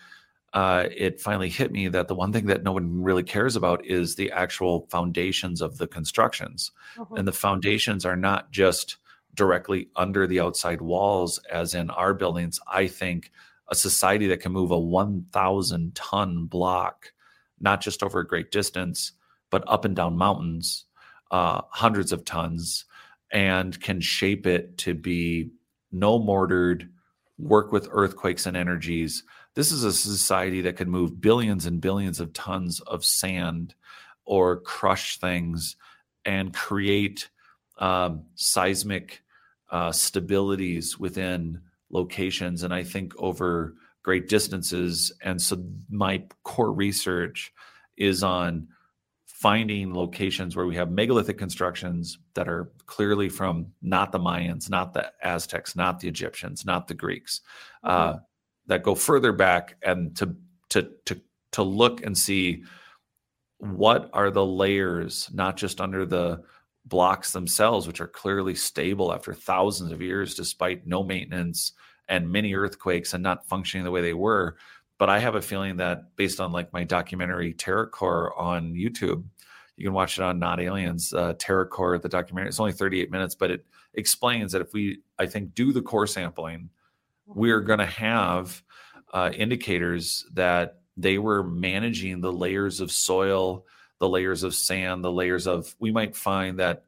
uh, 0.55 0.87
it 0.97 1.21
finally 1.21 1.51
hit 1.51 1.71
me 1.71 1.89
that 1.89 2.09
the 2.09 2.15
one 2.15 2.33
thing 2.33 2.47
that 2.47 2.63
no 2.63 2.73
one 2.73 3.03
really 3.03 3.23
cares 3.23 3.57
about 3.57 3.85
is 3.85 4.15
the 4.15 4.31
actual 4.33 4.87
foundations 4.91 5.61
of 5.61 5.79
the 5.79 5.87
constructions, 5.87 6.71
uh-huh. 6.99 7.17
and 7.17 7.29
the 7.29 7.33
foundations 7.33 8.07
are 8.07 8.17
not 8.17 8.51
just 8.51 8.97
directly 9.35 9.89
under 9.97 10.27
the 10.27 10.41
outside 10.41 10.81
walls, 10.81 11.39
as 11.51 11.75
in 11.75 11.91
our 11.91 12.15
buildings. 12.15 12.61
I 12.67 12.87
think 12.87 13.31
a 13.69 13.75
society 13.75 14.27
that 14.29 14.41
can 14.41 14.53
move 14.53 14.71
a 14.71 14.79
1,000 14.79 15.95
ton 15.95 16.47
block, 16.47 17.13
not 17.61 17.81
just 17.81 18.03
over 18.03 18.21
a 18.21 18.27
great 18.27 18.51
distance, 18.51 19.13
but 19.51 19.65
up 19.67 19.85
and 19.85 19.95
down 19.95 20.17
mountains, 20.17 20.87
uh, 21.31 21.63
hundreds 21.71 22.13
of 22.13 22.25
tons, 22.25 22.85
and 23.33 23.81
can 23.81 24.01
shape 24.01 24.47
it 24.47 24.77
to 24.79 24.95
be 24.95 25.51
no 25.93 26.19
mortared, 26.19 26.89
work 27.39 27.73
with 27.73 27.89
earthquakes 27.91 28.47
and 28.47 28.57
energies. 28.57 29.23
This 29.55 29.73
is 29.73 29.85
a 29.85 29.93
society 29.93 30.61
that 30.63 30.77
can 30.77 30.91
move 30.91 31.21
billions 31.21 31.67
and 31.67 31.81
billions 31.81 32.21
of 32.21 32.33
tons 32.33 32.81
of 32.81 33.05
sand 33.05 33.75
or 34.25 34.61
crush 34.61 35.19
things 35.19 35.77
and 36.25 36.53
create 36.53 37.31
um, 37.81 38.25
seismic 38.35 39.23
uh, 39.71 39.91
stabilities 39.91 40.99
within 40.99 41.61
locations 41.91 42.63
and 42.63 42.73
I 42.73 42.85
think 42.85 43.13
over 43.19 43.75
great 44.03 44.29
distances. 44.29 45.13
And 45.23 45.41
so 45.41 45.63
my 45.91 46.23
core 46.45 46.73
research 46.73 47.53
is 47.97 48.23
on 48.23 48.69
finding 49.27 49.95
locations 49.95 50.55
where 50.55 50.67
we 50.67 50.77
have 50.77 50.91
megalithic 50.91 51.39
constructions 51.39 52.19
that 52.35 52.49
are 52.49 52.71
clearly 52.87 53.29
from 53.29 53.67
not 53.81 54.13
the 54.13 54.19
Mayans, 54.19 54.69
not 54.69 54.93
the 54.93 55.11
Aztecs, 55.23 55.75
not 55.75 55.99
the 55.99 56.09
Egyptians, 56.09 56.67
not 56.67 56.89
the 56.89 56.95
Greeks, 56.95 57.41
uh, 57.83 58.13
mm-hmm. 58.13 58.19
that 58.67 58.83
go 58.83 58.95
further 58.95 59.33
back 59.33 59.77
and 59.83 60.15
to 60.17 60.37
to 60.69 60.91
to 61.07 61.21
to 61.53 61.63
look 61.63 62.05
and 62.05 62.17
see 62.17 62.65
what 63.59 64.11
are 64.13 64.31
the 64.31 64.45
layers, 64.45 65.31
not 65.33 65.57
just 65.57 65.81
under 65.81 66.05
the 66.05 66.43
blocks 66.91 67.33
themselves, 67.33 67.87
which 67.87 68.01
are 68.01 68.07
clearly 68.07 68.55
stable 68.55 69.15
after 69.15 69.33
thousands 69.33 69.93
of 69.93 70.03
years, 70.03 70.35
despite 70.35 70.87
no 70.87 71.03
maintenance 71.03 71.73
and 72.09 72.31
many 72.31 72.55
earthquakes 72.55 73.15
and 73.15 73.23
not 73.23 73.47
functioning 73.49 73.85
the 73.85 73.91
way 73.91 74.03
they 74.03 74.13
were. 74.13 74.57
But 74.99 75.09
I 75.09 75.21
have 75.21 75.37
a 75.37 75.41
feeling 75.41 75.79
that 75.79 76.15
based 76.17 76.41
on 76.41 76.53
like 76.53 76.75
my 76.75 76.85
documentary 76.85 77.55
Terra 77.55 77.87
Core 77.87 78.39
on 78.39 78.75
YouTube, 78.75 79.25
you 79.77 79.87
can 79.87 79.95
watch 79.95 80.19
it 80.19 80.23
on 80.23 80.39
Not 80.39 80.61
Aliens, 80.61 81.15
uh, 81.15 81.33
Terra 81.39 81.67
Core, 81.67 81.99
the 81.99 82.09
documentary. 82.11 82.51
It's 82.51 82.61
only 82.61 82.73
38 82.73 83.11
minutes, 83.11 83.35
but 83.35 83.51
it 83.51 83.65
explains 83.95 84.53
that 84.53 84.61
if 84.61 84.75
we, 84.75 85.01
I 85.19 85.25
think, 85.25 85.55
do 85.55 85.73
the 85.73 85.81
core 85.81 86.07
sampling, 86.07 86.69
we're 87.25 87.63
going 87.63 87.79
to 87.79 87.87
have 87.87 88.63
uh, 89.15 89.31
indicators 89.35 90.27
that 90.35 90.81
they 90.99 91.17
were 91.17 91.43
managing 91.43 92.21
the 92.21 92.33
layers 92.33 92.81
of 92.81 92.93
soil, 92.93 93.65
the 94.01 94.09
layers 94.09 94.43
of 94.43 94.55
sand, 94.55 95.05
the 95.05 95.13
layers 95.13 95.47
of, 95.47 95.75
we 95.79 95.93
might 95.93 96.17
find 96.17 96.59
that 96.59 96.85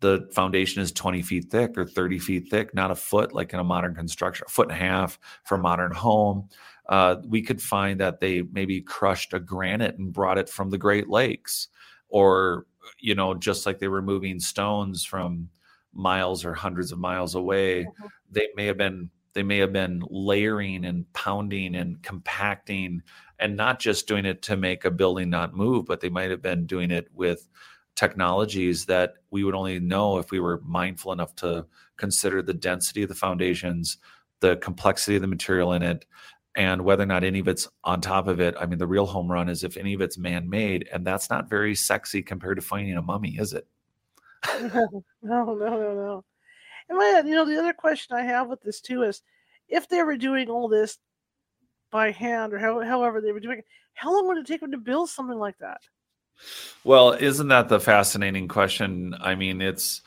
the 0.00 0.28
foundation 0.32 0.82
is 0.82 0.92
20 0.92 1.22
feet 1.22 1.50
thick 1.50 1.76
or 1.76 1.84
30 1.84 2.18
feet 2.18 2.48
thick, 2.50 2.74
not 2.74 2.90
a 2.90 2.94
foot 2.94 3.32
like 3.32 3.52
in 3.52 3.60
a 3.60 3.64
modern 3.64 3.94
construction, 3.94 4.44
a 4.46 4.50
foot 4.50 4.70
and 4.70 4.76
a 4.76 4.84
half 4.84 5.18
for 5.44 5.56
a 5.56 5.58
modern 5.58 5.92
home. 5.92 6.48
Uh, 6.88 7.16
we 7.26 7.42
could 7.42 7.60
find 7.60 8.00
that 8.00 8.20
they 8.20 8.42
maybe 8.42 8.80
crushed 8.80 9.34
a 9.34 9.40
granite 9.40 9.98
and 9.98 10.12
brought 10.12 10.38
it 10.38 10.48
from 10.48 10.70
the 10.70 10.78
Great 10.78 11.08
Lakes, 11.08 11.68
or 12.08 12.66
you 12.98 13.14
know, 13.14 13.34
just 13.34 13.66
like 13.66 13.78
they 13.78 13.88
were 13.88 14.00
moving 14.00 14.40
stones 14.40 15.04
from 15.04 15.50
miles 15.92 16.44
or 16.44 16.54
hundreds 16.54 16.92
of 16.92 16.98
miles 16.98 17.34
away, 17.34 17.84
mm-hmm. 17.84 18.06
they 18.30 18.48
may 18.56 18.66
have 18.66 18.78
been 18.78 19.10
they 19.34 19.42
may 19.42 19.58
have 19.58 19.72
been 19.72 20.02
layering 20.08 20.84
and 20.84 21.12
pounding 21.12 21.74
and 21.74 22.02
compacting 22.02 23.02
and 23.38 23.56
not 23.56 23.78
just 23.78 24.08
doing 24.08 24.24
it 24.24 24.42
to 24.42 24.56
make 24.56 24.84
a 24.84 24.90
building 24.90 25.30
not 25.30 25.54
move, 25.54 25.86
but 25.86 26.00
they 26.00 26.08
might 26.08 26.30
have 26.30 26.42
been 26.42 26.66
doing 26.66 26.90
it 26.90 27.08
with 27.14 27.48
technologies 27.94 28.86
that 28.86 29.14
we 29.30 29.44
would 29.44 29.54
only 29.54 29.80
know 29.80 30.18
if 30.18 30.30
we 30.30 30.40
were 30.40 30.60
mindful 30.64 31.12
enough 31.12 31.34
to 31.36 31.66
consider 31.96 32.42
the 32.42 32.54
density 32.54 33.02
of 33.02 33.08
the 33.08 33.14
foundations, 33.14 33.98
the 34.40 34.56
complexity 34.56 35.16
of 35.16 35.22
the 35.22 35.28
material 35.28 35.72
in 35.72 35.82
it, 35.82 36.04
and 36.54 36.82
whether 36.82 37.02
or 37.02 37.06
not 37.06 37.24
any 37.24 37.40
of 37.40 37.48
it's 37.48 37.68
on 37.84 38.00
top 38.00 38.26
of 38.26 38.40
it. 38.40 38.54
I 38.58 38.66
mean, 38.66 38.78
the 38.78 38.86
real 38.86 39.06
home 39.06 39.30
run 39.30 39.48
is 39.48 39.64
if 39.64 39.76
any 39.76 39.94
of 39.94 40.00
it's 40.00 40.18
man 40.18 40.48
made, 40.48 40.88
and 40.92 41.06
that's 41.06 41.30
not 41.30 41.50
very 41.50 41.74
sexy 41.74 42.22
compared 42.22 42.56
to 42.56 42.62
finding 42.62 42.96
a 42.96 43.02
mummy, 43.02 43.36
is 43.38 43.52
it? 43.52 43.66
no, 44.62 45.04
no, 45.22 45.54
no, 45.54 45.94
no. 45.94 46.24
And 46.88 46.98
my, 46.98 47.22
you 47.24 47.34
know, 47.34 47.44
the 47.44 47.58
other 47.58 47.72
question 47.72 48.16
I 48.16 48.22
have 48.22 48.48
with 48.48 48.62
this 48.62 48.80
too 48.80 49.02
is 49.02 49.22
if 49.68 49.88
they 49.88 50.02
were 50.02 50.16
doing 50.16 50.48
all 50.48 50.68
this 50.68 50.98
by 51.90 52.10
hand 52.10 52.52
or 52.52 52.58
how, 52.58 52.80
however 52.80 53.20
they 53.20 53.32
were 53.32 53.40
doing 53.40 53.58
it, 53.58 53.64
how 53.94 54.12
long 54.12 54.26
would 54.28 54.38
it 54.38 54.46
take 54.46 54.60
them 54.60 54.72
to 54.72 54.78
build 54.78 55.08
something 55.08 55.38
like 55.38 55.58
that? 55.58 55.80
Well, 56.84 57.12
isn't 57.12 57.48
that 57.48 57.68
the 57.68 57.80
fascinating 57.80 58.48
question? 58.48 59.14
I 59.20 59.34
mean, 59.34 59.60
it's 59.60 60.02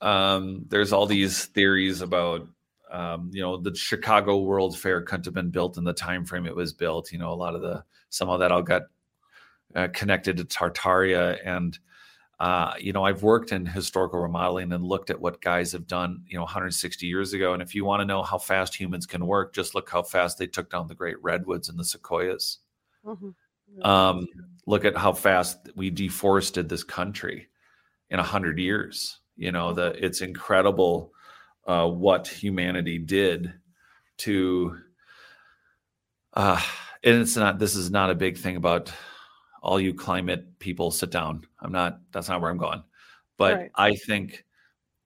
um, 0.00 0.64
there's 0.68 0.92
all 0.92 1.06
these 1.06 1.46
theories 1.46 2.00
about 2.00 2.46
um, 2.90 3.30
you 3.32 3.42
know 3.42 3.56
the 3.56 3.74
Chicago 3.74 4.38
World 4.38 4.78
Fair 4.78 5.02
couldn't 5.02 5.24
have 5.24 5.34
been 5.34 5.50
built 5.50 5.78
in 5.78 5.84
the 5.84 5.92
time 5.92 6.24
frame 6.24 6.46
it 6.46 6.56
was 6.56 6.72
built. 6.72 7.12
You 7.12 7.18
know, 7.18 7.32
a 7.32 7.34
lot 7.34 7.54
of 7.54 7.62
the 7.62 7.84
some 8.10 8.28
of 8.28 8.40
that 8.40 8.52
all 8.52 8.62
got 8.62 8.82
uh, 9.74 9.88
connected 9.92 10.36
to 10.38 10.44
Tartaria, 10.44 11.38
and 11.44 11.78
uh, 12.38 12.74
you 12.78 12.92
know 12.92 13.04
I've 13.04 13.22
worked 13.22 13.52
in 13.52 13.64
historical 13.64 14.20
remodeling 14.20 14.72
and 14.72 14.84
looked 14.84 15.10
at 15.10 15.20
what 15.20 15.40
guys 15.40 15.72
have 15.72 15.86
done. 15.86 16.22
You 16.26 16.36
know, 16.36 16.42
160 16.42 17.06
years 17.06 17.32
ago, 17.32 17.54
and 17.54 17.62
if 17.62 17.74
you 17.74 17.84
want 17.84 18.00
to 18.00 18.04
know 18.04 18.22
how 18.22 18.38
fast 18.38 18.74
humans 18.74 19.06
can 19.06 19.26
work, 19.26 19.54
just 19.54 19.74
look 19.74 19.88
how 19.88 20.02
fast 20.02 20.38
they 20.38 20.46
took 20.46 20.70
down 20.70 20.86
the 20.86 20.94
great 20.94 21.22
redwoods 21.22 21.68
and 21.68 21.78
the 21.78 21.84
sequoias. 21.84 22.58
Mm-hmm. 23.04 23.82
Um, 23.82 24.26
look 24.66 24.84
at 24.84 24.96
how 24.96 25.12
fast 25.12 25.70
we 25.76 25.90
deforested 25.90 26.68
this 26.68 26.84
country 26.84 27.48
in 28.10 28.18
a 28.18 28.24
hundred 28.24 28.58
years. 28.58 29.20
You 29.36 29.52
know, 29.52 29.72
the 29.72 29.92
it's 30.04 30.20
incredible 30.20 31.12
uh, 31.66 31.88
what 31.88 32.26
humanity 32.26 32.98
did 32.98 33.54
to. 34.18 34.78
Uh, 36.34 36.60
and 37.02 37.22
it's 37.22 37.36
not. 37.36 37.58
This 37.58 37.76
is 37.76 37.90
not 37.90 38.10
a 38.10 38.14
big 38.14 38.36
thing 38.36 38.56
about 38.56 38.92
all 39.66 39.80
you 39.80 39.92
climate 39.92 40.58
people. 40.58 40.90
Sit 40.90 41.10
down. 41.10 41.42
I'm 41.60 41.72
not. 41.72 42.00
That's 42.12 42.28
not 42.28 42.40
where 42.40 42.50
I'm 42.50 42.56
going. 42.56 42.82
But 43.36 43.54
right. 43.54 43.70
I 43.74 43.94
think 43.96 44.44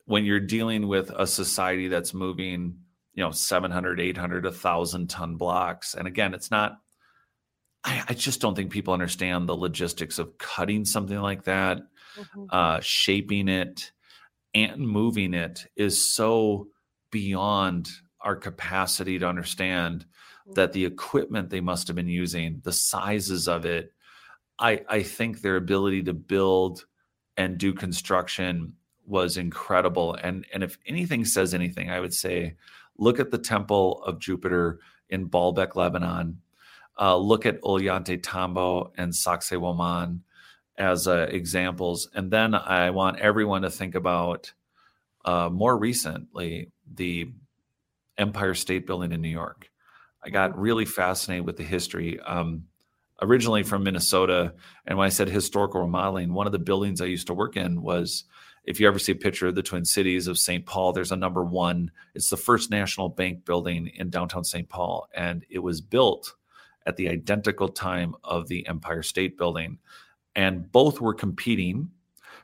when 0.05 0.25
you're 0.25 0.39
dealing 0.39 0.87
with 0.87 1.11
a 1.11 1.27
society 1.27 1.89
that's 1.89 2.13
moving, 2.13 2.79
you 3.15 3.25
know, 3.25 3.31
700, 3.31 4.01
800, 4.01 4.45
1,000 4.45 5.09
ton 5.09 5.37
blocks, 5.37 5.95
and 5.95 6.07
again, 6.07 6.35
it's 6.35 6.51
not 6.51 6.79
I, 7.85 8.05
I, 8.09 8.15
just 8.15 8.41
don't 8.41 8.55
think 8.55 8.71
people 8.71 8.93
understand 8.93 9.49
the 9.49 9.57
logistics 9.57 10.19
of 10.19 10.37
cutting 10.37 10.85
something 10.85 11.19
like 11.19 11.45
that, 11.45 11.79
mm-hmm. 12.19 12.45
uh, 12.51 12.81
shaping 12.81 13.49
it, 13.49 13.93
and 14.55 14.87
moving 14.87 15.33
it 15.33 15.67
is 15.77 16.13
so 16.13 16.69
beyond 17.11 17.89
our 18.21 18.37
capacity 18.37 19.19
to 19.19 19.27
understand 19.27 20.05
mm-hmm. 20.05 20.55
that 20.55 20.73
the 20.73 20.85
equipment 20.85 21.49
they 21.49 21.61
must 21.61 21.87
have 21.87 21.97
been 21.97 22.09
using, 22.09 22.61
the 22.65 22.73
sizes 22.73 23.49
of 23.49 23.65
it, 23.65 23.93
I, 24.61 24.83
I 24.89 25.03
think 25.03 25.41
their 25.41 25.57
ability 25.57 26.05
to 26.05 26.13
build 26.13 26.85
and 27.37 27.59
do 27.59 27.73
construction 27.73 28.75
was 29.07 29.37
incredible. 29.37 30.15
And 30.15 30.47
and 30.53 30.63
if 30.63 30.79
anything 30.87 31.25
says 31.25 31.55
anything, 31.55 31.91
I 31.91 32.01
would 32.01 32.15
say 32.15 32.55
look 32.99 33.19
at 33.19 33.31
the 33.31 33.39
Temple 33.39 34.03
of 34.05 34.21
Jupiter 34.21 34.81
in 35.09 35.29
Baalbek, 35.29 35.75
Lebanon 35.75 36.39
uh, 37.01 37.17
look 37.17 37.47
at 37.47 37.61
Ollantaytambo 37.63 38.93
and 38.97 39.13
Sacsayhuaman 39.13 40.21
as 40.77 41.09
uh, 41.09 41.27
examples. 41.31 42.09
And 42.15 42.31
then 42.31 42.55
I 42.55 42.91
want 42.91 43.19
everyone 43.19 43.63
to 43.63 43.71
think 43.71 43.95
about 43.95 44.53
uh, 45.25 45.49
more 45.51 45.77
recently 45.77 46.71
the 46.95 47.33
Empire 48.19 48.55
State 48.55 48.87
Building 48.87 49.13
in 49.13 49.23
New 49.23 49.29
York. 49.29 49.71
I 50.23 50.29
got 50.29 50.53
mm-hmm. 50.53 50.61
really 50.61 50.85
fascinated 50.85 51.47
with 51.47 51.57
the 51.57 51.65
history. 51.65 52.21
Um, 52.21 52.65
originally 53.21 53.63
from 53.63 53.85
Minnesota, 53.85 54.55
and 54.87 54.99
when 54.99 55.07
I 55.07 55.11
said 55.11 55.29
historical 55.29 55.81
remodeling, 55.81 56.33
one 56.33 56.47
of 56.47 56.53
the 56.53 56.59
buildings 56.59 57.01
I 57.01 57.07
used 57.07 57.27
to 57.29 57.35
work 57.35 57.57
in 57.57 57.83
was. 57.83 58.25
If 58.63 58.79
you 58.79 58.87
ever 58.87 58.99
see 58.99 59.13
a 59.13 59.17
picture 59.17 59.49
of 59.49 59.55
the 59.55 59.63
Twin 59.63 59.87
Cities 59.87 60.27
of 60.27 60.39
St. 60.39 60.67
Paul, 60.67 60.93
there's 60.93 61.13
a 61.13 61.17
number 61.17 61.43
one. 61.43 61.91
It's 62.15 62.29
the 62.29 62.37
first 62.37 62.71
national 62.71 63.09
bank 63.09 63.47
building 63.47 63.91
in 63.95 64.11
downtown 64.11 64.45
St. 64.45 64.69
Paul, 64.69 65.09
and 65.15 65.47
it 65.49 65.61
was 65.61 65.81
built 65.81 66.35
at 66.87 66.97
the 66.97 67.09
identical 67.09 67.69
time 67.69 68.15
of 68.23 68.49
the 68.49 68.67
Empire 68.67 69.03
State 69.03 69.39
Building. 69.39 69.79
And 70.37 70.71
both 70.71 71.01
were 71.01 71.15
competing 71.15 71.91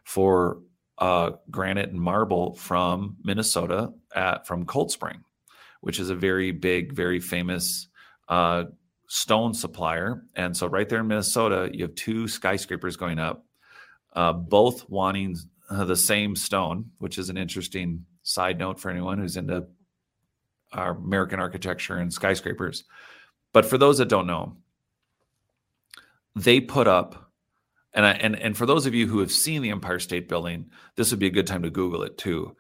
for 0.05 0.63
uh, 0.99 1.33
granite 1.51 1.91
and 1.91 2.01
marble 2.01 2.55
from 2.55 3.17
Minnesota 3.23 3.93
at 4.15 4.47
from 4.47 4.65
Cold 4.65 4.91
Spring, 4.91 5.25
which 5.81 6.01
is 6.01 6.11
a 6.11 6.15
very 6.15 6.53
big, 6.53 6.93
very 6.93 7.21
famous 7.21 7.89
uh, 8.29 8.65
stone 9.09 9.55
supplier. 9.55 10.25
And 10.35 10.57
so, 10.57 10.67
right 10.67 10.89
there 10.89 11.01
in 11.01 11.09
Minnesota, 11.09 11.71
you 11.73 11.85
have 11.85 11.95
two 11.95 12.29
skyscrapers 12.29 12.97
going 12.97 13.19
up, 13.19 13.45
uh, 14.15 14.33
both 14.33 14.89
wanting 14.89 15.37
uh, 15.71 15.85
the 15.85 15.97
same 15.97 16.37
stone, 16.37 16.91
which 16.99 17.19
is 17.19 17.29
an 17.29 17.37
interesting 17.37 18.07
side 18.23 18.59
note 18.59 18.81
for 18.81 18.91
anyone 18.91 19.19
who's 19.19 19.37
into 19.37 19.67
our 20.73 20.93
American 20.93 21.41
architecture 21.41 21.97
and 21.97 22.13
skyscrapers. 22.13 22.85
But 23.53 23.67
for 23.67 23.79
those 23.79 23.99
that 23.99 24.09
don't 24.09 24.27
know, 24.27 24.57
they 26.35 26.61
put 26.61 26.89
up 26.89 27.27
and 27.97 28.05
I, 28.05 28.11
and 28.13 28.37
and 28.37 28.57
for 28.57 28.67
those 28.67 28.85
of 28.85 28.95
you 28.95 29.07
who 29.07 29.21
have 29.21 29.33
seen 29.33 29.63
the 29.63 29.71
Empire 29.71 29.99
State 29.99 30.29
Building, 30.29 30.71
this 30.97 31.11
would 31.11 31.19
be 31.19 31.29
a 31.29 31.31
good 31.31 31.47
time 31.47 31.63
to 31.63 31.71
Google 31.71 32.03
it 32.03 32.19
too, 32.19 32.55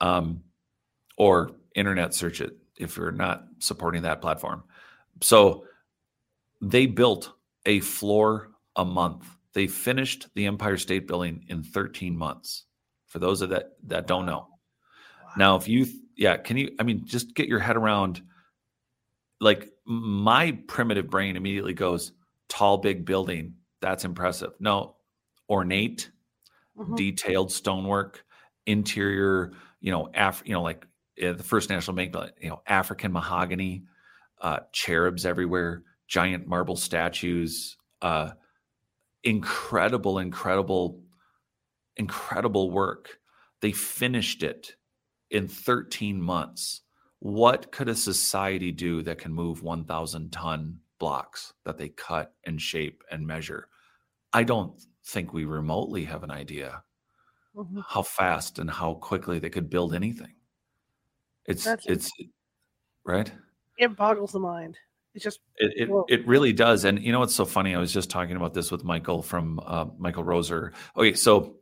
um, 0.00 0.44
or 1.16 1.50
internet 1.74 2.14
search 2.14 2.40
it 2.40 2.56
if 2.76 2.96
you're 2.96 3.10
not 3.10 3.42
supporting 3.58 4.02
that 4.02 4.22
platform. 4.22 4.62
So 5.20 5.64
they 6.60 6.86
built 6.86 7.32
a 7.66 7.80
floor 7.80 8.50
a 8.76 8.84
month. 8.84 9.26
They 9.54 9.66
finished 9.66 10.28
the 10.34 10.46
Empire 10.46 10.76
State 10.76 11.06
Building 11.06 11.44
in 11.48 11.62
13 11.62 12.16
months. 12.16 12.64
For 13.06 13.18
those 13.18 13.40
of 13.40 13.50
that 13.50 13.72
that 13.86 14.06
don't 14.06 14.26
know, 14.26 14.48
wow. 15.22 15.32
now 15.36 15.56
if 15.56 15.66
you 15.66 15.86
yeah, 16.16 16.36
can 16.36 16.56
you? 16.56 16.74
I 16.78 16.82
mean, 16.82 17.06
just 17.06 17.34
get 17.34 17.48
your 17.48 17.60
head 17.60 17.76
around. 17.76 18.20
Like 19.40 19.70
my 19.86 20.58
primitive 20.66 21.08
brain 21.08 21.36
immediately 21.36 21.74
goes 21.74 22.12
tall, 22.48 22.78
big 22.78 23.04
building 23.04 23.54
that's 23.80 24.04
impressive. 24.04 24.52
No, 24.58 24.96
ornate, 25.48 26.10
mm-hmm. 26.76 26.94
detailed 26.94 27.52
stonework, 27.52 28.24
interior, 28.66 29.52
you 29.80 29.92
know, 29.92 30.10
Af- 30.14 30.42
you 30.44 30.52
know, 30.52 30.62
like 30.62 30.86
uh, 31.22 31.32
the 31.32 31.42
first 31.42 31.70
national 31.70 31.96
bank, 31.96 32.14
you 32.40 32.48
know, 32.48 32.62
African 32.66 33.12
mahogany, 33.12 33.84
uh, 34.40 34.60
cherubs 34.72 35.24
everywhere, 35.24 35.82
giant 36.08 36.48
marble 36.48 36.76
statues, 36.76 37.76
uh, 38.02 38.30
incredible, 39.22 40.18
incredible, 40.18 41.00
incredible 41.96 42.70
work. 42.70 43.20
They 43.60 43.72
finished 43.72 44.42
it 44.42 44.74
in 45.30 45.46
13 45.46 46.20
months. 46.20 46.80
What 47.20 47.70
could 47.70 47.88
a 47.88 47.94
society 47.94 48.72
do 48.72 49.02
that 49.02 49.18
can 49.18 49.32
move 49.32 49.62
1,000 49.62 50.32
ton 50.32 50.80
blocks 50.98 51.54
that 51.64 51.78
they 51.78 51.88
cut 51.90 52.34
and 52.44 52.60
shape 52.60 53.02
and 53.10 53.26
measure. 53.26 53.68
I 54.32 54.42
don't 54.44 54.80
think 55.04 55.32
we 55.32 55.44
remotely 55.44 56.04
have 56.04 56.22
an 56.22 56.30
idea 56.30 56.82
mm-hmm. 57.56 57.80
how 57.86 58.02
fast 58.02 58.58
and 58.58 58.70
how 58.70 58.94
quickly 58.94 59.38
they 59.38 59.50
could 59.50 59.70
build 59.70 59.94
anything. 59.94 60.34
It's 61.46 61.64
That's 61.64 61.86
it's 61.86 62.10
right. 63.04 63.32
It 63.78 63.96
boggles 63.96 64.32
the 64.32 64.40
mind. 64.40 64.76
It's 65.18 65.24
just 65.24 65.40
it 65.56 65.88
it, 65.88 66.20
it, 66.20 66.26
really 66.26 66.52
does. 66.52 66.84
And 66.84 67.02
you 67.02 67.12
know 67.12 67.20
what's 67.20 67.34
so 67.34 67.44
funny? 67.44 67.74
I 67.74 67.78
was 67.78 67.92
just 67.92 68.10
talking 68.10 68.36
about 68.36 68.54
this 68.54 68.70
with 68.70 68.84
Michael 68.84 69.22
from 69.22 69.60
uh, 69.64 69.86
Michael 69.98 70.24
Roser. 70.24 70.72
Okay, 70.96 71.14
so 71.14 71.56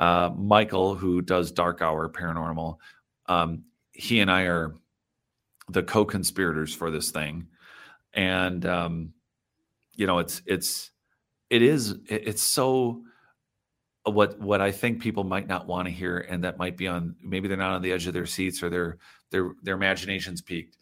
uh, 0.00 0.30
Michael, 0.36 0.94
who 0.94 1.22
does 1.22 1.52
Dark 1.52 1.82
Hour 1.82 2.08
Paranormal, 2.08 2.78
um, 3.26 3.64
he 3.92 4.20
and 4.20 4.30
I 4.30 4.42
are 4.42 4.74
the 5.68 5.82
co-conspirators 5.82 6.74
for 6.74 6.90
this 6.90 7.10
thing 7.10 7.46
and 8.14 8.64
um, 8.64 9.12
you 9.94 10.06
know 10.06 10.18
it's 10.18 10.40
it's 10.46 10.90
it 11.50 11.62
is 11.62 11.96
it's 12.06 12.42
so 12.42 13.02
what 14.04 14.38
what 14.38 14.60
I 14.60 14.70
think 14.70 15.00
people 15.00 15.24
might 15.24 15.46
not 15.46 15.66
want 15.66 15.86
to 15.86 15.92
hear, 15.92 16.18
and 16.18 16.44
that 16.44 16.58
might 16.58 16.76
be 16.76 16.86
on 16.86 17.16
maybe 17.22 17.48
they're 17.48 17.56
not 17.56 17.72
on 17.72 17.82
the 17.82 17.92
edge 17.92 18.06
of 18.06 18.14
their 18.14 18.26
seats 18.26 18.62
or 18.62 18.70
their 18.70 18.98
their 19.30 19.52
their 19.62 19.74
imaginations 19.74 20.40
peaked. 20.40 20.78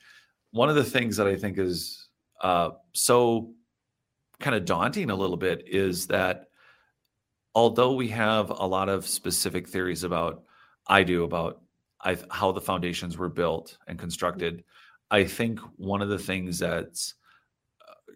One 0.50 0.68
of 0.68 0.76
the 0.76 0.84
things 0.84 1.16
that 1.16 1.26
I 1.26 1.36
think 1.36 1.58
is 1.58 2.01
uh, 2.42 2.70
so 2.92 3.52
kind 4.40 4.56
of 4.56 4.64
daunting 4.64 5.10
a 5.10 5.14
little 5.14 5.36
bit 5.36 5.64
is 5.66 6.08
that 6.08 6.48
although 7.54 7.92
we 7.92 8.08
have 8.08 8.50
a 8.50 8.66
lot 8.66 8.88
of 8.88 9.06
specific 9.06 9.68
theories 9.68 10.04
about 10.04 10.42
I 10.86 11.04
do 11.04 11.22
about 11.24 11.60
I, 12.04 12.18
how 12.30 12.50
the 12.50 12.60
foundations 12.60 13.16
were 13.16 13.28
built 13.28 13.78
and 13.86 13.98
constructed, 13.98 14.64
I 15.10 15.24
think 15.24 15.60
one 15.76 16.02
of 16.02 16.08
the 16.08 16.18
things 16.18 16.58
that's 16.58 17.14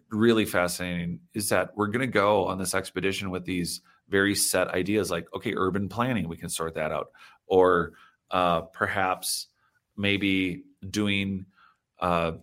really 0.09 0.45
fascinating 0.45 1.19
is 1.33 1.49
that 1.49 1.71
we're 1.75 1.87
going 1.87 2.01
to 2.01 2.07
go 2.07 2.45
on 2.45 2.57
this 2.57 2.73
expedition 2.75 3.29
with 3.29 3.45
these 3.45 3.81
very 4.09 4.33
set 4.33 4.69
ideas 4.69 5.11
like 5.11 5.27
okay 5.35 5.53
urban 5.55 5.89
planning 5.89 6.29
we 6.29 6.37
can 6.37 6.49
sort 6.49 6.75
that 6.75 6.91
out. 6.91 7.07
Or 7.45 7.93
uh, 8.31 8.61
perhaps 8.61 9.47
maybe 9.95 10.63
doing 10.89 11.45
uh, 11.99 12.33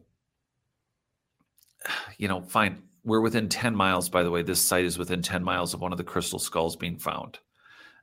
you 2.18 2.28
know 2.28 2.42
fine 2.42 2.82
we're 3.04 3.20
within 3.20 3.48
10 3.48 3.74
miles 3.74 4.08
by 4.08 4.22
the 4.22 4.30
way 4.30 4.42
this 4.42 4.62
site 4.62 4.84
is 4.84 4.98
within 4.98 5.22
10 5.22 5.42
miles 5.42 5.74
of 5.74 5.80
one 5.80 5.92
of 5.92 5.98
the 5.98 6.04
crystal 6.04 6.38
skulls 6.38 6.76
being 6.76 6.98
found 6.98 7.38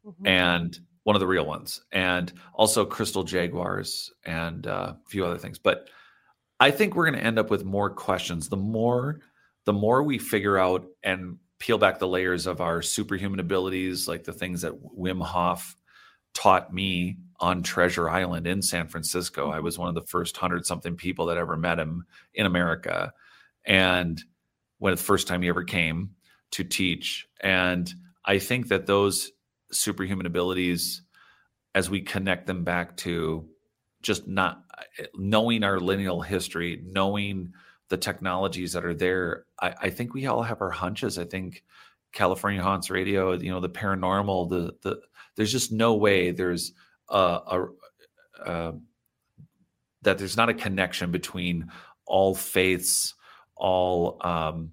mm-hmm. 0.05 0.27
and 0.27 0.79
one 1.03 1.15
of 1.15 1.19
the 1.19 1.27
real 1.27 1.45
ones 1.45 1.81
and 1.91 2.33
also 2.53 2.85
crystal 2.85 3.23
jaguars 3.23 4.11
and 4.25 4.67
uh, 4.67 4.93
a 4.93 5.09
few 5.09 5.25
other 5.25 5.37
things 5.37 5.57
but 5.57 5.89
i 6.59 6.69
think 6.69 6.95
we're 6.95 7.09
going 7.09 7.19
to 7.19 7.25
end 7.25 7.39
up 7.39 7.49
with 7.49 7.65
more 7.65 7.89
questions 7.89 8.49
the 8.49 8.57
more 8.57 9.19
the 9.65 9.73
more 9.73 10.03
we 10.03 10.17
figure 10.17 10.57
out 10.57 10.85
and 11.03 11.37
peel 11.61 11.77
back 11.77 11.99
the 11.99 12.07
layers 12.07 12.47
of 12.47 12.59
our 12.59 12.81
superhuman 12.81 13.39
abilities, 13.39 14.07
like 14.07 14.23
the 14.23 14.33
things 14.33 14.61
that 14.61 14.73
Wim 14.97 15.23
Hof 15.23 15.75
taught 16.33 16.73
me 16.73 17.17
on 17.39 17.61
Treasure 17.61 18.09
Island 18.09 18.47
in 18.47 18.63
San 18.63 18.87
Francisco. 18.87 19.51
I 19.51 19.59
was 19.59 19.77
one 19.77 19.87
of 19.87 19.93
the 19.93 20.01
first 20.01 20.35
hundred 20.37 20.65
something 20.65 20.95
people 20.95 21.27
that 21.27 21.37
ever 21.37 21.55
met 21.55 21.77
him 21.77 22.05
in 22.33 22.47
America. 22.47 23.13
And 23.65 24.21
when 24.79 24.93
the 24.93 25.01
first 25.01 25.27
time 25.27 25.41
he 25.41 25.49
ever 25.49 25.63
came 25.63 26.11
to 26.51 26.63
teach. 26.63 27.27
And 27.41 27.91
I 28.25 28.39
think 28.39 28.67
that 28.69 28.85
those 28.85 29.31
superhuman 29.71 30.25
abilities, 30.25 31.01
as 31.73 31.89
we 31.89 32.01
connect 32.01 32.47
them 32.47 32.63
back 32.63 32.97
to 32.97 33.47
just 34.01 34.27
not 34.27 34.63
knowing 35.15 35.63
our 35.63 35.79
lineal 35.79 36.21
history, 36.21 36.81
knowing 36.85 37.53
the 37.89 37.97
technologies 37.97 38.73
that 38.73 38.85
are 38.85 38.93
there, 38.93 39.45
I, 39.59 39.73
I, 39.81 39.89
think 39.89 40.13
we 40.13 40.25
all 40.25 40.43
have 40.43 40.61
our 40.61 40.71
hunches. 40.71 41.19
I 41.19 41.25
think 41.25 41.63
California 42.11 42.61
Haunts 42.61 42.89
Radio, 42.89 43.33
you 43.33 43.51
know, 43.51 43.59
the 43.59 43.69
paranormal, 43.69 44.49
the 44.49 44.73
the 44.81 45.01
there's 45.35 45.51
just 45.51 45.71
no 45.71 45.95
way 45.95 46.31
there's 46.31 46.73
a, 47.09 47.17
a, 47.17 47.67
a 48.45 48.73
that 50.01 50.17
there's 50.17 50.37
not 50.37 50.49
a 50.49 50.53
connection 50.53 51.11
between 51.11 51.69
all 52.05 52.33
faiths, 52.33 53.13
all 53.61 54.17
um, 54.21 54.71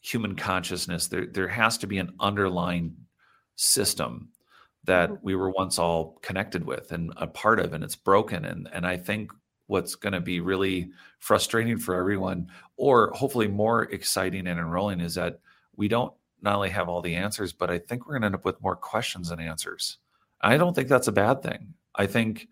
human 0.00 0.36
consciousness. 0.36 1.08
There 1.08 1.26
there 1.26 1.48
has 1.48 1.76
to 1.78 1.86
be 1.86 1.98
an 1.98 2.14
underlying 2.20 2.96
system 3.56 4.28
that 4.84 5.10
mm-hmm. 5.10 5.26
we 5.26 5.34
were 5.34 5.50
once 5.50 5.78
all 5.78 6.18
connected 6.22 6.64
with 6.64 6.92
and 6.92 7.12
a 7.16 7.26
part 7.26 7.60
of, 7.60 7.74
and 7.74 7.84
it's 7.84 7.96
broken. 7.96 8.44
And 8.44 8.68
and 8.72 8.86
I 8.86 8.96
think 8.96 9.32
what's 9.66 9.96
going 9.96 10.14
to 10.14 10.20
be 10.20 10.40
really 10.40 10.90
frustrating 11.18 11.76
for 11.76 11.96
everyone, 11.96 12.50
or 12.76 13.10
hopefully 13.14 13.48
more 13.48 13.82
exciting 13.82 14.46
and 14.46 14.58
enrolling, 14.58 15.00
is 15.00 15.16
that 15.16 15.40
we 15.76 15.88
don't 15.88 16.12
not 16.40 16.54
only 16.54 16.70
have 16.70 16.88
all 16.88 17.02
the 17.02 17.16
answers, 17.16 17.52
but 17.52 17.68
I 17.68 17.78
think 17.78 18.06
we're 18.06 18.14
going 18.14 18.22
to 18.22 18.26
end 18.26 18.34
up 18.36 18.44
with 18.44 18.62
more 18.62 18.76
questions 18.76 19.28
than 19.28 19.40
answers. 19.40 19.98
I 20.40 20.56
don't 20.56 20.74
think 20.74 20.88
that's 20.88 21.08
a 21.08 21.12
bad 21.12 21.42
thing. 21.42 21.74
I 21.94 22.06
think 22.06 22.46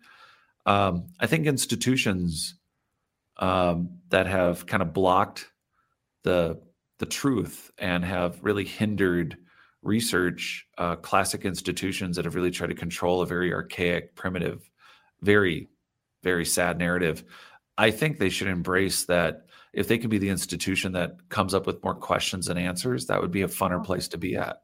um, 0.65 1.07
I 1.17 1.27
think 1.27 1.47
institutions 1.47 2.55
um, 3.37 3.99
that 4.09 4.27
have 4.27 4.65
kind 4.65 4.83
of 4.83 4.93
blocked 4.93 5.49
the 6.27 6.59
the 6.99 7.05
truth 7.05 7.71
and 7.77 8.03
have 8.03 8.43
really 8.43 8.65
hindered 8.65 9.37
research, 9.81 10.67
uh, 10.77 10.95
classic 10.97 11.45
institutions 11.45 12.15
that 12.15 12.25
have 12.25 12.35
really 12.35 12.51
tried 12.51 12.67
to 12.67 12.75
control 12.75 13.21
a 13.21 13.25
very 13.25 13.53
archaic, 13.53 14.13
primitive, 14.15 14.69
very 15.21 15.69
very 16.23 16.43
sad 16.43 16.77
narrative. 16.77 17.23
I 17.77 17.91
think 17.91 18.17
they 18.17 18.29
should 18.29 18.47
embrace 18.47 19.05
that 19.05 19.45
if 19.71 19.87
they 19.87 19.97
can 19.97 20.09
be 20.09 20.17
the 20.17 20.29
institution 20.29 20.91
that 20.93 21.29
comes 21.29 21.53
up 21.53 21.65
with 21.65 21.83
more 21.83 21.95
questions 21.95 22.49
and 22.49 22.59
answers, 22.59 23.05
that 23.05 23.21
would 23.21 23.31
be 23.31 23.43
a 23.43 23.47
funner 23.47 23.81
place 23.81 24.07
to 24.09 24.17
be 24.17 24.35
at. 24.35 24.63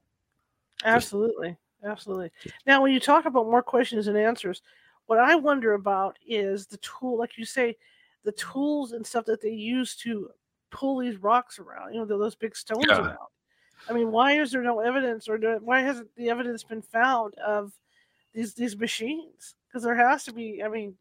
Absolutely. 0.83 1.55
Absolutely. 1.85 2.31
Now, 2.65 2.81
when 2.81 2.91
you 2.91 2.99
talk 2.99 3.25
about 3.25 3.45
more 3.45 3.63
questions 3.63 4.07
and 4.07 4.17
answers, 4.17 4.61
what 5.05 5.19
I 5.19 5.35
wonder 5.35 5.73
about 5.73 6.17
is 6.25 6.65
the 6.65 6.77
tool, 6.77 7.17
like 7.17 7.37
you 7.37 7.45
say, 7.45 7.77
the 8.23 8.31
tools 8.33 8.93
and 8.93 9.05
stuff 9.05 9.25
that 9.25 9.41
they 9.41 9.51
use 9.51 9.95
to 9.97 10.29
pull 10.73 10.99
these 10.99 11.17
rocks 11.17 11.59
around, 11.59 11.93
you 11.93 11.99
know, 11.99 12.05
those 12.05 12.35
big 12.35 12.55
stones 12.55 12.85
yeah. 12.87 12.99
around. 12.99 13.17
I 13.89 13.93
mean, 13.93 14.11
why 14.11 14.33
is 14.33 14.51
there 14.51 14.63
no 14.63 14.79
evidence, 14.79 15.27
or 15.27 15.37
why 15.59 15.81
hasn't 15.81 16.09
the 16.15 16.29
evidence 16.29 16.63
been 16.63 16.81
found 16.81 17.33
of 17.35 17.71
these 18.33 18.53
these 18.53 18.77
machines? 18.77 19.55
Because 19.67 19.83
there 19.83 19.95
has 19.95 20.23
to 20.25 20.33
be. 20.33 20.61
I 20.63 20.69
mean, 20.69 20.95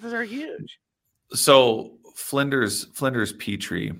those 0.00 0.12
are 0.12 0.22
huge. 0.22 0.78
So 1.32 1.98
Flinders 2.14 2.84
Flinders 2.92 3.32
Petrie, 3.32 3.92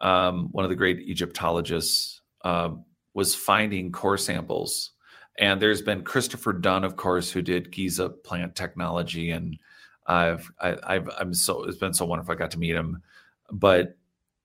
um, 0.00 0.48
one 0.52 0.64
of 0.64 0.70
the 0.70 0.76
great 0.76 1.00
Egyptologists, 1.00 2.20
uh, 2.44 2.70
was 3.14 3.34
finding 3.34 3.92
core 3.92 4.18
samples 4.18 4.92
and 5.38 5.62
there's 5.62 5.82
been 5.82 6.02
Christopher 6.02 6.52
Dunn, 6.52 6.84
of 6.84 6.96
course, 6.96 7.30
who 7.30 7.42
did 7.42 7.70
Giza 7.70 8.08
plant 8.08 8.56
technology, 8.56 9.30
and 9.30 9.56
I've 10.06 10.50
I, 10.60 10.68
have 10.94 11.08
i 11.08 11.20
I'm 11.20 11.32
so 11.32 11.64
it's 11.64 11.78
been 11.78 11.94
so 11.94 12.04
wonderful. 12.04 12.32
I 12.32 12.36
got 12.36 12.50
to 12.52 12.58
meet 12.58 12.74
him, 12.74 13.00
but 13.50 13.96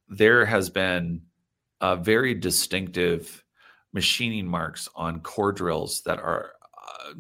there 0.07 0.45
has 0.45 0.69
been 0.69 1.21
very 1.99 2.33
distinctive 2.33 3.43
machining 3.91 4.47
marks 4.47 4.89
on 4.95 5.19
core 5.21 5.51
drills 5.51 6.01
that 6.01 6.19
are. 6.19 6.51
Uh, 6.75 7.13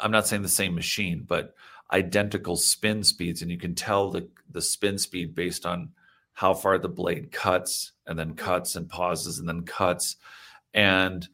I'm 0.00 0.10
not 0.10 0.26
saying 0.26 0.42
the 0.42 0.48
same 0.48 0.74
machine, 0.74 1.24
but 1.26 1.54
identical 1.92 2.56
spin 2.56 3.02
speeds, 3.04 3.42
and 3.42 3.50
you 3.50 3.58
can 3.58 3.74
tell 3.74 4.10
the 4.10 4.28
the 4.50 4.62
spin 4.62 4.98
speed 4.98 5.34
based 5.34 5.66
on 5.66 5.90
how 6.34 6.54
far 6.54 6.78
the 6.78 6.88
blade 6.88 7.30
cuts 7.30 7.92
and 8.06 8.18
then 8.18 8.34
cuts 8.34 8.76
and 8.76 8.88
pauses 8.88 9.38
and 9.38 9.48
then 9.48 9.62
cuts, 9.62 10.16
and 10.74 11.28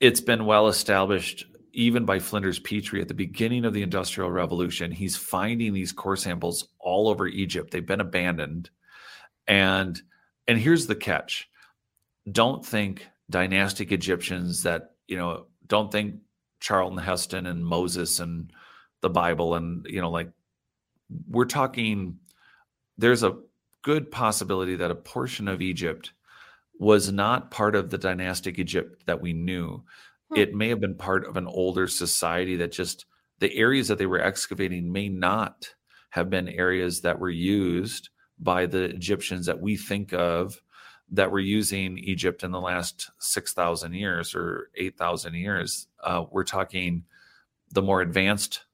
it's 0.00 0.20
been 0.20 0.44
well 0.44 0.68
established 0.68 1.46
even 1.72 2.04
by 2.04 2.18
Flinders 2.18 2.58
Petrie 2.58 3.00
at 3.00 3.08
the 3.08 3.14
beginning 3.14 3.64
of 3.64 3.72
the 3.72 3.82
Industrial 3.82 4.30
Revolution. 4.30 4.90
He's 4.90 5.16
finding 5.16 5.72
these 5.72 5.92
core 5.92 6.16
samples 6.16 6.68
all 6.80 7.08
over 7.08 7.26
Egypt. 7.26 7.70
They've 7.70 7.84
been 7.84 8.00
abandoned. 8.00 8.70
And 9.48 10.00
and 10.46 10.58
here's 10.58 10.86
the 10.86 10.94
catch. 10.94 11.48
Don't 12.30 12.64
think 12.64 13.06
dynastic 13.30 13.90
Egyptians 13.90 14.62
that, 14.62 14.92
you 15.06 15.16
know, 15.16 15.46
don't 15.66 15.90
think 15.90 16.16
Charlton 16.60 16.98
Heston 16.98 17.46
and 17.46 17.64
Moses 17.64 18.20
and 18.20 18.52
the 19.00 19.10
Bible 19.10 19.54
and, 19.54 19.86
you 19.88 20.00
know, 20.00 20.10
like 20.10 20.30
we're 21.28 21.46
talking 21.46 22.18
there's 22.98 23.22
a 23.22 23.38
good 23.82 24.10
possibility 24.10 24.76
that 24.76 24.90
a 24.90 24.96
portion 24.96 25.48
of 25.48 25.62
Egypt 25.62 26.12
was 26.78 27.12
not 27.12 27.50
part 27.50 27.74
of 27.74 27.90
the 27.90 27.98
dynastic 27.98 28.58
Egypt 28.58 29.04
that 29.06 29.20
we 29.20 29.32
knew. 29.32 29.82
Hmm. 30.30 30.36
It 30.36 30.54
may 30.54 30.68
have 30.68 30.80
been 30.80 30.96
part 30.96 31.26
of 31.26 31.36
an 31.36 31.46
older 31.46 31.86
society 31.86 32.56
that 32.56 32.72
just 32.72 33.06
the 33.38 33.56
areas 33.56 33.88
that 33.88 33.98
they 33.98 34.06
were 34.06 34.20
excavating 34.20 34.92
may 34.92 35.08
not 35.08 35.74
have 36.10 36.28
been 36.28 36.48
areas 36.48 37.02
that 37.02 37.18
were 37.18 37.30
used 37.30 38.10
by 38.38 38.66
the 38.66 38.84
Egyptians 38.84 39.46
that 39.46 39.60
we 39.60 39.76
think 39.76 40.12
of 40.12 40.60
that 41.10 41.30
were 41.30 41.40
using 41.40 41.98
Egypt 41.98 42.44
in 42.44 42.50
the 42.50 42.60
last 42.60 43.10
6,000 43.18 43.94
years 43.94 44.34
or 44.34 44.70
8,000 44.76 45.34
years. 45.34 45.86
Uh, 46.02 46.24
we're 46.30 46.44
talking 46.44 47.04
the 47.70 47.82
more 47.82 48.00
advanced 48.00 48.64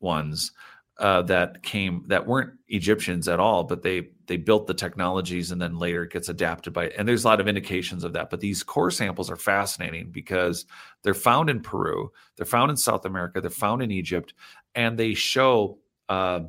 ones 0.00 0.52
uh, 0.98 1.22
that 1.22 1.62
came 1.62 2.04
that 2.08 2.26
weren't 2.26 2.52
Egyptians 2.68 3.26
at 3.26 3.40
all, 3.40 3.64
but 3.64 3.82
they 3.82 4.08
they 4.26 4.36
built 4.36 4.66
the 4.66 4.74
technologies 4.74 5.50
and 5.50 5.60
then 5.60 5.78
later 5.78 6.04
it 6.04 6.12
gets 6.12 6.28
adapted 6.28 6.72
by 6.72 6.88
and 6.90 7.08
there's 7.08 7.24
a 7.24 7.28
lot 7.28 7.40
of 7.40 7.48
indications 7.48 8.04
of 8.04 8.12
that. 8.12 8.30
But 8.30 8.40
these 8.40 8.62
core 8.62 8.90
samples 8.90 9.30
are 9.30 9.36
fascinating 9.36 10.10
because 10.10 10.66
they're 11.02 11.14
found 11.14 11.48
in 11.50 11.60
Peru, 11.60 12.12
they're 12.36 12.46
found 12.46 12.70
in 12.70 12.76
South 12.76 13.04
America, 13.04 13.40
they're 13.40 13.50
found 13.50 13.82
in 13.82 13.90
Egypt, 13.90 14.34
and 14.74 14.98
they 14.98 15.14
show 15.14 15.78
uh, 16.08 16.40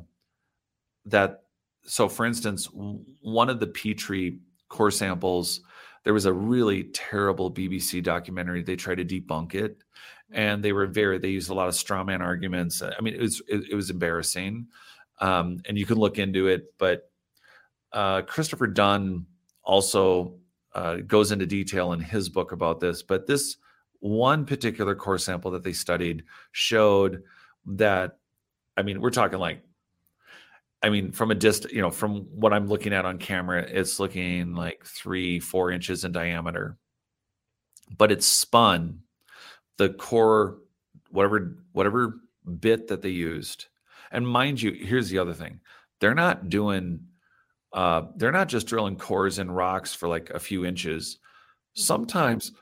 that. 1.06 1.43
So, 1.86 2.08
for 2.08 2.24
instance, 2.24 2.68
one 2.72 3.50
of 3.50 3.60
the 3.60 3.66
Petrie 3.66 4.38
core 4.68 4.90
samples, 4.90 5.60
there 6.04 6.14
was 6.14 6.26
a 6.26 6.32
really 6.32 6.84
terrible 6.84 7.50
BBC 7.50 8.02
documentary. 8.02 8.62
They 8.62 8.76
tried 8.76 8.96
to 8.96 9.04
debunk 9.04 9.54
it 9.54 9.84
and 10.34 10.62
they 10.62 10.72
were 10.72 10.86
very 10.86 11.18
they 11.18 11.28
used 11.28 11.50
a 11.50 11.54
lot 11.54 11.68
of 11.68 11.74
straw 11.74 12.04
man 12.04 12.22
arguments 12.22 12.82
i 12.82 13.00
mean 13.00 13.14
it 13.14 13.20
was 13.20 13.42
it, 13.48 13.64
it 13.70 13.74
was 13.74 13.90
embarrassing 13.90 14.66
um, 15.20 15.60
and 15.66 15.78
you 15.78 15.86
can 15.86 15.96
look 15.96 16.18
into 16.18 16.48
it 16.48 16.74
but 16.78 17.10
uh, 17.92 18.22
christopher 18.22 18.66
dunn 18.66 19.26
also 19.62 20.34
uh, 20.74 20.96
goes 21.06 21.30
into 21.32 21.46
detail 21.46 21.92
in 21.92 22.00
his 22.00 22.28
book 22.28 22.52
about 22.52 22.80
this 22.80 23.02
but 23.02 23.26
this 23.26 23.56
one 24.00 24.44
particular 24.44 24.94
core 24.94 25.18
sample 25.18 25.50
that 25.50 25.62
they 25.62 25.72
studied 25.72 26.24
showed 26.52 27.22
that 27.66 28.18
i 28.76 28.82
mean 28.82 29.00
we're 29.00 29.10
talking 29.10 29.38
like 29.38 29.62
i 30.84 30.90
mean 30.90 31.10
from 31.10 31.30
a 31.30 31.34
distance 31.34 31.72
you 31.72 31.80
know 31.80 31.90
from 31.90 32.26
what 32.34 32.52
i'm 32.52 32.68
looking 32.68 32.92
at 32.92 33.04
on 33.04 33.18
camera 33.18 33.62
it's 33.62 33.98
looking 33.98 34.54
like 34.54 34.84
three 34.84 35.40
four 35.40 35.70
inches 35.70 36.04
in 36.04 36.12
diameter. 36.12 36.78
But 37.98 38.12
it's 38.12 38.26
spun 38.26 39.00
the 39.76 39.90
core 39.90 40.58
whatever 41.10 41.58
whatever 41.72 42.20
bit 42.60 42.88
that 42.88 43.02
they 43.02 43.10
used. 43.10 43.66
And 44.10 44.26
mind 44.26 44.60
you 44.60 44.72
here's 44.72 45.08
the 45.08 45.18
other 45.18 45.34
thing. 45.34 45.60
They're 46.00 46.14
not 46.14 46.48
doing 46.48 47.00
uh, 47.72 48.02
they're 48.16 48.32
not 48.32 48.48
just 48.48 48.66
drilling 48.66 48.96
cores 48.96 49.38
in 49.38 49.50
rocks 49.50 49.92
for 49.92 50.08
like 50.08 50.30
a 50.30 50.38
few 50.38 50.64
inches. 50.64 51.18
Sometimes 51.74 52.52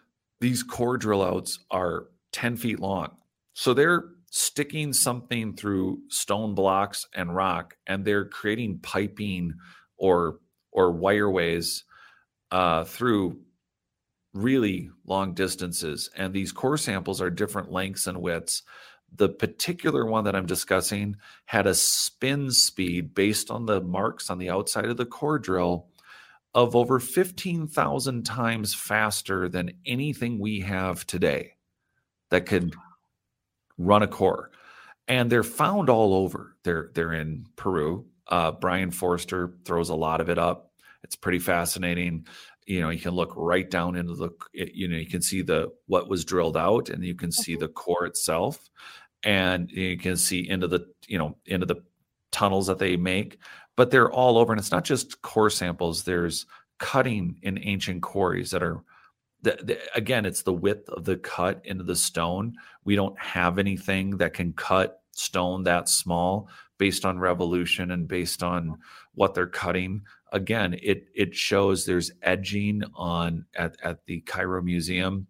these 0.40 0.62
core 0.62 0.96
drill 0.96 1.22
outs 1.22 1.58
are 1.70 2.06
10 2.32 2.56
feet 2.56 2.80
long. 2.80 3.10
So 3.52 3.74
they're 3.74 4.04
sticking 4.34 4.94
something 4.94 5.54
through 5.54 6.00
stone 6.08 6.54
blocks 6.54 7.06
and 7.14 7.36
rock 7.36 7.76
and 7.86 8.02
they're 8.02 8.24
creating 8.24 8.78
piping 8.78 9.52
or 9.98 10.38
or 10.72 10.90
wireways 10.90 11.82
uh, 12.50 12.82
through 12.84 13.38
really 14.32 14.88
long 15.04 15.34
distances. 15.34 16.08
And 16.16 16.32
these 16.32 16.50
core 16.50 16.78
samples 16.78 17.20
are 17.20 17.28
different 17.28 17.70
lengths 17.70 18.06
and 18.06 18.22
widths. 18.22 18.62
The 19.14 19.28
particular 19.28 20.06
one 20.06 20.24
that 20.24 20.34
I'm 20.34 20.46
discussing 20.46 21.16
had 21.44 21.66
a 21.66 21.74
spin 21.74 22.50
speed 22.50 23.14
based 23.14 23.50
on 23.50 23.66
the 23.66 23.82
marks 23.82 24.30
on 24.30 24.38
the 24.38 24.48
outside 24.48 24.86
of 24.86 24.96
the 24.96 25.04
core 25.04 25.38
drill 25.38 25.88
of 26.54 26.74
over 26.74 26.98
15,000 26.98 28.22
times 28.22 28.74
faster 28.74 29.50
than 29.50 29.74
anything 29.84 30.38
we 30.38 30.60
have 30.60 31.06
today 31.06 31.52
that 32.30 32.46
could 32.46 32.74
run 33.78 34.02
a 34.02 34.08
core. 34.08 34.50
And 35.08 35.30
they're 35.30 35.42
found 35.42 35.90
all 35.90 36.14
over. 36.14 36.56
They're 36.64 36.90
they're 36.94 37.12
in 37.12 37.46
Peru. 37.56 38.06
Uh, 38.28 38.52
Brien 38.52 38.90
Foerster 38.90 39.54
throws 39.64 39.88
a 39.88 39.94
lot 39.94 40.20
of 40.20 40.30
it 40.30 40.38
up. 40.38 40.70
It's 41.02 41.16
pretty 41.16 41.40
fascinating 41.40 42.26
you 42.66 42.80
know 42.80 42.90
you 42.90 42.98
can 42.98 43.12
look 43.12 43.32
right 43.36 43.70
down 43.70 43.96
into 43.96 44.14
the 44.14 44.30
you 44.52 44.88
know 44.88 44.96
you 44.96 45.06
can 45.06 45.22
see 45.22 45.42
the 45.42 45.70
what 45.86 46.08
was 46.08 46.24
drilled 46.24 46.56
out 46.56 46.88
and 46.88 47.04
you 47.04 47.14
can 47.14 47.32
see 47.32 47.56
the 47.56 47.68
core 47.68 48.06
itself 48.06 48.70
and 49.24 49.70
you 49.70 49.96
can 49.98 50.16
see 50.16 50.48
into 50.48 50.68
the 50.68 50.86
you 51.06 51.18
know 51.18 51.36
into 51.46 51.66
the 51.66 51.82
tunnels 52.30 52.66
that 52.66 52.78
they 52.78 52.96
make 52.96 53.38
but 53.76 53.90
they're 53.90 54.10
all 54.10 54.38
over 54.38 54.52
and 54.52 54.60
it's 54.60 54.70
not 54.70 54.84
just 54.84 55.20
core 55.22 55.50
samples 55.50 56.04
there's 56.04 56.46
cutting 56.78 57.36
in 57.42 57.58
ancient 57.62 58.02
quarries 58.02 58.50
that 58.50 58.62
are 58.62 58.82
the, 59.42 59.58
the, 59.62 59.78
again 59.94 60.24
it's 60.24 60.42
the 60.42 60.52
width 60.52 60.88
of 60.90 61.04
the 61.04 61.16
cut 61.16 61.60
into 61.64 61.84
the 61.84 61.96
stone 61.96 62.54
we 62.84 62.96
don't 62.96 63.18
have 63.18 63.58
anything 63.58 64.16
that 64.16 64.34
can 64.34 64.52
cut 64.52 65.02
stone 65.12 65.62
that 65.64 65.88
small 65.88 66.48
based 66.78 67.04
on 67.04 67.18
revolution 67.18 67.90
and 67.90 68.08
based 68.08 68.42
on 68.42 68.78
what 69.14 69.34
they're 69.34 69.46
cutting 69.46 70.02
again, 70.32 70.74
it 70.82 71.06
it 71.14 71.34
shows 71.34 71.84
there's 71.84 72.10
edging 72.22 72.82
on 72.94 73.44
at, 73.54 73.76
at 73.82 74.04
the 74.06 74.20
Cairo 74.22 74.62
Museum. 74.62 75.26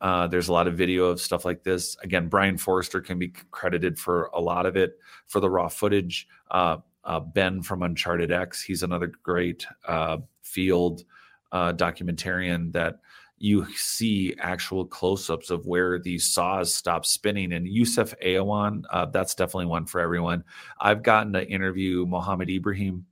Uh, 0.00 0.26
there's 0.26 0.48
a 0.48 0.52
lot 0.52 0.66
of 0.66 0.74
video 0.74 1.06
of 1.06 1.20
stuff 1.20 1.44
like 1.44 1.62
this. 1.62 1.96
Again, 2.02 2.28
Brien 2.28 2.56
Foerster 2.56 3.00
can 3.00 3.18
be 3.18 3.28
credited 3.50 3.98
for 3.98 4.30
a 4.32 4.40
lot 4.40 4.66
of 4.66 4.76
it 4.76 4.98
for 5.26 5.40
the 5.40 5.50
raw 5.50 5.68
footage. 5.68 6.28
Uh, 6.50 6.78
uh, 7.04 7.20
ben 7.20 7.62
from 7.62 7.82
Uncharted 7.82 8.32
X, 8.32 8.62
he's 8.62 8.82
another 8.82 9.12
great 9.22 9.66
uh, 9.86 10.18
field 10.42 11.04
uh, 11.52 11.72
documentarian 11.72 12.72
that 12.72 13.00
you 13.38 13.66
see 13.74 14.34
actual 14.38 14.84
close-ups 14.84 15.50
of 15.50 15.66
where 15.66 15.98
these 15.98 16.24
saws 16.24 16.74
stop 16.74 17.04
spinning. 17.04 17.52
And 17.52 17.66
Yusuf 17.66 18.14
Awyan, 18.24 18.84
uh, 18.90 19.06
that's 19.06 19.34
definitely 19.34 19.66
one 19.66 19.86
for 19.86 20.00
everyone. 20.00 20.44
I've 20.80 21.02
gotten 21.02 21.32
to 21.34 21.46
interview 21.46 22.06
Mohammed 22.06 22.48
Ibrahim 22.48 23.06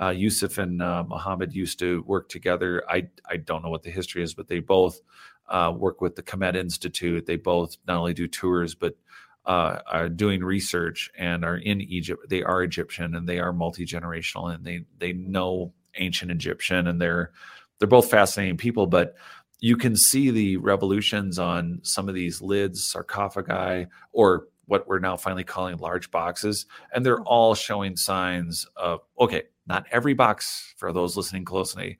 uh, 0.00 0.10
Yusuf 0.10 0.58
and 0.58 0.82
uh, 0.82 1.04
Muhammad 1.08 1.54
used 1.54 1.78
to 1.78 2.02
work 2.06 2.28
together. 2.28 2.82
I 2.88 3.08
I 3.28 3.38
don't 3.38 3.62
know 3.62 3.70
what 3.70 3.82
the 3.82 3.90
history 3.90 4.22
is, 4.22 4.34
but 4.34 4.48
they 4.48 4.60
both 4.60 5.00
uh, 5.48 5.72
work 5.76 6.00
with 6.00 6.16
the 6.16 6.22
Kemet 6.22 6.56
Institute. 6.56 7.26
They 7.26 7.36
both 7.36 7.76
not 7.86 7.96
only 7.96 8.14
do 8.14 8.28
tours 8.28 8.74
but 8.74 8.96
uh, 9.46 9.78
are 9.86 10.08
doing 10.08 10.42
research 10.42 11.10
and 11.16 11.44
are 11.44 11.56
in 11.56 11.80
Egypt. 11.80 12.28
They 12.28 12.42
are 12.42 12.62
Egyptian 12.62 13.14
and 13.14 13.28
they 13.28 13.38
are 13.38 13.52
multi 13.52 13.86
generational 13.86 14.54
and 14.54 14.64
they 14.64 14.84
they 14.98 15.12
know 15.12 15.72
ancient 15.94 16.30
Egyptian 16.30 16.88
and 16.88 17.00
they're 17.00 17.32
they're 17.78 17.88
both 17.88 18.10
fascinating 18.10 18.56
people. 18.58 18.86
But 18.86 19.14
you 19.58 19.76
can 19.76 19.96
see 19.96 20.30
the 20.30 20.56
revolutions 20.58 21.38
on 21.38 21.80
some 21.82 22.08
of 22.08 22.14
these 22.14 22.42
lids, 22.42 22.84
sarcophagi, 22.84 23.86
or 24.12 24.48
what 24.66 24.86
we're 24.86 24.98
now 24.98 25.16
finally 25.16 25.44
calling 25.44 25.78
large 25.78 26.10
boxes, 26.10 26.66
and 26.92 27.06
they're 27.06 27.22
all 27.22 27.54
showing 27.54 27.96
signs 27.96 28.66
of 28.76 29.00
okay 29.18 29.44
not 29.66 29.86
every 29.90 30.14
box 30.14 30.74
for 30.76 30.92
those 30.92 31.16
listening 31.16 31.44
closely 31.44 31.98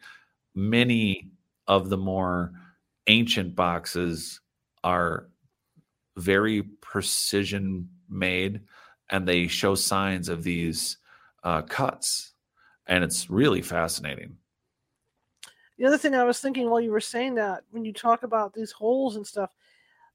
many 0.56 1.28
of 1.68 1.90
the 1.90 1.96
more 1.96 2.52
ancient 3.06 3.54
boxes 3.54 4.40
are 4.82 5.28
very 6.16 6.62
precision 6.62 7.88
made 8.08 8.62
and 9.10 9.28
they 9.28 9.46
show 9.46 9.74
signs 9.74 10.28
of 10.28 10.42
these 10.42 10.96
uh, 11.44 11.62
cuts 11.62 12.32
and 12.86 13.04
it's 13.04 13.28
really 13.28 13.62
fascinating 13.62 14.36
the 15.78 15.84
other 15.84 15.98
thing 15.98 16.14
i 16.14 16.24
was 16.24 16.40
thinking 16.40 16.68
while 16.68 16.80
you 16.80 16.90
were 16.90 17.00
saying 17.00 17.34
that 17.34 17.62
when 17.70 17.84
you 17.84 17.92
talk 17.92 18.22
about 18.22 18.52
these 18.52 18.72
holes 18.72 19.16
and 19.16 19.26
stuff 19.26 19.50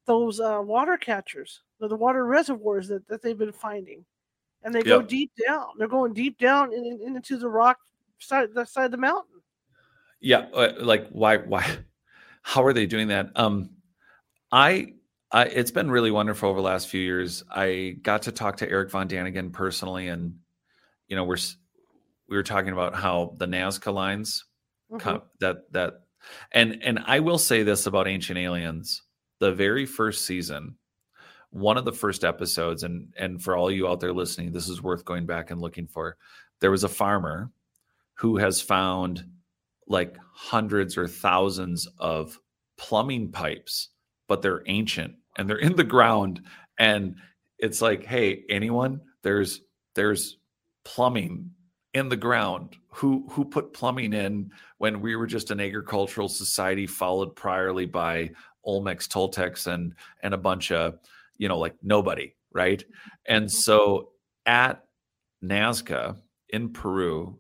those 0.06 0.40
uh, 0.40 0.60
water 0.62 0.98
catchers, 0.98 1.62
the, 1.80 1.88
the 1.88 1.96
water 1.96 2.26
reservoirs 2.26 2.88
that, 2.88 3.08
that 3.08 3.22
they've 3.22 3.38
been 3.38 3.52
finding, 3.52 4.04
and 4.64 4.74
they 4.74 4.80
yep. 4.80 4.86
go 4.86 5.02
deep 5.02 5.32
down. 5.48 5.68
They're 5.78 5.88
going 5.88 6.14
deep 6.14 6.38
down 6.38 6.74
in, 6.74 6.86
in, 6.86 7.16
into 7.16 7.38
the 7.38 7.50
rock 7.50 7.78
side, 8.20 8.50
the 8.54 8.66
side 8.66 8.86
of 8.86 8.92
the 8.92 8.98
mountain. 8.98 9.42
Yeah, 10.20 10.48
uh, 10.54 10.74
like 10.80 11.10
why? 11.10 11.38
Why? 11.38 11.66
How 12.44 12.64
are 12.64 12.74
they 12.74 12.88
doing 12.88 13.10
that? 13.10 13.30
Um, 13.36 13.70
I, 14.52 14.94
I, 15.32 15.46
it's 15.46 15.70
been 15.70 15.92
really 15.92 16.10
wonderful 16.10 16.50
over 16.50 16.60
the 16.60 16.66
last 16.66 16.88
few 16.88 17.02
years. 17.02 17.44
I 17.52 17.98
got 18.02 18.24
to 18.24 18.32
talk 18.32 18.58
to 18.58 18.70
Erich 18.70 18.90
von 18.90 19.08
Däniken 19.08 19.54
personally, 19.54 20.08
and 20.08 20.40
you 21.08 21.16
know, 21.16 21.24
we're 21.24 21.38
we 22.28 22.36
were 22.36 22.44
talking 22.44 22.72
about 22.72 22.96
how 22.96 23.36
the 23.38 23.46
Nazca 23.46 23.94
lines 23.94 24.46
mm-hmm. 24.92 25.18
that 25.40 25.72
that 25.72 25.94
and 26.52 26.82
and 26.84 27.00
I 27.06 27.20
will 27.20 27.38
say 27.38 27.64
this 27.64 27.86
about 27.86 28.08
Ancient 28.08 28.38
Aliens: 28.38 29.02
the 29.40 29.52
very 29.52 29.86
first 29.86 30.26
season, 30.26 30.76
one 31.50 31.78
of 31.78 31.86
the 31.86 31.94
first 31.94 32.24
episodes, 32.24 32.84
and 32.84 33.14
and 33.18 33.42
for 33.42 33.56
all 33.56 33.72
you 33.72 33.88
out 33.88 34.00
there 34.00 34.14
listening, 34.14 34.52
this 34.52 34.70
is 34.70 34.82
worth 34.82 35.06
going 35.06 35.26
back 35.26 35.52
and 35.52 35.62
looking 35.62 35.88
for. 35.88 36.18
There 36.60 36.72
was 36.72 36.84
a 36.84 36.90
farmer 36.90 37.52
who 38.16 38.38
has 38.38 38.62
found 38.62 39.24
like 39.88 40.18
hundreds 40.34 40.98
or 40.98 41.08
thousands 41.08 41.88
of 41.98 42.40
plumbing 42.78 43.32
pipes, 43.32 43.90
but 44.28 44.42
they're 44.42 44.64
ancient 44.68 45.16
and 45.38 45.50
they're 45.50 45.58
in 45.58 45.76
the 45.76 45.84
ground. 45.84 46.42
And 46.78 47.16
it's 47.58 47.82
like, 47.82 48.06
hey, 48.06 48.44
anyone, 48.50 49.02
there's 49.24 49.62
there's 49.96 50.38
plumbing 50.86 51.52
in 51.94 52.10
the 52.10 52.18
ground 52.18 52.78
who 52.88 53.26
who 53.30 53.44
put 53.44 53.74
plumbing 53.74 54.14
in 54.14 54.50
when 54.78 55.02
we 55.02 55.16
were 55.16 55.28
just 55.28 55.52
an 55.52 55.60
agricultural 55.60 56.30
society 56.30 56.88
followed 56.88 57.36
priorly 57.36 57.90
by 57.90 58.30
olmecs 58.66 59.08
toltecs 59.08 59.68
and 59.68 59.94
and 60.24 60.34
a 60.34 60.38
bunch 60.38 60.72
of 60.72 61.00
you 61.38 61.48
know 61.48 61.58
like 61.58 61.76
nobody 61.84 62.34
right 62.54 62.84
and 63.28 63.46
mm-hmm. 63.46 63.50
so 63.50 64.10
at 64.46 64.84
nazca 65.44 66.16
in 66.50 66.72
peru 66.72 67.38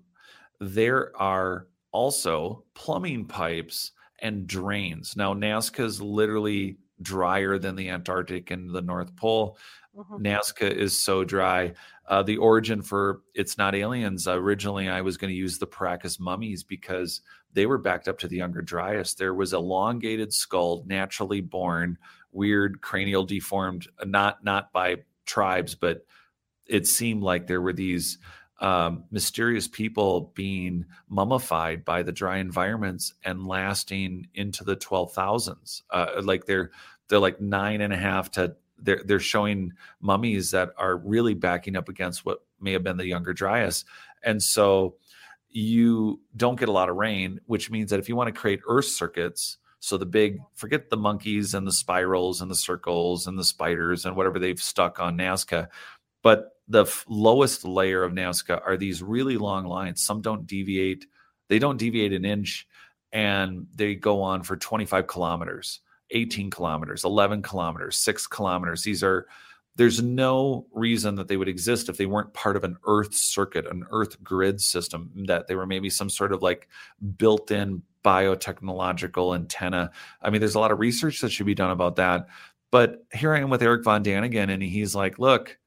there 0.59 1.15
are 1.15 1.67
also 1.91 2.63
plumbing 2.73 3.25
pipes 3.25 3.91
and 4.19 4.47
drains 4.47 5.15
now 5.15 5.33
nazca 5.33 5.83
is 5.83 6.01
literally 6.01 6.77
drier 7.01 7.57
than 7.57 7.75
the 7.75 7.89
antarctic 7.89 8.51
and 8.51 8.69
the 8.69 8.81
north 8.81 9.15
pole 9.15 9.57
Mm-hmm. 9.95 10.25
Nazca 10.25 10.71
is 10.71 11.03
so 11.03 11.23
dry. 11.23 11.73
Uh, 12.07 12.23
the 12.23 12.37
origin 12.37 12.81
for 12.81 13.21
It's 13.33 13.57
Not 13.57 13.75
Aliens, 13.75 14.27
originally 14.27 14.89
I 14.89 15.01
was 15.01 15.17
going 15.17 15.31
to 15.31 15.37
use 15.37 15.57
the 15.57 15.67
Paracas 15.67 16.19
mummies 16.19 16.63
because 16.63 17.21
they 17.53 17.65
were 17.65 17.77
backed 17.77 18.07
up 18.07 18.19
to 18.19 18.27
the 18.27 18.37
Younger 18.37 18.61
Dryas. 18.61 19.15
There 19.15 19.33
was 19.33 19.53
elongated 19.53 20.33
skull, 20.33 20.83
naturally 20.87 21.41
born, 21.41 21.97
weird 22.31 22.81
cranial 22.81 23.25
deformed, 23.25 23.87
not 24.05 24.43
not 24.43 24.71
by 24.71 24.97
tribes, 25.25 25.75
but 25.75 26.05
it 26.65 26.87
seemed 26.87 27.23
like 27.23 27.47
there 27.47 27.61
were 27.61 27.73
these 27.73 28.17
um, 28.61 29.05
mysterious 29.09 29.67
people 29.67 30.31
being 30.35 30.85
mummified 31.09 31.83
by 31.83 32.03
the 32.03 32.11
dry 32.11 32.37
environments 32.37 33.13
and 33.23 33.47
lasting 33.47 34.27
into 34.35 34.63
the 34.63 34.75
12,000s. 34.75 35.81
Uh, 35.89 36.21
like 36.23 36.45
they're 36.45 36.71
they're 37.09 37.19
like 37.19 37.41
nine 37.41 37.81
and 37.81 37.91
a 37.91 37.97
half 37.97 38.31
to 38.31 38.55
they're 38.77 39.01
they're 39.03 39.19
showing 39.19 39.73
mummies 39.99 40.51
that 40.51 40.69
are 40.77 40.95
really 40.95 41.33
backing 41.33 41.75
up 41.75 41.89
against 41.89 42.25
what 42.25 42.43
may 42.59 42.71
have 42.71 42.83
been 42.83 42.97
the 42.97 43.05
younger 43.05 43.33
Dryas, 43.33 43.83
and 44.23 44.41
so 44.41 44.95
you 45.49 46.21
don't 46.37 46.59
get 46.59 46.69
a 46.69 46.71
lot 46.71 46.87
of 46.87 46.95
rain, 46.95 47.41
which 47.45 47.69
means 47.69 47.89
that 47.89 47.99
if 47.99 48.07
you 48.07 48.15
want 48.15 48.33
to 48.33 48.39
create 48.39 48.61
Earth 48.67 48.85
circuits, 48.85 49.57
so 49.79 49.97
the 49.97 50.05
big 50.05 50.39
forget 50.53 50.89
the 50.89 50.97
monkeys 50.97 51.53
and 51.53 51.67
the 51.67 51.71
spirals 51.71 52.41
and 52.41 52.49
the 52.49 52.55
circles 52.55 53.27
and 53.27 53.37
the 53.37 53.43
spiders 53.43 54.05
and 54.05 54.15
whatever 54.15 54.39
they've 54.39 54.61
stuck 54.61 54.99
on 54.99 55.17
Nazca, 55.17 55.67
but 56.21 56.49
the 56.67 56.83
f- 56.83 57.05
lowest 57.09 57.65
layer 57.65 58.03
of 58.03 58.13
Nazca 58.13 58.61
are 58.65 58.77
these 58.77 59.03
really 59.03 59.37
long 59.37 59.65
lines. 59.65 60.03
Some 60.03 60.21
don't 60.21 60.47
deviate; 60.47 61.05
they 61.49 61.59
don't 61.59 61.77
deviate 61.77 62.13
an 62.13 62.25
inch, 62.25 62.67
and 63.11 63.67
they 63.75 63.95
go 63.95 64.21
on 64.21 64.43
for 64.43 64.55
25 64.57 65.07
kilometers 65.07 65.81
18 66.11 66.49
kilometers, 66.49 67.03
11 67.03 67.41
kilometers, 67.41 67.97
six 67.97 68.27
kilometers. 68.27 68.83
These 68.83 69.03
are, 69.03 69.27
there's 69.75 70.01
no 70.01 70.67
reason 70.73 71.15
that 71.15 71.27
they 71.27 71.37
would 71.37 71.47
exist 71.47 71.89
if 71.89 71.97
they 71.97 72.05
weren't 72.05 72.33
part 72.33 72.55
of 72.55 72.63
an 72.63 72.77
Earth 72.85 73.13
circuit, 73.13 73.65
an 73.65 73.85
Earth 73.91 74.21
grid 74.23 74.61
system, 74.61 75.11
that 75.27 75.47
they 75.47 75.55
were 75.55 75.65
maybe 75.65 75.89
some 75.89 76.09
sort 76.09 76.33
of 76.33 76.41
like 76.41 76.67
built 77.17 77.51
in 77.51 77.81
biotechnological 78.03 79.35
antenna. 79.35 79.91
I 80.21 80.29
mean, 80.29 80.41
there's 80.41 80.55
a 80.55 80.59
lot 80.59 80.71
of 80.71 80.79
research 80.79 81.21
that 81.21 81.31
should 81.31 81.45
be 81.45 81.55
done 81.55 81.71
about 81.71 81.95
that. 81.97 82.27
But 82.71 83.05
here 83.13 83.33
I 83.33 83.39
am 83.39 83.49
with 83.49 83.61
Erich 83.61 83.83
von 83.83 84.03
Däniken, 84.03 84.49
and 84.49 84.63
he's 84.63 84.95
like, 84.95 85.19
look, 85.19 85.57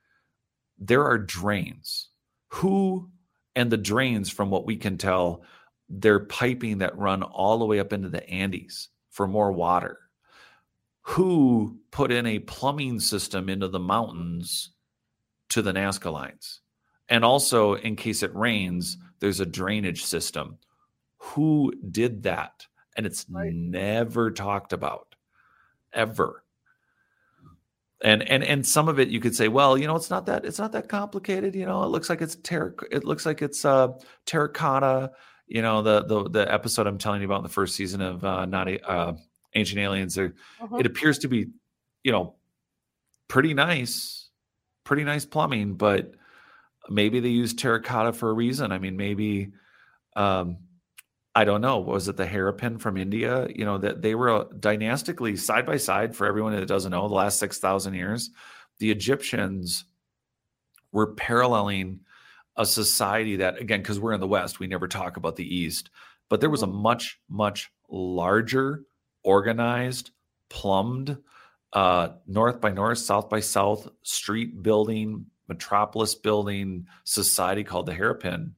there 0.78 1.04
are 1.04 1.18
drains. 1.18 2.08
Who 2.48 3.10
and 3.56 3.70
the 3.70 3.76
drains, 3.76 4.30
from 4.30 4.50
what 4.50 4.66
we 4.66 4.76
can 4.76 4.98
tell, 4.98 5.44
they're 5.88 6.24
piping 6.24 6.78
that 6.78 6.98
run 6.98 7.22
all 7.22 7.58
the 7.58 7.66
way 7.66 7.78
up 7.78 7.92
into 7.92 8.08
the 8.08 8.28
Andes 8.28 8.88
for 9.10 9.26
more 9.26 9.52
water 9.52 9.98
who 11.04 11.78
put 11.90 12.10
in 12.10 12.26
a 12.26 12.38
plumbing 12.38 12.98
system 12.98 13.48
into 13.50 13.68
the 13.68 13.78
mountains 13.78 14.70
to 15.50 15.60
the 15.60 15.72
Nazca 15.72 16.10
lines. 16.10 16.60
And 17.08 17.24
also, 17.24 17.74
in 17.74 17.94
case 17.96 18.22
it 18.22 18.34
rains, 18.34 18.96
there's 19.20 19.40
a 19.40 19.46
drainage 19.46 20.02
system. 20.02 20.58
Who 21.18 21.74
did 21.90 22.22
that? 22.22 22.66
And 22.96 23.04
it's 23.04 23.26
right. 23.28 23.52
never 23.52 24.30
talked 24.30 24.72
about, 24.72 25.14
ever. 25.92 26.43
And 28.04 28.22
and 28.30 28.44
and 28.44 28.66
some 28.66 28.88
of 28.88 29.00
it 29.00 29.08
you 29.08 29.18
could 29.18 29.34
say, 29.34 29.48
well, 29.48 29.78
you 29.78 29.86
know, 29.86 29.96
it's 29.96 30.10
not 30.10 30.26
that 30.26 30.44
it's 30.44 30.58
not 30.58 30.72
that 30.72 30.90
complicated. 30.90 31.54
You 31.54 31.64
know, 31.64 31.82
it 31.84 31.88
looks 31.88 32.10
like 32.10 32.20
it's 32.20 32.36
terra, 32.36 32.72
it 32.92 33.04
looks 33.04 33.24
like 33.24 33.40
it's 33.40 33.64
uh, 33.64 33.88
terracotta. 34.26 35.10
You 35.46 35.62
know, 35.62 35.80
the 35.80 36.04
the 36.04 36.28
the 36.28 36.52
episode 36.52 36.86
I'm 36.86 36.98
telling 36.98 37.22
you 37.22 37.26
about 37.26 37.38
in 37.38 37.44
the 37.44 37.48
first 37.48 37.74
season 37.74 38.02
of 38.02 38.22
uh, 38.22 38.44
not 38.44 38.68
a, 38.68 38.86
uh, 38.86 39.14
Ancient 39.54 39.80
Aliens. 39.80 40.14
There, 40.14 40.34
uh-huh. 40.60 40.76
it 40.76 40.86
appears 40.86 41.18
to 41.20 41.28
be, 41.28 41.46
you 42.02 42.12
know, 42.12 42.34
pretty 43.28 43.54
nice, 43.54 44.28
pretty 44.84 45.04
nice 45.04 45.24
plumbing, 45.24 45.74
but 45.74 46.12
maybe 46.90 47.20
they 47.20 47.30
use 47.30 47.54
terracotta 47.54 48.12
for 48.12 48.28
a 48.28 48.34
reason. 48.34 48.70
I 48.70 48.78
mean, 48.78 48.98
maybe, 48.98 49.52
um, 50.14 50.58
I 51.34 51.44
don't 51.44 51.60
know. 51.60 51.80
Was 51.80 52.08
it 52.08 52.16
the 52.16 52.26
Harappan 52.26 52.80
from 52.80 52.96
India? 52.96 53.48
You 53.54 53.64
know 53.64 53.78
that 53.78 54.02
they 54.02 54.14
were 54.14 54.46
dynastically 54.58 55.36
side 55.36 55.66
by 55.66 55.78
side. 55.78 56.14
For 56.14 56.26
everyone 56.26 56.54
that 56.54 56.66
doesn't 56.66 56.92
know, 56.92 57.08
the 57.08 57.14
last 57.14 57.38
six 57.38 57.58
thousand 57.58 57.94
years, 57.94 58.30
the 58.78 58.90
Egyptians 58.90 59.84
were 60.92 61.14
paralleling 61.14 62.00
a 62.56 62.64
society 62.64 63.36
that, 63.36 63.60
again, 63.60 63.80
because 63.80 63.98
we're 63.98 64.12
in 64.12 64.20
the 64.20 64.28
West, 64.28 64.60
we 64.60 64.68
never 64.68 64.86
talk 64.86 65.16
about 65.16 65.34
the 65.34 65.56
East, 65.56 65.90
but 66.28 66.40
there 66.40 66.50
was 66.50 66.62
a 66.62 66.68
much, 66.68 67.20
much 67.28 67.72
larger 67.88 68.84
organized, 69.24 70.12
plumbed, 70.50 71.16
uh, 71.72 72.10
north 72.28 72.60
by 72.60 72.70
north, 72.70 72.98
south 72.98 73.28
by 73.28 73.40
south, 73.40 73.88
street 74.04 74.62
building, 74.62 75.26
metropolis 75.48 76.14
building 76.14 76.86
society 77.02 77.64
called 77.64 77.86
the 77.86 77.92
Harappan. 77.92 78.52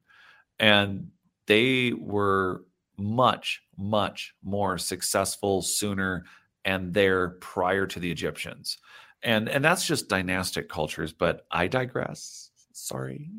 And 0.59 1.07
they 1.47 1.93
were 1.93 2.65
much, 2.97 3.63
much 3.77 4.33
more 4.43 4.77
successful 4.77 5.61
sooner 5.61 6.25
and 6.65 6.93
there 6.93 7.29
prior 7.41 7.85
to 7.87 7.99
the 7.99 8.11
Egyptians. 8.11 8.77
And 9.23 9.49
and 9.49 9.63
that's 9.63 9.87
just 9.87 10.09
dynastic 10.09 10.69
cultures, 10.69 11.13
but 11.13 11.45
I 11.51 11.67
digress. 11.67 12.51
Sorry. 12.73 13.29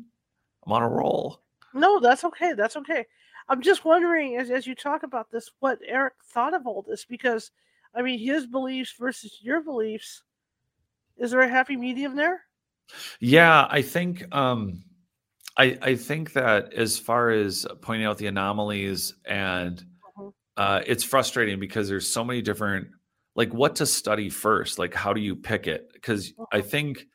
I'm 0.65 0.73
on 0.73 0.83
a 0.83 0.89
roll. 0.89 1.41
No, 1.73 1.99
that's 1.99 2.23
okay. 2.25 2.53
That's 2.53 2.75
okay. 2.75 3.05
I'm 3.47 3.61
just 3.61 3.85
wondering, 3.85 4.37
as, 4.37 4.51
as 4.51 4.67
you 4.67 4.75
talk 4.75 5.03
about 5.03 5.31
this, 5.31 5.49
what 5.59 5.79
Eric 5.85 6.13
thought 6.23 6.53
of 6.53 6.67
all 6.67 6.83
this, 6.87 7.05
because 7.05 7.51
I 7.95 8.01
mean, 8.01 8.19
his 8.19 8.45
beliefs 8.45 8.93
versus 8.99 9.39
your 9.41 9.61
beliefs. 9.61 10.23
Is 11.17 11.31
there 11.31 11.41
a 11.41 11.49
happy 11.49 11.75
medium 11.75 12.15
there? 12.15 12.41
Yeah, 13.19 13.67
I 13.69 13.81
think 13.81 14.23
um, 14.33 14.83
I 15.59 15.77
I 15.81 15.95
think 15.95 16.33
that 16.33 16.73
as 16.73 16.97
far 16.97 17.29
as 17.29 17.67
pointing 17.81 18.07
out 18.07 18.17
the 18.17 18.27
anomalies 18.27 19.13
and 19.25 19.83
uh-huh. 20.17 20.29
uh, 20.57 20.81
it's 20.87 21.03
frustrating 21.03 21.59
because 21.59 21.89
there's 21.89 22.07
so 22.07 22.23
many 22.23 22.41
different 22.41 22.87
like 23.35 23.53
what 23.53 23.75
to 23.75 23.85
study 23.85 24.29
first. 24.29 24.79
Like 24.79 24.93
how 24.93 25.13
do 25.13 25.21
you 25.21 25.35
pick 25.35 25.67
it? 25.67 25.91
Because 25.93 26.31
uh-huh. 26.31 26.45
I 26.53 26.61
think 26.61 27.05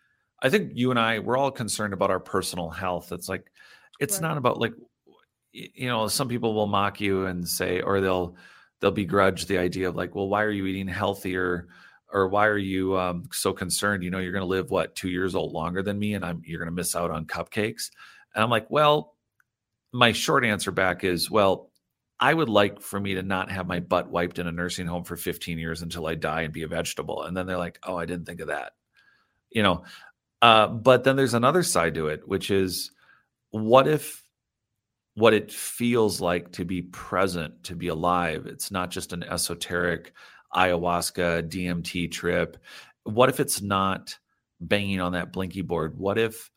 I 0.42 0.50
think 0.50 0.72
you 0.74 0.90
and 0.90 1.00
I 1.00 1.20
we're 1.20 1.38
all 1.38 1.50
concerned 1.50 1.94
about 1.94 2.10
our 2.10 2.20
personal 2.20 2.68
health. 2.68 3.12
It's 3.12 3.30
like 3.30 3.50
it's 3.98 4.16
right. 4.16 4.28
not 4.28 4.36
about 4.36 4.60
like 4.60 4.74
you 5.52 5.88
know 5.88 6.06
some 6.08 6.28
people 6.28 6.52
will 6.52 6.66
mock 6.66 7.00
you 7.00 7.24
and 7.24 7.48
say 7.48 7.80
or 7.80 8.00
they'll 8.00 8.36
they'll 8.80 8.90
begrudge 8.90 9.46
the 9.46 9.56
idea 9.56 9.88
of 9.88 9.96
like 9.96 10.14
well 10.14 10.28
why 10.28 10.42
are 10.42 10.50
you 10.50 10.66
eating 10.66 10.88
healthier 10.88 11.68
or 12.12 12.28
why 12.28 12.46
are 12.46 12.58
you 12.58 12.98
um, 12.98 13.24
so 13.32 13.52
concerned 13.52 14.02
you 14.02 14.10
know 14.10 14.18
you're 14.18 14.32
going 14.32 14.42
to 14.42 14.46
live 14.46 14.70
what 14.70 14.96
two 14.96 15.08
years 15.08 15.34
old 15.36 15.52
longer 15.52 15.80
than 15.80 15.96
me 15.96 16.14
and 16.14 16.24
i'm 16.24 16.42
you're 16.44 16.58
going 16.58 16.68
to 16.68 16.74
miss 16.74 16.96
out 16.96 17.12
on 17.12 17.24
cupcakes 17.24 17.90
and 18.34 18.42
i'm 18.42 18.50
like 18.50 18.70
well 18.70 19.14
my 19.92 20.12
short 20.12 20.44
answer 20.44 20.70
back 20.70 21.04
is 21.04 21.30
well 21.30 21.70
I 22.20 22.32
would 22.32 22.48
like 22.48 22.80
for 22.80 23.00
me 23.00 23.14
to 23.14 23.22
not 23.22 23.50
have 23.50 23.66
my 23.66 23.80
butt 23.80 24.10
wiped 24.10 24.38
in 24.38 24.46
a 24.46 24.52
nursing 24.52 24.86
home 24.86 25.04
for 25.04 25.16
15 25.16 25.58
years 25.58 25.82
until 25.82 26.06
I 26.06 26.14
die 26.14 26.42
and 26.42 26.52
be 26.52 26.62
a 26.62 26.68
vegetable. 26.68 27.24
And 27.24 27.36
then 27.36 27.46
they're 27.46 27.58
like, 27.58 27.78
oh, 27.82 27.96
I 27.96 28.06
didn't 28.06 28.24
think 28.24 28.40
of 28.40 28.48
that. 28.48 28.72
You 29.50 29.62
know, 29.62 29.84
uh, 30.40 30.68
but 30.68 31.04
then 31.04 31.16
there's 31.16 31.34
another 31.34 31.62
side 31.62 31.94
to 31.94 32.08
it, 32.08 32.26
which 32.26 32.50
is 32.50 32.92
what 33.50 33.88
if 33.88 34.22
what 35.14 35.32
it 35.32 35.52
feels 35.52 36.20
like 36.20 36.52
to 36.52 36.64
be 36.64 36.82
present, 36.82 37.62
to 37.64 37.74
be 37.74 37.88
alive? 37.88 38.46
It's 38.46 38.70
not 38.70 38.90
just 38.90 39.12
an 39.12 39.22
esoteric 39.22 40.12
ayahuasca 40.54 41.48
DMT 41.48 42.10
trip. 42.10 42.56
What 43.04 43.28
if 43.28 43.38
it's 43.38 43.62
not 43.62 44.18
banging 44.60 45.00
on 45.00 45.12
that 45.12 45.32
blinky 45.32 45.62
board? 45.62 45.98
What 45.98 46.18
if 46.18 46.50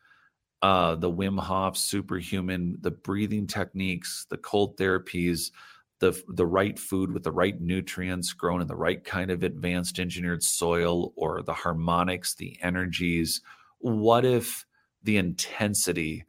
uh, 0.61 0.95
the 0.95 1.11
Wim 1.11 1.39
Hof 1.39 1.77
superhuman, 1.77 2.77
the 2.81 2.91
breathing 2.91 3.47
techniques, 3.47 4.25
the 4.29 4.37
cold 4.37 4.77
therapies, 4.77 5.51
the 5.99 6.21
the 6.29 6.45
right 6.45 6.77
food 6.77 7.11
with 7.11 7.23
the 7.23 7.31
right 7.31 7.59
nutrients 7.59 8.33
grown 8.33 8.61
in 8.61 8.67
the 8.67 8.75
right 8.75 9.03
kind 9.03 9.31
of 9.31 9.43
advanced 9.43 9.99
engineered 9.99 10.43
soil, 10.43 11.13
or 11.15 11.41
the 11.41 11.53
harmonics, 11.53 12.35
the 12.35 12.57
energies. 12.61 13.41
What 13.79 14.25
if 14.25 14.65
the 15.03 15.17
intensity 15.17 16.25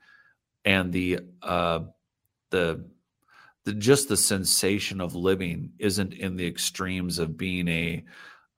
and 0.65 0.93
the 0.93 1.21
uh, 1.43 1.81
the 2.51 2.85
the 3.65 3.75
just 3.75 4.09
the 4.09 4.17
sensation 4.17 5.01
of 5.01 5.15
living 5.15 5.73
isn't 5.79 6.15
in 6.15 6.37
the 6.37 6.47
extremes 6.47 7.19
of 7.19 7.37
being 7.37 7.69
a 7.69 8.05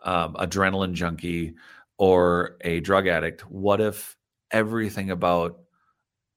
um, 0.05 0.35
adrenaline 0.35 0.93
junkie 0.93 1.55
or 1.99 2.57
a 2.63 2.81
drug 2.81 3.07
addict. 3.07 3.43
What 3.51 3.81
if 3.81 4.17
everything 4.51 5.11
about 5.11 5.61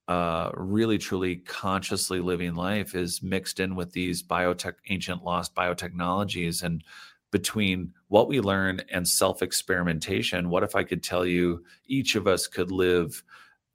uh, 0.08 0.52
really 0.56 0.98
truly 0.98 1.38
consciously 1.38 2.20
living 2.20 2.56
life 2.56 2.94
is 2.94 3.24
mixed 3.24 3.60
in 3.60 3.76
with 3.76 3.92
these 3.94 4.22
biotech 4.22 4.74
ancient 4.90 5.24
lost 5.24 5.56
biotechnologies. 5.56 6.62
And 6.62 6.84
between 7.34 7.92
what 8.10 8.28
we 8.28 8.40
learn 8.40 8.80
and 8.92 9.06
self 9.06 9.42
experimentation 9.42 10.50
what 10.50 10.64
if 10.64 10.76
i 10.76 10.84
could 10.84 11.02
tell 11.04 11.26
you 11.26 11.64
each 11.88 12.16
of 12.16 12.28
us 12.28 12.48
could 12.48 12.72
live 12.72 13.24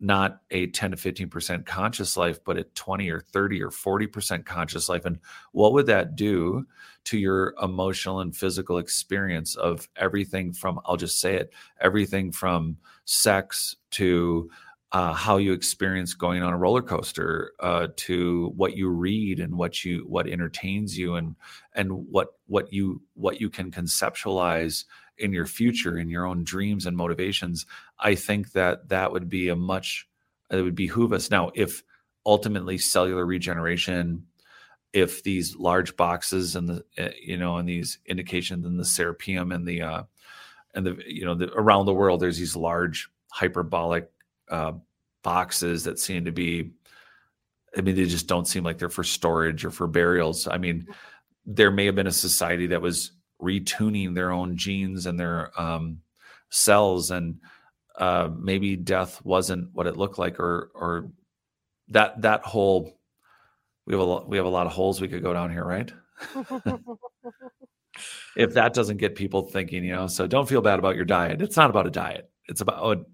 not 0.01 0.43
a 0.53 0.69
10 0.69 0.93
to 0.93 0.97
15% 0.97 1.67
conscious 1.67 2.17
life 2.17 2.39
but 2.45 2.57
a 2.57 2.63
20 2.63 3.11
or 3.11 3.21
30 3.21 3.61
or 3.61 3.71
40% 3.71 4.47
conscious 4.47 4.89
life? 4.89 5.05
And 5.05 5.19
what 5.51 5.73
would 5.73 5.87
that 5.87 6.15
do 6.15 6.65
to 7.03 7.19
your 7.19 7.53
emotional 7.61 8.21
and 8.21 8.35
physical 8.35 8.79
experience 8.79 9.57
of 9.57 9.89
everything 9.97 10.53
from 10.53 10.79
i'll 10.87 10.97
just 10.97 11.21
say 11.21 11.35
it 11.35 11.53
everything 11.81 12.31
from 12.31 12.77
sex 13.07 13.75
to 13.93 14.51
uh, 14.93 15.13
how 15.13 15.37
you 15.37 15.53
experience 15.53 16.15
going 16.15 16.43
on 16.43 16.53
a 16.53 16.57
roller 16.57 16.81
coaster 16.81 17.53
uh, 17.61 17.89
to 17.97 18.53
what 18.57 18.77
you 18.77 18.89
read 18.89 19.39
and 19.39 19.57
what 19.57 19.85
you 19.85 20.05
what 20.09 20.27
entertains 20.27 20.97
you 20.97 21.15
and 21.15 21.37
and 21.75 21.93
what 21.93 22.29
what 22.47 22.73
you 22.73 23.03
what 23.15 23.41
you 23.41 23.51
can 23.51 23.71
conceptualize 23.71 24.85
in 25.19 25.33
your 25.33 25.47
future 25.47 25.99
in 25.99 26.09
your 26.09 26.25
own 26.25 26.43
dreams 26.43 26.87
and 26.87 26.97
motivations 26.97 27.67
i 27.99 28.15
think 28.15 28.53
that 28.53 28.89
that 28.89 29.13
would 29.13 29.29
be 29.29 29.49
a 29.49 29.57
much 29.57 30.09
it 30.51 30.63
would 30.63 30.75
behoove 30.75 31.13
us. 31.13 31.31
Now 31.31 31.51
if 31.55 31.83
ultimately 32.27 32.79
cellular 32.79 33.25
regeneration 33.25 34.25
if 34.93 35.23
these 35.23 35.57
large 35.57 35.97
boxes 35.97 36.57
and 36.57 36.69
the 36.69 36.85
uh, 36.99 37.11
you 37.23 37.37
know 37.37 37.57
and 37.57 37.69
these 37.69 37.99
indications 38.07 38.67
in 38.67 38.77
the 38.77 38.85
serapeum 38.85 39.53
and 39.55 39.67
the 39.67 39.83
uh 39.83 40.03
and 40.75 40.87
the 40.87 40.99
you 41.07 41.25
know 41.25 41.35
the, 41.35 41.51
around 41.53 41.87
the 41.87 41.93
world 41.93 42.21
there's 42.21 42.39
these 42.39 42.57
large 42.57 43.09
hyperbolic 43.31 44.11
uh, 44.51 44.73
boxes 45.23 45.85
that 45.85 45.99
seem 45.99 46.25
to 46.25 46.33
be 46.33 46.71
i 47.77 47.81
mean 47.81 47.95
they 47.95 48.07
just 48.07 48.27
don't 48.27 48.49
seem 48.49 48.65
like 48.65 48.79
they're 48.79 48.89
for 48.89 49.05
storage 49.05 49.65
or 49.65 49.71
for 49.71 49.87
burials. 49.87 50.49
I 50.49 50.59
mean 50.59 50.87
there 51.47 51.71
may 51.71 51.87
have 51.87 51.95
been 51.95 52.07
a 52.07 52.13
society 52.13 52.67
that 52.69 52.83
was 52.83 53.13
retuning 53.43 54.15
their 54.15 54.31
own 54.31 54.57
genes 54.57 55.07
and 55.07 55.19
their 55.19 55.51
um, 55.61 56.01
cells 56.51 57.11
and 57.11 57.41
uh, 57.99 58.29
maybe 58.39 58.77
death 58.77 59.25
wasn't 59.25 59.69
what 59.73 59.87
it 59.87 59.97
looked 59.97 60.19
like 60.19 60.39
or 60.39 60.71
or 60.75 61.11
that 61.89 62.21
that 62.23 62.43
whole 62.43 62.99
we 63.87 63.95
have 63.95 64.01
a 64.01 64.05
lot, 64.05 64.29
we 64.29 64.37
have 64.37 64.47
a 64.47 64.51
lot 64.51 64.67
of 64.67 64.73
holes 64.73 65.01
we 65.01 65.09
could 65.09 65.23
go 65.23 65.33
down 65.33 65.51
here 65.51 65.65
right? 65.65 65.93
If 68.37 68.55
that 68.55 68.73
doesn't 68.73 68.99
get 68.99 69.17
people 69.17 69.43
thinking 69.43 69.83
you 69.85 69.93
know 69.93 70.07
so 70.07 70.27
don't 70.27 70.49
feel 70.49 70.61
bad 70.63 70.79
about 70.79 70.95
your 70.97 71.05
diet. 71.05 71.43
It's 71.43 71.57
not 71.57 71.71
about 71.71 71.87
a 71.87 71.91
diet. 71.91 72.31
It's 72.47 72.61
about 72.61 73.07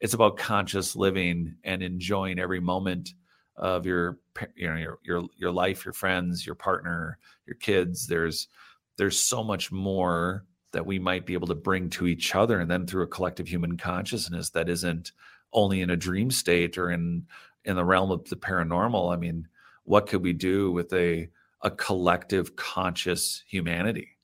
it's 0.00 0.14
about 0.14 0.36
conscious 0.36 0.96
living 0.96 1.54
and 1.64 1.82
enjoying 1.82 2.38
every 2.38 2.60
moment 2.60 3.14
of 3.56 3.84
your 3.84 4.18
you 4.54 4.68
know 4.68 4.76
your 4.76 4.98
your 5.04 5.24
your 5.36 5.52
life 5.52 5.84
your 5.84 5.92
friends 5.92 6.46
your 6.46 6.54
partner 6.54 7.18
your 7.46 7.56
kids. 7.56 8.06
There's 8.06 8.48
there's 8.96 9.18
so 9.18 9.44
much 9.44 9.70
more 9.70 10.44
that 10.72 10.86
we 10.86 10.98
might 10.98 11.26
be 11.26 11.34
able 11.34 11.48
to 11.48 11.54
bring 11.54 11.90
to 11.90 12.06
each 12.06 12.34
other 12.34 12.60
and 12.60 12.70
then 12.70 12.86
through 12.86 13.02
a 13.02 13.08
collective 13.08 13.48
human 13.48 13.76
consciousness 13.76 14.50
that 14.50 14.68
isn't 14.68 15.12
only 15.52 15.80
in 15.80 15.90
a 15.90 15.96
dream 15.96 16.30
state 16.30 16.78
or 16.78 16.90
in 16.90 17.26
in 17.64 17.76
the 17.76 17.84
realm 17.84 18.10
of 18.10 18.28
the 18.30 18.36
paranormal. 18.36 19.12
I 19.12 19.16
mean 19.16 19.46
what 19.84 20.06
could 20.06 20.22
we 20.22 20.32
do 20.32 20.72
with 20.72 20.92
a 20.94 21.28
a 21.62 21.70
collective 21.70 22.56
conscious 22.56 23.44
humanity? 23.46 24.16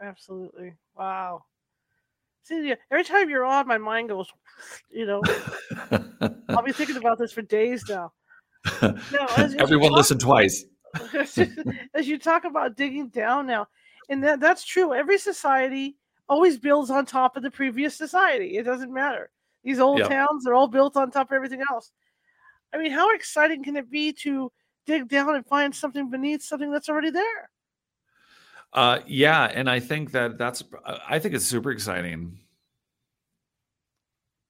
Absolutely. 0.00 0.72
Wow 0.96 1.44
See, 2.46 2.74
every 2.92 3.02
time 3.02 3.28
you're 3.28 3.44
on, 3.44 3.66
my 3.66 3.76
mind 3.76 4.08
goes, 4.08 4.32
you 4.90 5.04
know, 5.04 5.20
I'll 6.48 6.62
be 6.62 6.72
thinking 6.72 6.96
about 6.96 7.18
this 7.18 7.32
for 7.32 7.42
days 7.42 7.84
now. 7.88 8.12
now 8.80 9.26
as, 9.36 9.56
Everyone 9.56 9.90
talk, 9.90 9.96
listen 9.96 10.18
twice. 10.18 10.64
as 11.94 12.06
you 12.06 12.18
talk 12.18 12.44
about 12.44 12.76
digging 12.76 13.08
down 13.08 13.48
now, 13.48 13.66
and 14.08 14.22
that, 14.22 14.38
that's 14.38 14.64
true. 14.64 14.94
Every 14.94 15.18
society 15.18 15.96
always 16.28 16.56
builds 16.56 16.88
on 16.88 17.04
top 17.04 17.36
of 17.36 17.42
the 17.42 17.50
previous 17.50 17.96
society. 17.96 18.56
It 18.56 18.62
doesn't 18.62 18.92
matter. 18.94 19.30
These 19.64 19.80
old 19.80 19.98
yep. 19.98 20.08
towns 20.08 20.46
are 20.46 20.54
all 20.54 20.68
built 20.68 20.96
on 20.96 21.10
top 21.10 21.32
of 21.32 21.34
everything 21.34 21.62
else. 21.72 21.90
I 22.72 22.78
mean, 22.78 22.92
how 22.92 23.12
exciting 23.12 23.64
can 23.64 23.76
it 23.76 23.90
be 23.90 24.12
to 24.22 24.52
dig 24.86 25.08
down 25.08 25.34
and 25.34 25.44
find 25.44 25.74
something 25.74 26.10
beneath 26.10 26.42
something 26.42 26.70
that's 26.70 26.88
already 26.88 27.10
there? 27.10 27.50
Uh, 28.72 29.00
yeah, 29.06 29.44
and 29.44 29.70
I 29.70 29.80
think 29.80 30.12
that 30.12 30.38
that's 30.38 30.62
I 31.08 31.18
think 31.18 31.34
it's 31.34 31.46
super 31.46 31.70
exciting. 31.70 32.40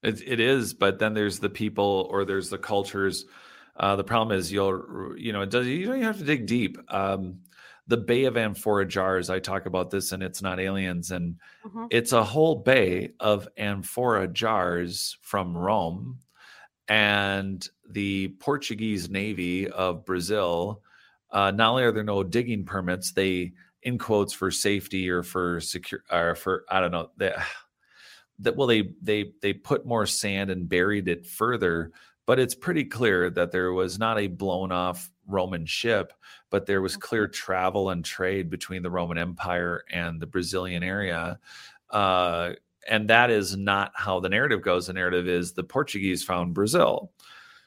It, 0.03 0.21
it 0.25 0.39
is, 0.39 0.73
but 0.73 0.99
then 0.99 1.13
there's 1.13 1.39
the 1.39 1.49
people 1.49 2.07
or 2.11 2.25
there's 2.25 2.49
the 2.49 2.57
cultures. 2.57 3.25
Uh, 3.75 3.95
the 3.95 4.03
problem 4.03 4.37
is 4.37 4.51
you'll 4.51 5.15
you 5.17 5.33
know 5.33 5.41
it 5.41 5.49
does 5.49 5.67
you 5.67 5.85
don't 5.85 6.01
have 6.01 6.17
to 6.17 6.23
dig 6.23 6.45
deep. 6.45 6.77
Um, 6.93 7.39
the 7.87 7.97
Bay 7.97 8.25
of 8.25 8.35
Amphora 8.35 8.85
jars, 8.85 9.29
I 9.29 9.39
talk 9.39 9.65
about 9.65 9.89
this, 9.89 10.11
and 10.11 10.21
it's 10.21 10.41
not 10.41 10.59
aliens, 10.59 11.11
and 11.11 11.37
mm-hmm. 11.65 11.85
it's 11.89 12.11
a 12.11 12.23
whole 12.23 12.55
bay 12.55 13.13
of 13.19 13.47
amphora 13.57 14.27
jars 14.27 15.17
from 15.21 15.55
Rome, 15.55 16.19
and 16.89 17.67
the 17.89 18.29
Portuguese 18.39 19.09
Navy 19.09 19.69
of 19.69 20.05
Brazil. 20.05 20.81
Uh, 21.31 21.51
not 21.51 21.71
only 21.71 21.83
are 21.83 21.91
there 21.91 22.03
no 22.03 22.23
digging 22.23 22.65
permits, 22.65 23.13
they 23.13 23.53
in 23.83 23.97
quotes 23.97 24.33
for 24.33 24.51
safety 24.51 25.09
or 25.09 25.23
for 25.23 25.59
secure 25.59 26.03
or 26.11 26.35
for 26.35 26.65
I 26.69 26.79
don't 26.79 26.91
know 26.91 27.11
that 27.17 27.45
that 28.39 28.55
well 28.55 28.67
they 28.67 28.91
they 29.01 29.31
they 29.41 29.53
put 29.53 29.85
more 29.85 30.05
sand 30.05 30.49
and 30.49 30.69
buried 30.69 31.07
it 31.07 31.25
further 31.25 31.91
but 32.25 32.39
it's 32.39 32.55
pretty 32.55 32.83
clear 32.83 33.29
that 33.29 33.51
there 33.51 33.71
was 33.71 33.97
not 33.97 34.19
a 34.19 34.27
blown 34.27 34.71
off 34.71 35.09
Roman 35.25 35.65
ship 35.65 36.13
but 36.49 36.65
there 36.65 36.81
was 36.81 36.95
clear 36.97 37.27
travel 37.27 37.89
and 37.89 38.05
trade 38.05 38.49
between 38.49 38.83
the 38.83 38.91
Roman 38.91 39.17
Empire 39.17 39.83
and 39.91 40.19
the 40.19 40.27
Brazilian 40.27 40.83
area 40.83 41.39
uh, 41.89 42.51
and 42.87 43.09
that 43.09 43.29
is 43.29 43.55
not 43.57 43.91
how 43.95 44.19
the 44.19 44.29
narrative 44.29 44.61
goes. 44.61 44.87
The 44.87 44.93
narrative 44.93 45.27
is 45.27 45.51
the 45.53 45.63
Portuguese 45.63 46.23
found 46.23 46.53
Brazil. 46.53 47.11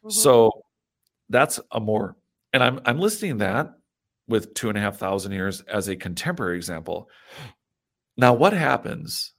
Mm-hmm. 0.01 0.11
so 0.11 0.65
that's 1.29 1.61
a 1.73 1.79
more 1.79 2.17
and 2.55 2.63
I'm 2.63 2.81
I'm 2.87 2.99
listing 2.99 3.39
that 3.39 3.75
with 4.31 4.55
two 4.55 4.69
and 4.69 4.79
a 4.79 4.81
half 4.81 4.97
thousand 4.97 5.33
years 5.33 5.61
as 5.63 5.89
a 5.89 5.97
contemporary 5.97 6.57
example. 6.57 7.11
Now, 8.17 8.33
what 8.33 8.53
happens 8.53 9.35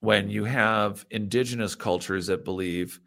when 0.00 0.28
you 0.28 0.44
have 0.44 1.06
indigenous 1.10 1.74
cultures 1.74 2.26
that 2.26 2.44
believe, 2.44 3.00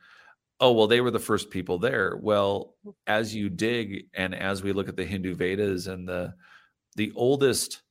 oh, 0.60 0.74
well, 0.74 0.88
they 0.88 1.00
were 1.00 1.12
the 1.12 1.20
first 1.20 1.52
people 1.52 1.78
there? 1.78 2.18
Well, 2.20 2.74
as 3.06 3.36
you 3.36 3.50
dig 3.50 4.06
and 4.16 4.34
as 4.34 4.64
we 4.64 4.74
look 4.74 4.90
at 4.90 4.98
the 4.98 5.06
Hindu 5.06 5.36
Vedas 5.36 5.88
and 5.88 6.08
the 6.08 6.34
the 6.96 7.12
oldest 7.16 7.84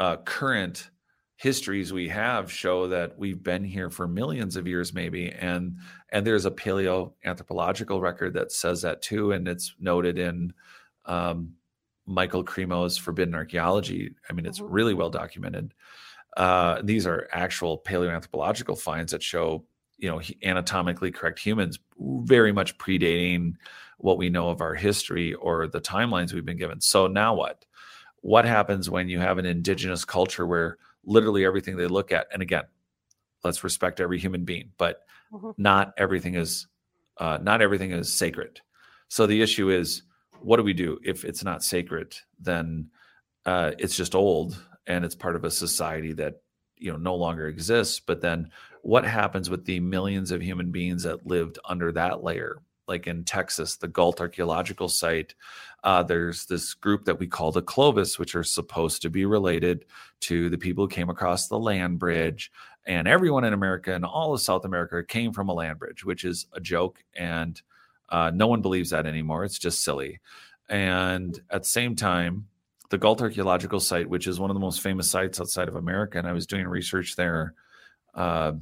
uh, 0.00 0.16
current 0.16 0.90
histories 1.36 1.92
we 1.92 2.08
have 2.08 2.50
show 2.50 2.88
that 2.88 3.16
we've 3.16 3.42
been 3.42 3.62
here 3.62 3.88
for 3.88 4.08
millions 4.08 4.56
of 4.56 4.66
years 4.66 4.92
maybe 4.92 5.30
and 5.30 5.74
and 6.10 6.26
there's 6.26 6.44
a 6.44 6.50
paleo 6.50 7.12
anthropological 7.24 7.98
record 7.98 8.34
that 8.34 8.52
says 8.52 8.82
that 8.82 9.00
too 9.00 9.32
and 9.32 9.48
it's 9.48 9.74
noted 9.78 10.18
in 10.18 10.52
um, 11.06 11.54
Michael 12.10 12.44
Cremo's 12.44 12.98
Forbidden 12.98 13.34
Archaeology. 13.34 14.14
I 14.28 14.32
mean, 14.32 14.46
it's 14.46 14.60
mm-hmm. 14.60 14.72
really 14.72 14.94
well 14.94 15.10
documented. 15.10 15.72
Uh, 16.36 16.80
these 16.82 17.06
are 17.06 17.28
actual 17.32 17.78
paleoanthropological 17.78 18.78
finds 18.78 19.12
that 19.12 19.22
show, 19.22 19.64
you 20.00 20.08
know 20.08 20.20
anatomically 20.42 21.12
correct 21.12 21.38
humans 21.38 21.78
very 21.98 22.52
much 22.52 22.76
predating 22.78 23.54
what 23.98 24.18
we 24.18 24.30
know 24.30 24.48
of 24.48 24.60
our 24.60 24.74
history 24.74 25.34
or 25.34 25.66
the 25.66 25.80
timelines 25.80 26.32
we've 26.32 26.44
been 26.44 26.56
given 26.56 26.80
so 26.80 27.06
now 27.06 27.34
what 27.34 27.64
what 28.22 28.44
happens 28.44 28.90
when 28.90 29.08
you 29.08 29.18
have 29.18 29.38
an 29.38 29.46
indigenous 29.46 30.04
culture 30.04 30.46
where 30.46 30.78
literally 31.04 31.44
everything 31.44 31.76
they 31.76 31.86
look 31.86 32.12
at 32.12 32.26
and 32.32 32.42
again 32.42 32.64
let's 33.44 33.62
respect 33.62 34.00
every 34.00 34.18
human 34.18 34.44
being 34.44 34.70
but 34.78 35.02
mm-hmm. 35.32 35.50
not 35.56 35.92
everything 35.96 36.34
is 36.34 36.66
uh, 37.18 37.38
not 37.42 37.60
everything 37.60 37.90
is 37.92 38.12
sacred 38.12 38.60
so 39.08 39.26
the 39.26 39.42
issue 39.42 39.70
is 39.70 40.02
what 40.42 40.56
do 40.56 40.62
we 40.62 40.72
do 40.72 40.98
if 41.04 41.24
it's 41.24 41.44
not 41.44 41.64
sacred? 41.64 42.14
Then 42.40 42.90
uh, 43.46 43.72
it's 43.78 43.96
just 43.96 44.14
old 44.14 44.60
and 44.86 45.04
it's 45.04 45.14
part 45.14 45.36
of 45.36 45.44
a 45.44 45.50
society 45.50 46.12
that 46.14 46.42
you 46.76 46.90
know 46.90 46.98
no 46.98 47.14
longer 47.14 47.48
exists. 47.48 48.00
But 48.00 48.20
then 48.20 48.50
what 48.82 49.04
happens 49.04 49.50
with 49.50 49.64
the 49.64 49.80
millions 49.80 50.30
of 50.30 50.42
human 50.42 50.70
beings 50.70 51.02
that 51.02 51.26
lived 51.26 51.58
under 51.64 51.92
that 51.92 52.22
layer? 52.22 52.62
Like 52.88 53.06
in 53.06 53.22
texas 53.22 53.76
the 53.76 53.86
gault 53.86 54.20
archaeological 54.20 54.88
site 54.88 55.36
uh, 55.84 56.02
there's 56.02 56.46
this 56.46 56.74
group 56.74 57.04
that 57.04 57.18
we 57.18 57.26
call 57.26 57.52
the 57.52 57.62
clovis 57.62 58.18
which 58.18 58.34
are 58.34 58.44
supposed 58.44 59.02
to 59.02 59.10
be 59.10 59.24
related 59.24 59.84
to 60.22 60.50
the 60.50 60.58
people 60.58 60.84
who 60.84 60.88
came 60.88 61.08
across 61.08 61.48
the 61.48 61.58
land 61.58 61.98
bridge. 61.98 62.50
And 62.86 63.06
everyone 63.06 63.44
in 63.44 63.52
america 63.52 63.94
and 63.94 64.04
all 64.04 64.34
of 64.34 64.40
south 64.40 64.64
america 64.64 65.04
came 65.04 65.32
from 65.32 65.48
a 65.48 65.54
land 65.54 65.78
bridge 65.78 66.04
which 66.04 66.24
is 66.24 66.46
a 66.52 66.60
joke. 66.60 67.04
And 67.14 67.60
uh, 68.10 68.30
no 68.34 68.46
one 68.46 68.62
believes 68.62 68.90
that 68.90 69.06
anymore 69.06 69.44
it's 69.44 69.58
just 69.58 69.82
silly 69.84 70.20
and 70.68 71.40
at 71.50 71.62
the 71.62 71.68
same 71.68 71.94
time 71.94 72.46
the 72.90 72.98
Gault 72.98 73.22
Archaeological 73.22 73.80
Site, 73.80 74.10
which 74.10 74.26
is 74.26 74.38
one 74.38 74.50
of 74.50 74.54
the 74.54 74.60
most 74.60 74.80
famous 74.80 75.08
sites 75.08 75.40
outside 75.40 75.68
of 75.68 75.76
America, 75.76 76.18
and 76.18 76.26
I 76.26 76.32
was 76.32 76.46
doing 76.46 76.66
research 76.66 77.16
there 77.16 77.54
uh, 78.14 78.52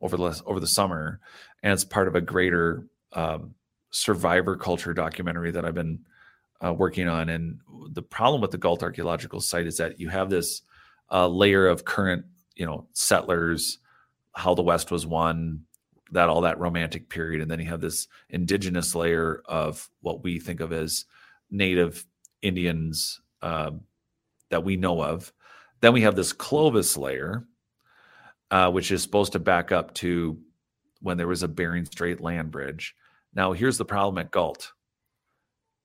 over 0.00 0.16
the 0.16 0.42
over 0.46 0.58
the 0.58 0.66
summer, 0.66 1.20
and 1.62 1.72
it's 1.72 1.84
part 1.84 2.08
of 2.08 2.14
a 2.14 2.22
greater 2.22 2.86
um, 3.12 3.54
survivor 3.90 4.56
culture 4.56 4.94
documentary 4.94 5.50
that 5.50 5.64
I've 5.64 5.74
been 5.74 6.00
uh, 6.64 6.72
working 6.72 7.06
on. 7.06 7.28
And 7.28 7.60
the 7.90 8.02
problem 8.02 8.40
with 8.40 8.50
the 8.50 8.58
Gault 8.58 8.82
Archaeological 8.82 9.40
Site 9.40 9.66
is 9.66 9.76
that 9.76 10.00
you 10.00 10.08
have 10.08 10.30
this 10.30 10.62
uh, 11.12 11.28
layer 11.28 11.66
of 11.66 11.84
current, 11.84 12.24
you 12.56 12.64
know, 12.64 12.86
settlers, 12.94 13.78
how 14.34 14.54
the 14.54 14.62
West 14.62 14.90
was 14.90 15.06
won, 15.06 15.64
that 16.12 16.28
all 16.28 16.42
that 16.42 16.58
romantic 16.58 17.08
period, 17.08 17.40
and 17.40 17.50
then 17.50 17.60
you 17.60 17.66
have 17.66 17.80
this 17.80 18.08
indigenous 18.28 18.94
layer 18.94 19.42
of 19.46 19.88
what 20.00 20.22
we 20.22 20.38
think 20.38 20.60
of 20.60 20.72
as 20.72 21.04
native 21.50 22.06
Indians 22.42 23.20
uh, 23.42 23.70
that 24.50 24.64
we 24.64 24.76
know 24.76 25.02
of. 25.02 25.32
Then 25.80 25.92
we 25.92 26.02
have 26.02 26.16
this 26.16 26.32
Clovis 26.32 26.96
layer, 26.96 27.46
uh, 28.50 28.70
which 28.70 28.90
is 28.90 29.02
supposed 29.02 29.32
to 29.32 29.38
back 29.38 29.72
up 29.72 29.94
to 29.94 30.38
when 31.00 31.16
there 31.16 31.28
was 31.28 31.42
a 31.42 31.48
Bering 31.48 31.84
Strait 31.84 32.20
land 32.20 32.50
bridge. 32.50 32.94
Now, 33.34 33.52
here's 33.52 33.78
the 33.78 33.84
problem 33.84 34.18
at 34.18 34.30
Gault 34.30 34.72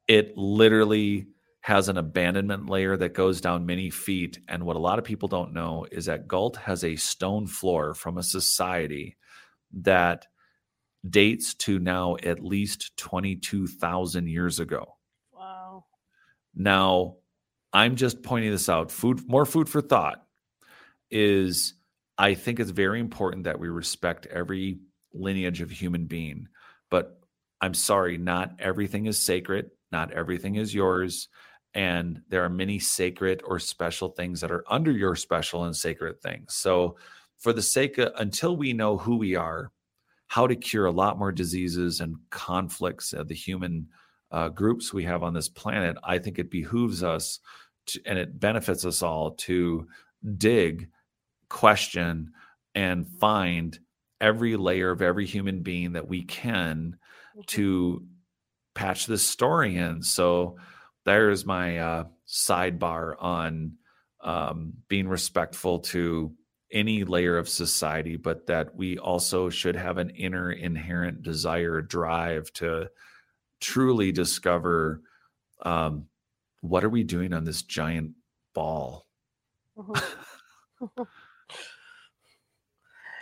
it 0.08 0.38
literally 0.38 1.28
has 1.62 1.90
an 1.90 1.98
abandonment 1.98 2.70
layer 2.70 2.96
that 2.96 3.16
goes 3.16 3.42
down 3.42 3.66
many 3.66 3.90
feet. 3.90 4.38
And 4.48 4.64
what 4.64 4.76
a 4.76 4.80
lot 4.80 5.00
of 5.00 5.06
people 5.06 5.28
don't 5.28 5.52
know 5.52 5.88
is 5.92 6.06
that 6.06 6.28
Gault 6.28 6.58
has 6.58 6.84
a 6.84 6.96
stone 6.96 7.48
floor 7.48 7.96
from 7.96 8.20
a 8.20 8.24
society 8.24 9.16
that 9.76 10.26
dates 11.08 11.54
to 11.54 11.80
now 11.80 12.18
at 12.24 12.44
least 12.44 12.98
22,000 12.98 14.28
years 14.28 14.60
ago. 14.60 14.98
Wow. 15.34 15.86
Now, 16.56 17.18
I'm 17.74 17.96
just 17.96 18.24
pointing 18.24 18.52
this 18.52 18.70
out. 18.70 18.92
Food, 18.92 19.28
more 19.28 19.46
food 19.46 19.70
for 19.70 19.82
thought 19.82 20.26
is 21.12 21.74
I 22.18 22.34
think 22.34 22.60
it's 22.60 22.72
very 22.72 23.00
important 23.00 23.44
that 23.44 23.60
we 23.60 23.68
respect 23.68 24.26
every 24.28 24.80
lineage 25.14 25.62
of 25.62 25.70
human 25.70 26.06
being. 26.06 26.48
But 26.90 27.20
I'm 27.62 27.74
sorry, 27.74 28.18
not 28.18 28.56
everything 28.60 29.06
is 29.06 29.24
sacred, 29.24 29.72
not 29.92 30.12
everything 30.12 30.56
is 30.56 30.74
yours. 30.74 31.28
And 31.74 32.22
there 32.30 32.46
are 32.46 32.50
many 32.50 32.80
sacred 32.80 33.42
or 33.46 33.60
special 33.60 34.10
things 34.10 34.42
that 34.42 34.52
are 34.52 34.64
under 34.70 34.92
your 34.92 35.16
special 35.16 35.66
and 35.66 35.76
sacred 35.76 36.22
things. 36.22 36.56
So, 36.56 36.96
for 37.38 37.54
the 37.54 37.62
sake 37.62 37.98
of 37.98 38.12
until 38.18 38.56
we 38.56 38.74
know 38.74 38.98
who 38.98 39.18
we 39.18 39.36
are, 39.36 39.72
how 40.28 40.48
to 40.48 40.56
cure 40.56 40.86
a 40.86 40.92
lot 40.92 41.20
more 41.20 41.32
diseases 41.32 42.00
and 42.00 42.16
conflicts 42.30 43.14
of 43.14 43.28
the 43.28 43.36
human 43.36 43.88
uh, 44.32 44.50
groups 44.50 44.94
we 44.94 45.04
have 45.04 45.24
on 45.24 45.34
this 45.34 45.50
planet, 45.50 45.98
I 46.04 46.18
think 46.20 46.40
it 46.40 46.50
behooves 46.52 47.04
us 47.04 47.40
to, 47.88 48.02
and 48.06 48.18
it 48.18 48.40
benefits 48.40 48.86
us 48.86 49.04
all 49.04 49.32
to 49.32 49.88
dig, 50.38 50.90
question, 51.50 52.34
and 52.74 53.08
find 53.08 53.78
every 54.20 54.56
layer 54.56 54.92
of 54.92 55.02
every 55.02 55.26
human 55.26 55.62
being 55.62 55.94
that 55.94 56.08
we 56.08 56.24
can 56.24 56.98
mm-hmm. 57.32 57.42
to 57.48 58.04
patch 58.74 59.06
this 59.06 59.26
story 59.26 59.78
in. 59.78 60.02
So 60.02 60.58
there's 61.06 61.46
my 61.46 61.78
uh, 61.78 62.04
sidebar 62.28 63.16
on 63.20 63.74
um, 64.22 64.74
being 64.88 65.08
respectful 65.08 65.80
to 65.80 66.34
any 66.76 67.06
layer 67.06 67.38
of 67.38 67.48
society, 67.48 68.18
but 68.18 68.46
that 68.48 68.76
we 68.76 68.98
also 69.00 69.50
should 69.50 69.78
have 69.78 69.98
an 69.98 70.10
inner 70.12 70.52
inherent 70.52 71.24
desire, 71.24 71.82
drive 71.82 72.52
to 72.54 72.90
truly 73.62 74.12
discover 74.12 75.02
um, 75.64 76.06
what 76.62 76.84
are 76.84 76.90
we 76.90 77.04
doing 77.04 77.34
on 77.34 77.46
this 77.46 77.64
giant 77.64 78.12
ball? 78.54 79.08
Mm-hmm. 79.78 81.04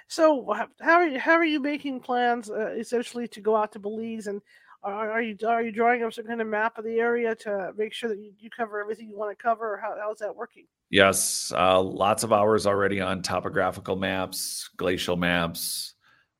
so 0.07 0.53
how 0.81 0.95
are 0.95 1.07
you, 1.07 1.19
how 1.19 1.33
are 1.33 1.45
you 1.45 1.59
making 1.59 1.99
plans 1.99 2.49
uh, 2.49 2.71
essentially 2.71 3.27
to 3.27 3.39
go 3.39 3.55
out 3.55 3.71
to 3.73 3.79
Belize 3.79 4.25
and 4.27 4.41
are, 4.83 5.11
are, 5.11 5.21
you 5.21 5.37
are 5.47 5.61
you 5.61 5.71
drawing 5.71 6.03
up 6.03 6.13
some 6.13 6.25
kind 6.25 6.41
of 6.41 6.47
map 6.47 6.77
of 6.77 6.83
the 6.83 6.99
area 6.99 7.35
to 7.35 7.71
make 7.77 7.93
sure 7.93 8.09
that 8.09 8.17
you, 8.17 8.33
you 8.39 8.49
cover 8.49 8.81
everything 8.81 9.07
you 9.07 9.17
want 9.17 9.37
to 9.37 9.41
cover? 9.41 9.75
Or 9.75 9.77
how, 9.77 9.95
how's 9.97 10.19
that 10.19 10.35
working? 10.35 10.65
Yes, 10.93 11.51
uh, 11.57 11.81
lots 11.81 12.23
of 12.23 12.31
hours 12.31 12.67
already 12.67 13.01
on 13.01 13.23
topographical 13.23 13.95
maps, 13.95 14.69
glacial 14.77 15.17
maps, 15.17 15.95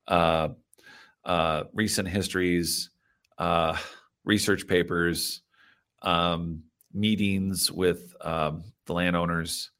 uh, 0.08 0.50
uh 1.26 1.64
recent 1.74 2.08
histories, 2.08 2.92
uh, 3.40 3.76
research 4.26 4.68
papers. 4.68 5.42
Um, 6.04 6.66
meetings 6.94 7.72
with 7.72 8.14
um, 8.22 8.64
the 8.86 8.94
landowners. 8.94 9.72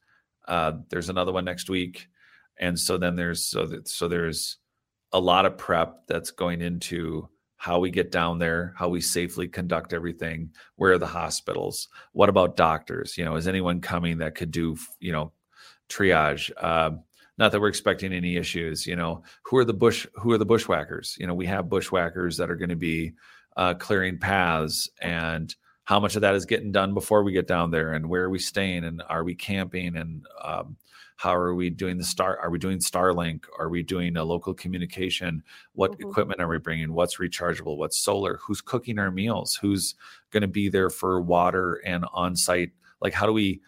Uh, 0.48 0.72
there's 0.90 1.10
another 1.10 1.32
one 1.32 1.46
next 1.46 1.70
week, 1.70 2.08
and 2.58 2.80
so 2.80 2.98
then 2.98 3.16
there's 3.16 3.46
so 3.46 3.70
so 3.86 4.08
there's 4.08 4.58
a 5.12 5.20
lot 5.20 5.46
of 5.46 5.56
prep 5.56 6.08
that's 6.08 6.32
going 6.32 6.62
into 6.62 7.30
how 7.64 7.80
we 7.80 7.90
get 7.90 8.12
down 8.12 8.40
there, 8.40 8.74
how 8.76 8.90
we 8.90 9.00
safely 9.00 9.48
conduct 9.48 9.94
everything. 9.94 10.50
Where 10.76 10.92
are 10.92 10.98
the 10.98 11.06
hospitals? 11.06 11.88
What 12.12 12.28
about 12.28 12.58
doctors? 12.58 13.18
You 13.18 13.24
know, 13.24 13.38
is 13.38 13.48
anyone 13.48 13.80
coming 13.80 14.18
that 14.18 14.36
could 14.36 14.52
do 14.52 14.76
you 15.00 15.14
know 15.14 15.32
triage? 15.88 16.52
Uh, 16.58 16.98
not 17.38 17.54
that 17.54 17.62
we're 17.62 17.70
expecting 17.70 18.12
any 18.12 18.36
issues. 18.36 18.86
You 18.86 18.98
know, 18.98 19.24
who 19.44 19.56
are 19.56 19.64
the 19.64 19.74
bush? 19.74 20.06
Who 20.16 20.34
are 20.34 20.38
the 20.38 20.46
bushwhackers? 20.46 21.16
You 21.18 21.26
know, 21.26 21.34
we 21.34 21.46
have 21.46 21.70
bushwhackers 21.70 22.36
that 22.36 22.52
are 22.52 22.58
going 22.58 22.68
to 22.68 22.76
be 22.76 23.14
uh, 23.56 23.76
clearing 23.76 24.20
paths 24.20 24.90
and 25.02 25.56
how 25.86 26.02
much 26.02 26.16
of 26.18 26.22
that 26.22 26.36
is 26.36 26.46
getting 26.46 26.74
done 26.74 26.94
before 26.94 27.24
we 27.24 27.32
get 27.32 27.48
down 27.48 27.72
there 27.72 27.94
and 27.94 28.10
where 28.10 28.24
are 28.24 28.30
we 28.30 28.40
staying 28.40 28.84
and 28.84 29.02
are 29.08 29.24
we 29.24 29.36
camping 29.36 29.96
and 29.96 30.26
um, 30.44 30.76
how 31.16 31.36
are 31.36 31.54
we 31.54 31.70
doing 31.70 31.98
the 31.98 32.04
star 32.04 32.38
are 32.40 32.50
we 32.50 32.60
doing 32.60 32.80
starlink? 32.80 33.46
Are 33.60 33.70
we 33.70 33.84
doing 33.84 34.18
a 34.18 34.24
local 34.24 34.54
communication? 34.54 35.44
What 35.74 35.94
mm-hmm. 35.94 36.10
equipment 36.10 36.42
are 36.42 36.48
we 36.48 36.58
bringing? 36.58 36.94
What's 36.94 37.18
rechargeable? 37.18 37.78
What's 37.78 37.98
solar? 37.98 38.40
Who's 38.46 38.62
cooking 38.62 39.00
our 39.00 39.12
meals? 39.12 39.56
Who's 39.56 39.96
going 40.32 40.42
to 40.42 40.48
be 40.48 40.70
there 40.70 40.90
for 40.90 41.22
water 41.22 41.82
and 41.86 42.06
on 42.14 42.36
site 42.36 42.72
like 43.02 43.14
how 43.14 43.26
do 43.28 43.34
we 43.34 43.62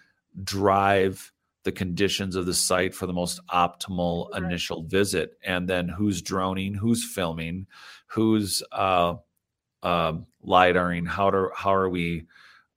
drive 0.43 1.31
the 1.63 1.71
conditions 1.71 2.35
of 2.35 2.45
the 2.45 2.53
site 2.53 2.93
for 2.93 3.05
the 3.07 3.13
most 3.13 3.39
optimal 3.47 4.31
right. 4.31 4.41
initial 4.41 4.83
visit? 4.83 5.37
And 5.43 5.67
then 5.67 5.89
who's 5.89 6.21
droning? 6.21 6.73
Who's 6.73 7.03
filming? 7.03 7.67
Who's 8.07 8.63
uh, 8.71 9.15
um, 9.83 10.25
lidaring? 10.41 11.05
How 11.05 11.29
do 11.29 11.49
how 11.53 11.73
are 11.73 11.89
we 11.89 12.25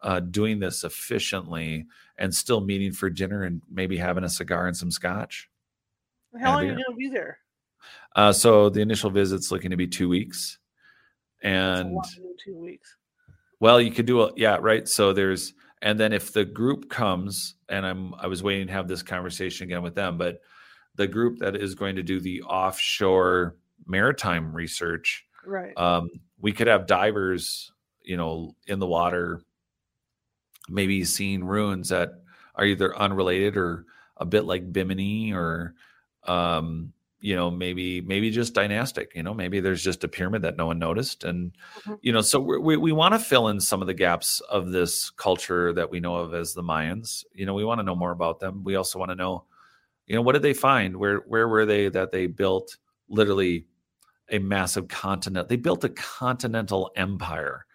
uh, 0.03 0.21
doing 0.21 0.59
this 0.59 0.85
efficiently 0.85 1.87
and 2.19 2.35
still 2.35 2.61
meeting 2.61 2.93
for 2.93 3.11
dinner 3.11 3.45
and 3.45 3.63
maybe 3.71 3.97
having 3.97 4.25
a 4.25 4.29
cigar 4.29 4.67
and 4.67 4.77
some 4.77 4.91
scotch? 4.91 5.49
How 6.41 6.55
long 6.55 6.61
are 6.61 6.65
you 6.65 6.73
going 6.73 6.85
to 6.91 6.97
be 6.97 7.09
there? 7.09 7.39
Uh, 8.15 8.33
so 8.33 8.69
the 8.69 8.81
initial 8.81 9.11
visit's 9.11 9.51
looking 9.51 9.71
to 9.71 9.77
be 9.77 9.87
two 9.87 10.09
weeks, 10.09 10.59
and 11.43 11.97
two 12.45 12.57
weeks. 12.57 12.97
Well, 13.61 13.81
you 13.81 13.91
could 13.91 14.07
do 14.07 14.23
a 14.23 14.33
yeah, 14.37 14.59
right. 14.61 14.89
So 14.89 15.13
there's 15.13 15.55
and 15.83 15.99
then 15.99 16.13
if 16.13 16.33
the 16.33 16.45
group 16.45 16.91
comes, 16.91 17.55
and 17.69 17.87
I'm 17.87 18.15
I 18.15 18.27
was 18.27 18.43
waiting 18.43 18.67
to 18.67 18.73
have 18.73 18.89
this 18.89 19.03
conversation 19.03 19.65
again 19.65 19.83
with 19.83 19.95
them, 19.95 20.19
but 20.19 20.41
the 20.97 21.07
group 21.07 21.39
that 21.39 21.57
is 21.57 21.75
going 21.75 21.97
to 21.97 22.03
do 22.03 22.21
the 22.21 22.43
offshore 22.43 23.57
maritime 23.87 24.53
research, 24.53 25.25
right? 25.47 25.77
Um, 25.77 26.11
we 26.41 26.53
could 26.53 26.67
have 26.67 26.87
divers, 26.87 27.73
you 28.03 28.17
know, 28.17 28.55
in 28.67 28.79
the 28.79 28.87
water, 28.87 29.43
maybe 30.69 31.05
seeing 31.05 31.45
ruins 31.45 31.89
that 31.89 32.11
are 32.55 32.65
either 32.65 32.97
unrelated 32.97 33.57
or 33.57 33.85
a 34.17 34.27
bit 34.27 34.45
like 34.45 34.73
Bimini 34.73 35.33
or 35.33 35.75
um, 36.25 36.93
you 37.21 37.35
know 37.35 37.51
maybe 37.51 38.01
maybe 38.01 38.31
just 38.31 38.55
dynastic 38.55 39.13
you 39.15 39.23
know 39.23 39.35
maybe 39.35 39.59
there's 39.59 39.83
just 39.83 40.05
a 40.05 40.09
pyramid 40.09 40.43
that 40.43 40.57
no 40.57 40.67
one 40.67 40.79
noticed. 40.79 41.25
And 41.25 41.53
mm-hmm. 41.81 41.95
you 42.03 42.13
know 42.13 42.21
so 42.21 42.41
we 42.41 42.77
we 42.77 42.93
want 42.93 43.15
to 43.15 43.19
fill 43.19 43.49
in 43.49 43.61
some 43.61 43.81
of 43.81 43.87
the 43.87 43.95
gaps 43.95 44.41
of 44.41 44.71
this 44.71 45.11
culture 45.11 45.73
that 45.73 45.91
we 45.91 46.01
know 46.01 46.17
of 46.17 46.35
as 46.35 46.55
the 46.55 46.63
mayans. 46.63 47.25
You 47.33 47.47
know 47.47 47.55
we 47.55 47.65
want 47.65 47.79
to 47.81 47.85
know 47.85 47.97
more 47.97 48.13
about 48.13 48.41
them. 48.41 48.63
We 48.65 48.77
also 48.77 48.99
want 48.99 49.11
to 49.11 49.17
know 49.17 49.45
you 50.07 50.17
know 50.17 50.23
what 50.23 50.33
did 50.33 50.43
they 50.43 50.55
find? 50.55 50.97
Where 50.97 51.19
where 51.19 51.49
were 51.49 51.67
they 51.67 51.89
that 51.89 52.11
they 52.11 52.27
built 52.27 52.77
literally 53.09 53.67
a 54.31 54.39
massive 54.39 54.89
continent? 54.89 55.49
They 55.49 55.57
built 55.57 55.85
a 55.85 55.91
continental 55.91 56.91
empire 56.97 57.67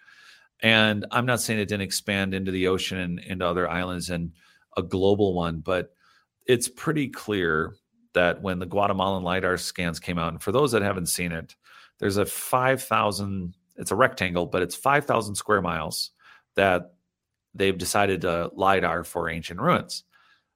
and 0.63 1.05
i'm 1.11 1.25
not 1.25 1.39
saying 1.39 1.59
it 1.59 1.67
didn't 1.67 1.83
expand 1.83 2.33
into 2.33 2.51
the 2.51 2.67
ocean 2.67 2.97
and 2.97 3.19
into 3.19 3.45
other 3.45 3.69
islands 3.69 4.09
and 4.09 4.31
a 4.77 4.81
global 4.81 5.35
one 5.35 5.59
but 5.59 5.93
it's 6.47 6.67
pretty 6.67 7.07
clear 7.07 7.75
that 8.13 8.41
when 8.41 8.59
the 8.59 8.65
Guatemalan 8.65 9.23
LiDAR 9.23 9.57
scans 9.57 9.99
came 9.99 10.17
out, 10.17 10.33
and 10.33 10.41
for 10.41 10.51
those 10.51 10.71
that 10.71 10.81
haven't 10.81 11.07
seen 11.07 11.31
it, 11.31 11.55
there's 11.99 12.17
a 12.17 12.25
5,000, 12.25 13.55
it's 13.77 13.91
a 13.91 13.95
rectangle, 13.95 14.45
but 14.45 14.61
it's 14.61 14.75
5,000 14.75 15.35
square 15.35 15.61
miles 15.61 16.11
that 16.55 16.93
they've 17.53 17.77
decided 17.77 18.21
to 18.21 18.51
LiDAR 18.55 19.03
for 19.03 19.29
ancient 19.29 19.59
ruins. 19.59 20.03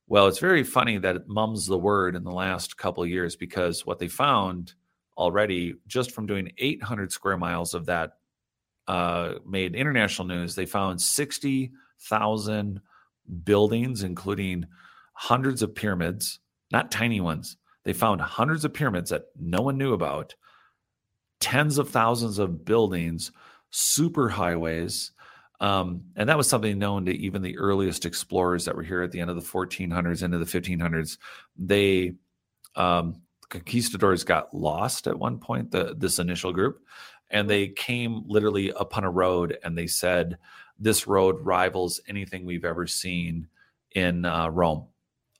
Well, 0.07 0.27
it's 0.27 0.39
very 0.39 0.63
funny 0.63 0.97
that 0.99 1.15
it 1.15 1.27
mums 1.27 1.65
the 1.65 1.77
word 1.77 2.15
in 2.15 2.23
the 2.23 2.31
last 2.31 2.77
couple 2.77 3.05
years 3.05 3.35
because 3.35 3.85
what 3.85 3.99
they 3.99 4.07
found 4.07 4.73
already, 5.17 5.75
just 5.87 6.11
from 6.11 6.27
doing 6.27 6.51
800 6.57 7.11
square 7.11 7.37
miles 7.37 7.73
of 7.73 7.87
that, 7.87 8.13
uh, 8.87 9.35
made 9.45 9.75
international 9.75 10.27
news. 10.27 10.55
They 10.55 10.65
found 10.65 11.01
60,000 11.01 12.81
buildings, 13.43 14.03
including 14.03 14.65
hundreds 15.13 15.61
of 15.61 15.75
pyramids, 15.75 16.39
not 16.71 16.91
tiny 16.91 17.19
ones. 17.19 17.57
They 17.83 17.93
found 17.93 18.21
hundreds 18.21 18.65
of 18.65 18.73
pyramids 18.73 19.09
that 19.09 19.25
no 19.39 19.61
one 19.61 19.77
knew 19.77 19.93
about, 19.93 20.35
tens 21.39 21.77
of 21.77 21.89
thousands 21.89 22.39
of 22.39 22.65
buildings, 22.65 23.31
super 23.69 24.29
highways. 24.29 25.11
Um, 25.59 26.03
and 26.15 26.29
that 26.29 26.37
was 26.37 26.47
something 26.47 26.77
known 26.77 27.05
to 27.05 27.15
even 27.15 27.41
the 27.41 27.57
earliest 27.57 28.05
explorers 28.05 28.65
that 28.65 28.75
were 28.75 28.83
here 28.83 29.01
at 29.01 29.11
the 29.11 29.19
end 29.19 29.29
of 29.29 29.35
the 29.35 29.41
1400s 29.41 30.21
into 30.21 30.37
the 30.37 30.45
1500s. 30.45 31.17
They, 31.57 32.13
um, 32.75 33.21
conquistadors 33.49 34.23
got 34.23 34.53
lost 34.53 35.07
at 35.07 35.17
one 35.17 35.39
point, 35.39 35.71
the, 35.71 35.95
this 35.97 36.19
initial 36.19 36.53
group, 36.53 36.79
and 37.29 37.49
they 37.49 37.67
came 37.69 38.23
literally 38.27 38.69
upon 38.75 39.03
a 39.03 39.09
road 39.11 39.57
and 39.63 39.77
they 39.77 39.87
said, 39.87 40.37
This 40.79 41.07
road 41.07 41.37
rivals 41.41 41.99
anything 42.07 42.45
we've 42.45 42.65
ever 42.65 42.87
seen 42.87 43.47
in 43.91 44.25
uh, 44.25 44.49
Rome 44.49 44.87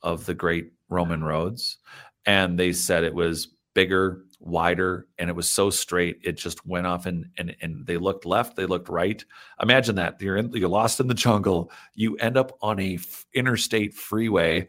of 0.01 0.25
the 0.25 0.33
great 0.33 0.71
Roman 0.89 1.23
roads. 1.23 1.77
And 2.25 2.59
they 2.59 2.73
said 2.73 3.03
it 3.03 3.13
was 3.13 3.47
bigger, 3.73 4.23
wider, 4.39 5.07
and 5.17 5.29
it 5.29 5.35
was 5.35 5.49
so 5.49 5.69
straight, 5.69 6.19
it 6.23 6.33
just 6.33 6.65
went 6.65 6.87
off 6.87 7.05
and 7.05 7.27
and, 7.37 7.55
and 7.61 7.85
they 7.85 7.97
looked 7.97 8.25
left, 8.25 8.55
they 8.55 8.65
looked 8.65 8.89
right. 8.89 9.23
Imagine 9.61 9.95
that. 9.95 10.21
You're 10.21 10.37
in, 10.37 10.51
you're 10.51 10.69
lost 10.69 10.99
in 10.99 11.07
the 11.07 11.13
jungle. 11.13 11.71
You 11.93 12.15
end 12.17 12.37
up 12.37 12.57
on 12.61 12.79
a 12.79 12.95
f- 12.95 13.25
interstate 13.33 13.93
freeway 13.93 14.67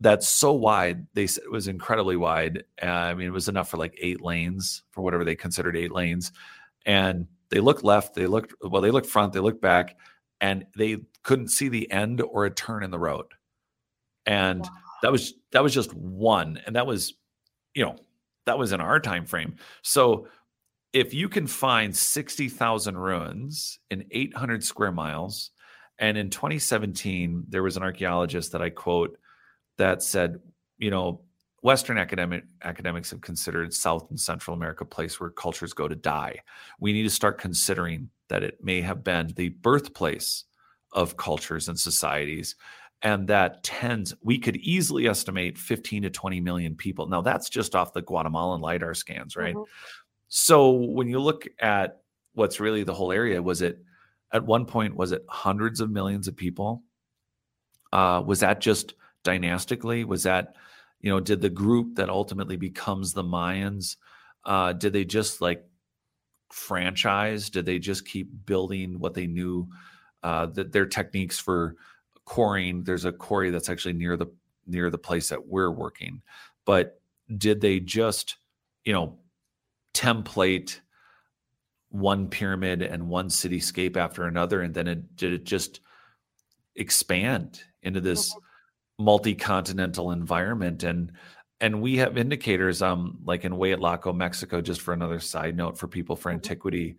that's 0.00 0.28
so 0.28 0.52
wide. 0.52 1.06
They 1.14 1.26
said 1.26 1.44
it 1.44 1.50
was 1.50 1.68
incredibly 1.68 2.16
wide. 2.16 2.64
Uh, 2.82 2.86
I 2.86 3.14
mean, 3.14 3.26
it 3.26 3.32
was 3.32 3.48
enough 3.48 3.70
for 3.70 3.76
like 3.76 3.96
eight 4.00 4.20
lanes 4.20 4.82
for 4.90 5.02
whatever 5.02 5.24
they 5.24 5.36
considered 5.36 5.76
eight 5.76 5.92
lanes. 5.92 6.32
And 6.84 7.26
they 7.50 7.60
looked 7.60 7.84
left, 7.84 8.14
they 8.14 8.26
looked 8.26 8.54
well, 8.62 8.82
they 8.82 8.90
looked 8.90 9.06
front, 9.06 9.32
they 9.32 9.40
looked 9.40 9.62
back, 9.62 9.96
and 10.40 10.66
they 10.76 10.98
couldn't 11.22 11.48
see 11.48 11.68
the 11.68 11.90
end 11.90 12.20
or 12.20 12.44
a 12.44 12.50
turn 12.50 12.82
in 12.82 12.90
the 12.90 12.98
road. 12.98 13.26
And 14.26 14.62
wow 14.62 14.70
that 15.02 15.12
was 15.12 15.34
that 15.52 15.62
was 15.62 15.74
just 15.74 15.94
one 15.94 16.60
and 16.66 16.76
that 16.76 16.86
was 16.86 17.14
you 17.74 17.84
know 17.84 17.96
that 18.46 18.58
was 18.58 18.72
in 18.72 18.80
our 18.80 19.00
time 19.00 19.26
frame 19.26 19.56
so 19.82 20.26
if 20.92 21.12
you 21.12 21.28
can 21.28 21.46
find 21.46 21.94
60,000 21.94 22.96
ruins 22.96 23.78
in 23.90 24.04
800 24.10 24.64
square 24.64 24.92
miles 24.92 25.50
and 25.98 26.16
in 26.16 26.30
2017 26.30 27.44
there 27.48 27.62
was 27.62 27.76
an 27.76 27.82
archaeologist 27.82 28.52
that 28.52 28.62
I 28.62 28.70
quote 28.70 29.18
that 29.78 30.02
said 30.02 30.40
you 30.78 30.90
know 30.90 31.22
western 31.62 31.98
academic 31.98 32.44
academics 32.62 33.10
have 33.10 33.20
considered 33.20 33.72
south 33.72 34.08
and 34.10 34.20
central 34.20 34.54
america 34.54 34.84
a 34.84 34.86
place 34.86 35.18
where 35.18 35.30
cultures 35.30 35.72
go 35.72 35.88
to 35.88 35.94
die. 35.94 36.40
We 36.80 36.92
need 36.92 37.04
to 37.04 37.10
start 37.10 37.38
considering 37.38 38.10
that 38.28 38.42
it 38.42 38.62
may 38.62 38.80
have 38.80 39.04
been 39.04 39.32
the 39.36 39.50
birthplace 39.50 40.44
of 40.92 41.16
cultures 41.16 41.68
and 41.68 41.78
societies 41.78 42.56
and 43.02 43.28
that 43.28 43.62
tends 43.62 44.14
we 44.22 44.38
could 44.38 44.56
easily 44.56 45.06
estimate 45.06 45.58
15 45.58 46.04
to 46.04 46.10
20 46.10 46.40
million 46.40 46.74
people. 46.74 47.06
Now 47.06 47.20
that's 47.20 47.48
just 47.48 47.74
off 47.74 47.92
the 47.92 48.02
guatemalan 48.02 48.60
lidar 48.60 48.94
scans 48.94 49.36
right? 49.36 49.54
Mm-hmm. 49.54 49.70
so 50.28 50.70
when 50.72 51.08
you 51.08 51.20
look 51.20 51.46
at 51.58 52.00
what's 52.34 52.60
really 52.60 52.84
the 52.84 52.94
whole 52.94 53.12
area 53.12 53.42
was 53.42 53.62
it 53.62 53.78
at 54.32 54.44
one 54.44 54.66
point 54.66 54.94
was 54.96 55.12
it 55.12 55.24
hundreds 55.28 55.80
of 55.80 55.90
millions 55.90 56.28
of 56.28 56.36
people? 56.36 56.82
Uh, 57.92 58.22
was 58.24 58.40
that 58.40 58.60
just 58.60 58.94
dynastically? 59.26 60.04
Was 60.04 60.22
that 60.22 60.54
you 61.00 61.10
know 61.10 61.20
did 61.20 61.40
the 61.40 61.50
group 61.50 61.96
that 61.96 62.08
ultimately 62.08 62.56
becomes 62.56 63.12
the 63.12 63.24
mayans 63.24 63.96
uh, 64.46 64.72
did 64.72 64.92
they 64.92 65.04
just 65.04 65.40
like 65.40 65.66
franchise? 66.50 67.50
Did 67.50 67.66
they 67.66 67.80
just 67.80 68.06
keep 68.06 68.28
building 68.46 69.00
what 69.00 69.14
they 69.14 69.26
knew 69.26 69.68
uh, 70.22 70.46
that 70.46 70.72
their 70.72 70.86
techniques 70.86 71.38
for 71.38 71.76
quarrying 72.24 72.82
there's 72.82 73.04
a 73.04 73.12
quarry 73.12 73.50
that's 73.50 73.68
actually 73.68 73.92
near 73.92 74.16
the 74.16 74.26
near 74.66 74.90
the 74.90 74.98
place 74.98 75.28
that 75.28 75.46
we're 75.46 75.70
working. 75.70 76.22
But 76.64 77.00
did 77.36 77.60
they 77.60 77.80
just 77.80 78.36
you 78.84 78.92
know 78.92 79.18
template 79.94 80.80
one 81.90 82.28
pyramid 82.28 82.82
and 82.82 83.08
one 83.08 83.28
cityscape 83.28 83.96
after 83.96 84.24
another 84.24 84.60
and 84.60 84.74
then 84.74 84.86
it 84.86 85.16
did 85.16 85.32
it 85.32 85.44
just 85.44 85.80
expand 86.74 87.62
into 87.82 88.00
this 88.00 88.30
mm-hmm. 88.30 88.45
Multi-continental 88.98 90.10
environment 90.10 90.82
and 90.82 91.12
and 91.60 91.80
we 91.80 91.96
have 91.96 92.18
indicators 92.18 92.82
um 92.82 93.18
like 93.24 93.44
in 93.44 93.52
Hueyatlaco, 93.52 94.14
Mexico 94.14 94.60
just 94.60 94.80
for 94.80 94.94
another 94.94 95.20
side 95.20 95.56
note 95.56 95.78
for 95.78 95.88
people 95.88 96.16
for 96.16 96.30
mm-hmm. 96.30 96.36
antiquity 96.36 96.96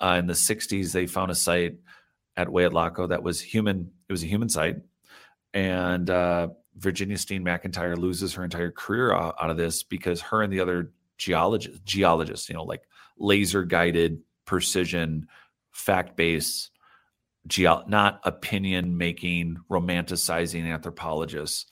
uh, 0.00 0.16
in 0.18 0.26
the 0.26 0.34
60s 0.34 0.92
they 0.92 1.06
found 1.06 1.30
a 1.30 1.34
site 1.34 1.76
at 2.38 2.46
Hueyatlaco 2.46 3.08
that 3.08 3.22
was 3.22 3.40
human. 3.40 3.90
It 4.08 4.12
was 4.12 4.22
a 4.22 4.26
human 4.26 4.48
site, 4.48 4.76
and 5.52 6.08
uh, 6.08 6.48
Virginia 6.76 7.18
Steen 7.18 7.44
McIntyre 7.44 7.98
loses 7.98 8.32
her 8.34 8.44
entire 8.44 8.70
career 8.70 9.12
out, 9.12 9.34
out 9.40 9.50
of 9.50 9.56
this 9.56 9.82
because 9.82 10.20
her 10.22 10.42
and 10.42 10.52
the 10.52 10.60
other 10.60 10.92
geologists, 11.18 11.80
geologists, 11.84 12.48
you 12.48 12.54
know, 12.54 12.62
like 12.62 12.82
laser 13.18 13.64
guided 13.64 14.20
precision, 14.44 15.26
fact 15.72 16.16
based, 16.16 16.70
not 17.88 18.20
opinion 18.24 18.96
making, 18.96 19.56
romanticizing 19.70 20.64
anthropologists, 20.64 21.66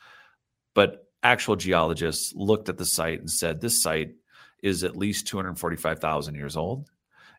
but 0.75 1.07
actual 1.23 1.57
geologists 1.57 2.33
looked 2.35 2.69
at 2.69 2.77
the 2.77 2.85
site 2.85 3.21
and 3.21 3.31
said 3.31 3.61
this 3.61 3.83
site 3.83 4.15
is 4.63 4.85
at 4.85 4.97
least 4.97 5.27
245,000 5.27 6.35
years 6.35 6.57
old 6.57 6.91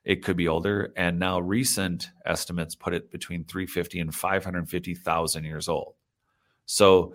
it 0.08 0.24
could 0.24 0.38
be 0.38 0.48
older. 0.48 0.94
And 0.96 1.20
now 1.20 1.42
recent 1.42 2.12
estimates 2.26 2.76
put 2.76 2.94
it 2.94 3.12
between 3.12 3.44
350 3.44 4.00
and 4.00 4.16
550,000 4.16 5.44
years 5.44 5.68
old. 5.68 5.96
So 6.66 7.14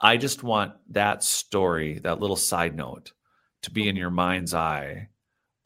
I 0.00 0.16
just 0.16 0.42
want 0.42 0.72
that 0.90 1.22
story, 1.22 2.00
that 2.00 2.18
little 2.18 2.34
side 2.34 2.74
note, 2.74 3.12
to 3.62 3.70
be 3.70 3.88
in 3.88 3.94
your 3.94 4.10
mind's 4.10 4.54
eye, 4.54 5.08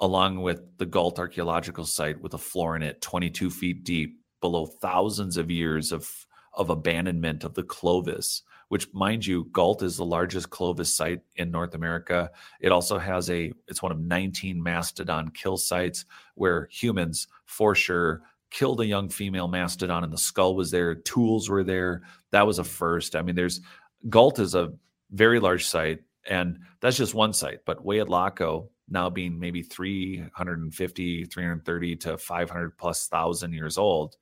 along 0.00 0.42
with 0.42 0.60
the 0.76 0.84
Gault 0.84 1.18
archaeological 1.18 1.86
site 1.86 2.20
with 2.20 2.34
a 2.34 2.38
floor 2.38 2.76
in 2.76 2.82
it 2.82 3.00
22 3.00 3.48
feet 3.48 3.82
deep, 3.82 4.17
below 4.40 4.66
thousands 4.66 5.36
of 5.36 5.50
years 5.50 5.92
of, 5.92 6.26
of 6.54 6.70
abandonment 6.70 7.44
of 7.44 7.54
the 7.54 7.62
Clovis 7.62 8.42
which 8.68 8.92
mind 8.92 9.26
you, 9.26 9.44
Gault 9.52 9.82
is 9.82 9.96
the 9.96 10.04
largest 10.04 10.50
Clovis 10.50 10.94
site 10.94 11.20
in 11.36 11.50
North 11.50 11.74
America. 11.74 12.30
It 12.60 12.70
also 12.70 12.98
has 12.98 13.28
a, 13.30 13.52
it's 13.66 13.82
one 13.82 13.92
of 13.92 13.98
19 13.98 14.62
mastodon 14.62 15.30
kill 15.30 15.56
sites 15.56 16.04
where 16.34 16.68
humans, 16.70 17.28
for 17.46 17.74
sure, 17.74 18.22
killed 18.50 18.80
a 18.80 18.86
young 18.86 19.08
female 19.08 19.48
mastodon 19.48 20.04
and 20.04 20.12
the 20.12 20.18
skull 20.18 20.54
was 20.54 20.70
there, 20.70 20.94
tools 20.94 21.48
were 21.48 21.64
there. 21.64 22.02
That 22.30 22.46
was 22.46 22.58
a 22.58 22.64
first. 22.64 23.16
I 23.16 23.22
mean, 23.22 23.34
there's, 23.34 23.60
Gault 24.08 24.38
is 24.38 24.54
a 24.54 24.72
very 25.10 25.40
large 25.40 25.66
site, 25.66 26.00
and 26.28 26.60
that's 26.80 26.96
just 26.96 27.14
one 27.14 27.32
site. 27.32 27.60
But 27.64 27.84
Hueyatlaco, 27.84 28.68
now 28.90 29.10
being 29.10 29.38
maybe 29.38 29.62
350, 29.62 31.24
330 31.24 31.96
to 31.96 32.18
500 32.18 32.78
plus 32.78 33.08
thousand 33.08 33.52
years 33.52 33.78
old. 33.78 34.16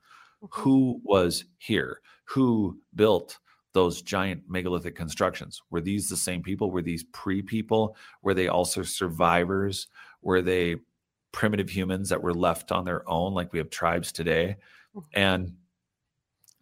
Who 0.50 1.00
was 1.04 1.44
here? 1.58 2.00
Who 2.24 2.78
built 2.94 3.38
those 3.76 4.00
giant 4.00 4.42
megalithic 4.48 4.96
constructions. 4.96 5.60
Were 5.68 5.82
these 5.82 6.08
the 6.08 6.16
same 6.16 6.42
people? 6.42 6.70
Were 6.70 6.80
these 6.80 7.04
pre 7.12 7.42
people? 7.42 7.94
Were 8.22 8.32
they 8.32 8.48
also 8.48 8.82
survivors? 8.82 9.88
Were 10.22 10.40
they 10.40 10.76
primitive 11.30 11.68
humans 11.68 12.08
that 12.08 12.22
were 12.22 12.32
left 12.32 12.72
on 12.72 12.86
their 12.86 13.06
own, 13.06 13.34
like 13.34 13.52
we 13.52 13.58
have 13.58 13.68
tribes 13.68 14.12
today? 14.12 14.56
Mm-hmm. 14.96 15.20
And 15.20 15.56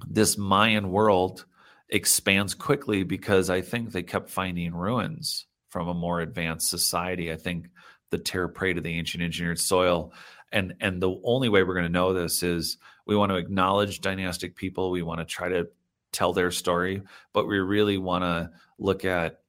this 0.08 0.36
Mayan 0.36 0.90
world 0.90 1.46
expands 1.88 2.52
quickly 2.52 3.04
because 3.04 3.48
I 3.48 3.60
think 3.60 3.92
they 3.92 4.02
kept 4.02 4.28
finding 4.28 4.74
ruins 4.74 5.46
from 5.68 5.86
a 5.86 5.94
more 5.94 6.20
advanced 6.20 6.68
society. 6.68 7.30
I 7.30 7.36
think 7.36 7.68
the 8.10 8.18
terra 8.18 8.52
preta 8.52 8.74
to 8.74 8.80
the 8.80 8.98
ancient 8.98 9.22
engineered 9.22 9.60
soil. 9.60 10.12
And 10.54 10.74
and 10.80 11.02
the 11.02 11.20
only 11.24 11.50
way 11.50 11.64
we're 11.64 11.74
going 11.74 11.84
to 11.84 11.92
know 11.92 12.14
this 12.14 12.42
is 12.42 12.78
we 13.06 13.16
want 13.16 13.30
to 13.30 13.36
acknowledge 13.36 14.00
dynastic 14.00 14.56
people. 14.56 14.90
We 14.90 15.02
want 15.02 15.18
to 15.18 15.26
try 15.26 15.48
to 15.48 15.68
tell 16.12 16.32
their 16.32 16.52
story, 16.52 17.02
but 17.32 17.46
we 17.46 17.58
really 17.58 17.98
want 17.98 18.22
to 18.22 18.50
look 18.78 19.04
at 19.04 19.40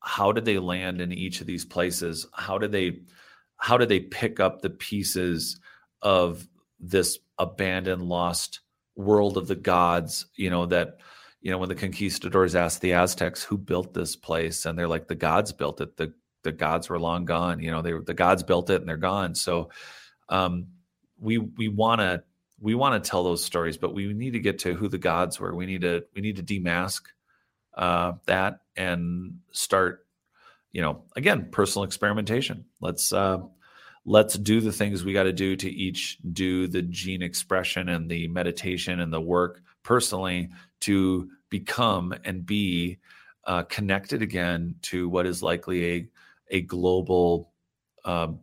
how 0.00 0.32
did 0.32 0.44
they 0.44 0.58
land 0.58 1.00
in 1.00 1.12
each 1.12 1.40
of 1.40 1.46
these 1.46 1.64
places? 1.64 2.26
How 2.34 2.58
did 2.58 2.72
they 2.72 3.00
how 3.56 3.78
did 3.78 3.88
they 3.88 4.00
pick 4.00 4.40
up 4.40 4.60
the 4.60 4.70
pieces 4.70 5.60
of 6.02 6.46
this 6.80 7.18
abandoned, 7.38 8.02
lost 8.02 8.60
world 8.96 9.36
of 9.36 9.46
the 9.46 9.54
gods? 9.54 10.26
You 10.34 10.50
know 10.50 10.66
that 10.66 10.98
you 11.40 11.52
know 11.52 11.58
when 11.58 11.68
the 11.68 11.74
conquistadors 11.76 12.56
asked 12.56 12.80
the 12.80 12.94
Aztecs 12.94 13.44
who 13.44 13.56
built 13.56 13.94
this 13.94 14.16
place, 14.16 14.66
and 14.66 14.76
they're 14.76 14.88
like 14.88 15.06
the 15.06 15.14
gods 15.14 15.52
built 15.52 15.80
it. 15.80 15.96
The 15.96 16.12
the 16.42 16.52
gods 16.52 16.88
were 16.88 16.98
long 16.98 17.24
gone. 17.24 17.60
You 17.60 17.70
know 17.70 17.82
they 17.82 17.92
the 17.92 18.14
gods 18.14 18.42
built 18.42 18.70
it 18.70 18.80
and 18.80 18.88
they're 18.88 18.96
gone. 18.96 19.36
So 19.36 19.70
um, 20.28 20.68
we 21.20 21.38
we 21.38 21.68
want 21.68 22.00
to 22.00 22.22
we 22.60 22.74
want 22.74 23.02
to 23.02 23.08
tell 23.08 23.24
those 23.24 23.44
stories, 23.44 23.76
but 23.76 23.94
we 23.94 24.12
need 24.12 24.32
to 24.32 24.40
get 24.40 24.60
to 24.60 24.74
who 24.74 24.88
the 24.88 24.98
gods 24.98 25.38
were. 25.38 25.54
We 25.54 25.66
need 25.66 25.82
to 25.82 26.04
we 26.14 26.20
need 26.20 26.36
to 26.36 26.42
demask 26.42 27.02
uh, 27.76 28.12
that 28.26 28.60
and 28.76 29.38
start, 29.52 30.06
you 30.72 30.82
know, 30.82 31.04
again, 31.16 31.48
personal 31.50 31.84
experimentation. 31.84 32.64
Let's 32.80 33.12
uh, 33.12 33.38
let's 34.04 34.34
do 34.34 34.60
the 34.60 34.72
things 34.72 35.04
we 35.04 35.12
got 35.12 35.24
to 35.24 35.32
do 35.32 35.56
to 35.56 35.70
each 35.70 36.18
do 36.32 36.66
the 36.66 36.82
gene 36.82 37.22
expression 37.22 37.88
and 37.88 38.10
the 38.10 38.28
meditation 38.28 39.00
and 39.00 39.12
the 39.12 39.20
work 39.20 39.62
personally 39.82 40.50
to 40.80 41.30
become 41.50 42.14
and 42.24 42.44
be 42.44 42.98
uh, 43.44 43.62
connected 43.64 44.22
again 44.22 44.74
to 44.82 45.08
what 45.08 45.26
is 45.26 45.42
likely 45.42 45.92
a 45.92 46.08
a 46.50 46.60
global, 46.62 47.52
um, 48.04 48.40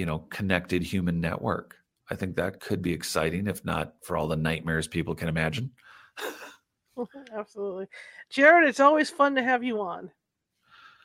you 0.00 0.06
know, 0.06 0.20
connected 0.30 0.82
human 0.82 1.20
network. 1.20 1.76
I 2.10 2.14
think 2.14 2.36
that 2.36 2.58
could 2.58 2.80
be 2.80 2.90
exciting, 2.90 3.46
if 3.46 3.62
not 3.66 3.92
for 4.02 4.16
all 4.16 4.28
the 4.28 4.34
nightmares 4.34 4.88
people 4.88 5.14
can 5.14 5.28
imagine. 5.28 5.72
Absolutely. 7.36 7.86
Jared, 8.30 8.66
it's 8.66 8.80
always 8.80 9.10
fun 9.10 9.34
to 9.34 9.42
have 9.42 9.62
you 9.62 9.82
on. 9.82 10.10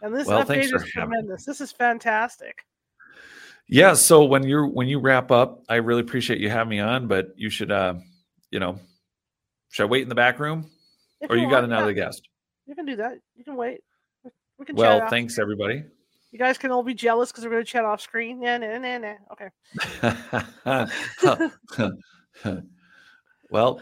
And 0.01 0.15
this 0.15 0.27
well, 0.27 0.45
update 0.45 0.73
is 0.73 0.85
tremendous. 0.85 1.43
This 1.43 1.59
is 1.59 1.73
fantastic. 1.73 2.63
Yeah, 3.67 3.95
so 3.95 4.23
when 4.23 4.43
you're 4.43 4.67
when 4.67 4.87
you 4.87 4.99
wrap 4.99 5.29
up, 5.29 5.63
I 5.67 5.75
really 5.75 6.01
appreciate 6.01 6.39
you 6.39 6.49
having 6.49 6.69
me 6.69 6.79
on, 6.79 7.07
but 7.07 7.33
you 7.35 7.49
should 7.49 7.71
uh, 7.71 7.95
you 8.49 8.59
know, 8.59 8.79
should 9.71 9.83
I 9.83 9.87
wait 9.87 10.03
in 10.03 10.09
the 10.09 10.15
back 10.15 10.39
room? 10.39 10.69
If 11.19 11.29
or 11.29 11.35
you, 11.35 11.43
you 11.43 11.49
got 11.49 11.65
another 11.65 11.91
guest? 11.91 12.29
You 12.65 12.75
can 12.75 12.85
do 12.85 12.95
that. 12.95 13.19
You 13.35 13.43
can 13.43 13.57
wait. 13.57 13.81
We 14.57 14.65
can 14.65 14.77
Well, 14.77 15.09
thanks 15.09 15.37
everybody. 15.37 15.83
You 16.35 16.39
guys 16.39 16.57
can 16.57 16.69
all 16.69 16.83
be 16.83 16.93
jealous 16.93 17.31
because 17.31 17.45
we're 17.45 17.51
going 17.51 17.63
to 17.63 17.71
chat 17.71 17.85
off 17.85 18.01
screen. 18.01 18.41
Yeah, 18.41 18.57
nah, 18.57 18.77
nah, 18.77 18.97
nah. 18.97 19.13
Okay. 19.31 19.49
well, 23.49 23.79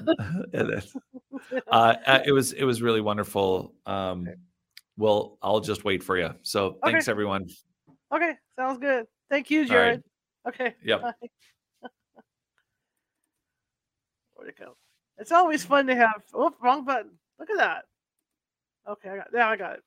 uh, 1.72 1.96
it 2.24 2.32
was 2.32 2.54
it 2.54 2.64
was 2.64 2.84
really 2.84 3.02
wonderful. 3.02 3.74
Um. 3.88 4.28
Well, 4.98 5.40
I'll 5.42 5.62
just 5.62 5.84
wait 5.84 6.04
for 6.04 6.16
you. 6.16 6.30
So 6.44 6.78
thanks, 6.84 7.08
okay. 7.08 7.12
everyone. 7.12 7.48
Okay, 8.14 8.34
sounds 8.56 8.78
good. 8.78 9.08
Thank 9.32 9.50
you, 9.50 9.66
Jared. 9.66 10.04
Right. 10.46 10.54
Okay. 10.54 10.76
Yep. 10.86 11.02
Where'd 14.36 14.50
it 14.50 14.60
go? 14.60 14.78
It's 15.18 15.32
always 15.32 15.66
fun 15.66 15.88
to 15.88 15.96
have. 15.96 16.22
Oh, 16.36 16.54
wrong 16.62 16.86
button. 16.86 17.14
Look 17.40 17.50
at 17.50 17.58
that. 17.58 17.86
Okay, 18.88 19.10
I 19.10 19.16
got. 19.16 19.30
Yeah, 19.34 19.50
I 19.50 19.56
got 19.56 19.74
it. 19.74 19.84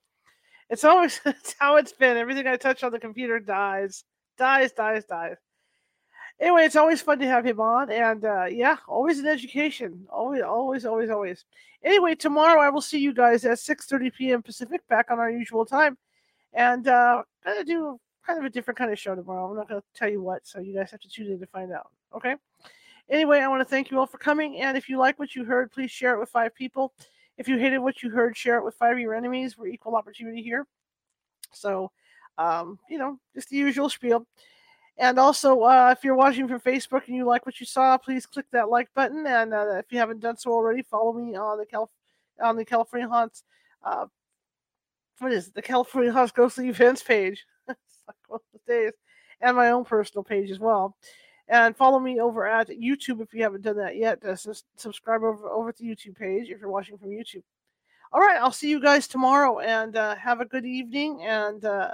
It's 0.71 0.85
always 0.85 1.21
it's 1.27 1.55
how 1.59 1.77
it's 1.77 1.93
been. 1.93 2.17
Everything 2.17 2.47
I 2.47 2.57
touch 2.57 2.83
on 2.83 2.93
the 2.93 2.99
computer 2.99 3.39
dies, 3.41 4.05
dies, 4.37 4.73
dies, 4.73 5.05
dies. 5.05 5.37
Anyway, 6.39 6.65
it's 6.65 6.77
always 6.77 7.01
fun 7.01 7.19
to 7.19 7.27
have 7.27 7.47
him 7.47 7.61
on, 7.61 7.91
and 7.91 8.25
uh, 8.25 8.45
yeah, 8.45 8.77
always 8.87 9.19
an 9.19 9.27
education. 9.27 10.07
Always, 10.11 10.43
always, 10.43 10.85
always, 10.85 11.09
always. 11.09 11.45
Anyway, 11.83 12.15
tomorrow 12.15 12.61
I 12.61 12.69
will 12.69 12.83
see 12.83 12.99
you 12.99 13.15
guys 13.15 13.45
at 13.47 13.59
6:30 13.59 14.13
p.m. 14.13 14.43
Pacific, 14.43 14.87
back 14.89 15.11
on 15.11 15.19
our 15.19 15.31
usual 15.31 15.65
time, 15.65 15.97
and 16.53 16.87
uh, 16.89 17.23
gonna 17.45 17.65
do 17.65 17.99
kind 18.27 18.39
of 18.39 18.45
a 18.45 18.51
different 18.51 18.77
kind 18.77 18.93
of 18.93 18.99
show 18.99 19.15
tomorrow. 19.15 19.49
I'm 19.49 19.57
not 19.57 19.69
gonna 19.69 19.83
tell 19.95 20.11
you 20.11 20.21
what, 20.21 20.47
so 20.47 20.61
you 20.61 20.75
guys 20.75 20.91
have 20.91 21.01
to 21.01 21.09
tune 21.09 21.33
in 21.33 21.41
to 21.41 21.47
find 21.47 21.73
out. 21.73 21.91
Okay. 22.15 22.35
Anyway, 23.09 23.39
I 23.39 23.49
want 23.49 23.61
to 23.61 23.65
thank 23.65 23.91
you 23.91 23.99
all 23.99 24.07
for 24.07 24.19
coming, 24.19 24.61
and 24.61 24.77
if 24.77 24.89
you 24.89 24.99
like 24.99 25.19
what 25.19 25.35
you 25.35 25.45
heard, 25.45 25.71
please 25.71 25.91
share 25.91 26.15
it 26.15 26.19
with 26.19 26.29
five 26.29 26.55
people. 26.55 26.93
If 27.39 27.49
you 27.49 27.59
hated 27.59 27.79
what 27.79 28.03
you 28.03 28.11
heard, 28.11 28.37
share 28.37 28.59
it 28.59 28.65
with 28.65 28.75
five 28.75 28.93
of 28.93 28.99
your 28.99 29.15
enemies. 29.15 29.59
We're 29.59 29.69
equal 29.69 29.97
opportunity 29.97 30.43
here. 30.43 30.67
So, 31.53 31.91
um, 32.39 32.79
you 32.89 32.99
know, 32.99 33.19
just 33.35 33.51
the 33.51 33.57
usual 33.57 33.89
spiel. 33.89 34.27
And 34.99 35.19
also, 35.19 35.61
uh, 35.61 35.95
if 35.97 36.03
you're 36.05 36.15
watching 36.15 36.49
from 36.49 36.61
Facebook 36.61 37.07
and 37.07 37.17
you 37.17 37.27
like 37.27 37.45
what 37.45 37.61
you 37.61 37.67
saw, 37.67 37.99
please 37.99 38.25
click 38.25 38.47
that 38.53 38.71
like 38.71 38.89
button. 38.95 39.27
And 39.27 39.53
uh, 39.53 39.77
if 39.77 39.87
you 39.91 39.99
haven't 39.99 40.21
done 40.21 40.39
so 40.39 40.51
already, 40.51 40.83
follow 40.83 41.13
me 41.13 41.37
on 41.37 41.59
the 41.59 41.67
Cal- 41.67 41.91
on 42.43 42.57
the 42.57 42.65
California 42.65 43.09
Haunts. 43.09 43.43
Uh, 43.83 44.07
what 45.19 45.33
is 45.33 45.49
it? 45.49 45.55
the 45.55 45.63
California 45.63 46.13
Haunts 46.13 46.33
Ghostly 46.33 46.69
Events 46.69 47.03
page? 47.03 47.45
days, 48.67 48.93
and 49.41 49.57
my 49.57 49.71
own 49.71 49.85
personal 49.85 50.25
page 50.25 50.51
as 50.51 50.59
well. 50.59 50.97
And 51.49 51.77
follow 51.77 52.01
me 52.01 52.21
over 52.21 52.47
at 52.47 52.69
YouTube 52.69 53.21
if 53.21 53.33
you 53.33 53.43
haven't 53.43 53.63
done 53.63 53.77
that 53.77 53.97
yet. 53.97 54.25
Uh, 54.25 54.35
subscribe 54.77 55.23
over 55.23 55.49
over 55.49 55.73
to 55.73 55.83
the 55.83 55.89
YouTube 55.89 56.17
page 56.17 56.51
if 56.51 56.61
you're 56.61 56.71
watching 56.71 56.99
from 56.99 57.11
YouTube. 57.11 57.43
All 58.13 58.21
right, 58.21 58.41
I'll 58.41 58.53
see 58.53 58.69
you 58.69 58.81
guys 58.81 59.07
tomorrow, 59.07 59.61
and 59.61 59.97
uh, 59.97 60.17
have 60.17 60.41
a 60.41 60.45
good 60.45 60.65
evening. 60.65 61.23
And 61.23 61.65
uh, 61.65 61.91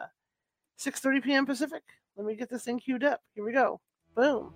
6:30 0.79 1.23
p.m. 1.23 1.47
Pacific. 1.47 1.83
Let 2.17 2.27
me 2.27 2.35
get 2.35 2.49
this 2.49 2.65
thing 2.65 2.79
queued 2.79 3.05
up. 3.05 3.21
Here 3.35 3.45
we 3.45 3.53
go. 3.53 3.81
Boom. 4.15 4.53